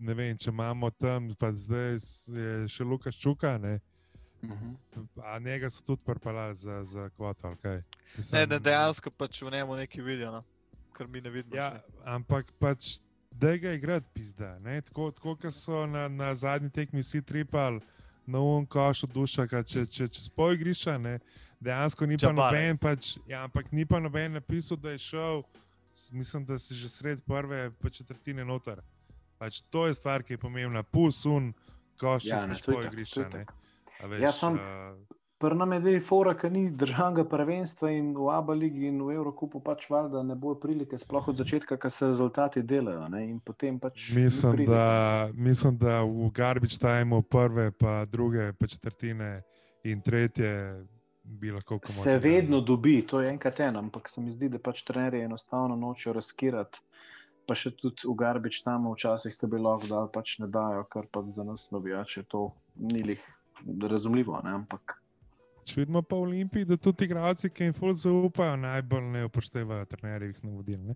ne 0.04 0.14
vem, 0.14 0.38
če 0.38 0.50
imamo 0.50 0.90
tam, 0.92 1.32
pa 1.34 1.52
zdaj 1.54 1.96
je 2.30 2.48
še 2.68 2.84
Lukaš 2.86 3.18
Čuka, 3.18 3.58
ne, 3.58 3.80
Mhm. 4.44 4.74
a 5.24 5.40
njega 5.40 5.70
so 5.70 5.82
tudi 5.82 6.02
prpalali 6.04 6.56
za, 6.58 6.84
za 6.84 7.10
kvoto, 7.10 7.48
ali 7.48 7.58
kaj. 7.58 7.76
Ne, 7.76 7.84
Mislim, 8.18 8.50
ne, 8.50 8.60
dejansko 8.60 9.12
pač 9.12 9.42
v 9.42 9.52
njemu 9.52 9.76
nekaj 9.76 10.04
vidijo, 10.04 10.32
no. 10.32 10.44
kar 10.92 11.08
mi 11.08 11.22
ne 11.22 11.30
vidimo. 11.30 11.56
Ja, 11.56 11.70
še. 11.72 11.94
ampak 12.06 12.52
pač, 12.60 13.00
da 13.32 13.58
ga 13.58 13.72
igrati 13.72 14.06
pizda. 14.14 14.60
Ne? 14.60 14.82
Tako, 14.82 15.12
tako 15.12 15.36
kot 15.38 15.54
so 15.54 15.86
na, 15.86 16.08
na 16.08 16.36
zadnji 16.36 16.70
tekmi 16.72 17.02
vsi 17.02 17.22
tripali 17.22 17.80
na 18.26 18.40
um 18.40 18.66
košu 18.66 19.08
dušaka, 19.08 19.64
če, 19.64 19.86
če, 19.88 20.08
če 20.08 20.22
spoj 20.22 20.54
igrišča, 20.54 20.98
ne? 20.98 21.20
dejansko 21.60 22.06
ni 22.06 22.16
pa 22.16 22.28
Džabare. 22.28 22.58
noben, 22.58 22.78
pač, 22.78 23.18
ja, 23.26 23.44
ampak 23.44 23.72
ni 23.72 23.86
pa 23.86 24.00
noben 24.00 24.34
napisal, 24.34 24.78
da 24.78 24.92
je 24.92 24.98
šel, 25.00 25.44
mislim, 26.12 26.44
da 26.46 26.60
si 26.60 26.76
že 26.76 26.90
sred 26.90 27.24
prve 27.24 27.72
pa 27.74 27.90
četrtine 27.90 28.44
noter. 28.46 28.84
Pač 29.44 29.60
to 29.68 29.88
je 29.88 29.94
stvar, 29.94 30.24
ki 30.24 30.34
je 30.34 30.38
pomembna. 30.40 30.84
Pusun, 30.84 31.52
koš, 32.00 32.30
Ja, 32.32 32.46
ne, 32.48 32.56
to. 32.64 32.80
A 34.00 34.08
Veš, 34.08 34.22
Ja, 34.22 34.32
sam- 34.32 34.56
uh, 34.56 34.96
Prvo 35.44 35.60
nam 35.60 35.74
je 35.76 35.80
dej 35.84 35.98
fora, 36.00 36.32
ker 36.40 36.52
ni 36.52 36.70
državnega 36.72 37.26
prvenstva 37.28 37.90
in 37.92 38.14
v 38.16 38.30
Abu 38.32 38.54
Leiji 38.56 38.88
in 38.88 39.02
v 39.04 39.12
Evropi 39.12 39.60
pač 39.60 39.90
valjda 39.92 40.22
ne 40.24 40.38
bo 40.40 40.54
prilike, 40.56 40.96
sploh 40.96 41.28
od 41.28 41.36
začetka, 41.36 41.76
ker 41.76 41.92
se 41.92 42.08
rezultati 42.08 42.64
delajo. 42.64 43.10
Pač. 43.82 44.06
Mislim 44.16 44.64
da, 44.64 45.28
mislim, 45.36 45.76
da 45.78 46.00
v 46.08 46.32
Garbage 46.32 46.80
timeu 46.80 47.22
prve, 47.22 47.72
pa 47.76 48.06
druge, 48.06 48.54
pa 48.54 48.68
četrtine 48.68 49.42
in 49.84 50.00
tretje 50.02 50.80
lahko. 51.52 51.80
Se 51.92 52.16
vedno 52.20 52.62
dobi, 52.62 53.02
to 53.08 53.20
je 53.20 53.30
enkrat 53.30 53.60
eno, 53.60 53.80
ampak 53.80 54.08
se 54.10 54.22
mi 54.22 54.32
zdi, 54.32 54.48
da 54.50 54.64
pač 54.64 54.86
trenerji 54.88 55.28
enostavno 55.28 55.76
nočejo 55.76 56.14
raskirati. 56.14 56.80
Pa 57.48 57.56
še 57.60 57.74
tudi 57.76 58.08
v 58.08 58.16
Garbič 58.16 58.62
tam 58.64 58.88
včasih, 58.94 59.36
ki 59.36 59.50
bi 59.52 59.60
lahko 59.60 59.90
dal, 59.90 60.08
pač 60.08 60.38
ne 60.40 60.48
dajo, 60.48 60.86
kar 60.88 61.10
pa 61.12 61.24
za 61.28 61.44
nas 61.44 61.68
novijače 61.76 62.24
to 62.32 62.52
ni 62.80 63.04
lih 63.04 63.24
razumljivo. 63.64 64.40
Ne? 64.44 64.54
Ampak 64.64 65.00
Če 65.64 65.80
vidimo 65.80 66.02
pa 66.04 66.18
v 66.20 66.28
Olimpiji, 66.28 66.68
da 66.68 66.76
tudi 66.76 67.08
igralci, 67.08 67.50
ki 67.50 67.70
jim 67.70 67.76
ful 67.76 67.94
zaupajo, 67.96 68.56
najbolj 68.60 69.06
ne 69.16 69.22
upoštevajo 69.30 69.88
trenerjevih 69.94 70.42
navodil. 70.44 70.82
Ne? 70.90 70.96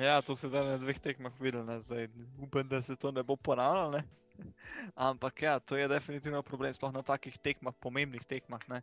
Ja, 0.00 0.20
to 0.24 0.36
se 0.36 0.48
zdaj 0.48 0.64
na 0.64 0.78
dveh 0.80 1.00
tekmah 1.00 1.34
videl, 1.40 1.64
ne? 1.68 1.76
zdaj 1.84 2.08
upam, 2.40 2.64
da 2.68 2.80
se 2.82 2.96
to 2.96 3.12
ne 3.12 3.24
bo 3.24 3.36
ponavljalo. 3.36 3.98
ne. 3.98 4.02
Ampak 5.08 5.42
ja, 5.42 5.58
to 5.60 5.76
je 5.76 5.88
definitivno 5.88 6.42
problem, 6.42 6.72
sploh 6.76 6.92
na 6.92 7.02
takih 7.04 7.36
tekmah, 7.38 7.76
pomembnih 7.80 8.24
tekmah. 8.24 8.64
Ne? 8.68 8.82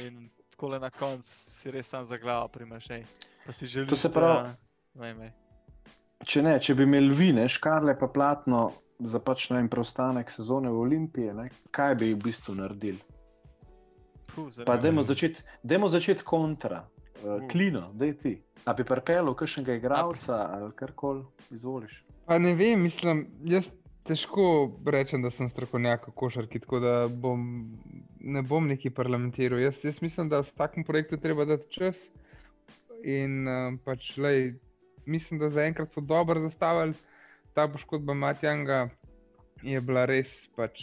In 0.00 0.28
tako 0.52 0.72
le 0.72 0.80
na 0.80 0.90
koncu 0.92 1.52
si 1.52 1.72
res 1.72 1.88
sam 1.92 2.04
za 2.08 2.16
glavo 2.20 2.48
primašej. 2.48 3.04
Pa 3.46 3.52
si 3.52 3.68
želiš, 3.68 3.98
se 4.00 4.12
pravi- 4.12 4.56
da... 4.96 5.43
Ne, 6.20 6.22
ne. 6.22 6.30
če 6.30 6.42
ne, 6.42 6.54
če 6.60 6.74
bi 6.74 6.86
imeli 6.86 7.14
vine, 7.14 7.48
škarle 7.48 7.98
pa 7.98 8.08
platno 8.08 8.72
za 8.98 9.20
pač 9.20 9.50
ne 9.50 9.58
vem, 9.58 9.68
preostanek 9.68 10.30
sezone 10.30 10.70
v 10.70 10.80
Olimpiji, 10.86 11.34
ne? 11.34 11.50
kaj 11.74 11.98
bi 12.00 12.12
v 12.14 12.22
bistvu 12.22 12.54
naredili? 12.58 13.00
Pa 14.66 14.76
ne 14.76 14.82
dajmo 14.82 15.02
začeti 15.06 15.42
dajmo 15.62 15.88
začet 15.88 16.22
kontra, 16.26 16.82
uh, 16.82 16.90
Uh. 17.24 17.48
klino, 17.48 17.90
da 17.94 18.04
je 18.04 18.16
ti. 18.18 18.34
A 18.64 18.72
bi 18.72 18.84
pripeljal 18.84 19.34
kakšnega 19.34 19.74
igralca 19.78 20.36
ali 20.52 20.72
karkoli, 20.76 21.24
izvoliš. 21.50 22.04
Pa 22.26 22.38
ne 22.38 22.54
vem, 22.54 22.82
mislim, 22.82 23.26
jaz 23.44 23.68
težko 24.04 24.72
rečem, 24.86 25.22
da 25.24 25.30
sem 25.30 25.48
strokovnjak 25.50 26.08
v 26.08 26.12
košarki, 26.16 26.60
tako 26.60 26.80
da 26.80 26.94
bom, 27.08 27.46
ne 28.20 28.42
bom 28.42 28.68
neki 28.68 28.90
parlamentiral. 28.90 29.60
Jaz, 29.60 29.80
jaz 29.84 30.00
mislim, 30.04 30.28
da 30.28 30.42
s 30.42 30.52
takim 30.52 30.84
projektom 30.84 31.20
treba 31.20 31.44
dati 31.44 31.70
čas. 31.72 31.96
In 33.04 33.48
uh, 33.48 33.78
pač, 33.84 34.14
lej, 34.16 34.54
mislim, 35.06 35.40
da 35.40 35.50
zaenkrat 35.50 35.92
so 35.94 36.00
dobro 36.00 36.40
zastavili. 36.48 36.94
Ta 37.54 37.68
poškodba 37.68 38.14
Matjanga 38.14 38.88
je 39.62 39.80
bila 39.80 40.04
res 40.04 40.30
pač 40.56 40.80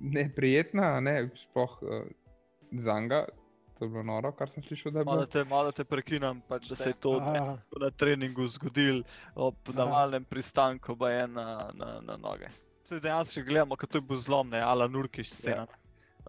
neprijetna, 0.00 0.96
a 0.96 1.00
ne 1.00 1.30
sploh 1.42 1.78
uh, 1.82 2.02
za 2.72 3.00
njega. 3.00 3.26
To 3.78 3.84
je 3.84 3.88
bilo 3.88 4.02
noro, 4.02 4.32
kar 4.32 4.50
sem 4.50 4.62
slišal. 4.62 4.92
da 4.92 4.98
je 4.98 5.04
bilo. 5.04 5.14
Malo 5.14 5.26
te, 5.26 5.44
malo 5.44 5.72
te 5.72 5.84
prekinem, 5.84 6.40
pač, 6.48 6.68
da 6.68 6.76
se 6.76 6.90
je 6.90 6.94
to 7.00 7.12
Aha, 7.22 7.58
na 7.80 7.90
treningu 7.90 8.46
zgodil 8.46 9.04
ob 9.34 9.54
navalnem 9.74 10.24
pristanku, 10.24 10.96
pa 10.98 11.10
je 11.10 11.28
na, 11.28 11.70
na, 11.74 12.00
na 12.02 12.16
noge. 12.16 12.50
Zdaj 12.88 13.00
dejansko, 13.04 13.34
če 13.34 13.44
gledamo, 13.46 13.76
kako 13.76 13.92
to 13.92 13.98
je 13.98 14.06
bil 14.10 14.16
zlom, 14.16 14.50
ne, 14.50 14.60
ala 14.64 14.88
Nurkiš 14.88 15.30
scena. 15.30 15.66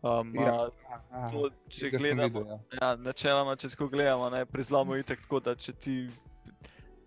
Um, 0.03 0.35
Ja. 0.35 0.69
a, 1.11 1.29
to, 1.31 1.49
če 1.67 1.89
gledamo, 1.89 2.39
videl, 2.39 2.45
ja. 2.47 2.59
ja, 2.81 2.95
načeloma, 2.95 3.55
če 3.59 3.73
tako 3.73 3.89
gledamo, 3.91 4.29
ne, 4.29 4.45
pri 4.45 4.63
zlomu 4.63 4.95
je 4.95 5.03
tako, 5.03 5.41
da 5.43 5.55
če 5.55 5.73
ti 5.73 5.95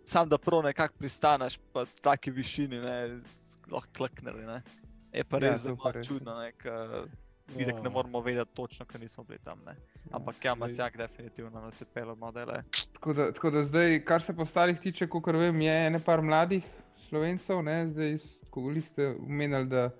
sam 0.04 0.28
da 0.28 0.38
prav 0.38 0.62
nekako 0.62 0.94
pristaneš, 0.98 1.58
pa 1.72 1.82
v 1.82 2.00
taki 2.00 2.30
višini, 2.30 2.80
ne, 2.80 3.20
lahko 3.70 3.88
klakneri, 3.96 4.46
ne. 4.46 4.62
Je 5.12 5.24
pa 5.24 5.36
Ja, 5.36 5.50
res, 5.50 5.64
je 5.64 5.76
res, 5.92 6.06
čudno, 6.06 6.38
ne, 6.40 6.52
ker 6.52 7.06
videk 7.56 7.82
ne 7.82 7.90
Ja. 7.90 7.90
moramo 7.90 8.20
vedeti 8.20 8.54
točno, 8.54 8.86
ker 8.86 9.00
nismo 9.00 9.24
bili 9.24 9.38
tam, 9.44 9.60
ne. 9.66 9.76
Ampak 10.12 10.44
ja, 10.44 10.54
Glej. 10.54 10.70
Matjak 10.70 10.96
definitivno 10.96 11.60
nas 11.60 11.80
je 11.80 11.86
pel 11.94 12.14
modele. 12.14 12.62
Tako 12.92 13.12
da, 13.12 13.32
tako 13.32 13.50
da 13.50 13.64
zdaj, 13.64 14.04
kar 14.04 14.22
se 14.22 14.36
pa 14.36 14.42
ostalih 14.42 14.80
tiče, 14.80 15.08
kot 15.08 15.26
vem, 15.26 15.60
je 15.60 15.86
ene 15.86 16.00
par 16.04 16.22
mladih 16.22 16.64
slovencev, 17.08 17.62
ne, 17.62 17.90
zdaj, 17.92 18.18
ko 18.50 18.72
ste 18.92 19.14
omenjali, 19.20 19.66
da, 19.68 19.90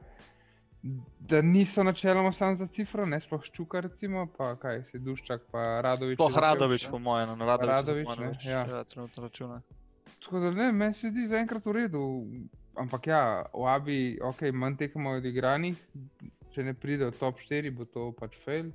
da 1.21 1.43
niso 1.43 1.83
načeloma 1.83 2.33
samo 2.33 2.57
za 2.57 2.67
cifro, 2.75 3.07
ne 3.07 3.21
sploh 3.21 3.45
ščuka, 3.45 3.81
recimo, 3.81 4.27
pa 4.39 4.57
kaj 4.57 4.83
se 4.91 4.99
Duščak, 4.99 5.47
pa 5.53 5.81
Radovič. 5.81 6.17
Sploh 6.17 6.37
Radovič, 6.37 6.87
ne. 6.87 6.91
po 6.91 6.99
mojem, 6.99 7.37
no, 7.37 7.47
Radovič, 7.47 7.77
Radovič, 7.77 8.09
Radovič, 8.09 8.19
ne, 8.19 8.29
več, 8.29 8.47
ja. 8.47 8.67
ja. 8.79 8.85
trenutno 8.85 9.29
računa. 9.29 9.63
Tako 10.25 10.41
da 10.41 10.51
ne, 10.51 10.73
meni 10.73 10.95
se 10.95 11.11
zdi 11.11 11.27
zaenkrat 11.29 11.67
v 11.67 11.73
redu. 11.73 12.03
Ampak 12.79 13.07
ja, 13.07 13.23
v 13.53 13.67
Abi, 13.69 13.97
ok, 14.23 14.47
manj 14.55 14.79
tekmo 14.81 15.17
odigranih, 15.19 15.77
če 16.55 16.65
ne 16.65 16.75
pride 16.75 17.11
v 17.11 17.17
top 17.19 17.41
4, 17.49 17.73
bo 17.75 17.85
to 17.85 18.11
pač 18.17 18.37
fail. 18.47 18.71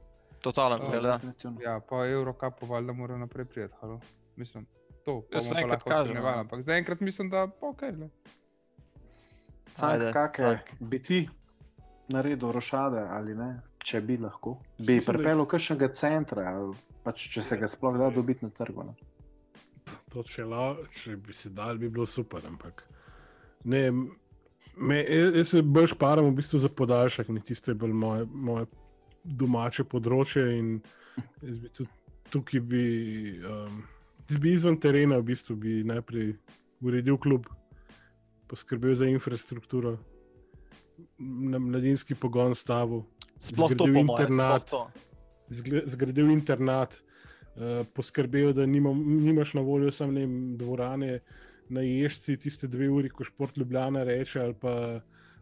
Totalen 0.46 0.84
Ja, 0.84 0.90
fail, 0.92 1.08
ja. 1.10 1.54
Ja, 1.64 1.76
pa 1.82 2.04
Eurocup 2.06 2.60
pa 2.60 2.70
valjda 2.70 2.94
mora 2.94 3.18
naprej 3.18 3.48
priti, 3.50 3.74
halo. 3.82 4.00
Mislim, 4.36 4.68
to. 5.06 5.22
pa 5.32 5.40
Jaz 5.40 5.50
pa 5.54 5.64
enkrat 5.64 5.84
kažem, 5.84 6.02
ocenjevali, 6.04 6.36
ja. 6.36 6.46
Ampak 6.46 6.62
zaenkrat 6.68 7.02
mislim, 7.02 7.30
da 7.34 7.48
pa 7.48 7.72
ok. 7.74 7.82
Le. 7.82 8.10
Ajde, 9.82 10.12
Sank. 10.36 10.72
bi 10.80 11.02
ti 11.02 11.30
naredil 12.10 12.52
rošade 12.52 13.02
ali 13.12 13.36
ne, 13.36 13.50
če 13.84 14.02
bi 14.02 14.18
lahko? 14.18 14.58
Bi 14.78 15.00
pripeljal 15.06 15.46
kakšnega 15.50 15.90
centra, 15.94 16.54
pač, 17.04 17.28
če 17.34 17.44
se 17.44 17.58
ga 17.58 17.70
sploh 17.70 17.98
da 17.98 18.10
dobiti 18.14 18.46
na 18.46 18.54
trgu. 18.54 18.88
Ne? 18.90 19.17
To, 20.18 20.24
če, 20.26 20.48
la, 20.50 20.72
če 20.98 21.14
bi 21.22 21.36
se 21.38 21.52
dal, 21.54 21.78
bi 21.78 21.92
bilo 21.94 22.08
super. 22.10 22.42
Ampak 22.50 22.82
ne, 23.70 23.84
me, 24.74 24.98
jaz 25.06 25.52
se 25.54 25.62
bolj 25.62 25.92
šparam 25.94 26.26
v 26.32 26.40
bistvu 26.40 26.64
za 26.64 26.72
podaljšek, 26.74 27.30
ne 27.30 27.44
tiste 27.46 27.76
bolj 27.78 27.94
moje, 27.94 28.26
moje 28.26 28.66
domače 29.24 29.86
področje. 29.86 30.48
In 30.58 30.72
jaz 31.46 31.62
bi 31.62 31.70
tudi 31.78 31.94
tukaj 32.34 32.64
bi, 32.66 32.84
um, 33.46 33.84
bi 34.42 34.56
izven 34.58 34.80
terena 34.82 35.22
v 35.22 35.28
bistvu 35.30 35.56
bi 35.62 35.84
najprej 35.86 36.34
uredil 36.82 37.22
klub, 37.22 37.46
poskrbel 38.50 38.98
za 38.98 39.06
infrastrukturo, 39.06 40.00
na 41.22 41.62
mladinski 41.62 42.18
pogon 42.18 42.58
stavu, 42.58 43.04
Sploh 43.38 43.70
to 43.70 43.86
Zgradil 43.86 43.94
po 43.94 44.04
mojem, 44.10 44.34
internat. 44.34 44.66
sploh 44.66 44.90
to. 44.90 45.86
zgradil 45.94 46.32
internat, 46.34 46.98
poskrbel, 47.94 48.54
da 48.54 48.66
nimam, 48.66 49.00
nimaš 49.24 49.54
na 49.54 49.62
voljo 49.62 49.92
samo 49.92 50.12
ne 50.12 50.26
vem, 50.26 50.58
dvorane 50.58 51.20
na 51.70 51.82
ježci, 51.82 52.38
tiste 52.38 52.68
dve 52.68 52.90
uri, 52.90 53.10
ko 53.10 53.24
šport 53.24 53.58
Ljubljana 53.58 54.04
reče, 54.04 54.40
ali 54.40 54.54
pa 54.54 54.74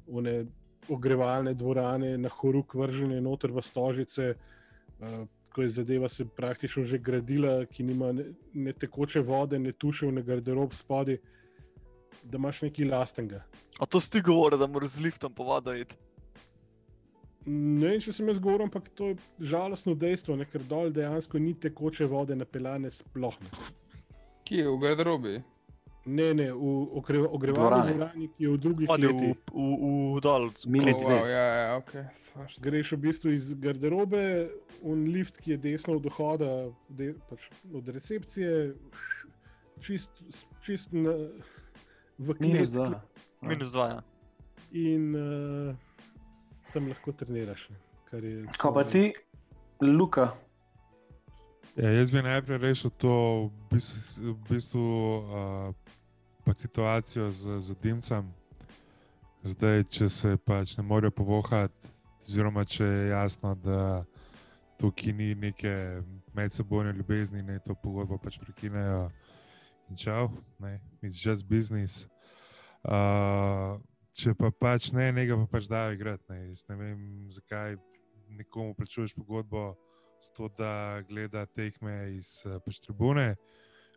one 0.08 0.46
ogrevalne 0.90 1.54
dvorane 1.54 2.18
na 2.18 2.30
horuk 2.30 2.74
vržene 2.74 3.22
noter 3.22 3.52
v 3.52 3.62
stožice. 3.62 4.34
Uh, 5.00 5.26
ko 5.56 5.64
je 5.64 5.70
zadeva 5.70 6.10
se 6.10 6.26
praktično 6.26 6.84
že 6.84 6.98
gradila, 7.00 7.66
ki 7.66 7.84
nima 7.84 8.12
ne, 8.12 8.26
ne 8.54 8.74
tekoče 8.74 9.22
vode, 9.24 9.60
ne 9.60 9.72
tušev, 9.72 10.12
ne 10.12 10.24
garderob 10.24 10.74
spodaj, 10.76 11.18
da 12.24 12.38
imaš 12.38 12.60
nekaj 12.66 12.90
lastnega. 12.92 13.40
A 13.80 13.86
to 13.86 14.02
si 14.04 14.12
ti 14.12 14.22
govoril, 14.22 14.60
da 14.60 14.68
moraš 14.68 14.98
z 14.98 15.06
liftom 15.08 15.34
po 15.34 15.48
vodo 15.48 15.72
iti. 15.74 15.96
Ne 17.46 17.88
vem, 17.92 18.00
če 18.02 18.14
sem 18.16 18.28
jaz 18.32 18.40
govoril, 18.42 18.66
ampak 18.66 18.88
to 18.98 19.12
je 19.12 19.18
žalostno 19.52 19.94
dejstvo, 19.96 20.34
ne, 20.40 20.48
ker 20.50 20.64
dol 20.66 20.90
dejansko 20.94 21.38
ni 21.38 21.54
tekoče 21.54 22.08
vode 22.10 22.34
napeljane 22.36 22.90
sploh 22.90 23.36
ne. 23.44 23.52
Ki 24.46 24.64
je 24.64 24.70
v 24.70 24.80
garderobi. 24.82 25.36
Ne, 26.06 26.34
ne, 26.38 26.52
v 26.54 26.74
ogre, 27.00 27.22
ogrevalni 27.26 27.94
Dvorani. 27.98 28.28
ki 28.38 28.44
je 28.46 28.50
v 28.50 28.58
drugi 28.62 28.86
Odi 28.90 29.08
v, 29.10 29.32
v, 29.54 29.70
v 30.18 30.20
dol, 30.22 30.52
kleti 30.54 31.02
Oh, 31.02 31.10
wow, 31.10 31.22
des. 31.22 31.32
ja, 31.34 31.46
ja, 31.56 31.78
ok. 31.78 31.94
svašta. 32.34 32.62
Greš 32.62 32.92
v 32.92 33.00
bistvu 33.08 33.34
iz 33.34 33.48
garderobe, 33.58 34.22
un 34.86 35.06
lift, 35.10 35.38
ki 35.42 35.56
je 35.56 35.58
desno 35.64 35.96
od 35.98 36.06
vhoda, 36.06 36.52
de, 36.90 37.14
pač 37.30 37.48
od 37.74 37.90
recepcije, 37.90 38.74
čist, 39.82 40.12
čist 40.66 40.94
na, 40.94 41.14
v 42.18 42.38
Minus 42.40 42.70
klet. 42.70 42.74
dva. 42.74 43.02
Minus 43.42 43.74
dva. 43.74 43.88
Ja. 43.90 44.00
In 44.78 45.14
uh, 45.16 45.74
tam 46.76 46.88
lahko 46.88 47.12
treniraš. 47.12 47.70
je- 48.12 48.46
Kaj 48.58 48.74
pa 48.74 48.84
ti, 48.84 49.14
Luka? 49.82 50.34
Ja, 51.76 51.90
jaz 51.92 52.12
bi 52.12 52.22
najprej 52.22 52.58
rešil 52.60 52.92
to, 52.92 53.12
v 53.48 53.72
bistvu, 53.72 54.00
v 54.24 54.40
bistvu 54.50 54.84
uh, 55.18 55.76
pa 56.46 56.54
situacijo 56.54 57.32
z, 57.32 57.60
z 57.60 57.76
dimcem. 57.76 58.28
Zdaj, 59.44 59.84
če 59.86 60.10
se 60.10 60.38
pač 60.38 60.78
ne 60.78 60.84
morejo 60.84 61.12
povohati, 61.12 61.88
oziroma 62.22 62.64
če 62.66 62.84
je 62.84 63.08
jasno, 63.10 63.56
da 63.56 64.04
tukaj 64.78 65.14
ni 65.14 65.36
neke 65.36 66.02
medsebojne 66.34 66.94
ljubezni, 66.94 67.44
ne 67.44 67.60
to 67.60 67.76
pogodbo 67.76 68.18
pač 68.18 68.40
prekinejo 68.40 69.10
in 69.90 69.96
čau, 69.96 70.32
ne, 70.60 70.80
it's 71.04 71.20
just 71.22 71.46
business. 71.48 72.08
Uh, 72.84 73.78
če 74.16 74.34
pa 74.40 74.52
pač 74.52 74.92
ne, 74.96 75.10
nekaj 75.12 75.42
pa 75.44 75.48
pač 75.58 75.68
dajo 75.72 75.96
igrati. 75.96 76.24
Ne. 76.32 76.40
Jaz 76.52 76.64
ne 76.70 76.78
vem, 76.80 77.00
zakaj 77.32 77.76
nekomu 78.36 78.76
plačuješ 78.78 79.16
pogodbo 79.16 79.74
s 80.22 80.32
to, 80.32 80.50
da 80.58 81.02
gleda 81.10 81.46
tekme 81.46 82.16
iz 82.16 82.40
eh, 82.48 82.60
pač 82.64 82.80
tribune, 82.84 83.36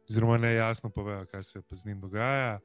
oziroma 0.08 0.38
ne 0.42 0.54
jasno 0.56 0.90
povejo, 0.90 1.26
kaj 1.30 1.44
se 1.46 1.62
pa 1.62 1.76
z 1.76 1.88
njim 1.88 2.00
dogaja. 2.00 2.58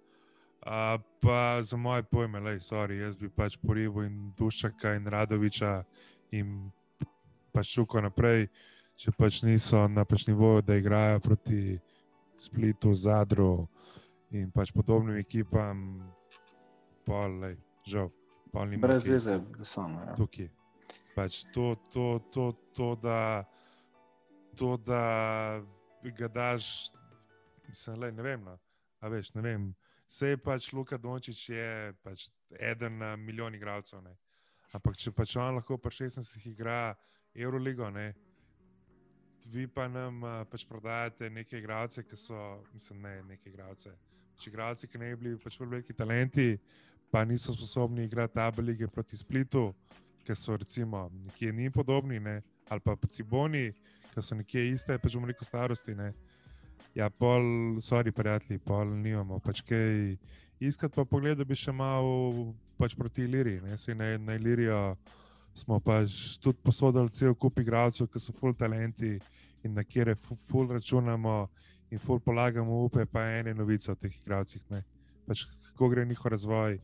A, 0.63 0.97
pa 1.19 1.59
za 1.61 1.77
moje 1.77 2.03
pojme, 2.07 2.39
le, 2.39 2.55
sorry, 2.63 3.01
jaz 3.03 3.17
bi 3.19 3.27
pač 3.29 3.57
porival 3.59 4.05
in 4.07 4.31
Dušaka 4.37 4.93
in 4.95 5.09
Radoviča 5.11 5.73
in 6.31 6.71
pač 7.51 7.73
šuko 7.75 8.01
naprej, 8.01 8.47
če 8.95 9.11
pač 9.17 9.41
niso 9.43 9.83
na 9.91 10.05
pač 10.07 10.23
nivoju, 10.29 10.63
da 10.63 10.79
igrajo 10.79 11.19
proti 11.19 11.79
Splitu, 12.39 12.95
Zadru 12.95 13.67
in 14.31 14.49
pač 14.55 14.71
podobnim 14.71 15.19
ekipam, 15.19 15.99
pol, 17.05 17.39
lej, 17.43 17.57
žal, 17.87 18.09
pol 18.51 18.67
ni 18.69 18.77
Brez 18.77 19.07
veze, 19.07 19.39
da 19.57 19.65
so. 19.65 19.87
no, 19.87 20.01
Ja. 20.07 20.15
tukaj. 20.15 20.49
Pač 21.15 21.43
to, 21.53 21.75
to, 21.93 22.19
to, 22.33 22.51
to, 22.73 22.95
da, 22.95 23.45
to, 24.57 24.77
da 24.77 25.61
ga 26.17 26.27
daš, 26.27 26.91
mislim, 27.69 27.99
lej, 27.99 28.11
ne 28.11 28.23
vem. 28.23 28.43
No. 28.43 28.57
A 28.99 29.09
veš, 29.09 29.33
ne 29.35 29.41
vem. 29.41 29.73
Sej 30.07 30.37
pač 30.37 30.71
Luka 30.73 30.97
Dončić 30.97 31.49
je 31.49 31.93
pač 32.03 32.29
eden 32.59 32.97
na 32.97 33.15
milijon 33.15 33.55
igralcev. 33.55 34.01
Ne. 34.03 34.15
Ampak 34.73 34.97
če 34.97 35.11
pač 35.11 35.35
on 35.37 35.55
lahko 35.57 35.77
pa 35.77 35.89
16 35.89 36.45
igra 36.49 36.95
Euroligo, 37.35 37.89
ne, 37.89 38.13
vi 39.49 39.67
pa 39.67 39.87
nam 39.87 40.21
uh, 40.23 40.43
pač 40.49 40.65
prodajate 40.69 41.29
neke 41.29 41.57
igralce, 41.59 42.03
ki 42.05 42.17
so, 42.17 42.39
mislim, 42.73 43.01
ne 43.01 43.13
neke 43.33 43.49
igralce. 43.49 43.91
Če 44.39 44.49
igralci, 44.49 44.87
ki 44.89 45.01
ne 45.01 45.09
bi 45.13 45.19
bili 45.23 45.39
pač 45.41 45.57
veliki 45.59 45.93
talenti, 45.93 46.47
pa 47.13 47.21
niso 47.25 47.53
sposobni 47.53 48.03
igrati 48.03 48.33
tabe 48.33 48.61
lige 48.61 48.87
proti 48.87 49.17
Splitu, 49.17 49.67
ki 50.25 50.35
so 50.35 50.57
recimo 50.57 51.11
nekje 51.25 51.51
ni 51.53 51.69
podobni, 51.69 52.19
ne? 52.19 52.41
ali 52.69 52.81
pa 52.81 52.95
Ciboni, 53.09 53.67
ki 54.13 54.21
so 54.21 54.35
nekje 54.35 54.63
iste, 54.71 54.97
pač 54.97 55.13
bomo 55.13 55.27
rekel 55.29 55.45
starosti. 55.45 55.93
Ne? 55.93 56.13
Ja, 56.95 57.09
pol, 57.09 57.43
sorry, 57.85 58.09
prijatelji, 58.11 58.57
pol 58.65 58.95
nimamo. 58.97 59.37
Pač 59.45 59.61
kaj 59.61 60.15
iskati, 60.57 60.95
pa 60.95 61.05
pogled, 61.05 61.37
da 61.37 61.45
bi 61.45 61.53
še 61.53 61.73
malo 61.75 62.53
pač 62.81 62.95
proti 62.97 63.27
Iliriji. 63.27 63.61
Ne? 63.61 63.77
Saj 63.77 63.97
na, 63.99 64.07
na 64.17 64.37
Ilirijo 64.39 64.79
smo 65.53 65.77
pač 65.79 66.39
tudi 66.41 66.57
posodili 66.65 67.13
cel 67.13 67.35
kup 67.37 67.61
igralcev, 67.61 68.09
ki 68.09 68.21
so 68.21 68.33
full 68.39 68.57
talenti 68.57 69.19
in 69.61 69.77
na 69.77 69.83
kere 69.85 70.15
fu- 70.15 70.39
full 70.49 70.73
računamo 70.73 71.35
in 71.93 72.01
full 72.01 72.23
polagamo 72.25 72.81
upe, 72.87 73.05
pa 73.05 73.27
ene 73.37 73.53
novice 73.53 73.91
o 73.91 73.95
teh 73.95 74.17
igralcih. 74.17 74.65
Pač 75.27 75.45
kako 75.69 75.91
gre 75.93 76.07
njihov 76.09 76.33
razvoj. 76.33 76.79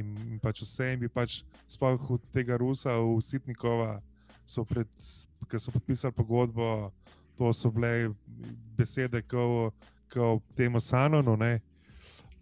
In, 0.00 0.14
in 0.30 0.38
pač 0.40 0.62
vse 0.64 0.92
jim 0.92 1.02
bi 1.02 1.08
pač 1.12 1.42
sploh 1.68 2.10
od 2.16 2.22
tega 2.32 2.56
Rusa, 2.56 2.94
v 2.96 3.20
Sitnikova, 3.20 4.00
so 4.46 4.64
pred, 4.64 4.88
ki 5.48 5.60
so 5.60 5.72
podpisali 5.74 6.16
pogodbo, 6.16 6.92
to 7.36 7.52
so 7.52 7.70
bile 7.70 8.12
besede, 8.76 9.22
kot 9.28 10.42
temu 10.56 10.80
Sanonu. 10.80 11.36
ne. 11.36 11.60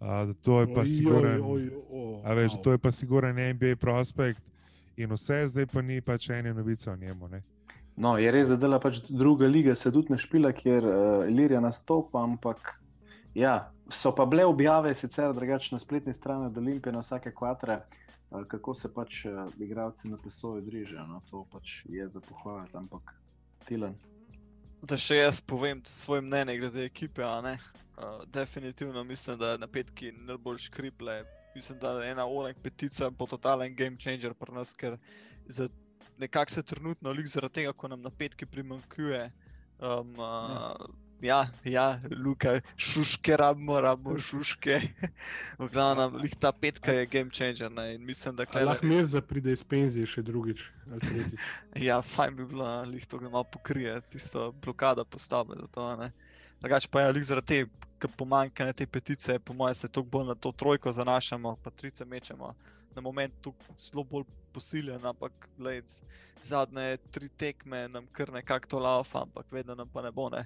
A, 0.01 0.25
to 0.41 0.61
je 0.61 0.67
pa 0.73 0.81
siguren, 0.85 1.43
a 2.25 2.33
veš, 2.33 2.57
to 2.63 2.71
je 2.73 2.79
pa 2.81 2.89
siguren 2.91 3.37
NBA 3.37 3.75
prospekt 3.77 4.41
in 4.97 5.13
vse, 5.13 5.45
zdaj 5.53 5.67
pa 5.69 5.81
ni 5.81 6.01
pač 6.01 6.29
ene 6.33 6.53
novice 6.53 6.89
o 6.91 6.95
njemu. 6.95 7.27
Ne. 7.29 7.41
No, 8.01 8.15
je 8.17 8.31
res, 8.31 8.49
da 8.49 8.57
dela 8.57 8.79
pač 8.81 8.97
druga 9.09 9.45
liga, 9.45 9.75
se 9.75 9.91
tudi 9.93 10.13
ne 10.13 10.17
špila, 10.17 10.51
kjer 10.57 10.87
uh, 10.87 11.29
Ilirija 11.29 11.61
nastopa, 11.61 12.23
ampak 12.23 12.80
ja, 13.35 13.71
so 13.91 14.15
pa 14.15 14.25
bile 14.25 14.45
objave, 14.45 14.95
sicer 14.95 15.33
drugače 15.33 15.75
na 15.75 15.79
spletni 15.79 16.13
strani 16.13 16.45
od 16.45 16.57
Olimpije, 16.57 16.93
na 16.93 16.99
vsake 16.99 17.33
kvatre, 17.35 17.81
uh, 18.29 18.43
kako 18.47 18.75
se 18.75 18.93
pač 18.93 19.25
uh, 19.25 19.47
igralci 19.59 20.07
na 20.07 20.17
pesoju 20.17 20.61
drižijo. 20.61 21.05
No, 21.07 21.21
to 21.29 21.45
pač 21.51 21.85
je 21.89 22.07
za 22.09 22.19
pohvaliti, 22.19 22.77
ampak 22.77 23.13
Tilan. 23.67 23.95
Da 24.81 24.97
še 24.97 25.19
jaz 25.21 25.41
povem 25.41 25.81
svoje 25.85 26.21
mnenje 26.25 26.57
glede 26.57 26.85
ekipe. 26.85 27.23
Uh, 27.23 28.23
definitivno 28.33 29.03
mislim, 29.03 29.37
da 29.37 29.51
je 29.51 29.57
na 29.57 29.67
petki 29.67 30.11
najbolj 30.11 30.57
škriple. 30.57 31.23
Mislim, 31.55 31.79
da 31.79 31.91
je 31.99 32.11
ena 32.11 32.25
ura 32.25 32.49
in 32.49 32.55
petica 32.63 33.09
bo 33.09 33.27
totalen 33.27 33.75
game 33.75 33.97
changer 33.99 34.33
pri 34.33 34.53
nas, 34.55 34.73
ker 34.73 34.97
nekako 36.17 36.51
se 36.51 36.63
trenutno, 36.63 37.11
lik 37.11 37.27
zaradi 37.27 37.53
tega, 37.53 37.73
ko 37.73 37.87
nam 37.87 38.01
na 38.01 38.09
petki 38.09 38.45
primankuje. 38.45 39.31
Um, 39.81 40.13
uh, 40.19 40.25
ja, 40.49 40.75
ja, 41.63 41.99
Luka, 42.23 42.59
šuške 42.77 43.37
rabimo, 43.37 43.81
rabimo 43.81 44.17
šuške. 44.17 44.81
v 45.59 45.67
glavnem, 45.69 46.15
lik 46.21 46.35
ta 46.39 46.51
petka 46.51 46.91
je 46.91 47.05
game 47.05 47.29
changer. 47.29 47.71
Ne, 47.71 47.97
mislim, 47.97 48.35
da 48.35 48.45
klele- 48.45 48.65
Lahko 48.65 48.85
Mirza 48.85 49.21
pride 49.21 49.51
iz 49.51 49.63
penzije 49.63 50.05
še 50.05 50.21
drugič 50.21 50.61
ali. 50.91 51.25
Ja, 51.87 52.01
fajn 52.01 52.35
bi 52.35 52.45
bilo, 52.45 52.65
da 52.65 52.89
jih 52.91 53.05
to 53.05 53.19
malo 53.21 53.43
pokrije, 53.43 54.01
tisto 54.09 54.51
blokado 54.51 55.05
postave 55.05 55.55
za 55.59 55.67
to. 55.67 56.09
Drugače 56.61 56.87
pa 56.91 57.01
je 57.01 57.11
lik 57.11 57.23
zaradi 57.23 57.65
te 57.99 58.07
pomankanja 58.17 58.73
te 58.73 58.85
petice, 58.87 59.39
po 59.39 59.53
mojem, 59.53 59.75
se 59.75 59.87
toliko 59.87 60.09
bolj 60.09 60.27
na 60.27 60.35
to 60.35 60.51
trojko 60.51 60.93
zanašamo, 60.93 61.55
pa 61.63 61.69
trice 61.69 62.05
mečemo. 62.05 62.53
Na 62.95 63.01
moment 63.01 63.33
tu 63.41 63.53
zelo 63.79 64.03
bolj 64.03 64.25
posiljen, 64.53 65.05
ampak 65.05 65.31
lejc, 65.59 66.01
zadnje 66.43 66.97
tri 67.11 67.29
tekme 67.29 67.87
nam 67.87 68.07
kar 68.11 68.33
nekako 68.33 68.67
to 68.67 68.79
laufa, 68.79 69.21
ampak 69.21 69.51
vedno 69.51 69.75
nam 69.75 69.89
pa 69.89 70.01
ne 70.01 70.11
bo 70.11 70.29
ne. 70.29 70.45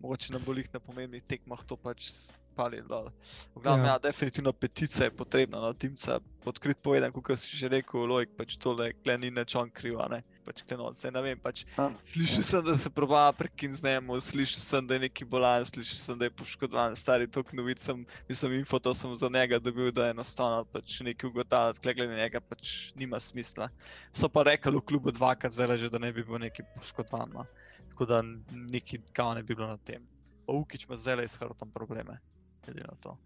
Mogoče 0.00 0.32
nam 0.32 0.42
bo 0.44 0.54
jih 0.54 0.68
na 0.72 0.80
pomembnih 0.80 1.22
tekmah 1.22 1.62
to 1.64 1.76
pač 1.76 2.10
spali 2.54 2.82
dol. 2.86 3.10
V 3.54 3.62
glavnem, 3.62 3.86
Ja. 3.86 3.92
ja, 3.92 3.98
definitivno 3.98 4.52
petica 4.52 5.04
je 5.04 5.10
potrebna, 5.10 5.58
no, 5.58 5.72
timca, 5.74 6.20
odkrit 6.46 6.78
povedan, 6.78 7.10
kot 7.10 7.34
si 7.34 7.56
že 7.56 7.68
rekel, 7.68 8.06
lojk, 8.06 8.30
pač 8.38 8.54
tole, 8.62 8.92
kle 9.02 9.18
ni 9.18 9.30
nič 9.34 9.56
on 9.58 9.70
kriv, 9.70 9.98
a 9.98 10.06
ne, 10.08 10.20
pač 10.46 10.62
klenot, 10.62 10.94
zdaj 10.94 11.12
ne 11.16 11.22
vem, 11.24 11.40
pač 11.40 11.64
Sam, 11.74 11.96
Slišal 12.06 12.46
sem, 12.46 12.62
da 12.62 12.76
se 12.78 12.90
proba 12.94 13.32
prekin 13.34 13.74
z 13.74 13.82
njemu, 13.88 14.20
slišal 14.20 14.62
sem, 14.62 14.86
da 14.86 14.94
je 14.94 15.04
neki 15.08 15.26
bolan, 15.26 15.66
slišal 15.66 15.98
sem, 15.98 16.18
da 16.20 16.28
je 16.28 16.36
poškodovan, 16.38 16.94
stari 16.94 17.26
tok 17.26 17.50
novic 17.58 17.82
sem, 17.82 18.06
mislim, 18.30 18.60
info 18.62 18.78
to 18.78 18.94
sem 18.94 19.16
za 19.18 19.26
njega 19.32 19.58
dobil, 19.58 19.90
da 19.90 20.06
je 20.06 20.14
enostavno 20.14 20.62
pač 20.70 21.00
nekaj 21.02 21.30
ugotavljati, 21.32 21.82
kle 21.82 21.94
glede 21.94 22.22
njega 22.22 22.38
pač 22.44 22.94
nima 22.94 23.18
smisla. 23.18 23.66
So 24.14 24.30
pa 24.30 24.46
rekli 24.46 24.78
v 24.78 24.84
klubu 24.84 25.10
dvakrat 25.10 25.52
zdaj 25.52 25.78
že, 25.80 25.90
da 25.90 25.98
ne 25.98 26.12
bi 26.14 26.22
bil 26.22 26.38
neki 26.38 26.62
poškodovan. 26.78 27.34
No. 27.34 27.48
Tako 27.94 28.06
da 28.10 28.22
neki 28.50 28.98
kao 29.12 29.34
ne 29.34 29.42
bi 29.42 29.54
bilo 29.54 29.68
na 29.70 29.76
tem. 29.76 30.02
Ukič 30.50 30.88
ima 30.88 30.96
zdaj 30.98 31.16
le 31.16 31.28
s 31.28 31.38
hrbtom 31.38 31.70
probleme. 31.70 32.18
glede 32.64 32.82
na 32.82 32.94
to. 33.00 33.16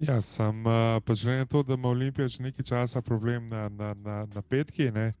Ja, 0.00 0.20
sem 0.20 0.66
uh, 0.66 0.98
pač 1.04 1.22
glede 1.22 1.44
na 1.44 1.46
to, 1.46 1.62
da 1.62 1.76
ima 1.76 1.88
Olimpija 1.88 2.28
že 2.28 2.42
nekaj 2.42 2.64
časa 2.64 3.02
problem 3.02 3.48
na, 3.48 3.68
na, 3.68 3.94
na, 3.94 4.26
na 4.34 4.42
petki. 4.42 4.90
Ne? 4.90 5.12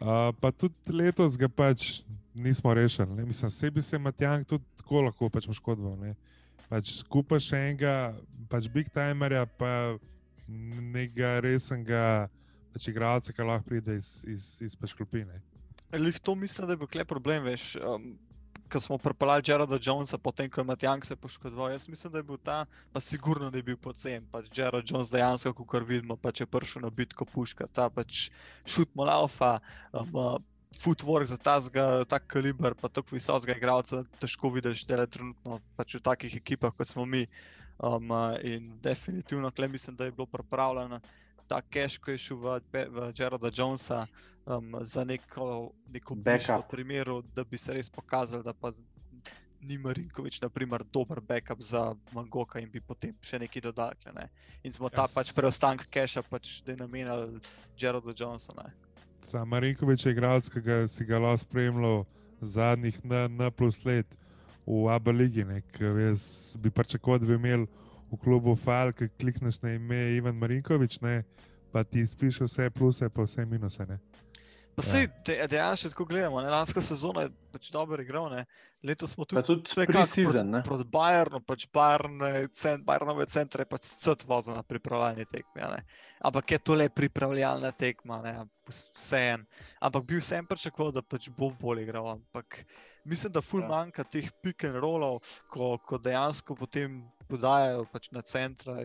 Uh, 0.00 0.32
pa 0.40 0.50
tudi 0.50 0.74
letos 0.92 1.36
ga 1.36 1.48
pač 1.48 2.02
nismo 2.34 2.74
rešili. 2.74 3.14
Ne? 3.14 3.24
Mislim, 3.24 3.50
sebi 3.50 3.82
se 3.82 3.98
Matjank 3.98 4.48
tudi 4.48 4.64
tako 4.76 5.02
lahko 5.06 5.28
pač 5.30 5.46
poškodoval. 5.46 6.16
Pač 6.68 6.96
skupaj 7.04 7.42
še 7.46 7.62
enega, 7.68 7.94
pač 8.50 8.66
big 8.72 8.90
timerja, 8.90 9.46
pa 9.46 9.98
nekega 10.48 11.38
resnega 11.44 12.26
pač 12.72 12.88
igralca, 12.90 13.32
ki 13.32 13.46
lahko 13.46 13.68
pride 13.68 13.98
iz, 13.98 14.24
iz, 14.26 14.56
iz 14.64 14.74
pač 14.74 14.94
klopine. 14.98 15.42
Lih 15.92 16.18
to 16.18 16.34
mislim, 16.34 16.66
da 16.66 16.72
je 16.72 16.76
bil 16.76 16.86
klep 16.86 17.08
problem, 17.08 17.44
veš. 17.44 17.76
Um, 17.76 18.18
Ko 18.70 18.78
smo 18.80 18.98
pripeljali 19.02 19.42
Jareda 19.46 19.78
Jonesa, 19.82 20.18
potem 20.18 20.50
ko 20.50 20.60
je 20.60 20.64
Matjank 20.64 21.04
se 21.04 21.16
poškodoval, 21.16 21.72
jaz 21.72 21.88
mislim, 21.88 22.12
da 22.12 22.18
je 22.18 22.22
bil 22.22 22.36
ta, 22.38 22.66
pa 22.92 23.00
sigurno 23.00 23.48
ne 23.50 23.62
bil 23.66 23.76
pocen. 23.76 24.28
Pač 24.30 24.46
Jared 24.58 24.86
Jones 24.86 25.10
dejansko, 25.10 25.64
kot 25.66 25.88
vidimo, 25.88 26.14
pač 26.16 26.40
je 26.40 26.46
prišel 26.46 26.84
na 26.86 26.90
bitko 26.90 27.26
puška, 27.26 27.66
ta 27.66 27.88
pač 27.90 28.28
šut 28.62 28.94
molaufa, 28.94 29.56
um, 29.90 30.14
uh, 30.14 30.36
footwork 30.78 31.26
za 31.26 31.36
tazga, 31.36 32.04
tak 32.06 32.30
kaliber, 32.30 32.78
pa 32.78 32.88
tako 32.88 33.18
visokega 33.18 33.58
igralca, 33.58 34.04
težko 34.22 34.52
vidiš, 34.54 34.86
da 34.86 35.00
je 35.02 35.10
trenutno 35.18 35.58
pač 35.74 35.98
v 35.98 36.04
takih 36.06 36.36
ekipah, 36.38 36.76
kot 36.76 36.94
smo 36.94 37.04
mi. 37.04 37.26
Um, 37.82 38.14
uh, 38.14 38.38
in 38.44 38.76
definitivno, 38.84 39.50
klem 39.50 39.74
mislim, 39.74 39.96
da 39.96 40.06
je 40.06 40.14
bilo 40.14 40.30
pripravljeno 40.30 41.00
ta 41.50 41.58
cash, 41.66 41.98
ko 41.98 42.14
je 42.14 42.18
šel 42.22 42.38
v, 42.38 42.58
v 42.94 43.10
Jareda 43.18 43.50
Jonesa 43.50 44.04
um, 44.46 44.78
za 44.86 45.04
neko, 45.04 45.72
neko 45.90 46.14
Backup. 46.14 46.70
primeru, 46.70 47.22
da 47.34 47.44
bi 47.44 47.58
se 47.58 47.74
res 47.74 47.90
pokazal, 47.90 48.44
da 48.46 48.54
pa 48.54 48.70
ni 49.60 49.78
Marinkovič, 49.78 50.40
naprimer, 50.40 50.84
dober 50.92 51.20
backup 51.20 51.60
za 51.60 51.94
Mangoka 52.12 52.60
in 52.60 52.70
bi 52.70 52.80
potem 52.80 53.12
še 53.20 53.42
nekaj 53.42 53.66
dodali. 53.66 54.14
Ne? 54.16 54.28
In 54.64 54.72
smo 54.72 54.88
ta 54.88 55.04
Ja, 55.04 55.12
pač 55.12 55.34
preostanek 55.36 55.90
cache 55.92 56.22
pač 56.22 56.60
da 56.64 56.72
je 56.72 56.78
namenili 56.80 57.40
Jaredu 57.76 58.14
Johnsonu. 58.16 58.70
Sam 59.26 59.50
Marinkovič 59.52 60.06
je 60.06 60.14
igralec, 60.14 60.48
ki 60.48 60.62
ga 60.64 60.86
si 60.88 61.04
ga 61.04 61.18
lahko 61.20 61.44
spremljal 61.44 62.06
zadnjih 62.40 63.02
na, 63.04 63.26
na 63.28 63.50
plus 63.50 63.84
let 63.84 64.06
v 64.64 64.88
Abu 64.88 65.12
Leiji. 65.12 65.44
Jaz 65.76 66.56
bi 66.56 66.70
pričakoval, 66.70 67.20
da 67.20 67.26
bi 67.26 67.36
imel 67.36 67.66
v 68.10 68.18
klubu 68.18 68.56
Fal, 68.56 68.92
ki 68.92 69.08
klikneš 69.20 69.60
na 69.62 69.74
ime 69.74 70.00
Ivan 70.16 70.36
Marinkovič, 70.36 71.00
ne, 71.00 71.22
pa 71.72 71.84
ti 71.84 72.06
spiš 72.06 72.40
vse 72.46 72.70
pluse, 72.70 73.08
pa 73.08 73.22
vse 73.22 73.46
minuse. 73.46 73.86
Ne. 73.86 74.00
Pa 74.76 74.86
Ja. 74.86 74.92
sej, 74.92 75.08
de, 75.26 75.34
dejansko 75.50 75.90
tako 75.90 76.04
gledamo, 76.04 76.40
ne? 76.40 76.48
lanska 76.48 76.80
sezona 76.80 77.26
je 77.26 77.30
pač 77.52 77.70
dobro 77.74 78.02
igral, 78.02 78.30
ne? 78.30 78.44
letos 78.86 79.10
smo 79.12 79.26
Pa 79.28 79.42
tudi 79.42 79.66
tudi 79.66 79.86
pre-season, 79.86 80.46
ne? 80.50 80.62
proti 80.64 80.86
Bayernu, 80.88 81.40
pač 81.44 81.66
Bayern, 81.74 82.22
je 82.22 82.48
cent, 82.54 82.86
Bayernove 82.86 83.26
centre 83.28 83.66
je 83.66 83.68
pač 83.68 83.90
crt 83.90 84.24
vozil 84.30 84.54
na 84.54 84.62
pripravljalni 84.62 85.26
tekmi. 85.26 85.60
a 85.62 85.68
ne. 85.74 85.82
Ampak 86.24 86.54
je 86.54 86.58
to 86.58 86.78
le 86.78 86.88
pripravljalna 86.88 87.72
tekma, 87.72 88.22
ne? 88.22 88.36
vseeno. 88.70 89.44
Ampak 89.82 90.06
bil 90.06 90.22
sem 90.24 90.46
pričakoval, 90.46 90.92
da 90.92 91.02
pač 91.02 91.28
bo 91.28 91.50
bolj 91.50 91.82
igral. 91.82 92.08
Ampak 92.16 92.64
mislim, 93.04 93.32
da 93.32 93.40
ful 93.42 93.60
Ja. 93.62 93.68
manjka 93.68 94.04
teh 94.04 94.30
pick 94.42 94.64
and 94.64 94.76
rollov, 94.76 95.20
ko, 95.48 95.78
ko 95.78 95.98
dejansko 95.98 96.54
potem 96.56 97.02
podajajo 97.28 97.84
pač 97.92 98.10
na 98.10 98.22
centra. 98.22 98.76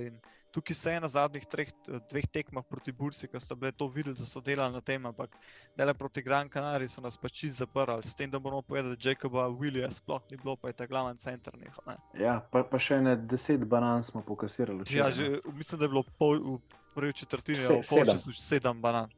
Tukaj 0.51 0.75
se 0.75 0.91
je 0.93 0.99
na 1.01 1.07
zadnjih 1.07 1.43
treh, 1.51 1.67
dveh 2.09 2.27
tekmah 2.31 2.63
proti 2.63 2.91
Bursi, 2.95 3.27
ki 3.27 3.39
sta 3.39 3.55
bile 3.55 3.71
to 3.75 3.87
videli, 3.91 4.15
da 4.15 4.23
so 4.23 4.39
delali 4.39 4.71
na 4.73 4.79
tem, 4.81 5.03
ampak 5.05 5.33
ne 5.77 5.85
le 5.85 5.93
proti 5.93 6.21
Gran 6.21 6.47
Canariji 6.49 6.87
so 6.87 7.01
nas 7.01 7.17
pač 7.17 7.45
zaprli, 7.51 8.07
s 8.07 8.15
tem, 8.15 8.31
da 8.31 8.39
moramo 8.39 8.61
povedati, 8.61 8.95
da 8.95 9.09
Jacoba 9.09 9.49
Willija 9.49 9.91
sploh 9.91 10.21
ni 10.31 10.37
bilo, 10.37 10.55
pa 10.55 10.67
je 10.71 10.73
ta 10.73 10.87
glaven 10.87 11.17
center 11.17 11.53
njihov. 11.59 11.83
ne. 11.87 11.97
Ja, 12.23 12.39
pa, 12.51 12.63
pa 12.63 12.79
še 12.79 13.01
ne 13.01 13.17
deset 13.17 13.65
banan 13.67 14.03
smo 14.03 14.21
pokasirali. 14.21 14.79
Ja, 14.87 15.09
včeraj, 15.09 15.11
že, 15.11 15.41
mislim, 15.53 15.79
da 15.79 15.85
je 15.85 15.89
bilo 15.89 16.03
pol, 16.19 16.39
v 16.39 16.59
prvi 16.95 17.13
četrtini, 17.13 17.57
Se- 17.57 17.67
ali 17.67 17.81
v 17.83 17.89
polčasu 17.89 18.31
sedem 18.33 18.81
banan. 18.81 19.11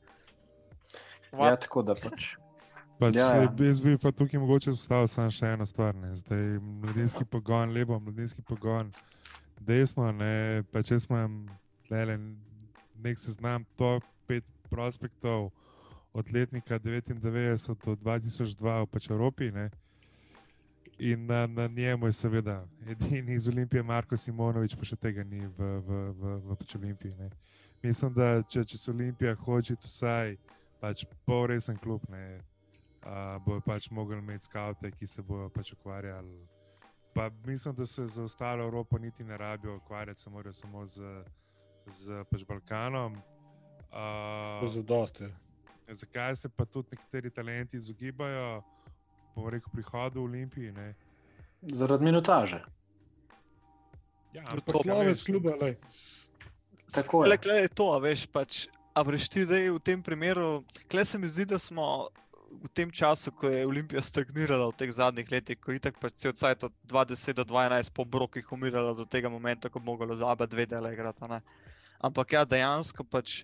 Ja, 1.33 1.55
tako 1.55 1.83
da 1.83 1.93
pač. 1.93 2.33
Pač, 2.99 3.15
Ja, 3.15 3.35
ja. 3.35 3.41
ja. 3.43 3.65
Jaz 3.67 3.81
bi 3.81 3.97
pa 3.97 4.11
tukaj 4.11 4.39
mogoče 4.39 4.71
vstavil 4.73 5.07
samo 5.07 5.29
še 5.29 5.53
eno 5.53 5.65
stvar. 5.65 5.95
Ne. 5.95 6.15
Zdaj, 6.17 6.57
mladinski 6.81 7.25
pogon, 7.25 7.73
levo, 7.73 7.99
mladinski 7.99 8.41
pogon, 8.41 8.89
desno. 9.61 10.09
Ne, 10.11 10.63
pa 10.71 10.81
če 10.81 10.99
smo 11.05 11.21
le 11.89 12.17
nek 13.03 13.21
seznam 13.21 13.65
top 13.77 14.03
5 14.27 14.41
prospektov 14.69 15.51
od 16.13 16.33
letnika 16.33 16.79
99 16.79 17.75
do 17.85 17.95
2002 18.01 18.81
v 18.81 18.89
pač 18.89 19.11
Evropi. 19.13 19.51
Ne. 19.51 19.69
In 20.97 21.27
na, 21.29 21.45
na 21.47 21.67
njemu 21.67 22.09
je 22.09 22.13
seveda 22.13 22.65
edini 22.89 23.37
iz 23.37 23.47
Olimpije, 23.47 23.83
Marko 23.83 24.17
Simonovič, 24.17 24.73
pa 24.73 24.85
še 24.89 24.97
tega 24.97 25.21
ni 25.23 25.45
v, 25.45 25.53
v, 25.85 26.01
v, 26.17 26.37
v 26.49 26.57
pač 26.57 26.73
Olimpiji. 26.81 27.13
Ne. 27.21 27.29
Mislim, 27.85 28.13
da 28.17 28.41
če, 28.41 28.65
če 28.65 28.77
se 28.77 28.89
Olimpija 28.91 29.35
hoče 29.37 29.77
vsaj 29.85 30.33
pač 30.81 31.05
pol 31.25 31.45
resen 31.53 31.77
klub, 31.77 32.01
ne, 32.09 32.39
uh, 33.07 33.43
bojo 33.45 33.61
pač 33.61 33.89
mogli 33.89 34.17
imeti 34.17 34.45
skavte, 34.45 34.91
ki 34.91 35.07
se 35.07 35.21
bojo 35.21 35.49
pač 35.49 35.73
ukvarjali. 35.73 36.47
Pa 37.13 37.29
mislim, 37.45 37.75
da 37.75 37.87
se 37.87 38.05
za 38.07 38.23
ostalo 38.23 38.63
Evropo 38.63 38.97
niti 38.97 39.23
ne 39.23 39.37
rabijo 39.37 39.75
ukvarjati, 39.75 40.21
se 40.21 40.29
morajo 40.29 40.53
samo 40.53 40.85
z, 40.85 41.01
z 41.85 42.23
pač 42.31 42.45
Balkanom. 42.45 43.17
Uh, 43.87 44.69
Zadosti. 44.73 45.25
zakaj 45.87 46.35
se 46.35 46.49
pa 46.49 46.65
tudi 46.65 46.87
nekateri 46.91 47.29
talenti 47.29 47.77
izogibajo, 47.77 48.61
bomo 49.35 49.49
rekel, 49.49 49.71
prihodu 49.73 50.19
v 50.19 50.23
Olimpiji? 50.23 50.71
Ne? 50.71 50.93
Zaradi 51.61 52.03
minutaže. 52.03 52.61
Ja, 54.33 54.43
ampak 54.51 54.75
to 54.75 54.83
Slovec 54.83 55.23
kluba, 55.23 55.55
le. 55.61 55.75
Tako 56.93 57.23
je. 57.23 57.29
Le, 57.29 57.37
le 57.45 57.55
je 57.61 57.67
to, 57.67 57.93
a 57.93 57.99
veš, 57.99 58.27
pač, 58.27 58.67
a 58.93 59.01
veš 59.01 59.29
ti, 59.29 59.45
da 59.45 59.57
je 59.57 59.71
v 59.71 59.79
tem 59.79 60.03
primeru, 60.03 60.63
kle 60.91 61.05
se 61.05 61.17
mi 61.17 61.27
zdi, 61.27 61.45
da 61.45 61.59
smo 61.59 62.09
v 62.51 62.69
tem 62.73 62.91
času, 62.91 63.31
ko 63.31 63.49
je 63.49 63.67
Olimpija 63.67 64.01
stagnirala 64.01 64.69
v 64.71 64.77
teh 64.79 64.91
zadnjih 64.91 65.31
letih, 65.31 65.59
ko 65.59 65.75
je 65.75 65.83
tako 65.83 65.99
pač 66.01 66.13
cel 66.23 66.33
cajt 66.33 66.67
od 66.69 66.73
20 66.87 67.37
do 67.37 67.43
12 67.43 67.93
po 67.93 68.05
brokih 68.05 68.51
umirala 68.51 68.93
do 68.93 69.05
tega 69.05 69.29
momenta, 69.29 69.69
ko 69.69 69.79
mogla 69.79 70.15
do 70.15 70.27
ABA 70.27 70.47
dve 70.47 70.65
dele 70.65 70.93
igrati. 70.93 71.23
a 71.23 71.27
ne. 71.27 71.41
Ampak 71.99 72.33
ja, 72.33 72.45
dejansko 72.45 73.03
pač 73.03 73.43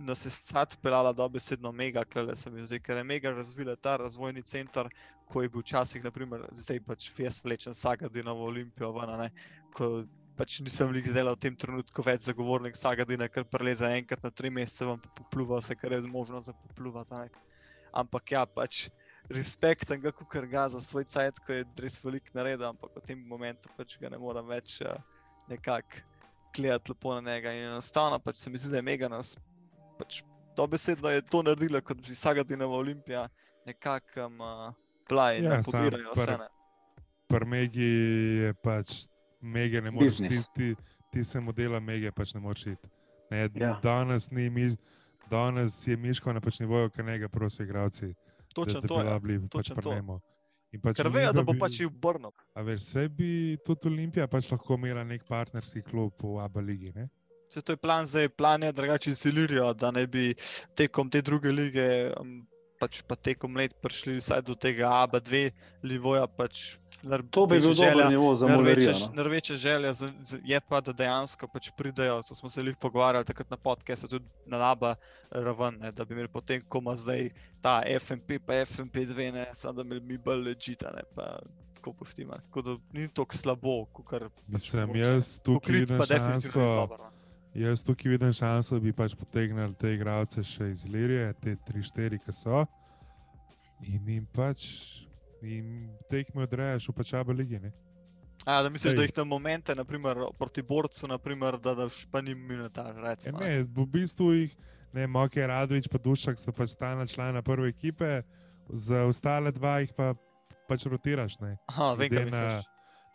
nas 0.00 0.24
je 0.24 0.30
sad 0.30 0.76
pelala 0.82 1.12
dobesedno 1.12 1.72
mega, 1.72 2.04
klele 2.04 2.36
se 2.36 2.50
mi 2.50 2.64
zdi, 2.64 2.80
ker 2.80 2.96
je 2.96 3.04
mega 3.04 3.30
razvila 3.30 3.76
ta 3.76 3.96
razvojni 3.96 4.42
center, 4.42 4.88
ko 5.28 5.42
je 5.42 5.48
bil 5.48 5.60
včasih, 5.60 6.04
naprimer, 6.04 6.46
zdaj 6.50 6.80
pač 6.86 7.10
Fies 7.12 7.42
vlečen 7.44 7.74
Sagadina 7.74 8.32
v 8.32 8.48
Olimpijo, 8.48 8.92
ven, 8.96 9.12
a 9.12 9.16
ne, 9.20 9.28
ko 9.76 10.04
pač 10.40 10.60
nisem 10.64 10.92
lik 10.96 11.04
zdaj 11.04 11.28
v 11.28 11.36
tem 11.36 11.56
trenutku 11.56 12.02
več 12.02 12.24
zagovornik 12.24 12.76
Sagadina, 12.76 13.28
ker 13.28 13.44
preleze 13.44 13.92
enkrat 14.00 14.24
na 14.24 14.32
tri 14.32 14.50
mesece, 14.50 14.88
vam 14.88 14.98
pa 14.98 15.12
popluva 15.20 15.60
vse, 15.60 15.76
kar 15.76 15.92
je 15.92 16.00
možno 16.08 16.40
za 16.40 16.56
popluvati. 16.56 17.28
Ampak 17.92 18.32
ja, 18.32 18.46
pač 18.46 18.88
respektam 19.30 20.00
ga, 20.00 20.12
kar 20.12 20.46
ga 20.46 20.68
za 20.68 20.80
svoj 20.80 21.04
cajt, 21.04 21.38
ko 21.46 21.52
je 21.52 21.64
res 21.78 21.98
velik 22.04 22.30
naredil, 22.34 22.66
ampak 22.70 22.96
v 22.96 23.04
tem 23.06 23.22
momentu 23.28 23.70
pač 23.76 23.96
ga 24.00 24.10
ne 24.10 24.18
morem 24.18 24.46
več 24.50 24.80
uh, 24.82 24.96
nekako 25.50 26.02
gledati 26.56 26.90
lepo 26.92 27.14
na 27.14 27.20
njega. 27.30 27.52
In 27.54 27.70
enostavno 27.70 28.18
pač 28.18 28.42
se 28.42 28.50
mi 28.50 28.58
zdi, 28.58 28.72
da 28.72 28.82
je 28.82 28.86
mega 28.86 29.08
nas, 29.08 29.36
pač 29.98 30.22
dobesedno 30.56 31.10
je 31.10 31.22
to 31.22 31.42
naredila, 31.42 31.80
kot 31.80 32.00
bi 32.02 32.14
Sagadinova 32.14 32.76
Olimpija 32.82 33.28
nekako 33.66 34.26
um, 34.26 34.40
uh, 34.40 34.72
bila 35.08 35.32
in 35.34 35.44
Ja, 35.44 35.62
pobirajo 35.62 36.12
vse. 36.14 36.38
pri 37.28 37.46
Megi 37.46 37.90
je 38.42 38.54
pač, 38.62 39.04
Mege 39.40 39.80
ne 39.80 39.90
moreš, 39.90 40.16
ti, 40.16 40.42
ti, 40.54 40.74
ti 41.12 41.24
se 41.24 41.40
modela 41.40 41.80
Mege 41.80 42.12
pač 42.12 42.34
ne 42.34 42.40
moreš 42.40 42.66
iti. 42.66 42.88
Ne, 43.30 43.48
Ja. 43.54 43.78
danes, 43.82 44.30
ni, 44.30 44.50
mi, 44.50 44.76
danes 45.30 45.86
je 45.86 45.96
Miško 45.96 46.32
na 46.32 46.40
pač 46.40 46.60
nivoju, 46.60 46.90
kar 46.90 47.04
njega 47.04 47.28
prosijo 47.28 47.64
igravci. 47.64 48.12
Točno 48.54 48.80
da, 48.80 48.86
da 48.86 48.94
to 48.94 49.00
je. 49.00 49.20
bili 49.20 49.40
pač 49.40 49.50
točno 49.50 49.74
to. 49.82 49.90
prnemo. 49.90 50.20
In 50.70 50.82
pač 50.82 51.00
Ker 51.00 51.10
vejo, 51.10 51.32
da 51.34 51.42
bo 51.42 51.54
pač 51.58 51.80
jih 51.80 51.88
obrnil. 51.90 52.30
A 52.54 52.62
veš, 52.66 52.84
vse 52.86 53.08
bi 53.08 53.30
tudi 53.66 53.90
Olimpija 53.90 54.28
pač 54.30 54.50
lahko 54.52 54.78
imela 54.78 55.02
nek 55.06 55.24
partnerski 55.26 55.82
klub 55.86 56.22
v 56.22 56.36
Abu 56.44 56.62
Leiji. 56.62 56.92
ne? 56.94 57.08
Vse 57.50 57.64
to 57.66 57.74
je 57.74 57.80
plan, 57.82 58.06
zdaj 58.06 58.28
plan 58.38 58.62
je 58.62 58.70
drugače 58.72 59.10
iz 59.10 59.24
Ilirija, 59.26 59.72
da 59.74 59.90
ne 59.90 60.06
bi 60.06 60.34
tekom 60.78 61.10
te 61.10 61.22
druge 61.26 61.50
lige, 61.50 61.86
pač 62.78 63.02
pa 63.02 63.18
tekom 63.18 63.58
let 63.58 63.74
prišli 63.82 64.20
vsaj 64.20 64.44
do 64.46 64.54
tega 64.54 64.92
ABA2 65.02 65.50
nivoja. 65.82 66.28
Pač, 66.30 66.78
nar- 67.02 67.24
To 67.30 67.46
bi 67.46 67.60
bil 67.60 67.72
želja, 67.72 67.92
dober 67.92 68.10
nivo 68.10 68.36
za 68.36 68.46
Največja, 68.46 68.92
Molerijo. 68.92 69.06
No? 69.06 69.22
največja 69.22 69.56
želja 69.56 69.92
za, 69.92 70.10
za, 70.22 70.38
je 70.44 70.60
pa, 70.60 70.80
da 70.80 70.92
dejansko 70.92 71.48
pač 71.48 71.70
pridejo, 71.76 72.22
to 72.22 72.34
smo 72.34 72.48
se 72.48 72.60
jih 72.60 72.76
pogovarjali 72.76 73.24
takrat 73.24 73.50
na 73.50 73.56
podkastu, 73.56 74.08
tudi 74.08 74.24
na 74.46 74.58
naba 74.58 74.94
raven, 75.30 75.78
ne, 75.80 75.92
da 75.92 76.04
bi 76.04 76.14
imeli 76.14 76.28
potem, 76.28 76.62
ko 76.68 76.78
ima 76.78 76.96
zdaj 76.96 77.30
ta 77.60 77.82
FMP, 78.00 78.38
pa 78.46 78.52
FMP2, 78.52 79.32
ne, 79.32 79.46
samo 79.52 79.72
da 79.72 79.84
bi 79.84 80.00
mi 80.00 80.18
bolj 80.18 80.42
ležita, 80.42 80.92
ne 80.96 81.02
pa 81.14 81.38
tako 81.74 81.92
poštima. 81.92 82.36
Tako 82.36 82.62
da 82.62 82.76
ni 82.92 83.08
tako 83.08 83.36
slabo, 83.36 83.84
kot 83.92 84.22
Mislim, 84.46 84.96
jaz 84.96 85.38
tukaj 85.40 85.72
vidim 85.74 86.00
šanso. 86.06 86.60
no. 86.60 87.10
Jaz 87.54 87.82
tukaj 87.82 88.10
vidim 88.10 88.32
šanso, 88.32 88.74
da 88.74 88.80
bi 88.80 88.92
pač 88.92 89.14
potegnili 89.14 89.74
te 89.74 89.94
igralce 89.94 90.42
še 90.42 90.70
iz 90.70 90.84
Ilirije, 90.84 91.32
te 91.42 91.56
3-4, 91.68 92.18
ki 92.24 92.32
so. 92.32 92.66
In 93.82 94.08
jim 94.08 94.26
pač 94.32 94.66
In 95.42 95.88
tekme 96.10 96.42
odrejaš 96.42 96.88
v 96.88 96.92
pačabi 96.92 97.32
ligi. 97.32 97.58
Ne? 97.58 97.72
A, 98.44 98.62
da 98.62 98.68
misliš, 98.68 98.92
Ej. 98.92 98.96
da 98.96 99.02
jih 99.02 99.12
na 99.16 99.24
momente, 99.24 99.74
naprimer, 99.74 100.16
proti 100.38 100.62
borcu, 100.62 101.08
naprimer, 101.08 101.58
da 101.58 101.74
daš 101.74 102.06
pa 102.06 102.20
ni 102.20 102.34
minutaž, 102.34 102.96
recimo. 102.96 103.38
ne, 103.38 103.62
v 103.62 103.86
bistvu 103.86 104.32
jih, 104.32 104.56
ne, 104.92 105.06
Moke 105.06 105.46
Radovič 105.46 105.88
pa 105.88 105.98
Dušak 105.98 106.38
sta 106.38 106.52
pač 106.52 106.70
stalna 106.70 107.06
člana 107.06 107.42
prve 107.42 107.68
ekipe, 107.68 108.22
za 108.68 109.04
ostale 109.04 109.52
dva 109.52 109.80
jih 109.80 109.92
pa 109.92 110.14
pač 110.68 110.86
rotiraš. 110.86 111.36
Ne. 111.40 111.56
Aha, 111.66 111.94
vem, 111.94 112.08
kaj 112.08 112.18
na- 112.18 112.24
misliš. 112.26 112.64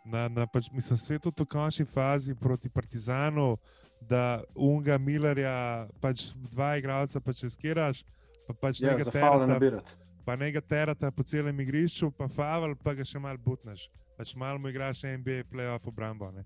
Na, 0.06 0.28
na 0.28 0.46
pač, 0.46 0.70
mislim, 0.70 0.98
se 0.98 1.18
tudi 1.18 1.42
v 1.42 1.46
končni 1.46 1.84
fazi 1.84 2.34
proti 2.34 2.68
Partizanu, 2.70 3.56
da 4.00 4.42
Unga 4.54 4.98
Millerja, 4.98 5.88
pač 6.00 6.28
dva 6.46 6.76
igralca 6.78 7.18
pač 7.20 7.42
riskiraš, 7.42 8.04
pa 8.46 8.54
pač 8.54 8.78
Ja, 8.80 8.94
nekaj 8.94 9.10
faule 9.10 9.48
terata, 9.58 9.82
pa 10.26 10.36
nekaj 10.36 10.64
terata 10.66 11.10
po 11.14 11.22
celem 11.22 11.60
igrišču, 11.62 12.10
pa 12.10 12.26
favel, 12.28 12.74
pa 12.82 12.96
ga 12.98 13.06
še 13.06 13.22
malo 13.22 13.38
butneš. 13.38 13.86
Pač 14.18 14.34
malo 14.34 14.58
mu 14.58 14.68
igraš 14.72 15.04
NBA 15.06 15.44
playoff 15.52 15.86
obrambo. 15.86 16.30
Ne. 16.34 16.42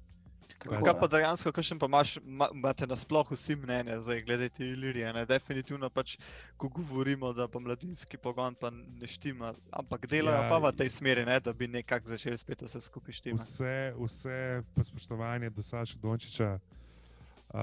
Tako, 0.61 0.83
Kaj 0.85 0.95
pa 1.01 1.07
dejansko, 1.09 1.53
kakšen 1.57 1.79
pa 1.81 1.89
imaš, 1.89 2.19
ma- 2.21 2.51
imate 2.53 2.85
nasploh 2.87 3.31
vsi 3.33 3.55
mnenje 3.57 3.95
zdaj 4.05 4.19
glede 4.27 4.49
te 4.53 4.67
Ilirije? 4.67 5.13
Ne? 5.17 5.23
Definitivno 5.27 5.89
pač, 5.91 6.19
ko 6.61 6.69
govorimo, 6.69 7.31
da 7.33 7.47
pa 7.49 7.63
mladinski 7.63 8.19
pogon 8.21 8.59
pa 8.61 8.69
ne 8.71 9.09
štima, 9.09 9.55
ampak 9.73 10.05
delajo 10.11 10.37
Ja, 10.37 10.43
ja, 10.45 10.51
pa 10.51 10.59
v 10.59 10.75
tej 10.77 10.91
smeri, 10.93 11.25
ne? 11.25 11.39
da 11.41 11.53
bi 11.57 11.69
nekako 11.69 12.13
začeli 12.13 12.37
spet 12.37 12.67
vse 12.67 12.81
skupaj 12.81 13.17
štimati. 13.23 13.47
Vse, 13.47 13.73
vse 13.97 14.37
pa 14.75 14.85
spoštovanje 14.85 15.51
do 15.51 15.63
Saša 15.63 15.97
Dončiča, 16.03 16.51
uh, 16.59 17.57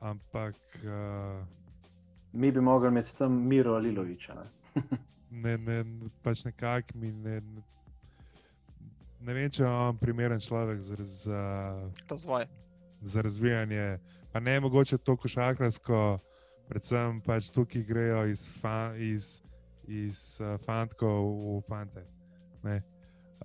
ampak 0.00 0.54
uh, 0.84 1.42
Mi 2.32 2.52
bi 2.52 2.60
mogli 2.60 2.88
imeti 2.88 3.16
tam 3.16 3.32
Miro 3.48 3.74
Aliloviča. 3.74 4.36
Ne? 5.30 5.56
ne, 5.58 5.84
ne, 5.84 6.08
pač 6.22 6.44
nekako 6.44 6.98
mi 6.98 7.12
ne, 7.12 7.40
ne 9.20 9.34
vem, 9.34 9.50
če 9.50 9.66
on 9.66 9.98
primeren 9.98 10.40
človek 10.40 10.80
za, 10.80 10.96
za, 11.04 11.42
Razvoj. 12.10 12.46
za 13.02 13.22
razvijanje. 13.22 13.98
Pa 14.32 14.40
ne 14.40 14.60
mogoče 14.60 14.98
to 14.98 15.16
košarkarsko, 15.16 16.18
predvsem 16.68 17.20
pač 17.24 17.50
tukaj 17.50 17.82
grejo 17.82 18.26
iz, 18.30 18.46
fa, 18.60 18.92
iz, 18.98 19.40
iz 19.88 20.38
uh, 20.40 20.56
fantkov 20.62 21.32
v 21.58 21.62
fante. 21.68 22.04
Ne. 22.62 22.82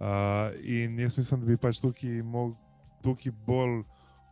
Uh, 0.02 0.54
in 0.64 1.00
jaz 1.00 1.18
mislim, 1.18 1.42
da 1.42 1.46
bi 1.46 1.58
pač 1.58 1.82
tukaj, 1.82 2.22
mog, 2.24 2.56
tukaj 3.04 3.34
bolj 3.46 3.82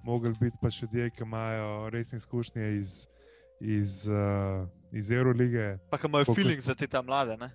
mogli 0.03 0.33
biti 0.39 0.57
pač 0.61 0.81
ljudje, 0.81 1.09
ki 1.09 1.23
imajo 1.23 1.89
resne 1.89 2.17
izkušnje 2.17 2.77
iz, 2.77 3.07
iz, 3.59 4.07
uh, 4.07 4.67
iz 4.91 5.11
Eurolige. 5.11 5.77
Pa 5.89 5.97
imajo 6.07 6.33
feeling 6.35 6.59
za 6.59 6.75
te 6.75 6.87
ta 6.87 7.01
mlade, 7.01 7.37
ne? 7.37 7.49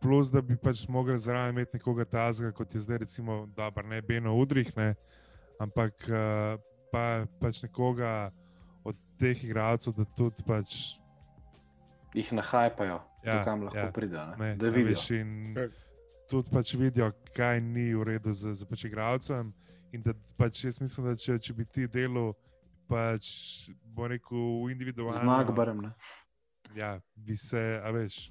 Plus, 0.00 0.28
da 0.30 0.40
bi 0.40 0.56
pač 0.56 0.88
mogli 0.88 1.18
zraven 1.18 1.54
imeti 1.54 1.76
nekoga 1.78 2.04
tazga, 2.04 2.52
kot 2.52 2.74
je 2.74 2.80
zdaj, 2.80 2.98
recimo, 2.98 3.46
dobro, 3.56 3.86
ne 3.86 4.02
Beno 4.02 4.34
Udrih, 4.36 4.76
ne, 4.76 4.94
ampak 5.58 5.94
uh, 6.08 6.60
pa, 6.92 7.24
pač 7.40 7.62
nekoga 7.62 8.30
od 8.84 8.96
teh 9.18 9.44
igralcev, 9.44 9.94
da 9.96 10.04
tudi 10.16 10.44
pač, 10.46 10.98
Jih 12.14 12.32
nahajpajo, 12.32 13.00
Ja, 13.24 13.40
kam 13.44 13.62
lahko 13.62 13.78
ja. 13.78 13.90
pridejo. 13.92 14.26
Ne? 14.26 14.36
ne, 14.38 14.56
Da 14.56 14.66
a 14.66 14.70
vidijo. 14.70 14.88
veš, 14.92 15.10
in 15.10 15.54
tudi 16.30 16.50
pač 16.52 16.74
vidijo, 16.78 17.08
kaj 17.34 17.60
ni 17.60 17.94
v 17.94 18.04
redu 18.04 18.32
z, 18.32 18.52
z 18.54 18.68
pač 18.70 18.84
igralcem. 18.84 19.52
In 19.92 20.02
da 20.02 20.12
pač 20.38 20.64
jaz 20.64 20.78
mislim, 20.80 21.06
da 21.08 21.16
če, 21.16 21.38
če 21.38 21.54
bi 21.54 21.64
ti 21.64 21.88
delal, 21.90 22.34
pač 22.88 23.70
bo 23.94 24.08
rekel 24.08 24.70
individualno. 24.70 25.20
Znak 25.20 25.54
barem. 25.56 25.82
Ne? 25.88 25.94
ja, 26.74 27.00
bi 27.14 27.36
se, 27.36 27.80
a 27.84 27.90
veš, 27.90 28.30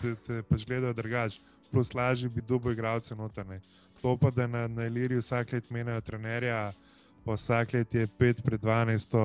te, 0.00 0.14
te 0.26 0.42
pač 0.48 0.66
gledajo 0.66 0.94
drugače, 0.96 1.40
plus 1.70 1.94
lažje 1.94 2.28
bi 2.28 2.42
dobil 2.42 2.72
igralce 2.72 3.14
notrne. 3.14 3.60
To 4.02 4.16
pa, 4.16 4.30
da 4.30 4.46
na, 4.46 4.66
na 4.68 4.86
Iliriji 4.86 5.22
vsak 5.22 5.52
let 5.52 5.70
menjajo 5.70 6.00
trenerja, 6.00 6.72
pa 7.24 7.34
vsak 7.34 7.74
let 7.74 7.94
je 7.94 8.06
5 8.06 8.42
pred 8.44 8.60
12, 8.60 9.16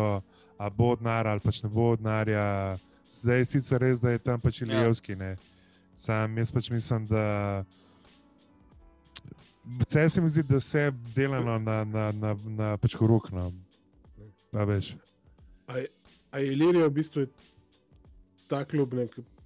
a 0.57 0.69
bo 0.69 0.95
denar 0.95 1.27
ali 1.27 1.43
pač 1.43 1.63
ne 1.63 1.69
bo 1.69 1.95
denarja. 1.95 2.77
Zdaj 3.11 3.39
je 3.39 3.45
sicer 3.45 3.81
res, 3.81 3.99
da 3.99 4.13
je 4.13 4.21
tam 4.23 4.41
pač 4.41 4.61
Ilijevski, 4.61 5.15
ne. 5.15 5.35
Sam 5.95 6.37
jaz 6.37 6.51
pač 6.51 6.71
mislim, 6.71 7.05
da. 7.09 7.63
Vse 9.81 10.07
se 10.09 10.21
mi 10.21 10.29
zdi, 10.29 10.43
da 10.43 10.57
vse 10.57 10.87
je 10.87 10.93
delano 11.15 11.59
na, 11.59 11.83
na, 11.85 12.11
na, 12.11 12.33
na 12.45 12.77
pač 12.81 12.95
horukno. 12.97 13.51
A 14.51 14.63
veš. 14.63 14.95
A 15.67 15.77
je- 15.77 15.87
a 16.31 16.39
je 16.39 16.47
Ilirija 16.47 16.85
v 16.85 16.91
bistvu 16.91 17.27
ta 18.47 18.65
klub, 18.65 18.93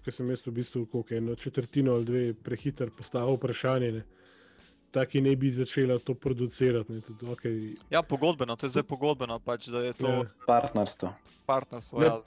ki 0.04 0.12
sem 0.12 0.30
jaz 0.30 0.42
v 0.42 0.52
bistvu 0.52 0.86
koliko, 0.86 1.16
eno 1.16 1.36
četrtino 1.36 1.94
ali 1.94 2.06
dve 2.06 2.34
prehiter 2.36 2.90
postavil 2.90 3.36
vprašanje. 3.36 3.92
Ne? 3.92 4.04
Taki 4.92 5.22
ne 5.22 5.36
bi 5.36 5.52
začela 5.52 6.00
to 6.00 6.14
producirati. 6.14 6.92
Ne? 6.92 7.02
Tudi, 7.02 7.26
okay, 7.26 7.78
Ja, 7.90 8.02
pogodbeno, 8.02 8.56
to 8.56 8.66
je 8.66 8.70
zdaj 8.70 8.84
pogodbeno, 8.84 9.40
pač, 9.40 9.68
da 9.68 9.80
je 9.80 9.94
to 9.94 10.08
Ja. 10.08 10.16
ja. 10.16 10.24
Partnerstvo. 10.48 11.14
partnerstvo. 11.46 12.00
Ne, 12.00 12.06
Ja. 12.06 12.22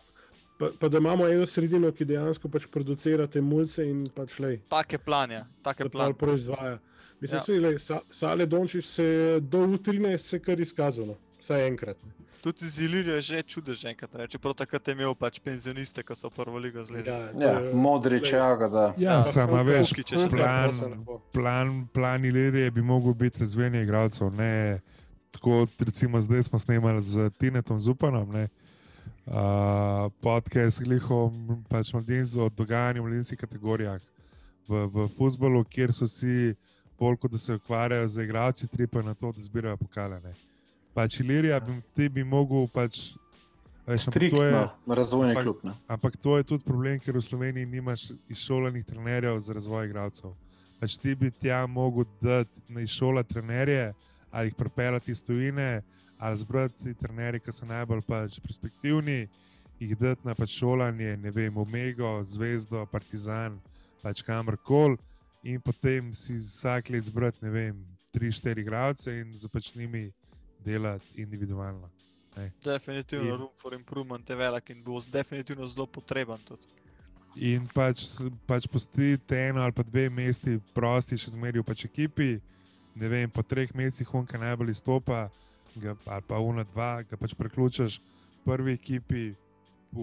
pa, 0.59 0.71
pa 0.81 0.89
da 0.89 0.99
imamo 0.99 1.27
eno 1.27 1.47
sredino, 1.47 1.93
ki 1.93 2.05
dejansko 2.05 2.49
pač 2.49 2.67
producira 2.67 3.27
te 3.27 3.41
mulce 3.41 3.85
in 3.85 4.09
pač 4.09 4.39
lej, 4.39 4.61
Take 4.69 4.99
planje, 4.99 5.45
take 5.63 5.85
da 5.85 5.89
planje. 5.91 6.15
proizvaja. 6.15 6.79
Mislim, 7.21 7.41
Ja. 7.49 7.61
da 7.61 7.69
ja. 7.69 7.79
se 7.79 7.99
Sale 8.11 8.47
Dončić 8.47 8.87
se 8.87 9.05
je 9.05 9.41
do 9.41 9.59
U13 9.59 10.19
se 10.19 10.39
kar 10.39 10.61
izkazal, 10.61 11.07
no. 11.07 11.17
Vsaj 11.49 11.67
enkrat. 11.67 11.97
ne. 11.99 12.13
Tudi 12.39 12.63
z 12.65 12.81
Ilirijo 12.81 13.15
je 13.15 13.21
že 13.23 13.43
čudež 13.43 13.85
enkrat, 13.85 14.15
ne. 14.15 14.27
čeprav 14.29 14.55
takrat 14.55 14.79
je 14.85 14.95
imel 14.95 15.15
pač 15.15 15.41
penzioniste, 15.41 16.03
ko 16.03 16.15
so 16.15 16.31
prvo 16.31 16.55
ligo 16.57 16.79
zlezli. 16.81 17.09
Ja, 17.09 17.33
to 17.33 17.41
Ja, 17.41 17.59
je- 17.59 17.75
modrič, 17.75 18.31
glej, 18.31 18.37
ja, 18.37 18.51
ga 18.55 18.69
da. 18.69 18.85
Ja, 18.97 19.13
Ja, 19.13 19.25
samo 19.25 19.59
veš, 19.61 19.91
je 19.93 20.05
še 20.07 20.29
plan, 20.31 20.71
plan, 21.33 21.89
plan 21.89 22.21
Ilirije 22.23 22.71
bi 22.71 22.81
mogel 22.81 23.13
biti 23.13 23.41
razvijanje 23.41 23.83
igralcev. 23.83 24.31
Ne, 24.31 24.81
tako 25.31 25.67
recimo 25.81 26.21
zdaj 26.21 26.43
smo 26.45 26.59
snemali 26.59 27.03
z 27.03 27.31
Tinetom 27.33 27.79
Zupanom, 27.79 28.31
ne, 28.31 28.47
uh, 29.27 29.35
podcast 30.21 30.81
Gliho, 30.81 31.33
pač 31.69 31.93
mladinstvo 31.93 32.45
o 32.45 32.51
dogajanju 32.51 33.03
v 33.03 33.07
mladinskih 33.07 33.39
kategorijah 33.39 34.01
v, 34.65 34.87
v 34.87 35.09
futbolu, 35.11 35.65
kjer 35.65 35.93
so 35.93 36.05
vsi 36.05 36.55
bolj 36.95 37.17
kot 37.17 37.31
da 37.31 37.39
se 37.39 37.55
ukvarjajo 37.55 38.09
z 38.09 38.17
igralci, 38.21 38.69
tripajo 38.69 39.03
na 39.03 39.15
to, 39.15 39.33
da 39.33 39.41
zbirajo 39.41 39.77
pokale. 39.77 40.21
Ne. 40.21 40.33
Pač 40.95 41.21
Ilirija, 41.21 41.61
bi, 41.61 41.73
ti 41.95 42.09
bi 42.09 42.25
mogel 42.25 42.67
pač. 42.69 43.15
veš, 43.87 44.05
to 44.05 44.11
je- 44.11 44.29
Striktno, 44.29 44.71
razvojni 44.87 45.33
ampak- 45.33 45.45
klub. 45.45 45.57
Ne? 45.65 45.73
Ampak 45.89 46.17
to 46.17 46.37
je 46.37 46.45
tudi 46.45 46.65
problem, 46.65 47.01
ker 47.01 47.15
v 47.15 47.23
Sloveniji 47.23 47.67
nimaš 47.67 48.01
izšolanih 48.29 48.85
trenerjev 48.85 49.39
za 49.41 49.53
razvoj 49.55 49.87
igralcev. 49.87 50.35
Pač 50.79 50.97
ti 50.97 51.15
bi 51.15 51.31
tja 51.31 51.67
mogel 51.67 52.05
dati 52.21 52.51
na 52.69 52.81
izšola 52.81 53.23
trenerje 53.23 53.95
ali 54.31 54.49
jih 54.49 54.55
pripeljati 54.55 55.11
iz 55.11 55.23
tujine, 55.23 55.83
ali 56.19 56.37
zbrati 56.37 56.95
trenerje, 56.95 57.41
ki 57.41 57.53
so 57.53 57.65
najbolj 57.65 58.03
pač 58.03 58.41
perspektivni, 58.41 59.29
jih 59.81 59.97
dati 59.97 60.21
na 60.25 60.35
pač 60.35 60.51
šolanje, 60.51 61.17
ne 61.17 61.31
vem, 61.31 61.57
Omega, 61.57 62.23
Zvezdo, 62.25 62.85
Partizan, 62.87 63.57
pač 64.03 64.21
kamorkoli, 64.23 64.99
in 65.43 65.61
potem 65.61 66.13
si 66.13 66.35
vsak 66.35 66.91
let 66.91 67.05
zbrati, 67.05 67.39
ne 67.43 67.51
vem, 67.51 67.87
tri, 68.13 68.29
štiri 68.29 68.61
igralce 68.61 69.21
in 69.21 69.33
za 69.33 69.49
pač 69.49 69.73
njimi 69.75 70.13
delati 70.59 71.07
individualno. 71.17 71.91
Definitivno 72.63 73.25
In- 73.27 73.37
room 73.37 73.51
for 73.57 73.75
improvement 73.75 74.23
je 74.25 74.37
velik 74.37 74.71
in 74.71 74.83
bo 74.83 75.01
z- 75.01 75.11
definitivno 75.11 75.67
zelo 75.67 75.87
potreben 75.87 76.39
tudi. 76.39 76.67
In 77.37 77.67
pač, 77.69 78.03
pač 78.47 78.67
pustiti 78.67 79.35
eno 79.37 79.61
ali 79.61 79.73
pa 79.73 79.83
dve 79.83 80.09
mesti 80.09 80.61
prosti, 80.73 81.17
še 81.17 81.31
zmeraj 81.31 81.61
v 81.61 81.65
pač 81.65 81.85
ekipi. 81.85 82.41
Ne 82.95 83.09
vem, 83.09 83.31
po 83.31 83.43
treh 83.43 83.71
mesecih 83.73 84.15
unka 84.15 84.39
najbolj 84.39 84.71
izstopa, 84.73 85.29
ga, 85.77 85.95
ali 86.05 86.23
pa 86.23 86.39
una 86.39 86.65
dva, 86.65 87.03
ga 87.03 87.17
pač 87.17 87.35
preključaš 87.35 87.99
v 87.99 88.05
prvi 88.45 88.73
ekipi, 88.73 89.35
v, 89.93 89.99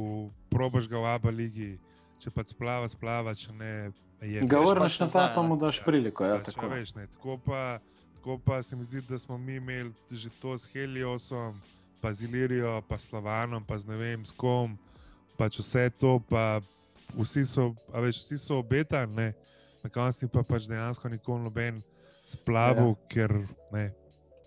probaš 0.49 0.87
ga 0.87 0.97
v 0.97 1.07
Abu 1.09 1.29
ligi, 1.29 1.79
če 2.19 2.31
pač 2.31 2.47
splava, 2.47 2.87
splava, 2.87 3.33
če 3.33 3.51
ne. 3.53 3.73
Je 4.21 4.39
Ga 4.41 4.59
vrneš 4.61 4.95
pač 4.95 5.01
nazaj, 5.01 5.35
pa 5.35 5.41
ne. 5.41 5.47
mu 5.47 5.57
daš 5.57 5.83
priliko. 5.83 6.23
Ja, 6.23 6.39
pač, 6.39 6.55
tako. 6.55 6.69
veš, 6.69 6.95
ne, 6.95 7.07
tako, 7.07 7.35
pa, 7.37 7.79
tako 8.25 8.41
pa 8.45 8.63
se 8.63 8.75
mi 8.75 8.83
zdi, 8.83 9.01
da 9.01 9.19
smo 9.19 9.37
mi 9.37 9.55
imeli 9.55 9.93
že 10.11 10.29
to 10.41 10.57
s 10.57 10.67
Heliosom, 10.67 11.61
pa 12.01 12.13
z 12.13 12.25
Ilirijo, 12.25 12.81
pa 12.89 12.97
s 12.99 13.05
Slavanom, 13.05 13.63
pa 13.63 13.77
z 13.77 13.85
ne 13.85 13.95
vem 13.95 14.25
s 14.25 14.31
kom, 14.33 14.73
pač 15.37 15.59
vse 15.61 15.93
to, 15.99 16.17
pa 16.25 16.57
vsi 17.13 17.45
so, 17.45 17.75
a 17.93 18.01
veš, 18.01 18.25
vsi 18.25 18.37
so 18.41 18.57
obetani, 18.57 19.29
na 19.83 19.89
koncu 19.93 20.25
pa 20.33 20.41
pač 20.41 20.65
dejansko 20.65 21.05
nikoli 21.09 21.45
noben 21.45 21.77
splavil, 22.25 22.97
ja. 22.97 23.05
ker 23.13 23.29
ne. 23.69 23.93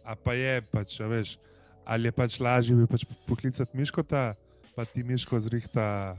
A 0.03 0.19
pa 0.19 0.35
je, 0.35 0.59
pač, 0.75 0.99
a 0.99 1.07
veš, 1.07 1.39
ali 1.87 2.11
je 2.11 2.13
pač 2.19 2.41
lažje 2.43 2.75
bi 2.75 2.83
pač 2.83 3.07
poklicati 3.31 3.79
Miškota, 3.79 4.35
pa 4.75 4.83
ti 4.91 5.07
Miško 5.07 5.39
zrihta 5.39 6.19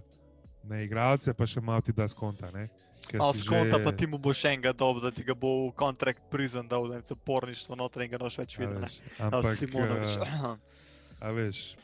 na 0.63 0.79
igralce, 0.79 1.35
pa 1.35 1.43
še 1.43 1.59
malo 1.59 1.83
ti 1.83 1.91
da 1.91 2.07
skonta. 2.07 2.55
Ne. 2.55 2.71
Malo 3.13 3.33
si 3.33 3.39
skonta, 3.41 3.77
že- 3.77 3.83
pa 3.83 3.91
ti 3.91 4.05
mu 4.07 4.17
boš 4.17 4.45
enega 4.45 4.73
dob, 4.73 5.01
da 5.01 5.11
ti 5.11 5.23
ga 5.23 5.33
bo 5.33 5.69
v 5.69 5.73
kontrakt 5.73 6.21
prizem 6.29 6.67
dal, 6.67 6.87
da 6.87 6.95
je 6.95 7.01
zaporništvo 7.09 7.75
noter 7.75 8.01
in 8.05 8.11
ga 8.11 8.17
noš 8.17 8.37
več 8.37 8.57
a 8.57 8.61
videl. 8.61 8.83
A 8.83 9.23
Ampak, 9.25 9.55
Simonovič. 9.55 10.17
eh, 10.17 10.55
A 11.25 11.31
veš, 11.31 11.75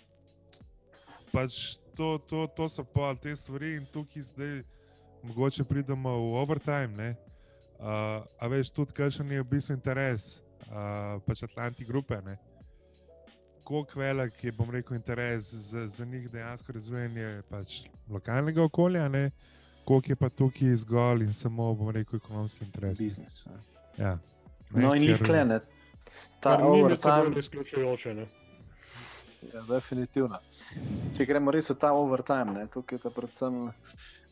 pač 1.34 1.78
to, 1.96 2.18
to, 2.30 2.48
to 2.48 2.70
so 2.70 2.84
pa 2.84 3.16
te 3.16 3.36
stvari, 3.36 3.76
in 3.76 3.86
tukaj 3.86 4.22
zdaj 4.24 4.64
mogoče 5.24 5.64
pridemo 5.64 6.10
v 6.10 6.36
overtime. 6.40 6.94
Ne? 6.96 7.10
Uh, 7.80 8.24
a 8.40 8.48
veš, 8.48 8.72
tudi 8.72 8.94
kakšen 8.96 9.32
je 9.32 9.42
v 9.44 9.48
bistvu 9.50 9.76
interes 9.76 10.40
uh, 10.72 11.20
pač 11.28 11.44
Atlanti 11.44 11.84
grupe. 11.84 12.16
Ne? 12.24 12.38
Koliko 13.64 14.00
velik 14.00 14.44
je, 14.44 14.52
bom 14.52 14.70
rekel, 14.72 14.96
interes 14.96 15.50
za, 15.52 15.88
za 15.88 16.06
njih 16.06 16.30
dejansko 16.32 16.72
razvijanje 16.72 17.42
pač 17.50 17.82
lokalnega 18.08 18.64
okolja, 18.64 19.10
ne? 19.10 19.32
Koliko 19.86 20.12
je 20.12 20.16
pa 20.16 20.30
tukaj 20.30 20.76
zgolj 20.76 21.24
in 21.24 21.34
samo, 21.34 21.74
bom 21.74 21.90
rekel, 21.90 22.18
ekonomski 22.18 22.66
interes. 22.66 23.00
ne. 23.00 23.06
Biznis. 23.06 23.46
ne. 23.46 23.60
Ja. 23.98 24.18
No, 24.70 24.96
in 24.96 25.04
jih 25.04 25.22
klene. 25.24 25.60
Ta 26.40 26.58
overtime, 26.62 27.40
izključujoče. 27.40 28.14
ne. 28.14 28.28
ja, 29.54 29.62
definitivno. 29.70 30.40
Če 31.18 31.26
gremo 31.26 31.52
res 31.52 31.70
v 31.70 31.78
ta 31.80 31.94
overtime, 31.94 32.54
ne, 32.54 32.68
tukaj 32.72 32.98
je 32.98 33.04
ta 33.06 33.12
predvsem 33.14 33.70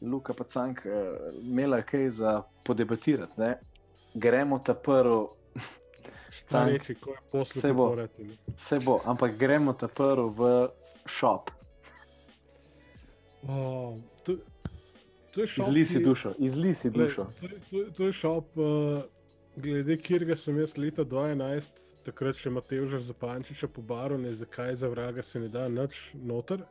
Luka 0.01 0.33
Pacank 0.33 0.83
uh, 0.85 0.93
imela 1.41 1.81
kaj 1.81 2.09
za 2.09 2.41
podebatirati. 2.63 3.41
Ne. 3.41 3.55
Gremo 4.13 4.59
ta 4.59 4.73
prvi, 4.73 5.25
reči, 6.65 6.95
je 7.33 7.45
Saj 7.45 7.73
bo. 7.73 7.95
ne. 7.95 8.07
vse 8.57 8.79
bo, 8.85 8.99
ampak 9.05 9.37
gremo 9.37 9.73
ta 9.73 9.87
prvi 9.87 10.29
v 10.37 10.53
šop. 11.05 11.51
O, 13.47 13.97
to, 15.33 15.41
to 15.41 15.47
šop, 15.47 15.65
Izli 15.65 15.85
si 15.85 15.99
dušo, 15.99 16.33
izli 16.39 16.73
si 16.73 16.89
dušo. 16.91 17.25
To, 17.33 17.45
je- 17.45 17.59
to, 17.61 17.77
je- 17.77 17.91
to 17.91 18.03
je 18.03 18.13
šop, 18.13 18.47
uh, 18.53 19.03
glede 19.57 19.97
katerega 19.97 20.35
sem 20.35 20.57
jaz 20.57 20.77
leta 20.77 21.03
2011, 21.03 21.69
takrat 22.03 22.35
še 22.35 22.49
Mateoža 22.49 22.99
Zapančiča 23.01 23.67
pobaril, 23.67 24.35
zakaj 24.35 24.75
za 24.75 24.87
vraga 24.87 25.23
se 25.23 25.39
ne 25.39 25.47
da 25.49 25.67
nič 25.67 25.93
noter. 26.15 26.61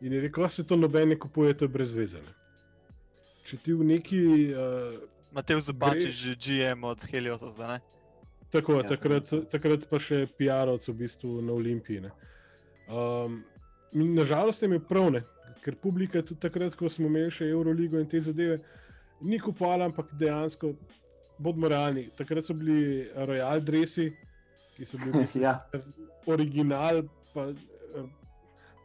In 0.00 0.12
je 0.12 0.20
rekel, 0.20 0.44
"A 0.44 0.48
se 0.48 0.64
to 0.64 0.76
noben 0.76 1.08
ne 1.08 1.16
kupuje, 1.16 1.54
to 1.54 1.64
je 1.64 1.68
brezvezane. 1.70 2.32
Če 3.44 3.56
ti 3.58 3.72
v 3.72 3.84
neki, 3.84 4.20
uh, 4.50 4.98
Matej 5.32 5.60
Zupančič, 5.62 6.14
že 6.14 6.34
GM 6.36 6.84
od 6.84 7.04
Heliosa 7.04 7.46
zdaj, 7.48 7.68
ne? 7.68 7.80
tako, 8.50 8.72
Ja. 8.74 8.82
takrat, 8.84 9.26
takrat 9.50 9.86
pa 9.86 9.98
še 9.98 10.26
PR-ovc 10.30 10.84
v 10.84 10.94
bistvu 10.94 11.42
na 11.42 11.52
Olimpiji. 11.52 12.00
ne. 12.00 12.10
Um, 12.88 13.44
nažalost 13.94 14.62
je 14.62 14.66
imel 14.66 14.80
prav, 14.88 15.10
ne, 15.12 15.22
ker 15.64 15.76
publika 15.80 16.22
tudi 16.22 16.40
takrat, 16.40 16.74
ko 16.76 16.88
smo 16.90 17.06
imeli 17.08 17.30
še 17.32 17.48
Euroligo 17.48 18.00
in 18.00 18.08
te 18.10 18.20
zadeve, 18.20 18.58
ni 19.24 19.38
kupovala, 19.40 19.88
ampak 19.88 20.10
dejansko, 20.18 20.74
bodimo 21.38 21.68
realni, 21.70 22.08
takrat 22.18 22.44
so 22.44 22.54
bili 22.54 23.06
Royal 23.26 23.62
Dresi, 23.64 24.10
ki 24.76 24.86
so 24.86 24.98
bili 24.98 25.18
mislim, 25.24 25.44
Ja. 25.46 25.58
original, 26.26 27.04
pa, 27.34 27.48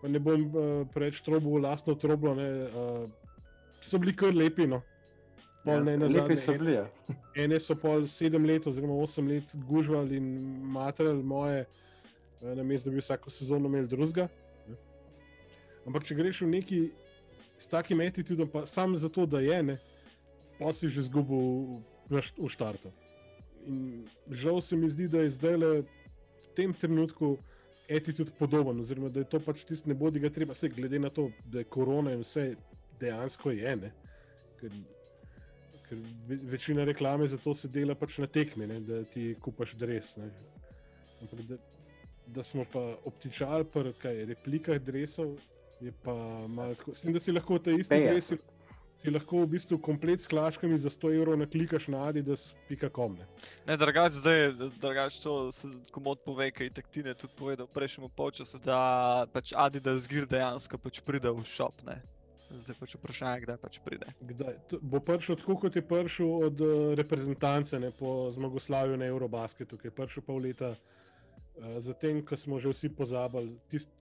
pa 0.02 0.07
ne 0.07 0.19
bom 0.19 0.45
preveč 0.94 1.22
trobil, 1.26 1.60
lastno 1.64 1.95
troblo, 1.99 2.36
ne, 2.38 2.48
uh, 2.69 3.36
so 3.81 3.99
bili 3.99 4.15
kar 4.15 4.34
lepi. 4.36 4.68
No. 4.68 4.81
Pol 5.65 5.84
Ja, 5.84 5.98
ne 5.98 6.07
lepi 6.07 6.38
so 6.40 6.56
bili. 6.56 6.77
Ja. 6.77 6.86
Ene 7.36 7.60
so 7.60 7.76
pol 7.76 8.06
sedem 8.07 8.45
let, 8.48 8.68
oziroma 8.68 8.95
osem 9.03 9.27
let 9.27 9.52
gužvali 9.68 10.18
in 10.18 10.30
materali 10.72 11.23
moje, 11.23 11.65
eh, 12.41 12.56
na 12.56 12.64
mestu, 12.64 12.90
da 12.90 12.95
bi 12.95 13.03
vsako 13.03 13.30
sezono 13.30 13.68
imeli 13.68 13.88
drugega. 13.88 14.30
Ampak 15.90 16.06
če 16.06 16.18
greš 16.18 16.44
v 16.45 16.52
neki 16.53 16.80
s 17.60 17.68
takim 17.68 18.02
attitudom, 18.06 18.49
pa 18.52 18.66
sam 18.70 18.95
zato, 18.98 19.26
da 19.26 19.41
je 19.41 19.60
ne, 19.64 19.78
pa 20.60 20.72
si 20.76 20.90
že 20.94 21.07
zgubil 21.10 21.82
v, 22.07 22.22
v 22.22 22.49
štartu. 22.53 22.91
In 23.68 24.06
žal 24.30 24.61
se 24.61 24.78
mi 24.78 24.90
zdi, 24.90 25.10
da 25.10 25.26
je 25.26 25.34
zdaj 25.36 25.57
le 25.57 25.72
v 25.82 26.53
tem 26.56 26.74
trenutku 26.74 27.38
attitude 27.90 28.32
podoben, 28.38 28.80
oziroma 28.80 29.10
da 29.10 29.24
je 29.26 29.32
to 29.34 29.41
pač 29.41 29.66
tisti, 29.66 29.90
ne 29.90 29.98
bodi 29.98 30.22
ga 30.22 30.30
treba, 30.30 30.53
vse 30.53 30.70
glede 30.70 31.02
na 31.02 31.10
to, 31.10 31.32
da 31.49 31.64
je 31.64 31.68
korona 31.74 32.14
in 32.14 32.22
vse 32.22 32.53
dejansko 33.02 33.52
je. 33.57 33.76
Ne? 33.82 33.91
Ker 34.61 34.72
ker 35.90 35.98
ve- 36.28 36.40
večina 36.44 36.84
reklame 36.84 37.28
za 37.28 37.38
to 37.38 37.53
se 37.56 37.68
dela 37.68 37.95
pač 37.95 38.18
na 38.18 38.28
tekmi, 38.28 38.68
ne, 38.68 38.80
da 38.80 39.03
ti 39.03 39.36
kupaš 39.41 39.74
dres. 39.74 40.16
Ne. 40.18 40.30
Ampak 41.22 41.41
da, 41.48 41.57
da 42.28 42.44
smo 42.44 42.66
pa 42.74 42.84
obtičali 43.10 43.66
pri 43.74 43.94
kaj, 44.02 44.26
replikah 44.30 44.78
dresov, 44.78 45.34
je 45.81 45.93
pa 46.03 46.14
malo 46.47 46.76
tako. 46.76 46.95
S 46.95 47.01
tem, 47.01 47.14
da 47.14 47.19
si 47.19 47.31
lahko 47.31 47.60
te 47.60 47.76
iste 47.76 47.95
50. 47.95 48.10
dresi, 48.11 48.38
si 48.99 49.11
lahko 49.11 49.43
v 49.45 49.51
bistvu 49.56 49.80
komplet 49.80 50.22
s 50.22 50.27
klaškami 50.27 50.77
za 50.77 50.91
100 50.91 51.14
evrov 51.15 51.39
naklikaš 51.39 51.88
na 51.88 52.03
adidas.com. 52.10 53.15
ne. 53.15 53.27
Ne, 53.68 53.77
drugač 53.80 54.19
zdaj, 54.19 54.51
drugač 54.81 55.22
to 55.23 55.51
se 55.56 55.72
komod 55.95 56.19
pove, 56.26 56.51
kaj 56.51 56.68
je 56.68 56.77
taktine 56.81 57.15
tudi 57.15 57.34
povedal 57.39 57.69
v 57.69 57.76
prejšnjem 57.80 58.11
polčasu, 58.15 58.60
da 58.64 59.26
pač 59.31 59.53
Adidas 59.56 60.07
Gear 60.11 60.27
dejansko 60.27 60.77
pač 60.77 60.99
pride 60.99 61.31
v 61.31 61.45
šop, 61.47 61.84
ne. 61.88 62.01
Zdaj 62.49 62.76
pač 62.81 62.95
vprašanje, 62.97 63.41
kdaj 63.45 63.57
pač 63.61 63.77
pride. 63.85 64.10
Kdaj, 64.26 64.56
to, 64.68 64.80
bo 64.81 64.99
prišel 65.06 65.38
tako, 65.38 65.56
kot 65.64 65.76
je 65.77 65.85
prišel 65.85 66.30
od 66.49 66.61
uh, 66.65 66.72
reprezentance 66.97 67.80
ne, 67.80 67.93
po 67.93 68.31
zmagoslavju 68.34 68.97
na 68.97 69.06
Eurobasketu, 69.06 69.77
ki 69.77 69.91
je 69.91 69.95
prišel 69.95 70.26
pol 70.26 70.41
leta 70.43 70.73
uh, 70.73 71.77
zatem, 71.80 72.23
ko 72.26 72.35
smo 72.35 72.57
že 72.60 72.73
vsi 72.73 72.89
pozabili. 72.89 73.53
Tist, 73.69 73.93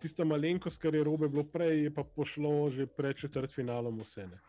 tista 0.00 0.24
malenkost, 0.24 0.80
kar 0.82 0.94
je 0.94 1.04
robe 1.04 1.28
bilo 1.28 1.44
prej, 1.44 1.84
je 1.84 1.94
pa 1.94 2.04
pošlo 2.04 2.70
že 2.70 2.86
pred 2.86 3.16
četrt 3.16 3.54
finalom 3.54 4.00
vse. 4.00 4.26
Ne. 4.26 4.40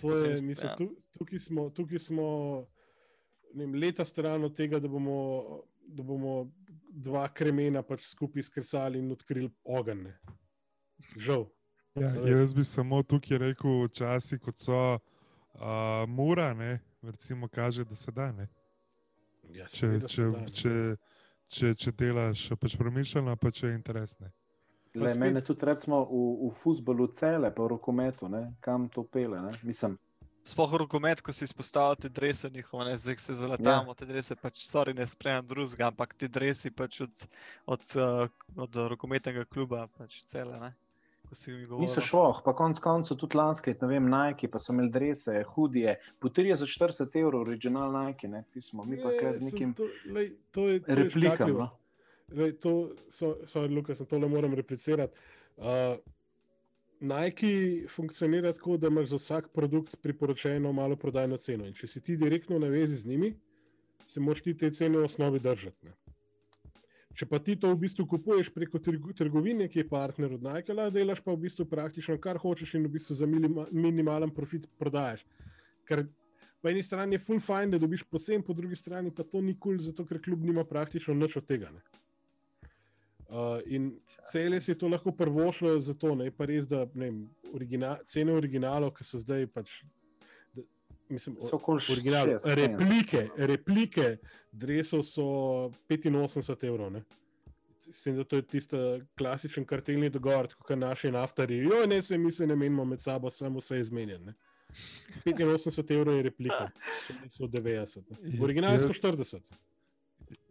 To 0.00 0.16
je, 0.16 0.40
mislim, 0.42 0.68
ja. 0.70 0.76
tu, 0.76 0.96
tukaj 1.18 1.38
smo, 1.38 1.70
tukaj 1.70 1.98
smo 1.98 2.26
vem, 3.54 3.74
leta 3.74 4.04
stran 4.04 4.44
od 4.44 4.56
tega, 4.56 4.78
da 4.78 4.88
bomo, 4.88 5.60
da 5.86 6.02
bomo 6.02 6.50
dva 6.90 7.28
kremena 7.28 7.82
pač 7.82 8.06
skupaj 8.08 8.42
skresali 8.42 8.98
in 8.98 9.12
odkrili 9.12 9.50
ogenj. 9.64 10.02
ne. 10.02 10.18
Žal. 11.16 11.46
Ja, 11.94 12.10
jaz 12.38 12.54
bi 12.54 12.64
samo 12.64 13.02
tukaj 13.02 13.38
rekel, 13.38 13.88
časi 13.88 14.38
kot 14.38 14.58
so 14.58 14.78
uh, 14.94 15.00
mura, 16.08 16.54
ne, 16.54 16.80
recimo, 17.02 17.48
kaže, 17.48 17.84
da 17.84 17.94
se 17.94 18.12
da. 18.12 18.32
Ne. 18.32 18.48
Ja, 19.50 19.66
Če, 19.66 20.00
se 20.00 20.08
če, 20.08 20.22
da, 20.22 20.40
ne. 20.40 20.50
če, 20.54 20.74
če, 21.50 21.74
če 21.74 21.92
delaš 21.92 22.46
pač 22.60 22.76
premišljeno, 22.78 23.34
pa 23.36 23.50
če 23.50 23.70
je 23.70 23.78
interesne. 23.78 24.30
Pa 24.90 25.04
Le, 25.04 25.12
spet- 25.12 25.20
mene 25.22 25.42
tudi 25.46 25.66
recimo 25.66 26.02
v, 26.06 26.20
v 26.48 26.54
futbolu 26.58 27.06
cele, 27.14 27.50
pa 27.54 27.66
v 27.66 27.74
rokometu, 27.76 28.30
ne, 28.30 28.48
kam 28.64 28.88
to 28.90 29.04
pele. 29.06 29.38
Ne? 29.42 29.52
Mislim, 29.62 29.98
Sploh 30.40 30.72
rokomet, 30.80 31.20
ko 31.20 31.34
si 31.36 31.44
izpostavljal 31.44 31.98
te 32.00 32.08
drese 32.08 32.48
njihove, 32.50 32.84
ne, 32.88 32.96
zdaj 32.98 33.18
se 33.20 33.34
zaletamo, 33.34 33.92
ja. 33.92 33.94
te 33.94 34.06
drese 34.08 34.36
pač, 34.40 34.64
sorry, 34.64 34.94
ne 34.96 35.04
spremem 35.06 35.44
drugega, 35.46 35.90
ampak 35.92 36.14
ti 36.16 36.30
dresi 36.32 36.70
pač 36.72 37.02
od, 37.04 37.26
od, 37.66 37.84
uh, 38.00 38.24
od 38.56 38.78
rokometnega 38.94 39.44
kluba, 39.44 39.84
pač 39.98 40.22
cele, 40.24 40.56
ne. 40.60 40.72
Ko 41.30 41.36
si 41.38 41.52
mi 41.52 41.66
govoril. 41.66 41.86
niso 41.86 42.02
šloh, 42.02 42.40
pa 42.42 42.52
konc 42.58 42.80
koncev 42.82 43.16
tudi 43.20 43.38
lanske, 43.38 43.74
ne 43.82 43.88
vem, 43.88 44.06
Nike, 44.10 44.48
pa 44.50 44.58
so 44.58 44.72
imeli 44.74 44.90
drese, 44.90 45.44
hudije, 45.54 45.94
po 46.18 46.28
30-40 46.28 47.18
evrov, 47.20 47.44
original 47.46 47.92
Nike, 47.94 48.28
ne, 48.28 48.42
pismo, 48.50 48.82
mi 48.84 48.98
pa 48.98 49.12
Je, 49.14 49.20
kaj 49.20 49.36
z 49.38 49.46
nekim 49.46 49.74
To, 49.78 49.86
lej, 50.10 50.32
to 50.50 50.66
je, 50.68 50.80
to 50.82 50.90
je 50.90 50.96
replikam. 51.04 51.52
No? 51.54 51.68
Lej, 52.34 52.56
to, 52.58 52.72
so, 53.14 53.36
sorry, 53.46 53.70
Luka, 53.70 53.94
sem 53.94 54.10
tole 54.10 54.26
moram 54.28 54.58
replicirati. 54.58 55.14
Uh, 55.54 55.94
Nike 57.00 57.86
funkcionira 57.94 58.52
tako, 58.52 58.76
da 58.76 58.90
imaš 58.90 59.14
za 59.14 59.22
vsak 59.22 59.48
produkt 59.54 59.96
priporočeno 60.02 60.72
malo 60.72 60.96
prodajno 60.96 61.36
ceno. 61.36 61.66
In 61.66 61.78
če 61.78 61.86
si 61.86 62.02
ti 62.02 62.16
direktno 62.16 62.58
na 62.58 62.68
vezi 62.68 62.96
z 62.96 63.06
njimi, 63.06 63.36
se 64.10 64.20
moraš 64.20 64.42
ti 64.42 64.56
te 64.58 64.70
cene 64.70 64.98
v 64.98 65.06
osnovi 65.06 65.38
držati. 65.38 65.86
Ne. 65.86 65.94
Če 67.18 67.26
pa 67.26 67.40
ti 67.42 67.56
to 67.58 67.72
v 67.72 67.80
bistvu 67.82 68.06
kupuješ 68.06 68.52
preko 68.54 68.78
trgovine, 68.78 69.66
ki 69.68 69.82
je 69.82 69.88
partner 69.88 70.36
od 70.36 70.44
Nike, 70.46 70.74
lahko 70.74 70.94
delaš 70.94 71.22
pa 71.24 71.34
v 71.34 71.42
bistvu 71.44 71.66
praktično 71.68 72.16
kar 72.22 72.38
hočeš 72.38 72.76
in 72.78 72.86
v 72.86 72.94
bistvu 72.96 73.16
za 73.18 73.26
minima, 73.26 73.66
minimalen 73.72 74.30
profit 74.34 74.68
prodajaš. 74.78 75.24
Ker 75.88 76.04
po 76.62 76.70
eni 76.70 76.82
strani 76.86 77.18
je 77.18 77.24
full 77.24 77.42
fine, 77.42 77.72
da 77.74 77.80
dobiš 77.82 78.04
posem, 78.06 78.44
po 78.46 78.54
drugi 78.54 78.78
strani 78.78 79.10
pa 79.10 79.26
to 79.26 79.40
ni 79.42 79.56
kul, 79.56 79.74
cool, 79.74 79.82
zato 79.82 80.06
ker 80.06 80.20
klub 80.22 80.44
nima 80.46 80.64
praktično 80.64 81.16
nič 81.18 81.36
od 81.40 81.48
tega. 81.50 81.72
Ne. 81.74 81.82
Uh, 83.30 83.60
in 83.66 83.92
cele 84.30 84.60
si 84.60 84.74
to 84.74 84.88
lahko 84.88 85.12
prvošlo 85.12 85.78
za 85.78 85.94
to, 85.94 86.14
ne 86.18 86.26
je 86.26 86.34
pa 86.34 86.46
res, 86.50 86.66
da 86.66 86.86
ne 86.94 87.10
vem, 87.10 87.18
origina, 87.54 87.92
cene 88.06 88.34
originalov, 88.34 88.94
ki 88.96 89.06
so 89.06 89.20
zdaj 89.22 89.46
pač. 89.54 89.82
Mislim, 91.10 91.36
So 91.40 91.58
original, 91.92 92.26
60, 92.26 92.54
replike, 92.54 93.28
replike 93.36 94.16
drevesov 94.52 95.02
so 95.02 95.22
85 95.88 96.66
evrov. 96.68 96.92
Ne? 96.92 97.02
S 97.90 98.02
tem, 98.02 98.14
da 98.16 98.24
to 98.24 98.36
je 98.36 98.42
tisti 98.46 98.76
klasičen 99.18 99.64
kartelni 99.66 100.10
dogovor, 100.10 100.46
kot 100.58 100.78
naši 100.78 101.10
naftari. 101.10 101.56
Jo, 101.64 101.86
ne 101.86 102.02
se 102.02 102.18
mi 102.18 102.32
se 102.32 102.46
ne 102.46 102.56
menimo 102.56 102.84
med 102.84 103.02
sabo, 103.02 103.30
samo 103.30 103.58
vse 103.58 103.80
izmenjene. 103.80 104.34
85 105.26 105.94
evrov 105.96 106.16
je 106.16 106.22
replika, 106.22 106.68
če 107.06 107.14
niso 107.24 107.48
90. 107.50 108.10
Ne? 108.10 108.38
Original 108.44 108.72
je 108.76 108.78
Jaz- 108.78 108.92
140. 109.02 109.40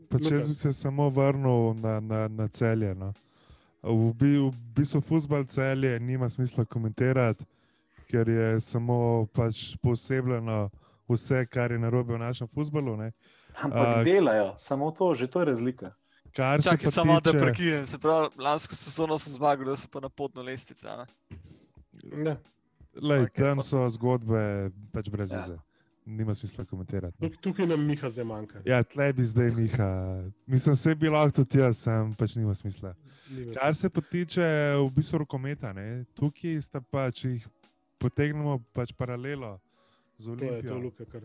Pač 0.10 0.22
Luka. 0.24 0.36
jaz 0.36 0.48
bi 0.48 0.54
se 0.54 0.74
samo 0.74 1.10
vrnil 1.10 1.74
na, 1.80 2.00
na, 2.00 2.28
na 2.28 2.48
celje. 2.48 2.96
No. 2.96 3.14
V, 3.84 4.12
bi, 4.14 4.34
v 4.38 4.52
bistvu 4.76 5.00
futbol 5.02 5.46
celje 5.48 6.00
nima 6.00 6.30
smisla 6.30 6.66
komentirati, 6.66 7.46
ker 8.10 8.28
je 8.28 8.62
samo 8.62 8.98
pač 9.28 9.78
posebljeno 9.78 10.70
vse, 11.08 11.46
kar 11.46 11.72
je 11.72 11.80
narobe 11.80 12.14
v 12.14 12.20
našem 12.20 12.48
futbolu. 12.48 12.98
ne. 12.98 13.12
Ampak 13.56 13.88
A- 13.98 14.04
delajo, 14.04 14.56
samo 14.58 14.92
to, 14.92 15.14
že 15.14 15.28
to 15.28 15.40
je 15.40 15.46
razlika. 15.48 15.92
Kar 16.32 16.62
se 16.62 16.70
Čakaj, 16.70 16.86
pa 16.86 16.92
samo 16.92 17.20
da 17.20 17.32
tiče- 17.32 17.40
prekinem, 17.40 17.86
se 17.88 17.98
pravi, 17.98 18.28
lansko 18.38 18.76
sezono 18.76 19.18
sem 19.18 19.34
zmagal, 19.34 19.66
da 19.66 19.76
se 19.76 19.88
pa 19.88 20.00
na 20.00 20.10
potno 20.10 20.42
lestvico. 20.42 20.88
a 20.88 21.06
ne? 22.06 22.38
Lej, 22.96 23.22
Okej, 23.22 23.34
tam 23.36 23.62
so 23.62 23.90
zgodbe 23.90 24.72
pač 24.92 25.10
brez 25.10 25.32
Ja. 25.32 25.38
veze. 25.40 25.58
nima 26.08 26.34
smisla 26.34 26.66
komentirati. 26.66 27.18
no. 27.20 27.30
Tuk, 27.30 27.38
tukaj 27.40 27.68
nam 27.68 27.82
Miha 27.82 28.10
zdaj 28.10 28.26
manjka. 28.26 28.62
Ja, 28.66 28.84
tle 28.84 29.14
bi 29.14 29.24
zdaj 29.24 29.52
Miha. 29.52 29.90
Mislim, 30.48 30.76
se 30.76 30.96
bi 30.96 31.08
lahko 31.08 31.32
tudi 31.36 31.60
jaz, 31.60 31.78
sem 31.78 32.14
pač 32.14 32.36
nima 32.36 32.56
smisla. 32.56 32.96
Kar 33.54 33.76
se 33.76 33.90
pa 33.90 34.02
tiče 34.02 34.42
v 34.76 34.90
bistvu 34.92 35.18
rokometa, 35.18 35.74
ne, 35.74 36.06
tukaj 36.16 36.62
sta 36.62 36.82
pa, 36.82 37.12
če 37.12 37.30
jih 37.30 37.46
potegnemo 38.00 38.60
pač 38.74 38.94
paralelo 38.94 39.60
z 40.18 40.26
To 40.26 40.32
je 40.32 40.38
to, 40.38 40.46
Olimpijo. 40.46 40.78
Luka. 40.78 41.22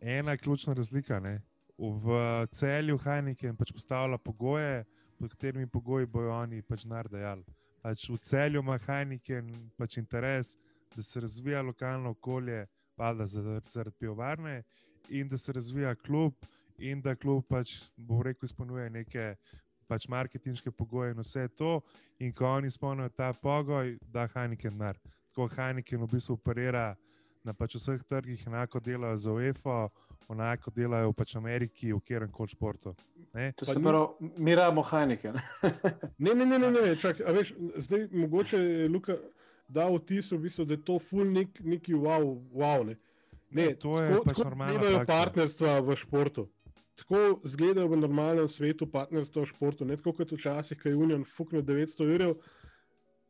Ena 0.00 0.36
ključna 0.36 0.74
razlika. 0.74 1.20
Ne. 1.20 1.40
V 1.78 2.06
celju 2.52 2.98
Heineken 2.98 3.56
pač 3.56 3.72
postavlja 3.72 4.18
pogoje, 4.18 4.84
pod 5.18 5.30
katerimi 5.30 5.66
pogoji 5.66 6.06
bojo 6.06 6.32
oni 6.32 6.62
pač 6.62 6.84
naredili. 6.84 7.44
Pač 7.82 8.08
v 8.10 8.18
celju 8.18 8.60
ima 8.60 8.78
Heineken 8.78 9.48
pač 9.76 9.96
interes, 9.96 10.56
da 10.96 11.02
se 11.02 11.20
razvija 11.20 11.62
lokalno 11.62 12.10
okolje, 12.10 12.66
valjda 12.96 13.26
zaradi, 13.26 13.96
pivovarne 13.98 14.62
in 15.08 15.28
da 15.28 15.38
se 15.38 15.52
razvija 15.52 15.94
klub, 15.94 16.34
in 16.78 17.00
da 17.00 17.14
klub 17.16 17.44
pač, 17.48 17.78
bom 17.96 18.22
rekel, 18.22 18.46
izpolnjuje 18.46 18.90
neke 18.90 19.34
pač 19.88 20.06
marketinške 20.08 20.70
pogoje 20.70 21.14
in 21.14 21.22
vse 21.24 21.48
to. 21.48 21.80
In 22.18 22.32
ko 22.32 22.46
oni 22.46 22.68
izpolnijo 22.68 23.08
ta 23.08 23.32
pogoj, 23.32 23.96
da 24.02 24.28
Heineken 24.34 24.76
denar. 24.76 24.98
Tako 25.40 25.54
Heineken 25.56 25.98
v 25.98 26.06
bistvu 26.06 26.34
operira 26.34 26.96
na 27.44 27.54
pač 27.54 27.74
vseh 27.74 28.02
trgih, 28.04 28.42
enako 28.46 28.80
delajo 28.80 29.16
za 29.16 29.32
UEFA, 29.32 29.88
enako 30.28 30.70
delajo 30.70 31.08
v 31.08 31.14
pač 31.14 31.36
Ameriki, 31.36 31.92
v 31.92 32.00
kjerem 32.00 32.28
koli 32.28 32.48
športu. 32.48 32.92
Ne? 33.32 33.52
To 33.56 33.64
se 33.64 33.74
ni- 33.74 33.82
pravi, 33.82 34.06
mi 34.36 34.54
rabimo 34.54 34.82
Heineken. 34.82 35.38
Ne, 36.18 36.34
ne, 36.34 36.44
ne, 36.44 36.58
ne, 36.58 36.70
ne, 36.70 36.96
čak, 36.96 37.20
a 37.20 37.32
veš, 37.32 37.54
zdaj 37.78 38.08
mogoče 38.12 38.58
je 38.58 38.88
Luka 38.88 39.16
dal 39.66 39.96
vtis, 39.96 40.28
v 40.30 40.38
bistvu, 40.38 40.64
da 40.64 40.74
je 40.74 40.84
to 40.84 40.98
ful 40.98 41.24
nek, 41.24 41.60
neki 41.62 41.94
wow, 41.94 42.20
wow 42.52 42.84
ne. 42.84 42.98
Ne, 43.50 43.62
Ja, 43.64 43.76
to 43.76 43.96
je 43.96 44.20
pač 44.22 44.38
normalna 44.38 44.74
izgledajo 44.74 44.98
praksa. 44.98 45.14
partnerstva 45.16 45.80
v 45.80 45.96
športu. 45.96 46.44
Tako 46.94 47.40
izgledajo 47.42 47.88
v 47.88 47.96
normalnem 47.96 48.44
svetu 48.46 48.84
partnerstva 48.86 49.42
v 49.42 49.48
športu. 49.48 49.84
Ne 49.84 49.96
tako 49.96 50.12
kot 50.12 50.30
včasih, 50.30 50.76
ko 50.76 50.86
je 50.86 50.96
Union 50.96 51.24
fuknil 51.24 51.64
900 51.64 52.04
ur, 52.04 52.36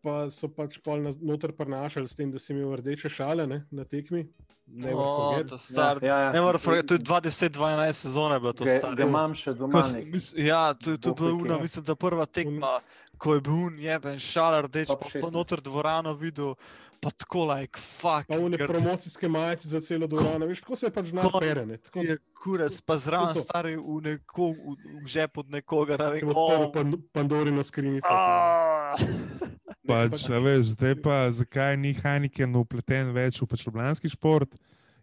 pa 0.02 0.31
so 0.31 0.48
pač 0.48 0.78
pol 0.78 1.02
na- 1.02 1.14
noter 1.22 1.52
prenašali 1.52 2.09
s 2.09 2.14
tem, 2.14 2.31
da 2.31 2.39
si 2.39 2.52
imel 2.52 2.77
rdeče 2.77 3.09
šale 3.10 3.47
ne, 3.47 3.66
na 3.70 3.85
tekmi. 3.85 4.27
Never 4.66 4.94
O, 4.97 5.05
forget. 5.27 5.48
to 5.48 5.59
star. 5.59 5.98
Ja, 6.01 6.18
ja. 6.20 6.32
Ne 6.32 6.40
morem 6.40 6.60
forget, 6.60 6.86
to 6.86 6.94
je 6.94 7.01
20-12 7.01 7.93
sezone 7.93 8.40
bilo 8.40 8.52
to 8.52 8.64
staro. 8.66 8.94
ga 8.94 9.02
imam 9.05 9.35
še 9.35 9.55
doma. 9.55 9.82
mis- 10.05 10.35
Ja, 10.36 10.74
to, 10.74 10.97
to 10.97 11.09
je 11.09 11.14
bila 11.14 11.32
una, 11.35 11.55
ja. 11.55 11.60
mislim, 11.60 11.85
da 11.85 11.94
prva 11.97 12.27
tekma, 12.27 12.81
ko 13.18 13.35
je 13.35 13.40
bil 13.40 13.52
un 13.55 13.78
jeben 13.78 14.18
šalar 14.18 14.64
rdeč, 14.64 14.89
pa 14.89 14.97
pa 14.97 15.09
16. 15.10 15.32
noter 15.32 15.60
dvorano 15.60 16.14
videl, 16.14 16.55
pa 17.01 17.10
tako 17.10 17.47
like 17.48 17.81
fuck. 17.81 18.28
Pa 18.28 18.39
une 18.39 18.56
grd. 18.56 18.68
promocijske 18.68 19.28
majice 19.28 19.68
za 19.68 19.81
celo 19.81 20.06
dvorano, 20.06 20.47
veš, 20.47 20.60
tako 20.60 20.77
se 20.77 20.86
je 20.86 20.90
pač. 20.90 21.12
Ne, 21.12 21.77
tako 21.77 22.01
Je 22.01 22.18
kurec, 22.43 22.81
pa 22.81 22.97
zraven 22.97 23.36
stari 23.36 23.77
v, 23.77 24.01
neko, 24.05 24.52
v, 24.52 24.77
v 25.02 25.06
žep 25.06 25.39
od 25.39 25.51
nekoga, 25.51 25.97
da 25.97 26.09
se 26.09 26.20
vem, 26.20 26.28
je 26.28 26.35
odprl 26.35 26.62
oh, 26.62 26.72
pan, 26.72 26.94
Pandorino 27.12 27.64
skrinjico. 27.64 28.09
ah. 28.10 28.94
Ne, 29.01 29.56
Pač, 29.89 30.28
a 30.31 30.39
veš, 30.39 30.77
zdaj 30.77 30.94
pa, 31.02 31.24
zakaj 31.32 31.77
ni 31.77 31.94
Heineken 31.97 32.55
upleten 32.56 33.10
več 33.16 33.40
v 33.40 33.48
pač 33.48 33.64
ljubljanski 33.66 34.12
šport, 34.12 34.52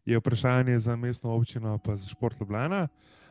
je 0.06 0.18
vprašanje 0.18 0.78
za 0.80 0.96
mestno 0.96 1.34
občino, 1.36 1.78
pa 1.84 1.98
za 1.98 2.10
šport 2.10 2.40
Ljubljana. 2.40 2.88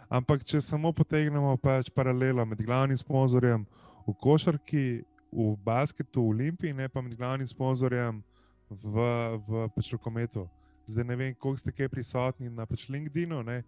Ampak, 0.09 0.44
če 0.44 0.60
samo 0.60 0.93
potegnemo 0.93 1.56
pač 1.56 1.88
paralelo 1.90 2.44
med 2.47 2.60
glavnim 2.62 2.98
sponzorjem 2.98 3.64
v 4.06 4.14
košarki, 4.22 5.02
v 5.32 5.47
basketu, 5.64 6.22
v 6.22 6.34
Olimpiji, 6.34 6.74
ne 6.76 6.88
pa 6.88 7.01
med 7.02 7.16
glavnim 7.16 7.48
sponzorjem 7.48 8.22
v, 8.70 9.06
v 9.48 9.68
pač 9.74 9.93
rokometu. 9.93 10.48
Zdaj 10.86 11.05
ne 11.05 11.16
vem, 11.16 11.34
koliko 11.34 11.60
ste 11.60 11.72
kaj 11.74 11.88
prisotni 11.90 12.51
na 12.51 12.66
pač 12.66 12.88
LinkedIn-u. 12.88 13.43
ne. 13.43 13.62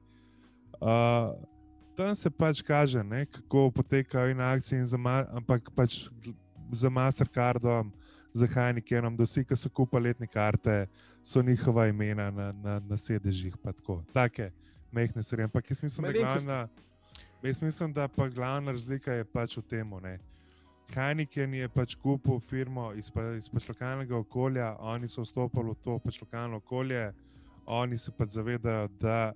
Uh, 0.79 1.35
tam 1.99 2.15
se 2.15 2.31
pač 2.31 2.63
kaže, 2.63 3.03
ne, 3.03 3.27
kako 3.27 3.71
potekajo 3.75 4.31
in 4.31 4.41
akcije, 4.41 4.79
in 4.79 4.87
za, 4.87 4.99
ampak 5.35 5.71
pač 5.75 6.07
za 6.71 6.91
Mastercardom, 6.91 7.91
za 8.33 8.47
Heinekenom, 8.47 9.17
da 9.17 9.27
vsi, 9.27 9.43
ki 9.45 9.57
so 9.57 9.71
kupili 9.71 10.13
letne 10.13 10.29
karte, 10.31 10.87
so 11.23 11.43
njihova 11.43 11.89
imena 11.89 12.31
na, 12.31 12.53
na, 12.53 12.79
na 12.79 12.97
sedežih. 12.97 13.57
pa 13.59 13.73
Tako, 13.73 14.05
take 14.15 14.53
mehne 14.93 15.23
stvari. 15.23 15.43
Ampak 15.43 15.71
jaz 15.71 15.83
mislim, 15.83 16.07
da, 16.07 16.13
glavna, 16.13 16.69
jaz 17.43 17.63
mislim, 17.63 17.93
da 17.93 18.09
pa 18.09 18.29
glavna 18.29 18.73
razlika 18.73 19.13
je 19.13 19.25
pač 19.25 19.57
v 19.57 19.63
tem. 19.63 19.91
Heineken 20.95 21.55
je 21.55 21.69
pač 21.69 21.95
kupil 22.01 22.41
firmo 22.41 22.93
iz, 22.97 23.11
pa, 23.13 23.23
iz 23.37 23.49
pač 23.53 23.69
lokalnega 23.69 24.17
okolja, 24.17 24.73
oni 24.81 25.09
so 25.09 25.23
vstopili 25.23 25.75
v 25.75 25.83
to 25.85 25.99
pač 26.01 26.21
lokalno 26.23 26.63
okolje, 26.63 27.13
oni 27.67 27.99
se 27.99 28.13
pač 28.13 28.39
zavedajo, 28.39 28.89
da 29.01 29.33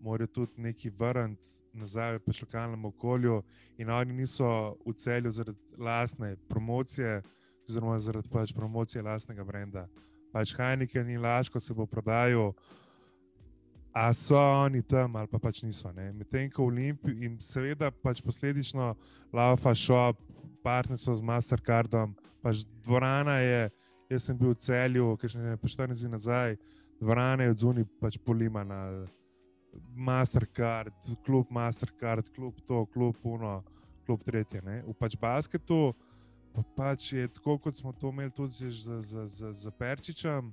morajo 0.00 0.30
tudi 0.38 0.62
nekaj 0.62 0.92
vrniti 0.98 1.54
nazaj 1.74 2.18
v 2.18 2.22
pač 2.22 2.42
lokalnem 2.44 2.84
okolju, 2.86 3.42
in 3.78 3.90
oni 3.90 4.14
niso 4.22 4.78
v 4.86 4.94
celju 4.94 5.32
zaradi 5.34 5.58
lastne 5.78 6.36
promocije, 6.48 7.22
oziroma 7.68 7.98
zaradi 7.98 8.30
pač 8.30 8.52
promocije 8.54 9.02
lastnega 9.02 9.44
brenda. 9.44 9.88
Pač 10.32 10.54
Heineken 10.54 11.10
in 11.10 11.22
Laško 11.22 11.60
se 11.60 11.74
bo 11.74 11.86
prodajal. 11.86 12.52
A 13.94 14.12
so 14.14 14.38
oni 14.38 14.82
tam 14.82 15.16
ali 15.16 15.28
pa 15.30 15.38
pač 15.38 15.62
niso. 15.62 15.90
Medtem 15.94 16.50
ko 16.50 16.66
Olimpij 16.66 17.14
in 17.26 17.38
seveda 17.38 17.90
pač 17.90 18.22
posledično 18.22 18.94
Laufa 19.32 19.74
Shop, 19.74 20.18
partnerstvo 20.64 21.16
z 21.20 21.26
Mastercardom, 21.28 22.14
pač 22.42 22.64
dvorana 22.84 23.38
je, 23.44 23.60
jaz 24.10 24.28
sem 24.28 24.38
bil 24.38 24.54
v 24.54 24.60
celju, 24.64 25.10
ki 25.20 25.30
še 25.34 25.42
ne 25.42 25.58
14 25.60 26.00
dni 26.00 26.14
nazaj, 26.16 26.56
dvorana 27.02 27.44
je 27.44 27.54
od 27.54 27.62
zunaj 27.64 27.86
pač 28.00 28.18
polimana. 28.24 28.80
Mastercard, 29.94 30.94
klub 31.26 31.50
Mastercard, 31.50 32.28
klub 32.34 32.60
to, 32.68 32.84
klub 32.94 33.16
Uno, 33.26 33.56
klub 34.06 34.22
tretje. 34.22 34.62
Ne. 34.62 34.82
V 34.86 34.94
pač 34.94 35.16
basketu 35.18 35.94
pa 36.54 36.62
pač 36.76 37.08
je 37.12 37.26
tako, 37.34 37.58
kot 37.58 37.74
smo 37.74 37.90
to 37.92 38.12
imeli 38.14 38.30
tudi 38.30 38.70
z, 38.70 39.00
z, 39.02 39.26
z, 39.26 39.50
z 39.50 39.72
Perčičem. 39.74 40.52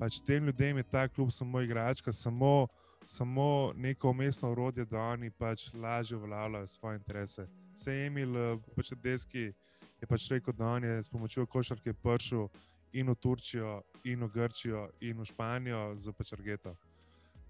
Pač 0.00 0.22
tem 0.24 0.48
ljudem 0.48 0.80
je 0.80 0.84
ta 0.88 1.04
klub 1.08 1.28
samo 1.30 1.60
igračka, 1.60 2.12
samo, 2.12 2.66
samo 3.04 3.72
neko 3.76 4.10
umestno 4.10 4.50
urodje, 4.50 4.88
da 4.88 5.12
oni 5.12 5.30
pač 5.30 5.68
lažje 5.74 6.16
uveljavljajo 6.16 6.66
svoje 6.66 6.96
interese. 6.96 7.46
Se 7.74 7.92
je 7.92 8.06
Emil, 8.06 8.36
eh, 8.36 8.58
pač 8.76 8.92
deski, 9.02 9.52
je 10.00 10.06
pač 10.08 10.30
rekel, 10.30 10.52
da 10.52 10.66
on 10.66 10.84
je 10.84 11.02
s 11.02 11.08
pomočjo 11.08 11.46
košarke 11.46 11.92
prišel 11.92 12.48
in 12.92 13.08
v 13.08 13.14
Turčijo, 13.14 13.82
in 14.04 14.24
v 14.24 14.28
Grčijo, 14.28 14.90
in 15.00 15.20
v 15.20 15.24
Španijo 15.24 15.94
za 15.96 16.12
pač 16.12 16.32
Argeto. 16.32 16.76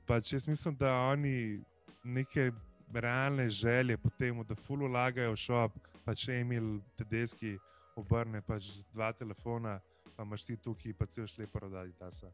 Pač 0.07 0.32
jaz 0.32 0.47
mislim, 0.49 0.77
da 0.77 0.93
oni 1.11 1.61
neke 2.05 2.53
realne 2.94 3.49
želje 3.51 3.97
po 3.99 4.11
tem, 4.19 4.44
da 4.44 4.55
ful 4.55 4.86
vlagajo 4.89 5.32
v 5.32 5.36
šop, 5.36 5.73
pač 6.05 6.28
Emil, 6.28 6.81
tedeski, 6.97 7.59
obrne 7.97 8.43
pač 8.43 8.70
dva 8.93 9.12
telefona, 9.12 9.81
pa 10.16 10.23
imaš 10.23 10.44
ti 10.44 10.57
tukaj, 10.57 10.93
pa 10.94 11.07
cel 11.07 11.27
šlepo 11.27 11.59
rodadi 11.59 11.93
tasa. 11.99 12.31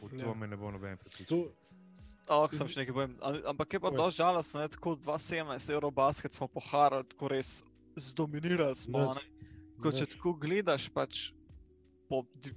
V 0.00 0.16
Ja. 0.16 0.24
to 0.24 0.34
me 0.34 0.46
ne 0.46 0.56
bo 0.56 0.70
noben 0.70 0.96
pripričal. 0.96 1.48
Oh, 2.28 2.46
sem 2.48 2.68
še 2.68 2.80
nekaj 2.80 2.94
povem. 2.94 3.16
Am- 3.20 3.42
Ampak 3.46 3.72
je 3.72 3.80
pa 3.80 3.90
dosti 3.90 4.18
žalostno, 4.18 4.68
tako 4.68 4.94
2-17 4.96 5.70
Eurobasket 5.70 6.32
smo 6.32 6.46
poharali, 6.48 7.04
tako 7.04 7.28
res 7.28 7.62
zdominirali 7.96 8.74
smo. 8.74 9.14
Ne. 9.14 9.20
Ko 9.76 9.90
če 9.90 10.06
tako 10.06 10.34
gledaš, 10.34 10.88
pač 10.88 11.32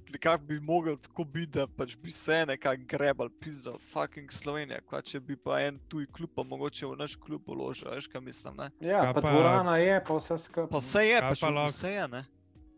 nekako 0.10 0.44
bi 0.44 0.60
mogel 0.60 0.98
tako 0.98 1.24
biti, 1.24 1.52
da 1.52 1.68
pač 1.68 1.96
bi 1.98 2.12
se 2.12 2.46
nekako 2.46 2.82
grebal, 2.88 3.30
pizza, 3.40 3.74
fucking 3.80 4.32
Slovenija, 4.32 4.82
kva 4.82 5.02
če 5.02 5.20
bi 5.20 5.36
pa 5.36 5.60
en 5.62 5.80
tuj 5.88 6.08
klub, 6.08 6.30
pa 6.36 6.44
mogoče 6.44 6.88
v 6.88 6.96
naš 6.96 7.16
klub 7.16 7.42
uložil, 7.48 7.92
veš 7.92 8.08
kaj 8.08 8.22
mislim, 8.22 8.58
ne? 8.58 8.70
Ja, 8.82 9.04
Kaj 9.04 9.14
pa 9.14 9.22
pa- 9.22 9.32
dvorana 9.32 9.76
je, 9.78 10.00
pa 10.08 10.14
vse 10.16 10.38
skupaj. 10.40 10.70
Pa 10.70 10.78
vse 10.80 11.04
je, 11.06 11.20
pač 11.22 11.40
pa 11.40 11.50
lahko? 11.50 11.70
vse 11.70 11.92
je, 11.92 12.08
ne? 12.08 12.24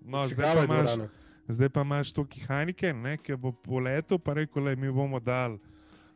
No, 0.02 0.28
zdaj 0.28 0.52
pa 0.52 0.64
imaš, 0.66 0.98
zdaj 1.50 1.70
pa 1.70 1.82
imaš 1.82 2.14
tukaj 2.14 2.44
Heineken, 2.46 3.02
ne, 3.02 3.18
ki 3.18 3.36
bo 3.36 3.52
po 3.54 3.80
letu 3.80 4.20
pa 4.20 4.34
rekel, 4.34 4.64
da 4.66 4.76
mi 4.76 4.92
bomo 4.92 5.20
dali 5.20 5.60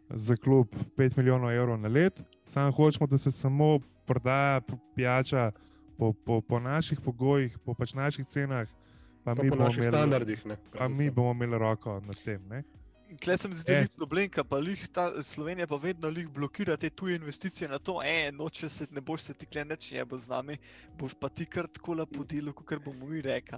za 0.10 0.36
klub 0.36 0.68
5 0.98 1.18
milijonov 1.18 1.52
evrov 1.52 1.80
na 1.80 1.88
let, 1.88 2.22
samo 2.45 2.72
hočemo, 2.72 3.07
da 3.07 3.18
se 3.18 3.31
samo 3.31 3.80
prodaja 4.06 4.61
pijača 4.95 5.52
po, 5.98 6.14
po, 6.14 6.41
po 6.41 6.60
naših 6.60 6.99
pogojih, 7.06 7.60
po 7.65 7.73
pač 7.73 7.94
naših 7.94 8.26
cenah, 8.26 8.68
pa, 9.23 9.36
Pa 9.36 9.44
mi 9.44 9.49
po 9.49 9.56
bomo, 9.56 9.68
naših 9.68 9.84
imeli, 9.84 9.91
standardih. 9.91 10.45
Ne, 10.45 10.57
pa 10.77 10.88
mi 10.88 11.10
bomo 11.10 11.31
imeli 11.31 11.57
roko 11.57 11.99
nad 11.99 12.15
tem. 12.26 12.41
Ne. 12.49 12.64
Kle 13.23 13.38
se 13.38 13.49
mi 13.49 13.56
zdi 13.56 13.73
Eh. 13.73 13.88
problem, 13.98 14.30
pa 14.49 14.57
lih 14.57 14.88
ta 14.88 15.23
Slovenija 15.23 15.68
pa 15.68 15.76
vedno 15.76 16.10
lih 16.10 16.27
blokira 16.30 16.77
te 16.77 16.90
tuje 16.90 17.15
investicije 17.15 17.69
na 17.69 17.80
to, 17.80 18.02
e, 18.03 18.31
noče 18.31 18.69
se, 18.69 18.88
ne 18.91 19.02
boš 19.02 19.22
se 19.22 19.34
ti 19.34 19.45
kle 19.45 19.65
neč 19.65 19.91
jebo 19.91 20.18
z 20.18 20.30
nami, 20.30 20.57
boš 20.99 21.15
pa 21.19 21.30
ti 21.30 21.45
kar 21.45 21.68
tako 21.68 21.94
lepo 21.94 22.23
delo, 22.23 22.53
kot 22.53 22.84
bomo 22.86 23.06
mi 23.06 23.22
rekli. 23.22 23.57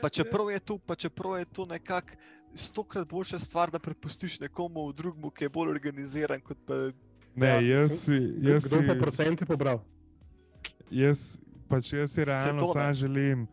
Pa 0.00 0.08
čeprav 0.08 0.50
je 0.50 0.60
to, 0.60 0.78
pa 0.78 0.94
čeprav 0.94 1.38
je 1.38 1.44
to 1.44 1.66
nekako 1.66 2.16
stokrat 2.54 3.08
boljša 3.08 3.38
stvar, 3.38 3.70
da 3.70 3.78
prepustiš 3.78 4.40
nekomu 4.40 4.92
drugemu, 4.92 5.30
ki 5.30 5.44
je 5.44 5.48
bolj 5.48 5.70
organiziran 5.70 6.40
kot 6.40 6.58
pa 6.66 6.74
Ne, 7.36 7.46
Ja, 7.46 7.60
jaz 7.60 7.92
si. 8.04 8.16
Jaz 8.42 8.64
Kdo 8.66 8.82
pa 8.86 8.94
si- 8.94 9.00
procente 9.00 9.46
pobral? 9.46 9.78
Jaz, 10.90 11.38
pač 11.68 11.92
jaz 11.92 12.10
si 12.10 12.24
realno 12.24 12.66
sam 12.66 12.94
želim, 12.94 13.46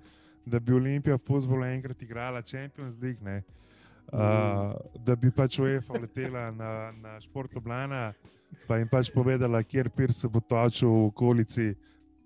da 0.46 0.60
bi 0.60 0.74
Olimpija 0.74 1.16
v 1.16 1.22
futbolu 1.22 1.64
enkrat 1.64 2.02
igrala 2.02 2.42
Champions 2.42 2.98
League. 3.02 3.22
Ne. 3.22 3.44
uh, 4.14 4.74
da 5.06 5.16
bi 5.16 5.32
pač 5.32 5.60
UEFA 5.60 5.94
letela 5.94 6.52
na, 6.52 6.92
na 6.92 7.20
šport 7.20 7.54
Ljubljana, 7.54 8.14
pa 8.68 8.78
jim 8.78 8.88
pač 8.88 9.12
povedala, 9.14 9.64
kjer 9.64 9.90
pir 9.90 10.14
se 10.14 10.28
bo 10.28 10.40
točil 10.40 10.90
v 10.90 11.06
okolici 11.06 11.76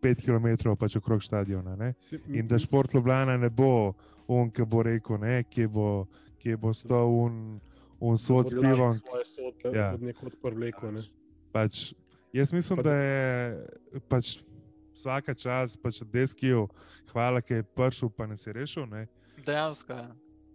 5 0.01 0.21
km 0.21 0.75
pač 0.79 0.95
okrog 0.95 1.23
stadiona. 1.23 1.75
Ne? 1.75 1.93
In 2.27 2.47
da 2.47 2.59
šport 2.59 2.93
Ljubljana 2.93 3.37
ne 3.37 3.49
bo 3.49 3.93
on, 4.27 4.51
ki 4.51 4.63
bo 4.65 4.83
rekel, 4.83 5.17
ne, 5.17 5.43
kje 5.43 5.67
bo, 5.67 6.05
kje 6.41 6.57
bo 6.57 6.73
stal 6.73 7.07
un, 7.07 7.59
un 8.01 8.17
sod 8.17 8.49
s 8.49 8.57
pivom. 8.57 8.97
Sodbe 9.25 9.69
Ja. 9.71 9.81
ja. 9.81 9.89
od 9.93 10.01
nekod 10.01 10.35
prevleko. 10.41 10.91
Ne? 10.91 11.05
Pač, 11.51 11.91
jaz 12.33 12.53
mislim, 12.53 12.81
Pa 12.81 12.89
da 12.89 12.95
je 12.95 13.67
pač 14.09 14.39
vsaka 14.95 15.33
čas, 15.33 15.77
pač 15.77 16.01
deskijo, 16.03 16.67
hvala, 17.11 17.41
ki 17.41 17.61
je 17.61 17.69
prišel, 17.77 18.09
pa 18.09 18.27
nas 18.27 18.47
je 18.47 18.53
rešil. 18.53 18.89
Ne? 18.89 19.07
Dejansko 19.45 19.93
je. 19.93 20.09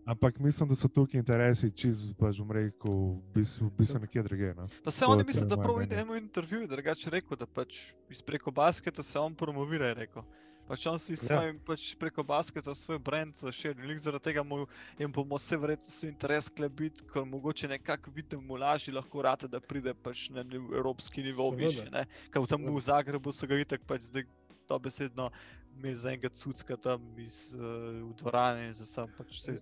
Ampak 0.06 0.38
mislim, 0.38 0.68
da 0.68 0.74
so 0.78 0.88
tukaj 0.88 1.18
interesi, 1.18 1.66
čez 1.74 2.12
pač 2.14 2.38
bom 2.38 2.50
rekel, 2.54 2.92
v 3.18 3.32
bistvu, 3.34 3.66
v 3.66 3.74
bistvu 3.80 3.98
nekje 4.04 4.22
druge. 4.22 4.52
No. 4.54 4.68
Pa 4.84 4.90
se 4.94 5.02
je 5.02 5.24
mislijo, 5.26 5.48
da 5.50 5.56
prav 5.58 5.80
mnenje. 5.80 5.96
v 5.96 5.98
enem 5.98 6.16
intervjuju 6.22 6.68
drugače 6.70 7.10
rekel, 7.10 7.36
da 7.36 7.46
pač 7.46 7.90
iz 8.10 8.22
preko 8.22 8.54
basketa 8.54 9.02
se 9.02 9.18
on 9.18 9.34
promovira, 9.34 9.90
je 9.90 9.94
rekel. 10.06 10.22
Pač 10.66 10.86
on 10.90 10.98
si 10.98 11.14
s 11.16 11.30
Ja. 11.30 11.38
svojim 11.38 11.58
pač 11.62 11.94
preko 11.94 12.22
basketa 12.26 12.74
svoj 12.74 12.98
brand 12.98 13.34
širi. 13.52 13.86
Lik 13.86 13.98
zaradi 13.98 14.24
tega 14.24 14.42
mu 14.42 14.66
jim 14.98 15.12
bomo 15.12 15.38
vse 15.38 15.56
verjetno 15.56 15.90
se 15.90 16.08
interes 16.08 16.48
klebiti, 16.48 17.04
ker 17.12 17.24
mogoče 17.24 17.68
nekako 17.68 18.10
vidim 18.10 18.42
mu 18.46 18.56
lažje 18.56 18.94
lahko 18.94 19.22
rate, 19.22 19.48
da 19.48 19.60
pride 19.60 19.94
pač 19.94 20.28
na 20.30 20.42
evropski 20.76 21.22
nivo 21.22 21.50
više. 21.50 21.90
Ne? 21.90 22.06
Ker 22.30 22.46
tam 22.46 22.66
v 22.66 22.80
Zagrebu 22.80 23.32
so 23.32 23.46
ga 23.46 23.58
itak 23.62 23.86
pač 23.86 24.10
zdaj 24.10 24.26
dobesedno 24.68 25.30
imeli 25.78 25.96
za 25.96 26.08
enega 26.08 26.28
cucka 26.28 26.76
tam 26.76 27.00
iz, 27.18 27.54
uh, 27.54 27.62
v 28.10 28.14
dvorani, 28.18 28.72
za 28.72 28.86
sam 28.86 29.08
pač 29.18 29.38
vse, 29.38 29.56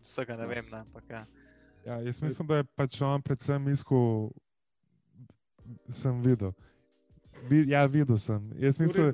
vsega 0.00 0.36
ne 0.36 0.46
vem, 0.46 0.64
ne, 0.72 0.78
ampak 0.78 1.04
ja. 1.10 1.26
Ja, 1.86 2.00
jaz 2.00 2.22
mislim, 2.22 2.48
da 2.48 2.56
je 2.56 2.64
pač 2.64 3.00
on 3.02 3.22
predvsem 3.22 3.68
iskal, 3.68 4.30
sem 5.90 6.22
videl. 6.22 6.52
Vi, 7.50 7.64
ja, 7.70 7.84
videl 7.86 8.18
sem. 8.18 8.50
Jaz, 8.58 8.78
mislim, 8.80 9.12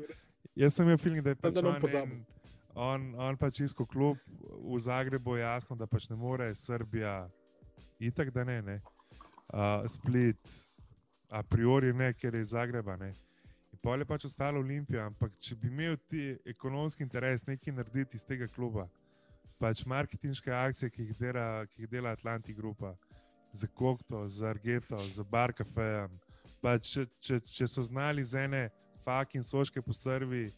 jaz 0.54 0.74
sem 0.74 0.86
imel 0.86 0.98
feeling, 0.98 1.24
da 1.24 1.30
je 1.30 1.36
Pa 1.36 1.48
pač 1.48 1.60
da 1.60 1.68
on, 1.68 1.76
en, 2.02 2.24
on, 2.74 3.06
on 3.28 3.38
pač 3.40 3.60
iskal 3.64 3.86
klub 3.86 4.18
v 4.40 4.80
Zagrebu, 4.80 5.36
jasno, 5.40 5.76
da 5.76 5.86
pač 5.86 6.08
ne 6.10 6.16
more 6.16 6.50
Srbija, 6.54 7.28
itak 8.00 8.32
da 8.34 8.44
ne, 8.44 8.60
ne. 8.62 8.78
Uh, 9.52 9.84
Split, 9.88 10.40
a 11.28 11.42
priori 11.42 11.92
ne, 11.92 12.12
ker 12.14 12.34
je 12.34 12.40
iz 12.40 12.54
Zagreba. 12.54 12.96
Ne. 12.96 13.12
In 13.72 13.80
pol 13.84 14.00
je 14.00 14.08
pač 14.08 14.26
ostalo 14.28 14.60
Olimpija, 14.60 15.06
ampak 15.08 15.32
če 15.40 15.56
bi 15.56 15.68
imel 15.72 15.96
ti 16.08 16.32
ekonomski 16.48 17.04
interes 17.04 17.46
nekaj 17.48 17.74
narediti 17.76 18.20
iz 18.20 18.24
tega 18.24 18.48
kluba, 18.52 18.86
pač 19.60 19.84
marketinške 19.88 20.52
akcije, 20.52 20.90
ki 20.92 21.08
jih 21.08 21.16
dela, 21.20 21.46
ki 21.72 21.84
jih 21.84 21.90
dela 21.90 22.12
Atlantic 22.12 22.56
Grupa, 22.56 22.94
za 23.52 23.66
Kokto, 23.66 24.26
za 24.28 24.48
Argeto, 24.48 24.98
za 24.98 25.24
Bar 25.24 25.52
Cafejem. 25.52 26.12
Pač, 26.62 26.92
če, 26.94 27.06
če, 27.20 27.40
če 27.48 27.68
so 27.68 27.82
znali 27.84 28.24
z 28.24 28.46
ene 28.46 28.62
fak 29.04 29.34
in 29.34 29.44
soške 29.46 29.82
postrvi, 29.82 30.50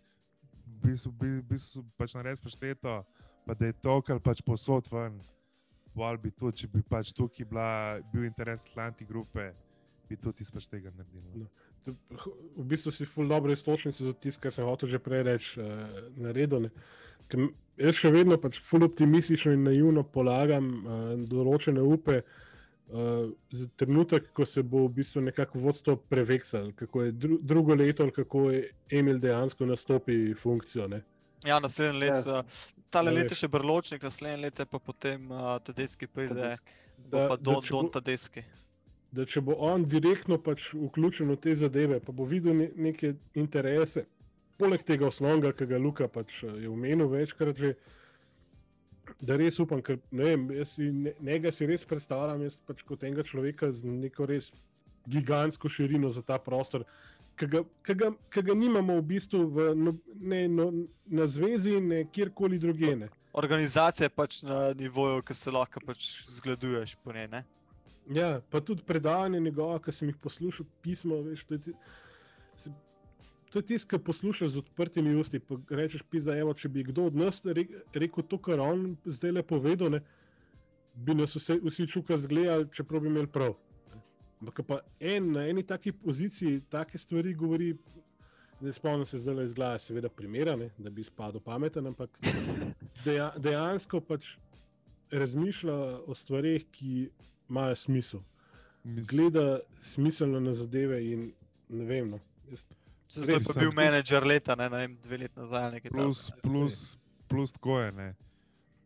bi 0.83 0.97
so 0.97 1.11
bi, 1.11 1.41
bi 1.43 1.59
so 1.59 1.85
pač 1.99 2.15
naredili 2.17 2.45
pašteto, 2.45 2.97
pa 3.45 3.55
da 3.55 3.71
je 3.71 3.77
tokal 3.85 4.21
pač 4.21 4.43
posod 4.45 4.89
ven. 4.93 5.21
Bolj 5.95 6.19
bi 6.25 6.33
tudi, 6.35 6.65
če 6.65 6.71
bi 6.73 6.83
pač 6.83 7.13
tukaj 7.15 7.47
bila, 7.47 7.69
bil 8.13 8.27
interes 8.27 8.65
Atlantic 8.67 9.09
Grupe, 9.09 9.53
bi 10.09 10.19
tudi 10.19 10.43
iz 10.43 10.51
pač 10.51 10.67
tega 10.71 10.93
naredili. 10.95 11.45
no. 11.45 11.51
V 12.57 12.65
bistvu 12.65 12.91
si 12.95 13.07
ful 13.07 13.29
dobro 13.29 13.53
istočnico 13.53 14.05
za 14.05 14.15
tisto, 14.17 14.41
kar 14.43 14.53
sem 14.53 14.65
hotel 14.65 14.89
že 14.89 14.99
prej 14.99 15.23
reči, 15.29 15.61
uh, 15.61 16.09
naredil. 16.17 16.69
ne. 16.69 16.73
Ker 17.29 17.51
Jaz 17.75 17.97
še 17.99 18.13
vedno 18.15 18.37
pač 18.39 18.61
ful 18.63 18.85
optimistično 18.87 19.51
in 19.51 19.65
naivno 19.67 20.05
polagam 20.07 20.67
uh, 20.87 20.99
določene 21.27 21.83
upe. 21.83 22.21
Uh, 22.23 22.44
za 23.51 23.67
trenutek, 23.77 24.29
ko 24.33 24.45
se 24.45 24.63
bo 24.63 24.85
v 24.85 24.91
bistvu 24.91 25.21
nekako 25.23 25.59
vodstvo 25.59 25.97
preveksalo, 25.99 26.73
kako 26.73 27.03
je 27.03 27.13
dru 27.13 27.39
drugo 27.43 27.75
leto, 27.75 28.03
ali 28.03 28.13
kako 28.13 28.51
je 28.51 28.61
Emil 28.91 29.19
dejansko 29.19 29.67
nastopi 29.67 30.35
funkcijo. 30.35 30.89
Ne. 30.89 31.03
Ja, 31.45 31.59
naslednje 31.59 31.99
leto, 32.01 32.31
Ja. 32.31 32.39
uh, 32.39 32.45
tale 32.91 33.11
A 33.11 33.15
leto 33.15 33.25
veš. 33.27 33.33
je 33.33 33.37
še 33.39 33.49
Brločnik, 33.49 34.03
naslednje 34.03 34.37
leto 34.39 34.67
pa 34.67 34.79
potem 34.79 35.27
uh, 35.27 35.59
Tedeschi 35.61 36.07
pride, 36.07 36.35
Tedeschi. 36.35 36.71
bo 37.01 37.19
Da- 37.19 37.29
pa 37.29 37.37
da 37.37 37.43
Don, 37.43 37.63
če 37.63 37.71
Don 37.71 37.85
bo- 37.85 37.91
Tedeschi. 37.91 38.45
da 39.13 39.25
če 39.25 39.41
bo 39.41 39.55
on 39.55 39.85
direktno 39.85 40.39
pač 40.39 40.71
vključen 40.75 41.29
v 41.29 41.37
te 41.37 41.55
zadeve, 41.57 42.01
pa 42.01 42.13
bo 42.13 42.25
videl 42.25 42.55
ne, 42.55 42.71
neke 42.77 43.15
interese, 43.35 44.07
poleg 44.57 44.83
tega 44.83 45.07
osnovnega, 45.07 45.53
ki 45.53 45.67
ga 45.67 45.79
Luka 45.79 46.09
pač 46.09 46.43
eh, 46.43 46.63
je 46.63 46.69
omenil 46.69 47.09
večkrat 47.09 47.57
že. 47.57 47.75
Da 49.21 49.37
res 49.37 49.59
upam, 49.61 49.83
ker 49.85 49.99
ne 50.11 50.29
vem, 50.31 50.47
jaz 50.59 50.77
si 50.77 50.91
ne, 50.93 51.13
njega 51.25 51.53
si 51.53 51.67
res 51.69 51.85
predstavljam 51.89 52.45
pač 52.67 52.83
kot 52.89 53.03
enega 53.05 53.25
človeka 53.27 53.71
z 53.73 53.91
neko 53.91 54.29
res 54.31 54.51
gigantsko 55.09 55.69
širino 55.69 56.11
za 56.11 56.23
ta 56.23 56.39
prostor, 56.39 56.85
ki 57.37 57.49
ga, 57.51 57.63
ki 57.85 57.97
ga, 58.01 58.11
ki 58.33 58.43
ga 58.47 58.55
nimamo 58.57 58.97
v 59.01 59.07
bistvu 59.11 59.43
v, 59.53 59.67
no, 59.77 59.95
ne, 60.21 60.45
no, 60.49 60.71
na 61.07 61.27
zvezi, 61.27 61.77
ne 61.81 62.05
kjerkoli 62.13 62.59
drugje. 62.63 62.95
Ne. 63.03 63.11
Organizacija 63.35 64.07
je 64.07 64.15
pač 64.15 64.43
na 64.47 64.61
nivoju, 64.79 65.23
ki 65.27 65.35
se 65.35 65.53
lahko 65.53 65.83
pač 65.87 66.09
zgleduješ 66.37 66.97
po 67.03 67.13
njej. 67.13 67.29
Ne? 67.33 67.43
Ja, 68.15 68.39
pa 68.51 68.61
tudi 68.61 68.85
predavanje 68.87 69.41
njegova, 69.41 69.81
ki 69.83 69.93
sem 69.93 70.13
jih 70.13 70.19
poslušal, 70.23 70.67
pismo, 70.85 71.19
veš, 71.25 71.45
se, 72.57 72.73
to 73.55 73.61
je 73.63 73.67
tisto, 73.67 73.89
ki 73.89 74.03
poslušaš 74.05 74.49
z 74.51 74.59
odprtimi 74.59 75.15
usti. 75.15 75.39
Rečeš, 75.71 76.03
pizda, 76.11 76.35
evo, 76.35 76.55
če 76.59 76.69
bi 76.69 76.83
kdo 76.83 77.05
od 77.07 77.15
nas 77.15 77.39
re, 77.47 77.63
rekel 77.95 78.27
to, 78.27 78.39
kar 78.43 78.59
on 78.59 78.97
zdaj 79.07 79.31
le 79.37 79.45
povedal, 79.47 79.93
ne, 79.95 80.01
bi 80.95 81.15
nas 81.15 81.37
vse, 81.39 81.61
vsi 81.63 81.87
čuka 81.87 82.19
zgledali, 82.19 82.67
čeprav 82.75 83.05
bi 83.05 83.13
imeli 83.13 83.31
prav. 83.31 83.55
Ampak 84.43 84.59
pa 84.67 84.81
en 84.99 85.31
na 85.37 85.47
eni 85.47 85.63
taki 85.63 85.93
poziciji 85.95 86.65
take 86.71 86.99
stvari 86.99 87.35
govori. 87.35 87.77
Ne 88.61 88.73
spomnim 88.73 89.07
se 89.07 89.19
zdaj 89.23 89.45
iz 89.45 89.55
glave, 89.55 89.79
seveda, 89.79 90.11
primera, 90.11 90.57
ne, 90.57 90.73
da 90.79 90.91
bi 90.91 91.07
spadal 91.07 91.43
pameten, 91.43 91.87
ampak 91.87 92.19
deja, 93.05 93.31
dejansko 93.39 94.01
pač 94.01 94.35
razmišlja 95.15 95.75
o 96.11 96.15
stvarih, 96.15 96.67
ki 96.75 97.09
imajo 97.51 97.75
smisel 97.77 98.23
Mis- 98.85 99.07
gleda 99.07 99.61
smiselno 99.83 100.41
na 100.41 100.55
zadeve 100.55 101.05
in 101.07 101.29
ne 101.69 101.85
vem. 101.85 102.17
No. 102.17 102.21
Jaz, 102.51 102.65
Se 103.09 103.21
zdaj 103.21 103.41
pa 103.43 103.53
bil 103.55 103.71
tudi- 103.71 103.77
menedžer 103.77 104.25
leta, 104.25 104.55
ne, 104.55 104.69
ne 104.69 104.77
vem, 104.79 104.99
dve 104.99 105.19
leti 105.19 105.39
nazaj. 105.39 105.81
Plus, 105.83 106.27
takega. 106.27 106.43
plus, 106.43 106.97
plus 107.29 107.53
tako 107.53 107.81
je. 107.81 107.93
Ne. 107.93 108.15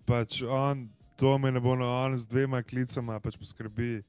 Pač 0.05 0.43
on, 0.43 0.89
to 1.17 1.39
me 1.39 1.51
ne 1.51 1.61
bo 1.61 1.75
na 1.75 1.87
on 1.87 2.17
z 2.17 2.27
dvema 2.27 2.63
klicama 2.63 3.21
pač 3.21 3.37
poskrbi, 3.37 4.03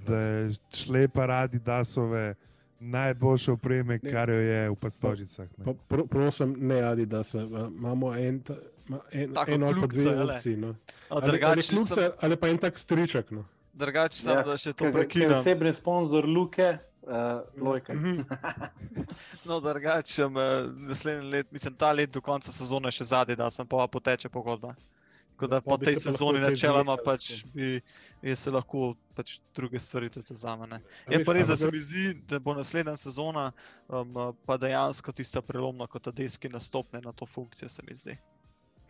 da 0.00 0.18
je 0.18 0.42
šlepa 0.70 1.26
radi 1.26 1.58
dasove 1.58 2.34
najboljše 2.80 3.52
opreme, 3.52 3.98
Ne. 3.98 4.10
kar 4.10 4.28
jo 4.28 4.36
je 4.36 4.70
v 4.70 4.74
Pastožicah. 4.76 5.48
pa, 5.58 5.72
pro, 5.84 6.06
prosim, 6.06 6.54
ne 6.58 6.82
adi, 6.82 7.06
da 7.06 7.24
se 7.24 7.38
imamo 7.38 8.14
en, 8.14 8.40
ta- 8.40 8.54
ma- 8.88 9.02
en, 9.12 9.34
Tako 9.34 9.50
eno 9.50 9.66
ali 9.66 9.74
dve 9.74 10.22
opcije. 10.24 10.56
No. 10.56 10.66
No, 10.66 10.68
Ali, 10.68 10.76
ali, 11.10 11.26
Drugače 11.28 11.68
kljukca, 11.68 12.12
ali 12.20 12.36
pa 12.36 12.48
en 12.48 12.58
tak 12.58 12.74
striček. 12.74 13.30
No. 13.30 13.44
drugač 13.74 14.14
sem 14.14 14.32
Ja, 14.32 14.42
da 14.42 14.56
še 14.56 14.72
to 14.72 14.92
prekinem. 14.92 15.32
Osebni 15.32 15.72
sponzor 15.72 16.24
Luke, 16.26 16.78
uh, 17.08 17.14
Lojka. 17.58 17.94
Mhm. 17.94 18.20
No, 19.44 19.60
drugače, 19.60 20.28
naslednji 20.78 21.30
let, 21.30 21.52
mislim, 21.52 21.74
ta 21.74 21.92
let 21.92 22.10
do 22.10 22.20
konca 22.20 22.52
sezone 22.52 22.90
še 22.90 23.04
zadnji, 23.06 23.36
da 23.36 23.50
sem 23.50 23.66
pa 23.66 23.86
poteče 23.88 24.28
pogodba. 24.28 24.74
Tako 25.30 25.46
da 25.46 25.56
Ja, 25.56 25.60
po 25.62 25.76
tej 25.78 25.96
se 25.96 26.10
sezoni 26.10 26.40
načeloma 26.40 26.96
pač 26.98 27.28
tako. 27.36 27.50
bi, 27.54 27.80
bi 28.22 28.34
se 28.36 28.50
lahko 28.50 28.80
pač 29.14 29.36
druge 29.54 29.78
stvari 29.78 30.08
tudi 30.10 30.34
vzamene. 30.34 30.80
A 31.06 31.12
Je 31.12 31.20
pa 31.24 31.32
res, 31.32 31.46
da 31.46 31.56
se 31.56 31.70
mi 31.70 31.78
zdi, 31.78 32.14
da 32.26 32.38
bo 32.38 32.54
naslednja 32.54 32.96
sezona 32.96 33.52
um, 33.88 34.16
pa 34.44 34.56
dejansko 34.56 35.12
tista 35.12 35.38
prelomna, 35.40 35.86
kot 35.86 36.02
ta 36.02 36.10
deski 36.12 36.48
nastopne 36.48 37.00
na 37.00 37.12
to 37.12 37.26
funkcijo, 37.26 37.68
se 37.68 37.82
mi 37.82 37.94
zdi. 37.94 38.16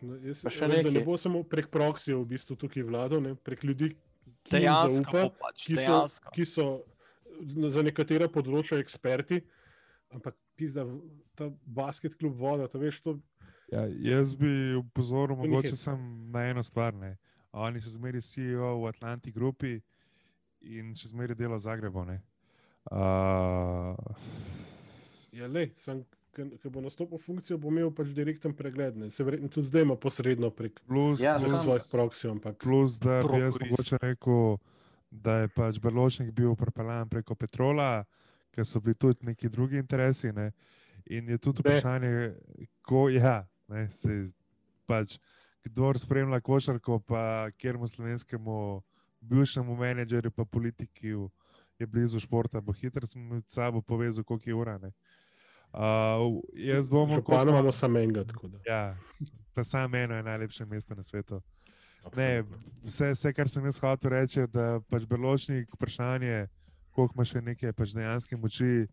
No, 0.01 0.15
jaz, 0.17 0.41
Pa 0.41 0.49
še 0.49 0.59
veš, 0.59 0.59
da 0.61 0.67
ne 0.69 0.83
nekaj. 0.85 1.05
bo 1.05 1.17
samo 1.17 1.43
prek 1.43 1.69
proksija 1.69 2.17
v 2.17 2.25
bistvu 2.25 2.55
tukaj 2.57 2.83
vladal, 2.83 3.21
ne, 3.21 3.35
prek 3.35 3.63
ljudi, 3.63 3.93
ki 4.43 4.55
Dejansko 4.55 5.17
zaupa, 5.19 5.35
pač, 5.41 5.67
ki 5.67 5.75
so, 5.75 5.81
dejansko. 5.81 6.31
ki 6.33 6.45
so 6.47 6.65
za 7.69 7.81
nekatera 7.85 8.27
področja 8.27 8.79
eksperti, 8.79 9.41
ampak 10.11 10.35
pizda, 10.55 10.85
ta 11.35 11.49
basket 11.65 12.15
klub 12.19 12.35
voda, 12.35 12.67
to 12.67 12.79
veš, 12.79 13.01
to 13.01 13.19
Ja, 13.69 13.85
jaz 13.85 14.33
bi 14.33 14.73
upozoril 14.73 15.37
mogoče 15.37 15.75
sem 15.77 16.31
na 16.33 16.47
eno 16.49 16.63
stvar. 16.65 16.93
Ne. 16.97 17.17
On 17.53 17.75
je 17.75 17.83
še 17.85 17.91
zmeraj 17.99 18.23
CEO 18.25 18.71
v 18.81 18.87
Atlanti 18.89 19.29
Grupi 19.31 19.75
in 20.65 20.95
še 20.97 21.11
zmeraj 21.11 21.37
dela 21.37 21.59
v 21.59 21.65
Zagrebu. 21.67 22.05
ne. 22.05 22.17
Uh, 22.89 23.93
Ja, 25.37 25.45
lej, 25.47 25.69
sem, 25.77 26.01
ki 26.33 26.71
bo 26.73 26.81
nastopil 26.81 27.21
funkcijo, 27.21 27.59
bo 27.61 27.69
imel 27.69 27.91
pač 27.93 28.09
direkten 28.17 28.55
pregled. 28.57 28.97
Ne. 28.97 29.11
Se 29.13 29.23
verjetno 29.23 29.51
tudi 29.53 29.69
zdaj 29.69 29.85
ima 29.85 29.95
posredno 29.95 30.49
prek 30.49 30.81
plus, 30.89 31.21
Ja, 31.21 31.37
plus, 31.37 31.61
svojih 31.61 31.85
proksijev, 31.91 32.31
ampak 32.39 32.57
plus, 32.63 32.97
da 32.97 33.21
bi 33.21 33.43
jaz 33.43 33.59
mogoče 33.61 34.01
rekel, 34.01 34.57
da 35.11 35.39
je 35.41 35.47
pač 35.47 35.79
Berločnik 35.81 36.31
bil 36.31 36.55
prepeljan 36.55 37.09
preko 37.09 37.35
Petrola, 37.35 38.03
ker 38.53 38.65
so 38.65 38.79
bili 38.79 38.95
tudi 38.95 39.25
neki 39.25 39.49
drugi 39.49 39.77
interesi. 39.77 40.31
Ne. 40.33 40.51
In 41.09 41.29
je 41.29 41.37
tudi 41.37 41.63
vprašanje, 41.63 42.33
ko, 42.85 43.07
ja, 43.09 43.47
ne, 43.67 43.87
se, 43.91 44.29
pač, 44.85 45.17
kdo 45.65 45.93
spremlja 45.97 46.39
košarko, 46.41 46.99
pa 46.99 47.49
kjermu 47.57 47.87
slovenskemu 47.87 48.81
bivšemu 49.21 49.75
menedžerju, 49.75 50.31
pa 50.31 50.45
politiki 50.45 51.15
je 51.79 51.87
blizu 51.87 52.19
športa, 52.19 52.61
bo 52.61 52.73
hitro 52.73 53.07
med 53.15 53.43
sabo 53.47 53.81
povezal, 53.81 54.23
koliko 54.23 54.49
je 54.49 54.55
ura. 54.55 54.77
Ne. 54.77 54.91
Uh, 55.73 56.41
jaz 56.53 56.89
dvomim, 56.89 57.15
Župana 57.15 57.51
imamo 57.51 57.71
samo 57.71 57.99
enega. 57.99 58.25
Ja, 58.65 58.97
pa 59.53 59.63
samo 59.63 59.97
eno 59.97 60.15
je 60.15 60.23
najlepše 60.23 60.65
mesto 60.65 60.95
na 60.95 61.03
svetu. 61.03 61.41
Ne, 62.15 62.43
vse, 62.83 63.11
vse, 63.13 63.33
kar 63.33 63.49
sem 63.49 63.65
jaz 63.69 63.79
hotel 63.83 64.13
reči, 64.15 64.39
je, 64.39 64.47
da 64.53 64.79
pač 64.89 65.05
beločnik 65.09 65.73
vprašanje, 65.75 66.47
koliko 66.95 67.17
ima 67.17 67.25
še 67.27 67.41
neke 67.45 67.73
pač 67.75 67.93
dejanske 67.97 68.39
moči, 68.39 68.87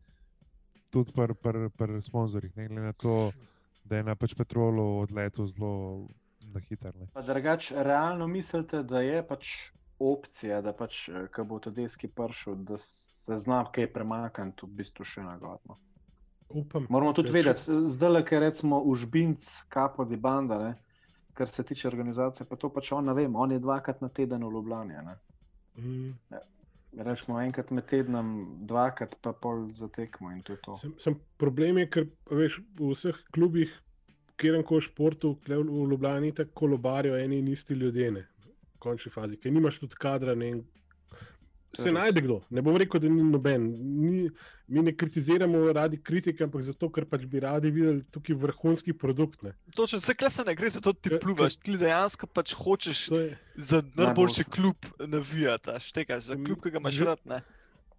tudi 0.94 1.14
pri 1.16 1.34
pr, 1.34 1.68
pr 1.76 1.96
sponzorjih. 2.02 2.54
Ne 2.56 2.68
glede 2.68 2.86
na 2.88 2.92
to, 2.92 3.30
da 3.84 4.00
je 4.00 4.06
na 4.06 4.16
pač 4.18 4.34
petrolu 4.38 4.84
odletel 5.04 5.46
zelo 5.46 5.72
na 6.52 6.60
hitro. 6.60 7.08
drugač, 7.26 7.72
realno 7.72 8.26
mislite, 8.26 8.82
da 8.82 9.00
je 9.00 9.22
pač 9.26 9.54
opcija, 9.98 10.60
da 10.62 10.72
pač, 10.72 11.08
eh, 11.08 11.26
ko 11.32 11.44
bo 11.44 11.58
Tadeski 11.58 12.08
prišel, 12.08 12.54
da 12.54 12.76
se 12.78 13.36
zna 13.36 13.64
kaj 13.72 13.92
premakniti 13.92 14.66
v 14.66 14.68
bistvu 14.82 15.04
še 15.04 15.22
na 15.22 15.36
godno. 15.38 15.78
Upam. 16.48 16.86
Moramo 16.90 17.12
tudi 17.12 17.32
vedeti, 17.34 17.72
zdaj 17.90 18.10
le, 18.10 18.22
ker 18.24 18.40
recimo 18.40 18.78
užbinc, 18.86 19.46
kapo 19.68 20.04
di 20.04 20.16
banda, 20.16 20.58
ne, 20.58 20.74
kar 21.36 21.48
se 21.48 21.62
tiče 21.62 21.88
organizacije, 21.88 22.46
pa 22.48 22.56
to 22.56 22.70
pač 22.72 22.92
on 22.96 23.04
ne 23.04 23.14
vem, 23.14 23.36
on 23.36 23.52
je 23.52 23.60
dvakrat 23.60 24.00
na 24.00 24.08
teden 24.08 24.44
v 24.44 24.52
Ljubljani. 24.52 25.00
Mm. 25.76 26.12
Recimo 27.06 27.40
enkrat 27.40 27.70
med 27.76 27.84
tednom, 27.90 28.30
dvakrat 28.68 29.18
pa 29.22 29.32
pol 29.32 29.66
za 29.76 29.88
tekmo 29.92 30.30
in 30.32 30.40
to 30.42 30.56
je 30.56 30.60
to. 30.64 30.76
Sem, 30.80 30.94
sem 31.02 31.18
problem 31.36 31.82
je, 31.82 31.90
ker 31.92 32.06
veš, 32.30 32.60
v 32.78 32.92
vseh 32.94 33.18
klubih, 33.36 33.74
kjer 34.40 34.62
koli 34.64 34.84
športu, 34.84 35.34
tule 35.44 35.60
v 35.60 35.90
Ljubljani, 35.92 36.32
tako 36.36 36.56
kolobarijo 36.62 37.18
eni 37.20 37.42
in 37.44 37.52
isti 37.52 37.76
ljudje. 37.76 38.10
Ne, 38.16 38.24
v 38.76 38.80
končni 38.80 39.12
fazi, 39.12 39.36
ker 39.40 39.52
nimaš 39.52 39.82
tudi 39.82 40.00
kadra. 40.00 40.34
Ne, 40.34 40.54
se 41.76 41.92
najde 41.92 42.20
kdo. 42.24 42.40
Ne 42.50 42.62
bom 42.62 42.76
rekel, 42.76 43.00
da 43.00 43.08
ni 43.08 43.22
noben. 43.22 43.66
Ni, 44.02 44.30
mi 44.66 44.82
ne 44.82 44.92
kritiziramo 44.96 45.72
radi 45.72 46.00
kritike, 46.02 46.44
ampak 46.44 46.62
zato, 46.66 46.88
ker 46.92 47.06
pač 47.08 47.26
bi 47.30 47.40
radi 47.40 47.70
videli 47.70 48.04
tukaj 48.10 48.36
vrhunski 48.42 48.92
produkt. 48.92 49.42
Ne. 49.46 49.54
Točno, 49.76 50.00
vse 50.02 50.14
kle 50.14 50.30
se 50.30 50.44
ne 50.46 50.54
gre 50.54 50.70
za 50.70 50.80
to, 50.80 50.92
da 50.92 51.00
ti 51.08 51.20
pluvaš, 51.22 51.56
ti 51.56 51.76
dejansko 51.80 52.26
pač 52.26 52.54
hočeš 52.58 53.08
je 53.10 53.28
za 53.54 53.82
najboljši 53.94 54.44
klub 54.50 54.90
navijati, 54.98 55.78
štekaš, 55.86 56.32
za 56.32 56.40
klub, 56.40 56.62
ki 56.62 56.74
ga 56.74 56.82
imaš 56.82 57.00
rad. 57.06 57.22
Ne? 57.24 57.42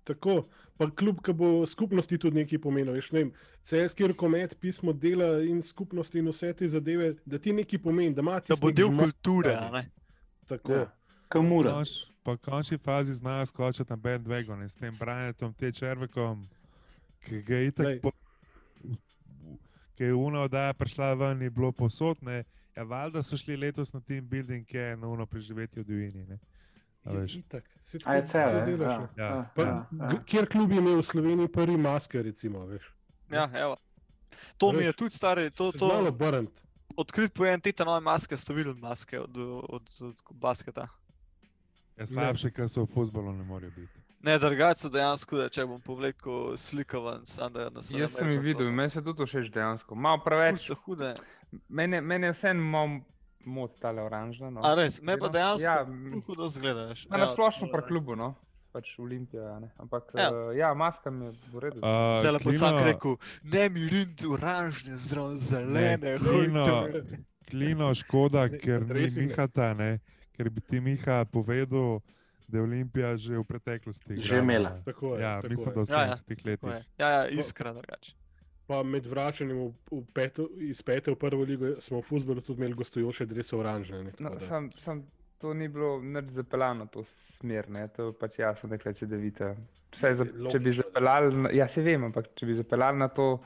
Tako, 0.08 0.46
pa 0.78 0.88
kljub, 0.96 1.20
ki 1.24 1.34
bo 1.36 1.66
skupnosti 1.68 2.18
tudi 2.18 2.40
nekaj 2.42 2.62
pomenil. 2.64 2.96
Veš, 2.96 3.12
ne 3.12 3.26
vem, 3.26 3.32
Celjski 3.68 4.08
rokomet, 4.08 4.56
pismo 4.60 4.94
dela 4.94 5.42
in 5.44 5.60
skupnosti 5.64 6.20
in 6.20 6.30
vse 6.32 6.54
te 6.56 6.68
zadeve, 6.72 7.16
da 7.26 7.40
ti 7.40 7.54
nekaj 7.54 7.82
pomeni, 7.84 8.16
da 8.16 8.24
ima 8.24 8.40
Da 8.48 8.56
bo 8.62 8.72
del 8.72 8.94
kulture. 8.98 9.58
Tako. 10.48 10.74
Ja. 10.74 10.86
Kamura. 11.28 11.74
Konč- 11.76 12.06
Pa 12.28 12.36
v 12.36 12.44
končni 12.44 12.76
fazi 12.78 13.14
znajo 13.16 13.46
skočiti 13.46 13.88
na 13.88 13.96
bandwagon 13.96 14.60
in 14.62 14.70
s 14.70 14.76
tem 14.76 14.92
Brianom, 15.00 15.54
te 15.56 15.72
črvekom, 15.72 16.42
ki 17.24 17.40
ga 17.42 17.56
je. 17.56 18.02
Po, 18.04 18.12
ki 19.96 20.04
je 20.04 20.14
uno 20.14 20.44
oddaja 20.44 20.74
prišla 20.74 21.14
ven, 21.14 21.42
je 21.42 21.50
bilo 21.50 21.72
posodne. 21.72 22.44
Ja, 22.76 22.84
valjda 22.84 23.24
so 23.24 23.38
šli 23.40 23.56
letos 23.58 23.94
na 23.94 24.02
team 24.04 24.28
building, 24.28 24.68
ki 24.68 24.78
je 24.78 24.98
na 24.98 25.08
uno 25.08 25.26
preživetje 25.26 25.84
v? 25.84 26.36
A 27.04 27.14
Je 27.16 27.20
veš. 27.20 27.36
itak. 27.36 27.64
Saj 27.84 28.00
A 28.06 28.14
je 28.20 28.28
tako 28.28 28.66
delaš, 28.66 29.10
ja. 29.18 29.48
Ja. 29.58 29.88
ja, 29.92 30.22
Kjer 30.26 30.50
klub 30.52 30.72
je 30.72 30.78
imel 30.78 31.00
v 31.00 31.08
Sloveniji 31.08 31.48
prvi 31.48 31.78
maske, 31.78 32.22
recimo, 32.22 32.66
veš? 32.66 32.92
Ja, 33.32 33.48
evo. 33.56 33.78
To 34.58 34.72
mi 34.72 34.84
je 34.84 34.92
Veš, 34.92 34.96
tudi 34.96 35.16
stari, 35.16 35.50
to, 35.52 35.72
Znalo 35.72 36.04
to 36.04 36.08
obrniti. 36.08 36.62
odkrit 36.98 37.34
pojem, 37.34 37.62
te 37.62 37.86
nove 37.86 38.04
maske, 38.04 38.38
ste 38.38 38.54
videli 38.54 38.76
maske 38.80 39.20
od, 39.20 39.38
od, 39.38 39.64
od, 39.70 39.90
od 40.02 40.36
basketa. 40.36 40.88
Ja, 41.98 42.06
slabše, 42.06 42.52
ker 42.52 42.70
so 42.70 42.86
v 42.86 42.92
futbolu 42.94 43.34
ne 43.34 43.44
morejo 43.44 43.72
biti. 43.76 44.02
Ne, 44.22 44.40
drugače 44.40 44.80
so 44.80 44.90
dejansko, 44.90 45.38
da 45.38 45.50
če 45.50 45.66
bom 45.66 45.82
povlekel 45.82 46.58
sliko 46.58 47.02
ven, 47.06 47.26
sam 47.26 47.54
da 47.54 47.70
nas 47.70 47.92
Jaz 47.94 48.12
sem 48.18 48.32
jih 48.32 48.42
videl, 48.42 48.72
meni 48.72 48.90
se 48.92 49.02
tudi 49.02 49.26
všeč 49.26 49.52
dejansko. 49.54 49.96
Malo 49.96 50.22
preveč. 50.26 50.66
so 50.68 50.76
hude. 50.86 51.14
Mene, 51.70 52.02
mene 52.02 52.34
vseeno 52.34 52.64
malo 52.64 53.00
moc 53.46 53.78
tale 53.80 54.02
oranžna. 54.04 54.50
No. 54.50 54.62
A 54.66 54.74
res, 54.76 55.00
me 55.02 55.16
pa 55.18 55.30
dejansko 55.32 55.70
Ja, 55.70 55.86
ja, 55.86 56.22
hudo 56.28 56.48
zgledaš. 56.48 57.06
Na 57.10 57.32
splošno 57.34 57.70
pri 57.72 57.86
klubu, 57.88 58.16
no. 58.16 58.34
pač 58.74 58.90
Olimpija. 59.00 59.56
a 59.56 59.60
Ne. 59.60 59.70
Ampak 59.78 60.12
Ja. 60.18 60.22
ja. 60.22 60.30
Uh, 60.34 60.58
ja, 60.58 60.74
maska 60.74 61.10
mi 61.12 61.26
je 61.26 61.32
v 61.54 61.60
redu. 61.60 61.80
Uh, 61.80 62.20
Zdaj 62.22 62.32
lepo 62.32 62.52
sam 62.52 62.78
rekel, 62.84 63.16
ne 63.44 63.70
mi 63.70 63.86
rind 63.88 64.26
oranžne, 64.30 64.98
zelo 64.98 65.32
zelene, 65.38 66.18
Klino, 66.18 66.66
hojte. 66.66 67.24
klino 67.50 67.94
škoda, 67.96 68.48
Ne, 68.52 68.60
ker 68.60 68.82
ni 68.82 68.86
adresi 68.86 69.20
ne. 69.22 69.26
Mihata, 69.28 69.74
ne? 69.74 70.00
Ker 70.38 70.50
bi 70.50 70.62
ti 70.62 70.80
Miha 70.80 71.26
povedal, 71.26 72.00
da 72.48 72.58
je 72.58 72.64
Olimpija 72.64 73.18
že 73.18 73.36
v 73.36 73.44
preteklosti. 73.44 74.16
Že 74.18 74.38
imela. 74.38 74.78
Tako 74.86 75.16
je, 75.16 75.22
Ja, 75.22 75.34
tako 75.42 75.52
mislim, 75.52 75.74
da 75.74 75.82
v 75.82 75.86
Ja, 75.90 76.02
ja. 76.02 76.14
70-ih 76.14 76.46
letih. 76.46 76.86
Ja, 76.98 77.10
ja, 77.10 77.28
iskra 77.30 77.74
drugače. 77.74 78.16
Pa 78.68 78.84
med 78.84 79.06
vračanjem 79.06 79.58
v, 79.58 79.68
v 79.92 80.04
peto, 80.14 80.50
iz 80.60 80.82
pete 80.82 81.12
v 81.12 81.16
prvo 81.16 81.44
ligo 81.44 81.76
smo 81.82 82.00
v 82.00 82.04
futbolu 82.04 82.42
tudi 82.42 82.60
imeli 82.60 82.74
gostujoče 82.76 83.26
drese 83.26 83.56
oranžne. 83.56 84.04
Ne, 84.04 84.12
No, 84.20 84.30
tako 84.30 84.40
da- 84.40 84.48
sam, 84.48 84.72
sam 84.78 85.04
to 85.38 85.54
ni 85.54 85.68
bilo 85.68 86.02
nič 86.02 86.32
zapeljano, 86.32 86.86
to 86.86 87.04
smer, 87.38 87.70
ne? 87.70 87.88
to 87.88 88.08
je 88.08 88.14
pač 88.14 88.40
jasno, 88.40 88.70
da 88.70 88.76
Je 88.76 90.16
če 90.52 90.60
bi 90.60 90.72
zapeljali, 90.74 91.56
ja 91.56 91.68
se 91.68 91.82
vem, 91.82 92.04
ampak 92.04 92.28
če 92.36 92.46
bi 92.46 92.54
zapeljali 92.56 92.98
na 92.98 93.08
to, 93.08 93.40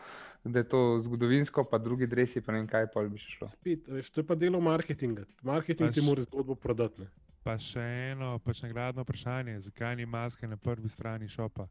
da 0.43 0.59
je 0.59 0.69
to 0.69 1.01
zgodovinsko, 1.03 1.63
pa 1.63 1.77
drugi 1.77 2.07
dresi, 2.07 2.41
pa 2.41 2.51
ne 2.51 2.61
vem 2.61 2.67
kaj, 2.67 2.87
pol 2.93 3.09
bi 3.09 3.19
šlo. 3.21 3.47
Spet, 3.47 3.87
veš, 3.87 4.09
to 4.09 4.21
je 4.21 4.27
pa 4.27 4.35
delo 4.35 4.61
marketinga. 4.61 5.25
Marketing 5.41 5.89
Pač- 5.89 5.99
ti 5.99 6.05
mora 6.05 6.23
zgodbo 6.25 6.55
prodati. 6.55 7.01
Ne. 7.01 7.09
Pa 7.43 7.57
še 7.57 7.81
eno, 8.13 8.35
pač 8.45 8.61
nagradno 8.61 9.05
vprašanje, 9.05 9.59
zakaj 9.65 9.95
ni 9.97 10.05
maske 10.05 10.47
na 10.47 10.57
prvi 10.57 10.89
strani 10.89 11.29
šopa? 11.29 11.67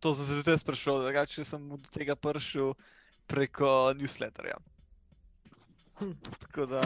To 0.00 0.14
sem 0.14 0.24
se 0.24 0.38
tudi 0.40 0.52
jaz 0.52 0.60
sprašoval, 0.60 1.04
drugače 1.08 1.44
sem 1.44 1.68
do 1.68 1.90
tega 1.92 2.16
prišel 2.16 2.74
preko 3.26 3.92
newsletterja. 3.96 4.56
Tako 6.44 6.66
da, 6.68 6.82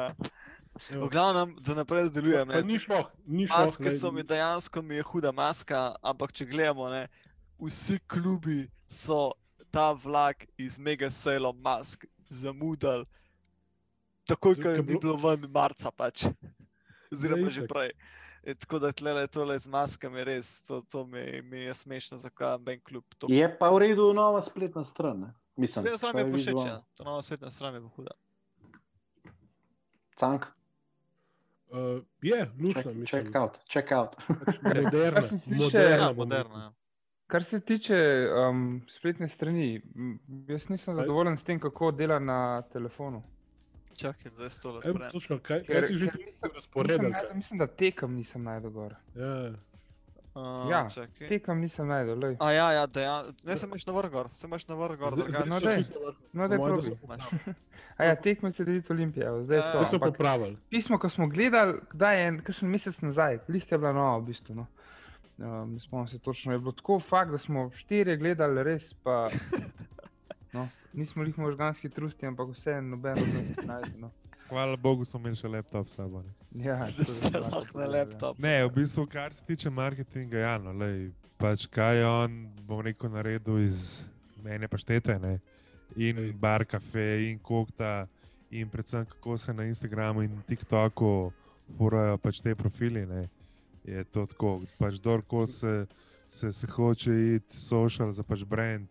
v 0.91 1.09
glavnem, 1.11 1.57
da 1.63 1.75
naprej 1.75 2.11
nadaljujem. 2.11 2.49
Pa 2.49 2.61
ne. 2.61 2.63
ni 2.63 2.79
šlo, 2.79 3.01
ni 3.27 3.47
šlo. 3.47 3.59
Maske 3.59 3.91
so 3.91 4.13
mi 4.15 4.23
dejansko 4.23 4.83
mi 4.83 4.99
je 5.01 5.03
huda 5.03 5.33
maska, 5.35 5.97
ampak 6.03 6.33
če 6.33 6.47
gledamo, 6.47 6.91
ne, 6.95 7.09
vsi 7.59 7.99
klubi 8.07 8.69
so 8.87 9.33
ta 9.71 9.93
vlak 9.95 10.47
iz 10.59 10.79
Mega 10.79 11.11
Sale 11.11 11.53
mask 11.55 12.05
zamudili, 12.29 13.05
takoj, 14.25 14.55
ko 14.57 14.69
ni 14.71 14.83
bilo- 14.83 15.17
ven 15.19 15.51
marca 15.51 15.91
pač. 15.91 16.25
Oziroma 17.13 17.51
že 17.51 17.65
prej. 17.65 17.91
E, 18.43 18.55
tako 18.55 18.79
da 18.79 18.93
tle 18.93 19.27
tole 19.27 19.59
z 19.59 19.67
maskami 19.67 20.25
res, 20.25 20.63
to, 20.63 20.81
to 20.83 21.05
mi, 21.05 21.43
mi 21.43 21.59
je 21.61 21.75
smešno, 21.75 22.19
zakaj 22.19 22.59
ben 22.59 22.81
klub 22.81 23.05
to 23.19 23.27
Je 23.29 23.49
pa 23.51 23.69
v 23.69 23.79
redu 23.81 24.13
nova 24.13 24.41
spletna 24.41 24.85
stran. 24.85 25.21
Ne? 25.21 25.31
Mislim, 25.57 25.83
Spletna 25.83 25.99
stran 25.99 26.19
je 26.19 26.25
vizualno. 26.27 26.67
ja. 26.67 26.83
to 26.95 27.05
nova 27.05 27.23
spletna 27.23 27.51
stran 27.51 27.75
je 27.75 27.81
pa 27.81 27.89
huda. 27.89 28.13
Cank, 30.15 30.45
Uh, 31.69 32.01
je, 32.23 32.51
lušno, 32.59 32.83
check, 32.83 32.95
mislim. 32.95 33.25
check 33.25 33.37
out, 33.37 33.59
check 33.67 33.93
out. 33.93 34.17
Moderna, 34.65 35.21
Kar 35.21 35.29
se 35.29 35.39
tiče- 35.39 35.57
moderna. 35.57 35.97
Ja, 35.99 36.13
moderna. 36.13 36.73
Kar 37.29 37.45
se 37.45 37.61
tiče 37.61 37.97
um, 38.51 38.83
spletne 38.89 39.29
strani, 39.29 39.83
jaz 40.49 40.69
nisem 40.69 40.95
zadovoljen 40.97 41.37
s 41.39 41.45
tem, 41.45 41.61
kako 41.61 41.91
dela 41.91 42.19
na 42.19 42.63
telefonu. 42.73 43.23
Čakaj, 43.97 44.31
da 44.37 44.45
je 44.45 44.51
Evo, 44.65 44.79
odprem. 44.79 45.11
točno, 45.13 45.39
kaj, 45.39 45.61
kaj 45.67 45.83
si 45.83 45.99
že 45.99 46.09
razporedil? 46.55 47.11
Mislim, 47.35 47.59
da 47.59 47.67
tekam 47.67 48.15
nisem 48.15 48.43
najdel 48.43 48.71
gor. 48.71 48.95
Ja. 49.15 49.51
Uh, 50.35 50.71
ja, 50.71 50.89
čakaj. 50.95 51.29
Tekam 51.29 51.61
nisem 51.61 51.89
najdel, 51.89 52.19
lej. 52.19 52.37
A 52.41 52.53
ja, 52.53 52.73
ja, 52.73 52.87
dejansko. 52.87 53.35
Ne, 53.45 53.57
se 53.57 53.67
imaš 53.67 53.87
na 53.87 53.93
vrh 53.93 54.11
gor, 54.11 54.29
se 54.33 54.47
imaš 54.47 54.69
na 54.69 54.75
vrh 54.75 54.99
gor, 54.99 55.17
drugače. 55.17 55.49
No, 55.49 55.59
vrh. 55.59 56.17
No, 56.33 56.49
da 56.49 56.57
probi. 56.57 56.97
A 57.99 58.05
ja, 58.05 58.15
tekme 58.15 58.53
se 58.53 58.65
deliti 58.65 58.93
Olimpije, 58.93 59.27
evo, 59.27 59.43
zdaj 59.45 59.59
Ja, 59.59 59.73
so. 59.73 59.79
To 59.79 59.85
so 59.85 59.99
popravili. 59.99 60.57
Pismo, 60.71 60.99
ko 60.99 61.09
smo 61.11 61.27
gledali, 61.29 61.81
kdaj 61.91 62.21
je 62.21 62.29
en, 62.29 62.41
kakšen 62.47 62.69
mesec 62.71 63.01
nazaj, 63.01 63.39
lihte 63.49 63.75
je 63.75 63.79
bila 63.79 63.93
nova 63.93 64.19
v 64.19 64.23
bistvu. 64.31 64.55
No. 64.55 64.67
Ne 65.39 65.81
spomnim 65.81 66.09
se 66.09 66.19
točno, 66.19 66.53
je 66.53 66.59
bilo 66.59 66.73
tako 66.73 67.01
fakt, 67.01 67.31
da 67.31 67.39
smo 67.39 67.71
štirje 67.77 68.17
gledali, 68.17 68.63
res 68.63 68.95
pa. 69.03 69.29
No, 70.53 70.69
nismo 70.93 71.23
jih 71.23 71.39
možganski 71.39 71.91
trusti, 71.93 72.27
ampak 72.27 72.49
vse 72.57 72.81
noben 72.81 73.13
od 73.13 73.19
nas 73.19 73.57
ne 73.57 73.65
najde. 73.67 73.99
No. 73.99 74.11
Hvala 74.49 74.77
Bogu, 74.77 75.05
smo 75.05 75.21
imeli 75.21 75.37
še 75.37 75.49
laptop 75.49 75.89
s 75.89 75.99
sabo. 75.99 76.23
Ja, 76.57 76.79
Da 76.97 77.05
ste 77.05 77.39
lahko 77.39 77.79
na 77.79 77.87
laptop. 77.87 78.39
Ne, 78.41 78.65
v 78.65 78.71
bistvu, 78.73 79.05
kar 79.07 79.35
se 79.37 79.45
tiče 79.45 79.71
marketinga, 79.71 80.39
ja, 80.39 80.55
no, 80.59 80.73
lej, 80.73 81.11
pač 81.37 81.67
kaj 81.69 82.01
je 82.01 82.07
on, 82.09 82.39
bom 82.65 82.81
rekel, 82.81 83.13
naredil 83.13 83.61
iz 83.67 84.07
mene 84.43 84.69
paštete, 84.69 85.19
ne? 85.21 85.37
in 85.97 86.33
bar 86.41 86.65
kafe, 86.65 87.29
in 87.29 87.39
kokta, 87.39 88.07
in 88.51 88.69
predvsem 88.69 89.05
kako 89.05 89.39
se 89.39 89.53
na 89.53 89.65
Instagramu 89.65 90.23
in 90.23 90.43
TikToku 90.49 91.33
furajo 91.77 92.19
pač 92.19 92.41
te 92.41 92.55
profili. 92.55 93.07
Ne? 93.07 93.29
Je 93.89 94.05
to 94.05 94.27
tako, 94.29 94.59
pač 94.77 94.99
kdorkoli 95.01 95.49
se, 95.49 95.75
se, 96.29 96.53
se 96.53 96.67
hoče 96.67 97.15
iti 97.39 97.61
social 97.61 98.13
za 98.13 98.23
pač 98.23 98.45
brand, 98.45 98.89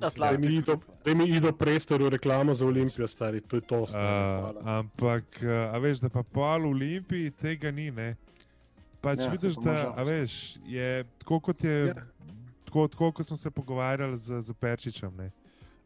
Da 0.00 0.38
mi 0.38 0.46
ido, 0.46 0.76
da 1.04 1.14
mi 1.14 1.24
ido 1.24 1.52
prestoru 1.52 2.08
reklamo 2.08 2.54
za 2.54 2.66
Olimpijo, 2.66 3.08
stari, 3.08 3.40
to 3.40 3.56
je 3.56 3.60
to. 3.60 3.80
Uh, 3.80 3.88
Stari, 3.88 4.06
hvala. 4.06 4.78
ampak, 4.78 5.24
uh, 5.42 5.74
a 5.74 5.78
veš, 5.78 6.00
da 6.04 6.08
pa 6.08 6.22
pol 6.22 6.60
v 6.60 6.70
Olimpiji 6.70 7.30
tega 7.30 7.70
ni. 7.70 7.90
Ne? 7.90 8.16
Pač 9.00 9.24
Ja, 9.24 9.30
vidiš, 9.30 9.56
da 9.64 9.94
a 9.96 10.02
veš, 10.02 10.58
je 10.66 11.04
tako, 11.18 11.40
kot 11.40 11.64
je. 11.64 11.86
Ja. 11.86 11.94
Tako, 12.64 12.88
tako 12.88 13.12
kot 13.12 13.26
smo 13.26 13.36
se 13.36 13.50
pogovarjali 13.50 14.18
z, 14.18 14.42
z 14.42 14.52
Perčičem, 14.52 15.12
ne, 15.16 15.30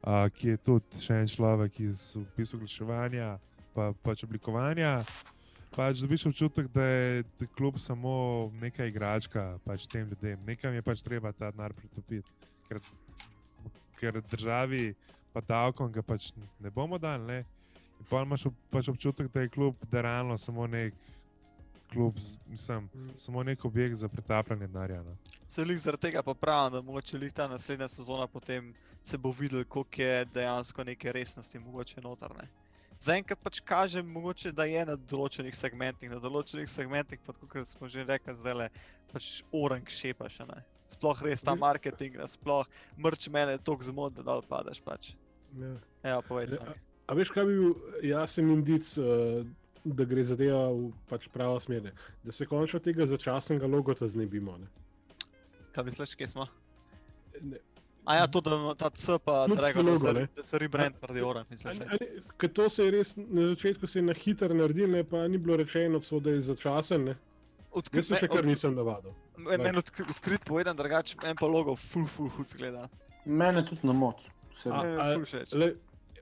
uh, 0.03 0.27
ki 0.35 0.49
je 0.49 0.57
tudi 0.57 1.03
še 1.05 1.21
en 1.23 1.29
človek 1.29 1.81
iz 1.81 2.17
opisu 2.17 2.57
oglaševanja 2.57 3.37
pa, 3.75 3.93
pač 4.03 4.25
oblikovanja. 4.25 5.05
Pač 5.71 6.01
dobiš 6.03 6.27
občutek, 6.27 6.67
da 6.75 6.83
je 6.83 7.23
da 7.39 7.47
klub 7.47 7.79
samo 7.79 8.51
neka 8.61 8.85
igračka 8.91 9.59
pač 9.65 9.87
tem 9.87 10.09
ljudem. 10.09 10.41
Nekam 10.47 10.75
je 10.75 10.83
pač 10.83 11.03
treba 11.07 11.33
ta 11.33 11.51
denar 11.51 11.73
pritopiti, 11.73 12.27
ker, 12.69 12.81
ker 14.01 14.21
državi 14.33 14.95
pa 15.33 15.41
davkom 15.41 15.93
ga 15.93 16.03
pač 16.03 16.33
ne 16.59 16.71
bomo 16.75 16.99
dali. 16.99 17.27
Ne. 17.27 17.39
In 18.01 18.09
pa 18.11 18.25
imaš 18.25 18.49
ob, 18.51 18.59
pač 18.71 18.89
občutek, 18.89 19.31
da 19.33 19.45
je 19.45 19.53
klub 19.53 19.77
da 19.93 20.03
realno 20.03 20.39
samo 20.39 20.67
nek 20.67 20.95
klub, 21.93 22.19
mislim, 22.47 22.89
samo 23.17 23.43
nek 23.43 23.65
objekt 23.65 23.97
za 23.97 24.09
pretapljanje 24.09 24.67
denarja. 24.67 25.03
No. 25.03 25.17
Se 25.47 25.63
jih 25.63 25.79
zaradi 25.79 26.03
tega 26.03 26.23
pa 26.23 26.35
pravim, 26.35 26.73
da 26.73 26.83
mogoče 26.83 27.19
lih 27.19 27.33
ta 27.33 27.49
naslednja 27.49 27.89
sezona 27.89 28.27
potem 28.27 28.75
se 29.03 29.19
bo 29.19 29.35
videl, 29.39 29.65
koliko 29.65 30.03
je 30.03 30.25
dejansko 30.25 30.85
neke 30.85 31.13
resnosti 31.13 31.59
mogoče 31.59 32.01
notrne. 32.01 32.49
Zaenkrat 33.01 33.41
pač 33.41 33.61
kaže, 33.65 34.03
mogoče, 34.05 34.53
da 34.53 34.67
je 34.69 34.83
na 34.85 34.97
določenih 34.97 35.55
segmentih, 35.57 36.11
na 36.13 36.19
določenih 36.21 36.69
segmentih, 36.69 37.21
pa 37.25 37.33
kot 37.33 37.65
smo 37.65 37.89
že 37.89 38.05
rekli, 38.05 38.35
le 38.53 38.67
pač 39.13 39.41
orang 39.57 39.87
šepa 39.89 40.29
še 40.29 40.45
ne. 40.45 40.61
Sploh 40.91 41.23
res 41.25 41.41
ta 41.47 41.55
Ja. 41.55 41.61
marketing, 41.63 42.19
sploh 42.29 42.67
mrč 42.99 43.31
mene 43.33 43.57
toliko 43.59 43.89
zmot, 43.89 44.13
da 44.15 44.23
dol 44.27 44.43
padeš 44.43 44.83
pač. 44.85 45.15
Ja. 45.57 45.77
Evo. 46.05 46.41
Ja, 46.43 46.61
Ja, 46.61 46.75
A 47.09 47.15
veš, 47.15 47.31
kaj 47.35 47.45
bi 47.49 47.57
bil 47.59 47.73
jasen 48.07 48.51
indic, 48.53 48.87
uh, 49.01 49.43
da 49.83 50.05
gre 50.05 50.23
zadeva 50.23 50.69
v 50.71 50.93
pač 51.09 51.25
pravo 51.33 51.57
smer? 51.59 51.91
Da 52.23 52.33
se 52.33 52.47
končno 52.47 52.79
tega 52.79 53.07
začasnega 53.07 53.67
logota 53.67 54.07
znebimo. 54.07 54.59
Ne? 54.61 54.69
Kaj 55.73 55.85
misliš, 55.89 56.15
kje 56.15 56.29
smo? 56.37 56.47
Ne, 57.41 57.59
A 58.05 58.17
ja, 58.17 58.27
to, 58.27 58.41
da 58.41 58.51
ima 58.53 58.75
ta 58.75 58.91
C 58.91 59.19
pa 59.19 59.45
Klubsko 59.45 59.61
Dragon, 59.61 59.85
da 59.85 59.91
logo, 59.91 59.99
se, 60.01 60.13
ne. 60.13 60.27
da 60.37 60.43
se 60.43 60.59
rebrand 60.59 60.95
naredi 61.03 61.21
orang, 61.23 61.47
misliš? 61.51 61.81
a- 61.81 61.85
a 61.85 61.93
ne, 61.93 62.07
Ker 62.37 62.51
to 62.51 62.69
se 62.69 62.85
je 62.85 62.91
res 62.91 63.15
na 63.17 63.43
začetku 63.49 63.87
se 63.87 63.99
je 63.99 64.03
na 64.03 64.15
hitro 64.15 64.49
naredil, 64.51 64.89
ne, 64.89 65.05
pa 65.05 65.29
ni 65.29 65.39
bilo 65.39 65.57
rečeno, 65.57 66.01
so, 66.01 66.21
da 66.21 66.31
je 66.31 66.41
začasen. 66.43 67.05
Ne. 67.05 67.17
Jaz 67.93 68.07
se 68.07 68.17
še 68.17 68.29
kar 68.29 68.45
nisem 68.45 68.75
navadil. 68.75 69.13
Meni 69.39 69.79
odkri, 69.79 70.05
odkrit 70.11 70.45
povedan, 70.45 70.77
drugače 70.77 71.17
en 71.25 71.37
pa 71.37 71.47
logo 71.47 71.77
full, 71.77 72.07
full 72.07 72.29
hud 72.31 72.49
zgleda. 72.49 72.89
Mene 73.25 73.63
tudi 73.63 73.85
na 73.85 73.93
moč. 73.95 74.17
A- 74.65 74.83
Meni 74.83 74.89
je 74.89 74.99
a- 74.99 75.13
ful 75.15 75.25
všeč. 75.25 75.53
Le, 75.55 75.69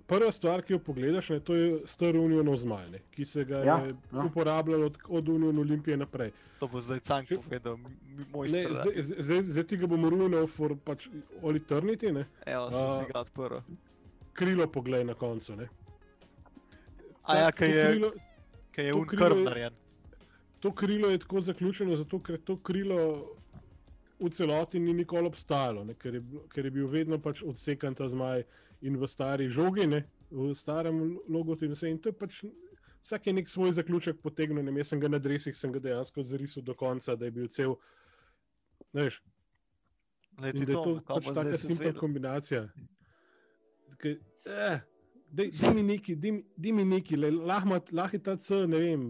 prva 0.09 0.33
stvar, 0.33 0.63
ki 0.63 0.73
jo 0.73 0.79
pogledaš, 0.81 1.29
ne, 1.29 1.41
to 1.41 1.55
je 1.55 1.65
star 1.87 2.17
Unionov 2.17 2.57
zmaj, 2.57 2.87
ne, 2.89 3.01
ki 3.11 3.25
se 3.27 3.45
ga 3.45 3.59
Ja, 3.59 3.77
je 3.79 3.93
ja. 4.11 4.25
uporabljal 4.25 4.83
od, 4.85 4.97
od 5.11 5.29
Union 5.29 5.59
Olimpije 5.59 5.97
naprej. 5.97 6.31
To 6.59 6.67
bo 6.67 6.81
zdaj 6.81 7.01
Cank 7.01 7.29
povedal, 7.39 7.77
moj 8.31 8.49
Ne, 8.49 8.61
star. 8.61 8.73
zdaj, 8.75 8.95
zdaj, 9.21 9.43
zdaj 9.45 9.65
ti 9.65 9.77
ga 9.77 9.87
bomo 9.87 10.11
ruinal 10.11 10.47
for 10.49 10.75
pač 10.79 11.07
all 11.41 11.55
eternity, 11.55 12.11
ne. 12.11 12.25
Evo, 12.47 12.71
sem 12.71 12.87
A- 12.87 12.89
si 12.91 13.05
ga 13.07 13.21
odprl. 13.21 13.61
krilo 14.33 14.67
poglej 14.69 15.05
na 15.05 15.15
koncu. 15.15 15.57
Ne. 15.57 15.69
A 17.25 17.37
ja, 17.37 17.53
kaj 17.53 17.69
je, 17.71 17.85
krilo- 17.89 18.15
kaj 18.73 18.87
je 18.87 18.95
un 18.95 19.07
krv 19.07 19.37
je- 19.37 19.45
narejen. 19.45 19.75
To 20.61 20.73
krilo 20.73 21.09
je 21.09 21.19
tako 21.19 21.41
zaključeno, 21.43 21.97
zato 21.97 22.19
ker 22.19 22.41
to 22.41 22.57
krilo 22.59 23.29
v 24.19 24.31
celoti 24.31 24.81
ni 24.81 24.93
nikoli 24.95 25.27
obstajalo, 25.27 25.85
ne, 25.85 25.95
ker, 25.95 26.15
je, 26.15 26.23
ker 26.49 26.65
je 26.65 26.71
bil 26.73 26.87
vedno 26.89 27.19
pač 27.19 27.43
odsekan 27.45 27.95
ta 27.95 28.09
zmaj 28.09 28.43
in 28.83 28.97
v 28.97 29.07
stari 29.09 29.49
žogi, 29.51 29.87
ne, 29.87 30.05
v 30.31 30.55
starem 30.55 31.19
logotu 31.29 31.65
in 31.65 31.73
vse. 31.73 31.91
In 31.91 31.99
to 31.99 32.09
je 32.09 32.19
pač 32.19 32.43
vsak 33.03 33.27
je 33.27 33.33
nek 33.33 33.49
svoj 33.49 33.73
zaključek 33.73 34.21
potegnil. 34.23 34.63
Ne, 34.65 34.75
jaz 34.81 34.93
sem 34.93 35.01
ga 35.01 35.09
na 35.09 35.19
dresih, 35.19 35.57
sem 35.57 35.73
ga 35.73 35.81
dejansko 35.81 36.23
zarisal 36.23 36.63
do 36.63 36.75
konca, 36.75 37.17
da 37.17 37.25
je 37.25 37.31
bil 37.31 37.49
cel. 37.49 37.77
Veš, 38.93 39.21
ti 40.53 40.67
da 40.67 40.73
je 40.73 40.77
to, 40.77 40.83
to 41.01 41.15
pač 41.15 41.25
taka 41.35 41.57
simpla 41.59 41.93
kombinacija. 42.01 42.69
Kaj, 43.99 44.13
eh, 44.47 44.81
daj, 45.31 45.51
daj 45.61 45.75
mi 45.75 45.83
neki, 45.83 46.15
daj, 46.17 46.33
mi- 46.33 46.45
daj 46.57 46.73
mi 46.73 46.85
neki, 46.85 47.17
lahko 47.17 48.17
je 48.17 48.23
ta 48.23 48.37
C, 48.37 48.67
ne 48.67 48.79
vem, 48.79 49.09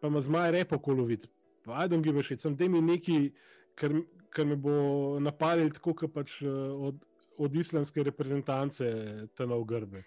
pa 0.00 0.08
ima 0.08 0.20
zmaj 0.20 0.50
repo 0.50 0.78
kolovit. 0.78 1.28
Pa 1.64 1.84
I 1.84 1.88
don't 1.88 2.02
give 2.02 2.18
a 2.18 2.22
shit, 2.22 2.40
sem 2.40 2.56
daj 2.56 2.68
mi 2.68 2.80
neki, 2.80 3.32
kar, 3.74 3.92
kar 4.30 4.46
me 4.46 4.56
bo 4.56 5.18
napadil 5.20 5.70
tako, 5.70 5.94
kot 5.94 6.12
pač 6.12 6.42
eh, 6.42 6.48
od, 6.88 6.98
od 7.42 7.56
islamske 7.56 8.02
reprezentance 8.02 8.86
te 9.34 9.46
nov 9.46 9.64
grbe. 9.64 10.02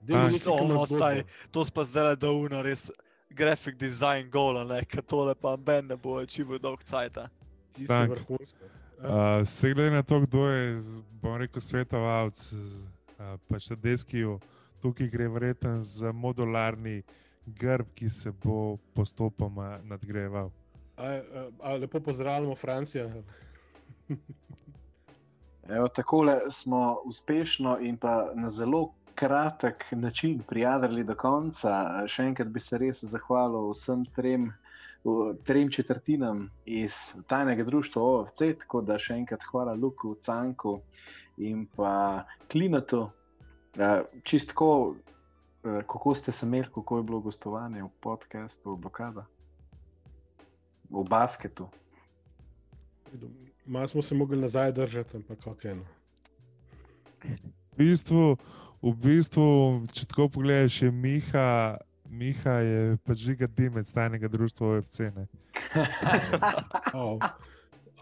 Daj 0.00 0.16
mi 0.16 0.20
Ah, 0.20 0.26
nekaj, 0.26 0.38
ki 0.38 0.64
ima 0.64 0.74
no, 0.74 0.86
zgodbo. 0.86 0.96
staj. 0.96 1.22
To 1.50 1.64
spa 1.64 1.84
zdaj 1.84 2.16
da 2.16 2.30
uno 2.30 2.62
res 2.62 2.90
graphic 3.30 3.76
design 3.76 4.30
gola, 4.30 4.64
ne, 4.64 4.84
ker 4.84 5.02
tole 5.02 5.34
pa 5.34 5.56
ben 5.56 5.86
ne 5.86 5.96
bo 5.96 6.18
dolg 6.58 6.82
cajta. 6.82 7.28
Tisto 7.72 7.94
Tak. 7.94 8.10
vrhunsko. 8.10 8.64
Uh, 8.98 9.48
se 9.48 9.72
glede 9.74 9.90
na 9.90 10.02
to, 10.02 10.20
kdo 10.20 10.46
je, 10.46 10.78
bom 11.12 11.36
rekel, 11.36 11.60
svetovalec, 11.60 12.52
uh, 12.52 12.58
pač 13.48 13.70
na 13.70 13.76
deskiju, 13.76 14.36
tukaj 14.78 15.08
gre 15.08 15.28
verjetno 15.28 15.82
za 15.82 16.12
modularni 16.12 17.02
grb, 17.46 17.86
ki 17.94 18.10
se 18.10 18.30
bo 18.32 18.76
postopoma 18.94 19.80
nadgrajeval. 19.82 20.50
A, 20.96 21.06
a, 21.06 21.20
a 21.60 21.76
lepo 21.76 22.00
pozdravljamo 22.00 22.54
Francijo. 22.54 23.10
Evo, 25.68 25.88
takole 25.88 26.40
smo 26.50 26.98
uspešno 27.04 27.78
in 27.80 27.96
pa 27.96 28.30
na 28.34 28.50
zelo 28.50 28.92
kratek 29.14 29.84
način 29.92 30.42
prijadili 30.48 31.04
do 31.04 31.14
konca. 31.14 31.70
Še 32.06 32.24
enkrat 32.24 32.48
bi 32.48 32.60
se 32.60 32.78
res 32.78 33.04
zahvalil 33.04 33.70
vsem 33.70 34.02
trem, 34.16 34.48
v- 35.04 35.36
trem 35.44 35.70
četrtinam 35.70 36.48
iz 36.66 36.94
tajnega 37.26 37.64
društva 37.64 38.02
OFC, 38.02 38.52
tako 38.58 38.80
da 38.82 38.98
še 38.98 39.14
enkrat 39.14 39.42
hvala 39.50 39.74
Luku, 39.74 40.14
Canku 40.14 40.80
in 41.38 41.66
pa 41.76 42.24
Klinatu. 42.50 43.10
Eh, 43.78 44.02
Čistko, 44.24 44.94
kako 45.62 46.14
ste 46.14 46.32
se 46.32 46.46
imeli, 46.46 46.66
kako 46.74 46.96
je 46.96 47.02
bilo 47.02 47.20
gostovanje 47.20 47.82
v 47.82 47.88
podkastu 48.00 48.76
Blokada? 48.76 49.26
V 50.90 51.04
basketu. 51.04 51.68
Malo 53.66 53.88
smo 53.88 54.02
se 54.02 54.14
mogli 54.14 54.36
nazaj 54.40 54.72
držati, 54.72 55.16
ampak 55.16 55.38
kako 55.38 55.68
eno. 55.68 55.84
V 57.22 57.76
bistvu, 57.76 58.36
v 58.82 58.92
bistvu, 58.98 59.46
če 59.92 60.06
tako 60.06 60.28
pogledaš, 60.28 60.82
je 60.82 60.90
Miha, 60.90 61.76
Miha 62.10 62.56
je 62.60 62.96
pač 63.06 63.22
žiga 63.28 63.46
dimec 63.46 63.92
tajnega 63.94 64.28
društva 64.28 64.66
OFC. 64.76 64.98
Ne? 65.14 65.26
Au. 66.92 67.18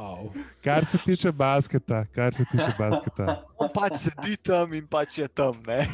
Au. 0.01 0.32
Kar 0.65 0.85
se 0.85 0.99
tiče 1.05 1.32
basketa, 1.32 2.05
kar 2.15 2.35
se 2.35 2.45
tiče 2.51 2.73
basketa. 2.78 3.43
On 3.61 3.69
pač 3.74 3.99
sedi 4.07 4.37
tam 4.37 4.73
in 4.74 4.87
pač 4.89 5.19
je 5.20 5.28
tam, 5.28 5.61
ne. 5.69 5.85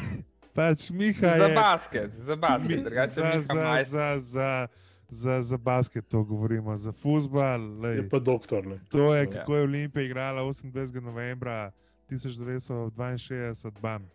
Pač 0.55 0.87
Miha 0.89 1.35
Za 1.37 1.45
je. 1.51 1.55
basket, 1.55 2.11
za 2.25 2.35
basket, 2.35 2.83
drugače 2.87 3.13
za, 3.13 3.23
Miha 3.23 3.41
za, 3.43 3.53
Majs. 3.63 3.87
za, 3.89 4.07
za, 4.19 4.67
za, 5.09 5.41
za 5.41 5.57
basket 5.57 6.07
to 6.07 6.23
govorimo, 6.23 6.77
za 6.77 6.91
futbal. 6.91 7.61
Je 7.87 8.09
pa 8.09 8.19
doktor. 8.19 8.65
Ne? 8.65 8.79
To 8.89 9.15
je, 9.15 9.23
Ja. 9.23 9.31
kako 9.31 9.55
je 9.55 9.63
Olimpija 9.63 10.03
igrala 10.03 10.41
28. 10.43 10.73
novembra 10.99 11.71
1962, 12.09 13.71
bam. 13.73 14.09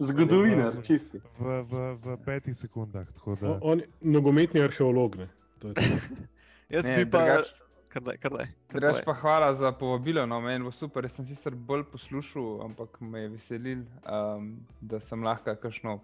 Zgodovinar, 0.00 0.72
čisti. 0.82 1.20
v, 1.38 1.62
v, 1.62 1.72
v 1.96 2.16
petih 2.18 2.54
sekundah. 2.54 3.06
tako 3.08 3.36
da- 3.36 3.48
O- 3.50 3.58
On 3.62 3.78
je 3.78 3.86
nogometni 4.02 4.60
arheolog. 4.60 5.16
Ne? 5.16 5.28
To 5.58 5.68
je 5.68 5.74
to. 5.74 5.80
Jaz 6.70 6.84
Ne, 6.84 6.96
bi 6.96 7.06
pa... 7.06 7.18
drugače- 7.18 7.60
Kar 7.88 8.02
daj, 8.02 8.16
kar 8.16 8.30
daj. 8.32 8.46
kar 8.66 8.72
Drugač 8.72 8.92
povej. 8.94 9.04
pa 9.04 9.14
hvala 9.14 9.54
za 9.54 9.72
povabilo, 9.72 10.26
no, 10.26 10.40
meni 10.40 10.64
bo 10.64 10.72
super. 10.72 11.04
Jaz 11.04 11.12
sem 11.12 11.26
sicer 11.26 11.52
bolj 11.54 11.84
poslušal, 11.84 12.64
ampak 12.64 13.00
me 13.02 13.20
je 13.20 13.28
veselil, 13.28 13.78
um, 14.02 14.46
da 14.80 14.96
sem 15.02 15.22
lahko 15.22 15.52
kakšno 15.54 16.00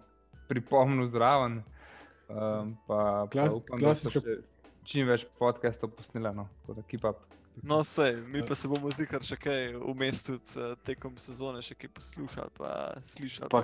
pripomnil 0.47 1.09
zraven. 1.09 1.63
Um, 2.29 2.77
pa, 2.87 3.25
pa 3.25 3.31
Klas- 3.33 3.53
upam, 3.57 3.79
da 3.81 3.95
so 3.95 4.09
klasično- 4.09 4.21
še 4.21 4.37
čim 4.85 5.07
več 5.07 5.25
podcastov 5.39 5.89
posnela. 5.97 6.31
No, 6.33 6.47
tako 6.61 6.73
da 6.73 6.81
keep 6.87 7.05
up. 7.05 7.25
No, 7.63 7.81
sej, 7.83 8.15
mi 8.31 8.39
pa 8.45 8.55
se 8.55 8.69
bomo 8.71 8.87
zikar 8.93 9.19
še 9.25 9.35
kaj 9.35 9.73
vmes 9.81 10.21
tudi 10.23 10.53
uh, 10.61 10.77
tekom 10.87 11.17
sezone 11.19 11.59
še 11.65 11.75
kaj 11.75 11.89
poslušali, 11.97 12.53
pa 12.55 12.69
slišali. 13.03 13.49
Pa, 13.51 13.63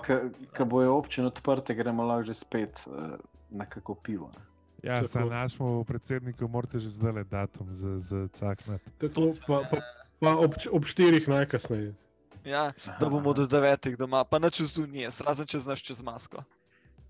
ko 0.57 0.65
bojo 0.65 0.97
občine 0.97 1.29
odprte, 1.29 1.75
gremo 1.77 2.03
lahko 2.03 2.27
že 2.27 2.33
spet 2.35 2.81
uh, 2.89 3.15
na 3.49 3.63
kako 3.65 3.95
pivo. 3.95 4.27
Ne? 4.35 4.41
Ja, 4.83 4.99
Tako. 5.01 5.07
sa 5.07 5.19
našemu 5.25 5.85
predsedniku 5.85 6.47
morate 6.51 6.77
že 6.79 6.89
zdaj 6.89 7.13
le 7.13 7.23
datum 7.23 7.71
za, 7.73 7.99
za 7.99 8.27
caknat. 8.33 8.81
Tako, 8.99 9.31
pa, 9.47 9.63
pa, 9.71 9.77
pa 10.19 10.35
ob, 10.37 10.57
ob 10.71 10.83
štirih 10.85 11.25
najkasneje. 11.27 11.95
Ja, 12.45 12.73
da 12.99 13.09
bomo 13.09 13.33
do 13.33 13.47
devetih 13.49 13.97
doma, 13.97 14.21
pa 14.27 14.37
na 14.37 14.49
čez 14.53 14.77
unije, 14.77 15.09
razen 15.25 15.47
čez 15.49 15.65
naš 15.65 15.81
čez 15.81 16.03
masko. 16.05 16.43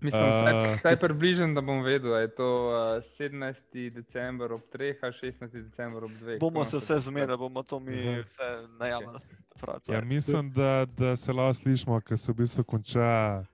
Mislim, 0.00 0.22
Uh, 0.22 0.76
vsaj 0.76 0.96
približen, 0.98 1.54
da 1.54 1.60
bom 1.60 1.82
vedel, 1.82 2.12
ali 2.12 2.22
je 2.22 2.34
to 2.34 2.66
uh, 2.66 2.72
17. 3.18 3.54
december 3.90 4.52
ob 4.52 4.60
3 4.72 4.94
ali 5.02 5.12
16. 5.14 5.62
december 5.62 6.04
ob 6.04 6.10
2. 6.12 6.38
Bomo 6.40 6.64
se 6.64 6.76
vse 6.76 6.98
zmerali, 6.98 7.38
bomo 7.38 7.62
to 7.62 7.80
mi 7.80 7.90
Mhm. 7.92 8.20
vse 8.20 8.42
najavili. 8.70 9.18
Okay. 9.56 9.94
Ja, 9.94 10.00
mislim, 10.02 10.52
da, 10.52 10.86
da 10.88 11.16
se 11.16 11.32
lahko 11.32 11.54
slišimo, 11.54 12.00
ker 12.00 12.18
se 12.18 12.32
v 12.32 12.36
bistvu 12.36 12.64
konča 12.64 13.44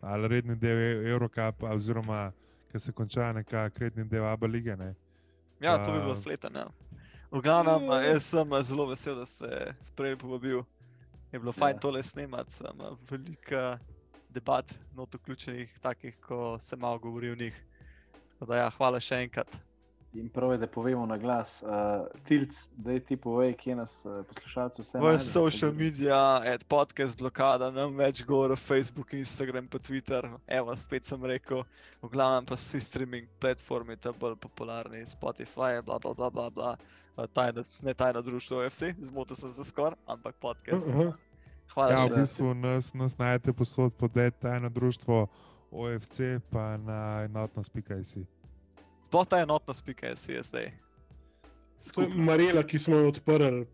ali 0.00 0.28
redni 0.28 0.56
del 0.56 0.76
E- 0.76 1.08
Eurocup, 1.08 1.62
oziroma 1.62 2.32
ker 2.68 2.80
se 2.80 2.92
konča 2.92 3.32
nekako 3.32 3.78
redni 3.78 4.04
del 4.04 4.24
Abu 4.24 4.46
lige. 4.46 4.76
Ne? 4.76 4.94
Ja, 5.60 5.78
to 5.78 5.92
bi 5.92 5.98
bilo 5.98 6.14
Pa- 6.14 6.20
fleten. 6.20 6.54
Ja. 6.54 6.66
V 7.32 7.40
glavnem, 7.40 7.82
jaz 8.04 8.22
sem 8.24 8.52
eh, 8.52 8.62
zelo 8.62 8.86
vesel, 8.86 9.14
da 9.14 9.26
ste 9.26 9.46
sprejeli 9.80 10.16
povabil. 10.16 10.62
Je 11.32 11.38
bilo 11.38 11.52
fajn 11.52 11.74
Ja. 11.74 11.80
tole 11.80 12.02
snemati, 12.02 12.52
sem 12.52 12.80
eh, 12.80 12.96
veliko 13.10 13.78
debat, 14.36 14.64
not 14.94 15.14
vključenih, 15.14 15.78
takih, 15.80 16.18
ko 16.20 16.58
se 16.60 16.76
malo 16.76 16.98
govori 17.00 17.30
o 17.30 17.36
njih. 17.36 17.56
Tako 18.30 18.46
da 18.46 18.56
ja, 18.58 18.68
hvala 18.70 19.00
še 19.00 19.24
enkrat. 19.24 19.62
In 20.16 20.30
prav 20.32 20.52
je, 20.52 20.58
da 20.58 20.66
povemo 20.66 21.04
na 21.06 21.18
glas. 21.20 21.58
Uh, 21.60 21.68
Tilc, 22.24 22.54
da 22.72 22.94
je 22.94 23.00
ti 23.04 23.16
povej, 23.18 23.50
kje 23.54 23.74
nas 23.76 23.98
uh, 24.06 24.22
poslušalci 24.24 24.80
vse 24.80 24.98
V 24.98 25.02
najdejo. 25.02 25.18
social 25.20 25.72
media, 25.72 26.20
ad 26.44 26.64
podcast 26.64 27.18
blokada, 27.18 27.68
nam 27.70 27.92
več 27.96 28.22
govora, 28.24 28.56
Facebook, 28.56 29.12
Instagram, 29.12 29.68
pa 29.68 29.78
Twitter. 29.78 30.24
Evo, 30.48 30.72
spet 30.76 31.04
sem 31.04 31.20
rekel, 31.24 31.66
v 32.00 32.08
glavnem 32.08 32.48
pa 32.48 32.56
vsi 32.56 32.80
streaming 32.80 33.28
platformi, 33.38 33.98
ta 33.98 34.14
bolj 34.14 34.38
popularni, 34.40 35.04
Spotify, 35.04 35.82
bla 35.84 35.98
bla 35.98 36.14
bla 36.14 36.30
bla. 36.30 36.48
bla. 36.50 36.72
eh, 37.18 37.28
Tajno, 37.28 37.64
ne 37.82 37.94
tajno 37.94 38.22
društvo 38.22 38.62
OFC, 38.62 38.94
zmotil 39.00 39.36
sem 39.36 39.52
se 39.52 39.64
skoraj, 39.64 40.00
ampak 40.06 40.40
podcast. 40.40 40.80
Aha. 40.88 41.12
Hvala 41.74 41.92
Ja, 41.92 42.06
v 42.06 42.20
bistvu 42.20 42.54
nas, 42.54 42.94
nas 42.94 43.18
najdete 43.18 43.52
posod 43.52 43.94
pod 43.94 44.12
tajno 44.40 44.68
društvo 44.68 45.26
OFC, 45.70 46.20
pa 46.50 46.76
na 46.76 47.22
enotnost.js. 47.24 48.16
Sploh 49.06 49.26
ta 49.26 49.40
enotnost, 49.40 49.84
pika 49.84 50.06
je 50.06 50.16
si 50.16 50.32
je 50.32 50.42
zdaj. 50.42 50.72
Marela, 52.14 52.62
ki 52.62 52.78
smo 52.78 52.96
jo 52.96 53.08
odprli, 53.08 53.66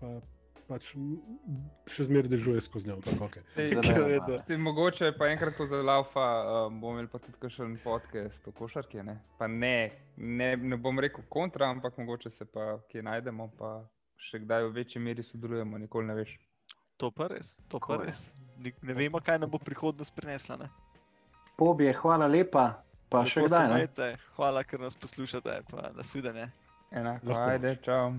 pa, 0.00 0.08
pač 0.68 0.88
še 1.94 2.06
zmeraj 2.08 2.30
dežuje 2.32 2.60
skozi 2.64 2.90
njo. 2.90 2.98
tako, 3.04 3.28
okej. 3.28 3.44
Ej, 3.56 3.76
redo. 4.08 4.40
Ti 4.46 4.58
mogoče 4.60 5.12
pa 5.18 5.30
enkrat, 5.32 5.56
ko 5.56 5.68
zalaufa, 5.70 6.26
um, 6.66 6.80
bomo 6.80 6.96
imeli 6.96 7.12
pa 7.12 7.20
tudi 7.22 7.38
kakšen 7.40 7.78
podcast 7.84 8.48
o 8.48 8.54
košarki. 8.58 9.00
Ne? 9.06 9.18
Pa 9.38 9.48
ne, 9.48 9.90
ne, 10.16 10.50
ne 10.56 10.76
bom 10.76 11.00
rekel 11.00 11.24
kontra, 11.28 11.70
ampak 11.70 11.96
mogoče 12.00 12.34
se 12.36 12.44
pa 12.44 12.76
kje 12.90 13.04
najdemo, 13.06 13.50
pa 13.60 13.78
še 14.28 14.42
kdaj 14.44 14.68
v 14.68 14.74
večji 14.80 15.02
meri 15.02 15.24
sodelujemo, 15.30 15.80
nikoli 15.80 16.10
ne 16.10 16.18
veš. 16.20 16.34
To 16.98 17.10
pa 17.10 17.28
res, 17.28 17.60
to 17.68 17.78
pa 17.78 17.96
res. 17.96 18.28
Nik- 18.58 18.82
Ne 18.82 18.94
vemo, 18.94 19.20
kaj 19.20 19.38
nam 19.38 19.50
bo 19.50 19.58
prihodnost 19.58 20.10
prinesla. 20.12 20.56
ne. 20.56 20.68
Pobje, 21.56 21.92
hvala 21.94 22.26
lepa, 22.26 22.82
pa 23.08 23.24
še 23.24 23.40
Lepo 23.40 23.48
se 23.48 23.54
kdaj. 23.54 23.66
Ne? 23.66 23.74
majte, 23.74 24.08
Hvala, 24.36 24.64
ker 24.64 24.80
nas 24.80 24.94
poslušate, 24.94 25.62
pa 25.70 25.90
nasvidenje. 25.92 26.50
Enako, 26.90 27.32
ajde, 27.32 27.76
čau. 27.82 28.12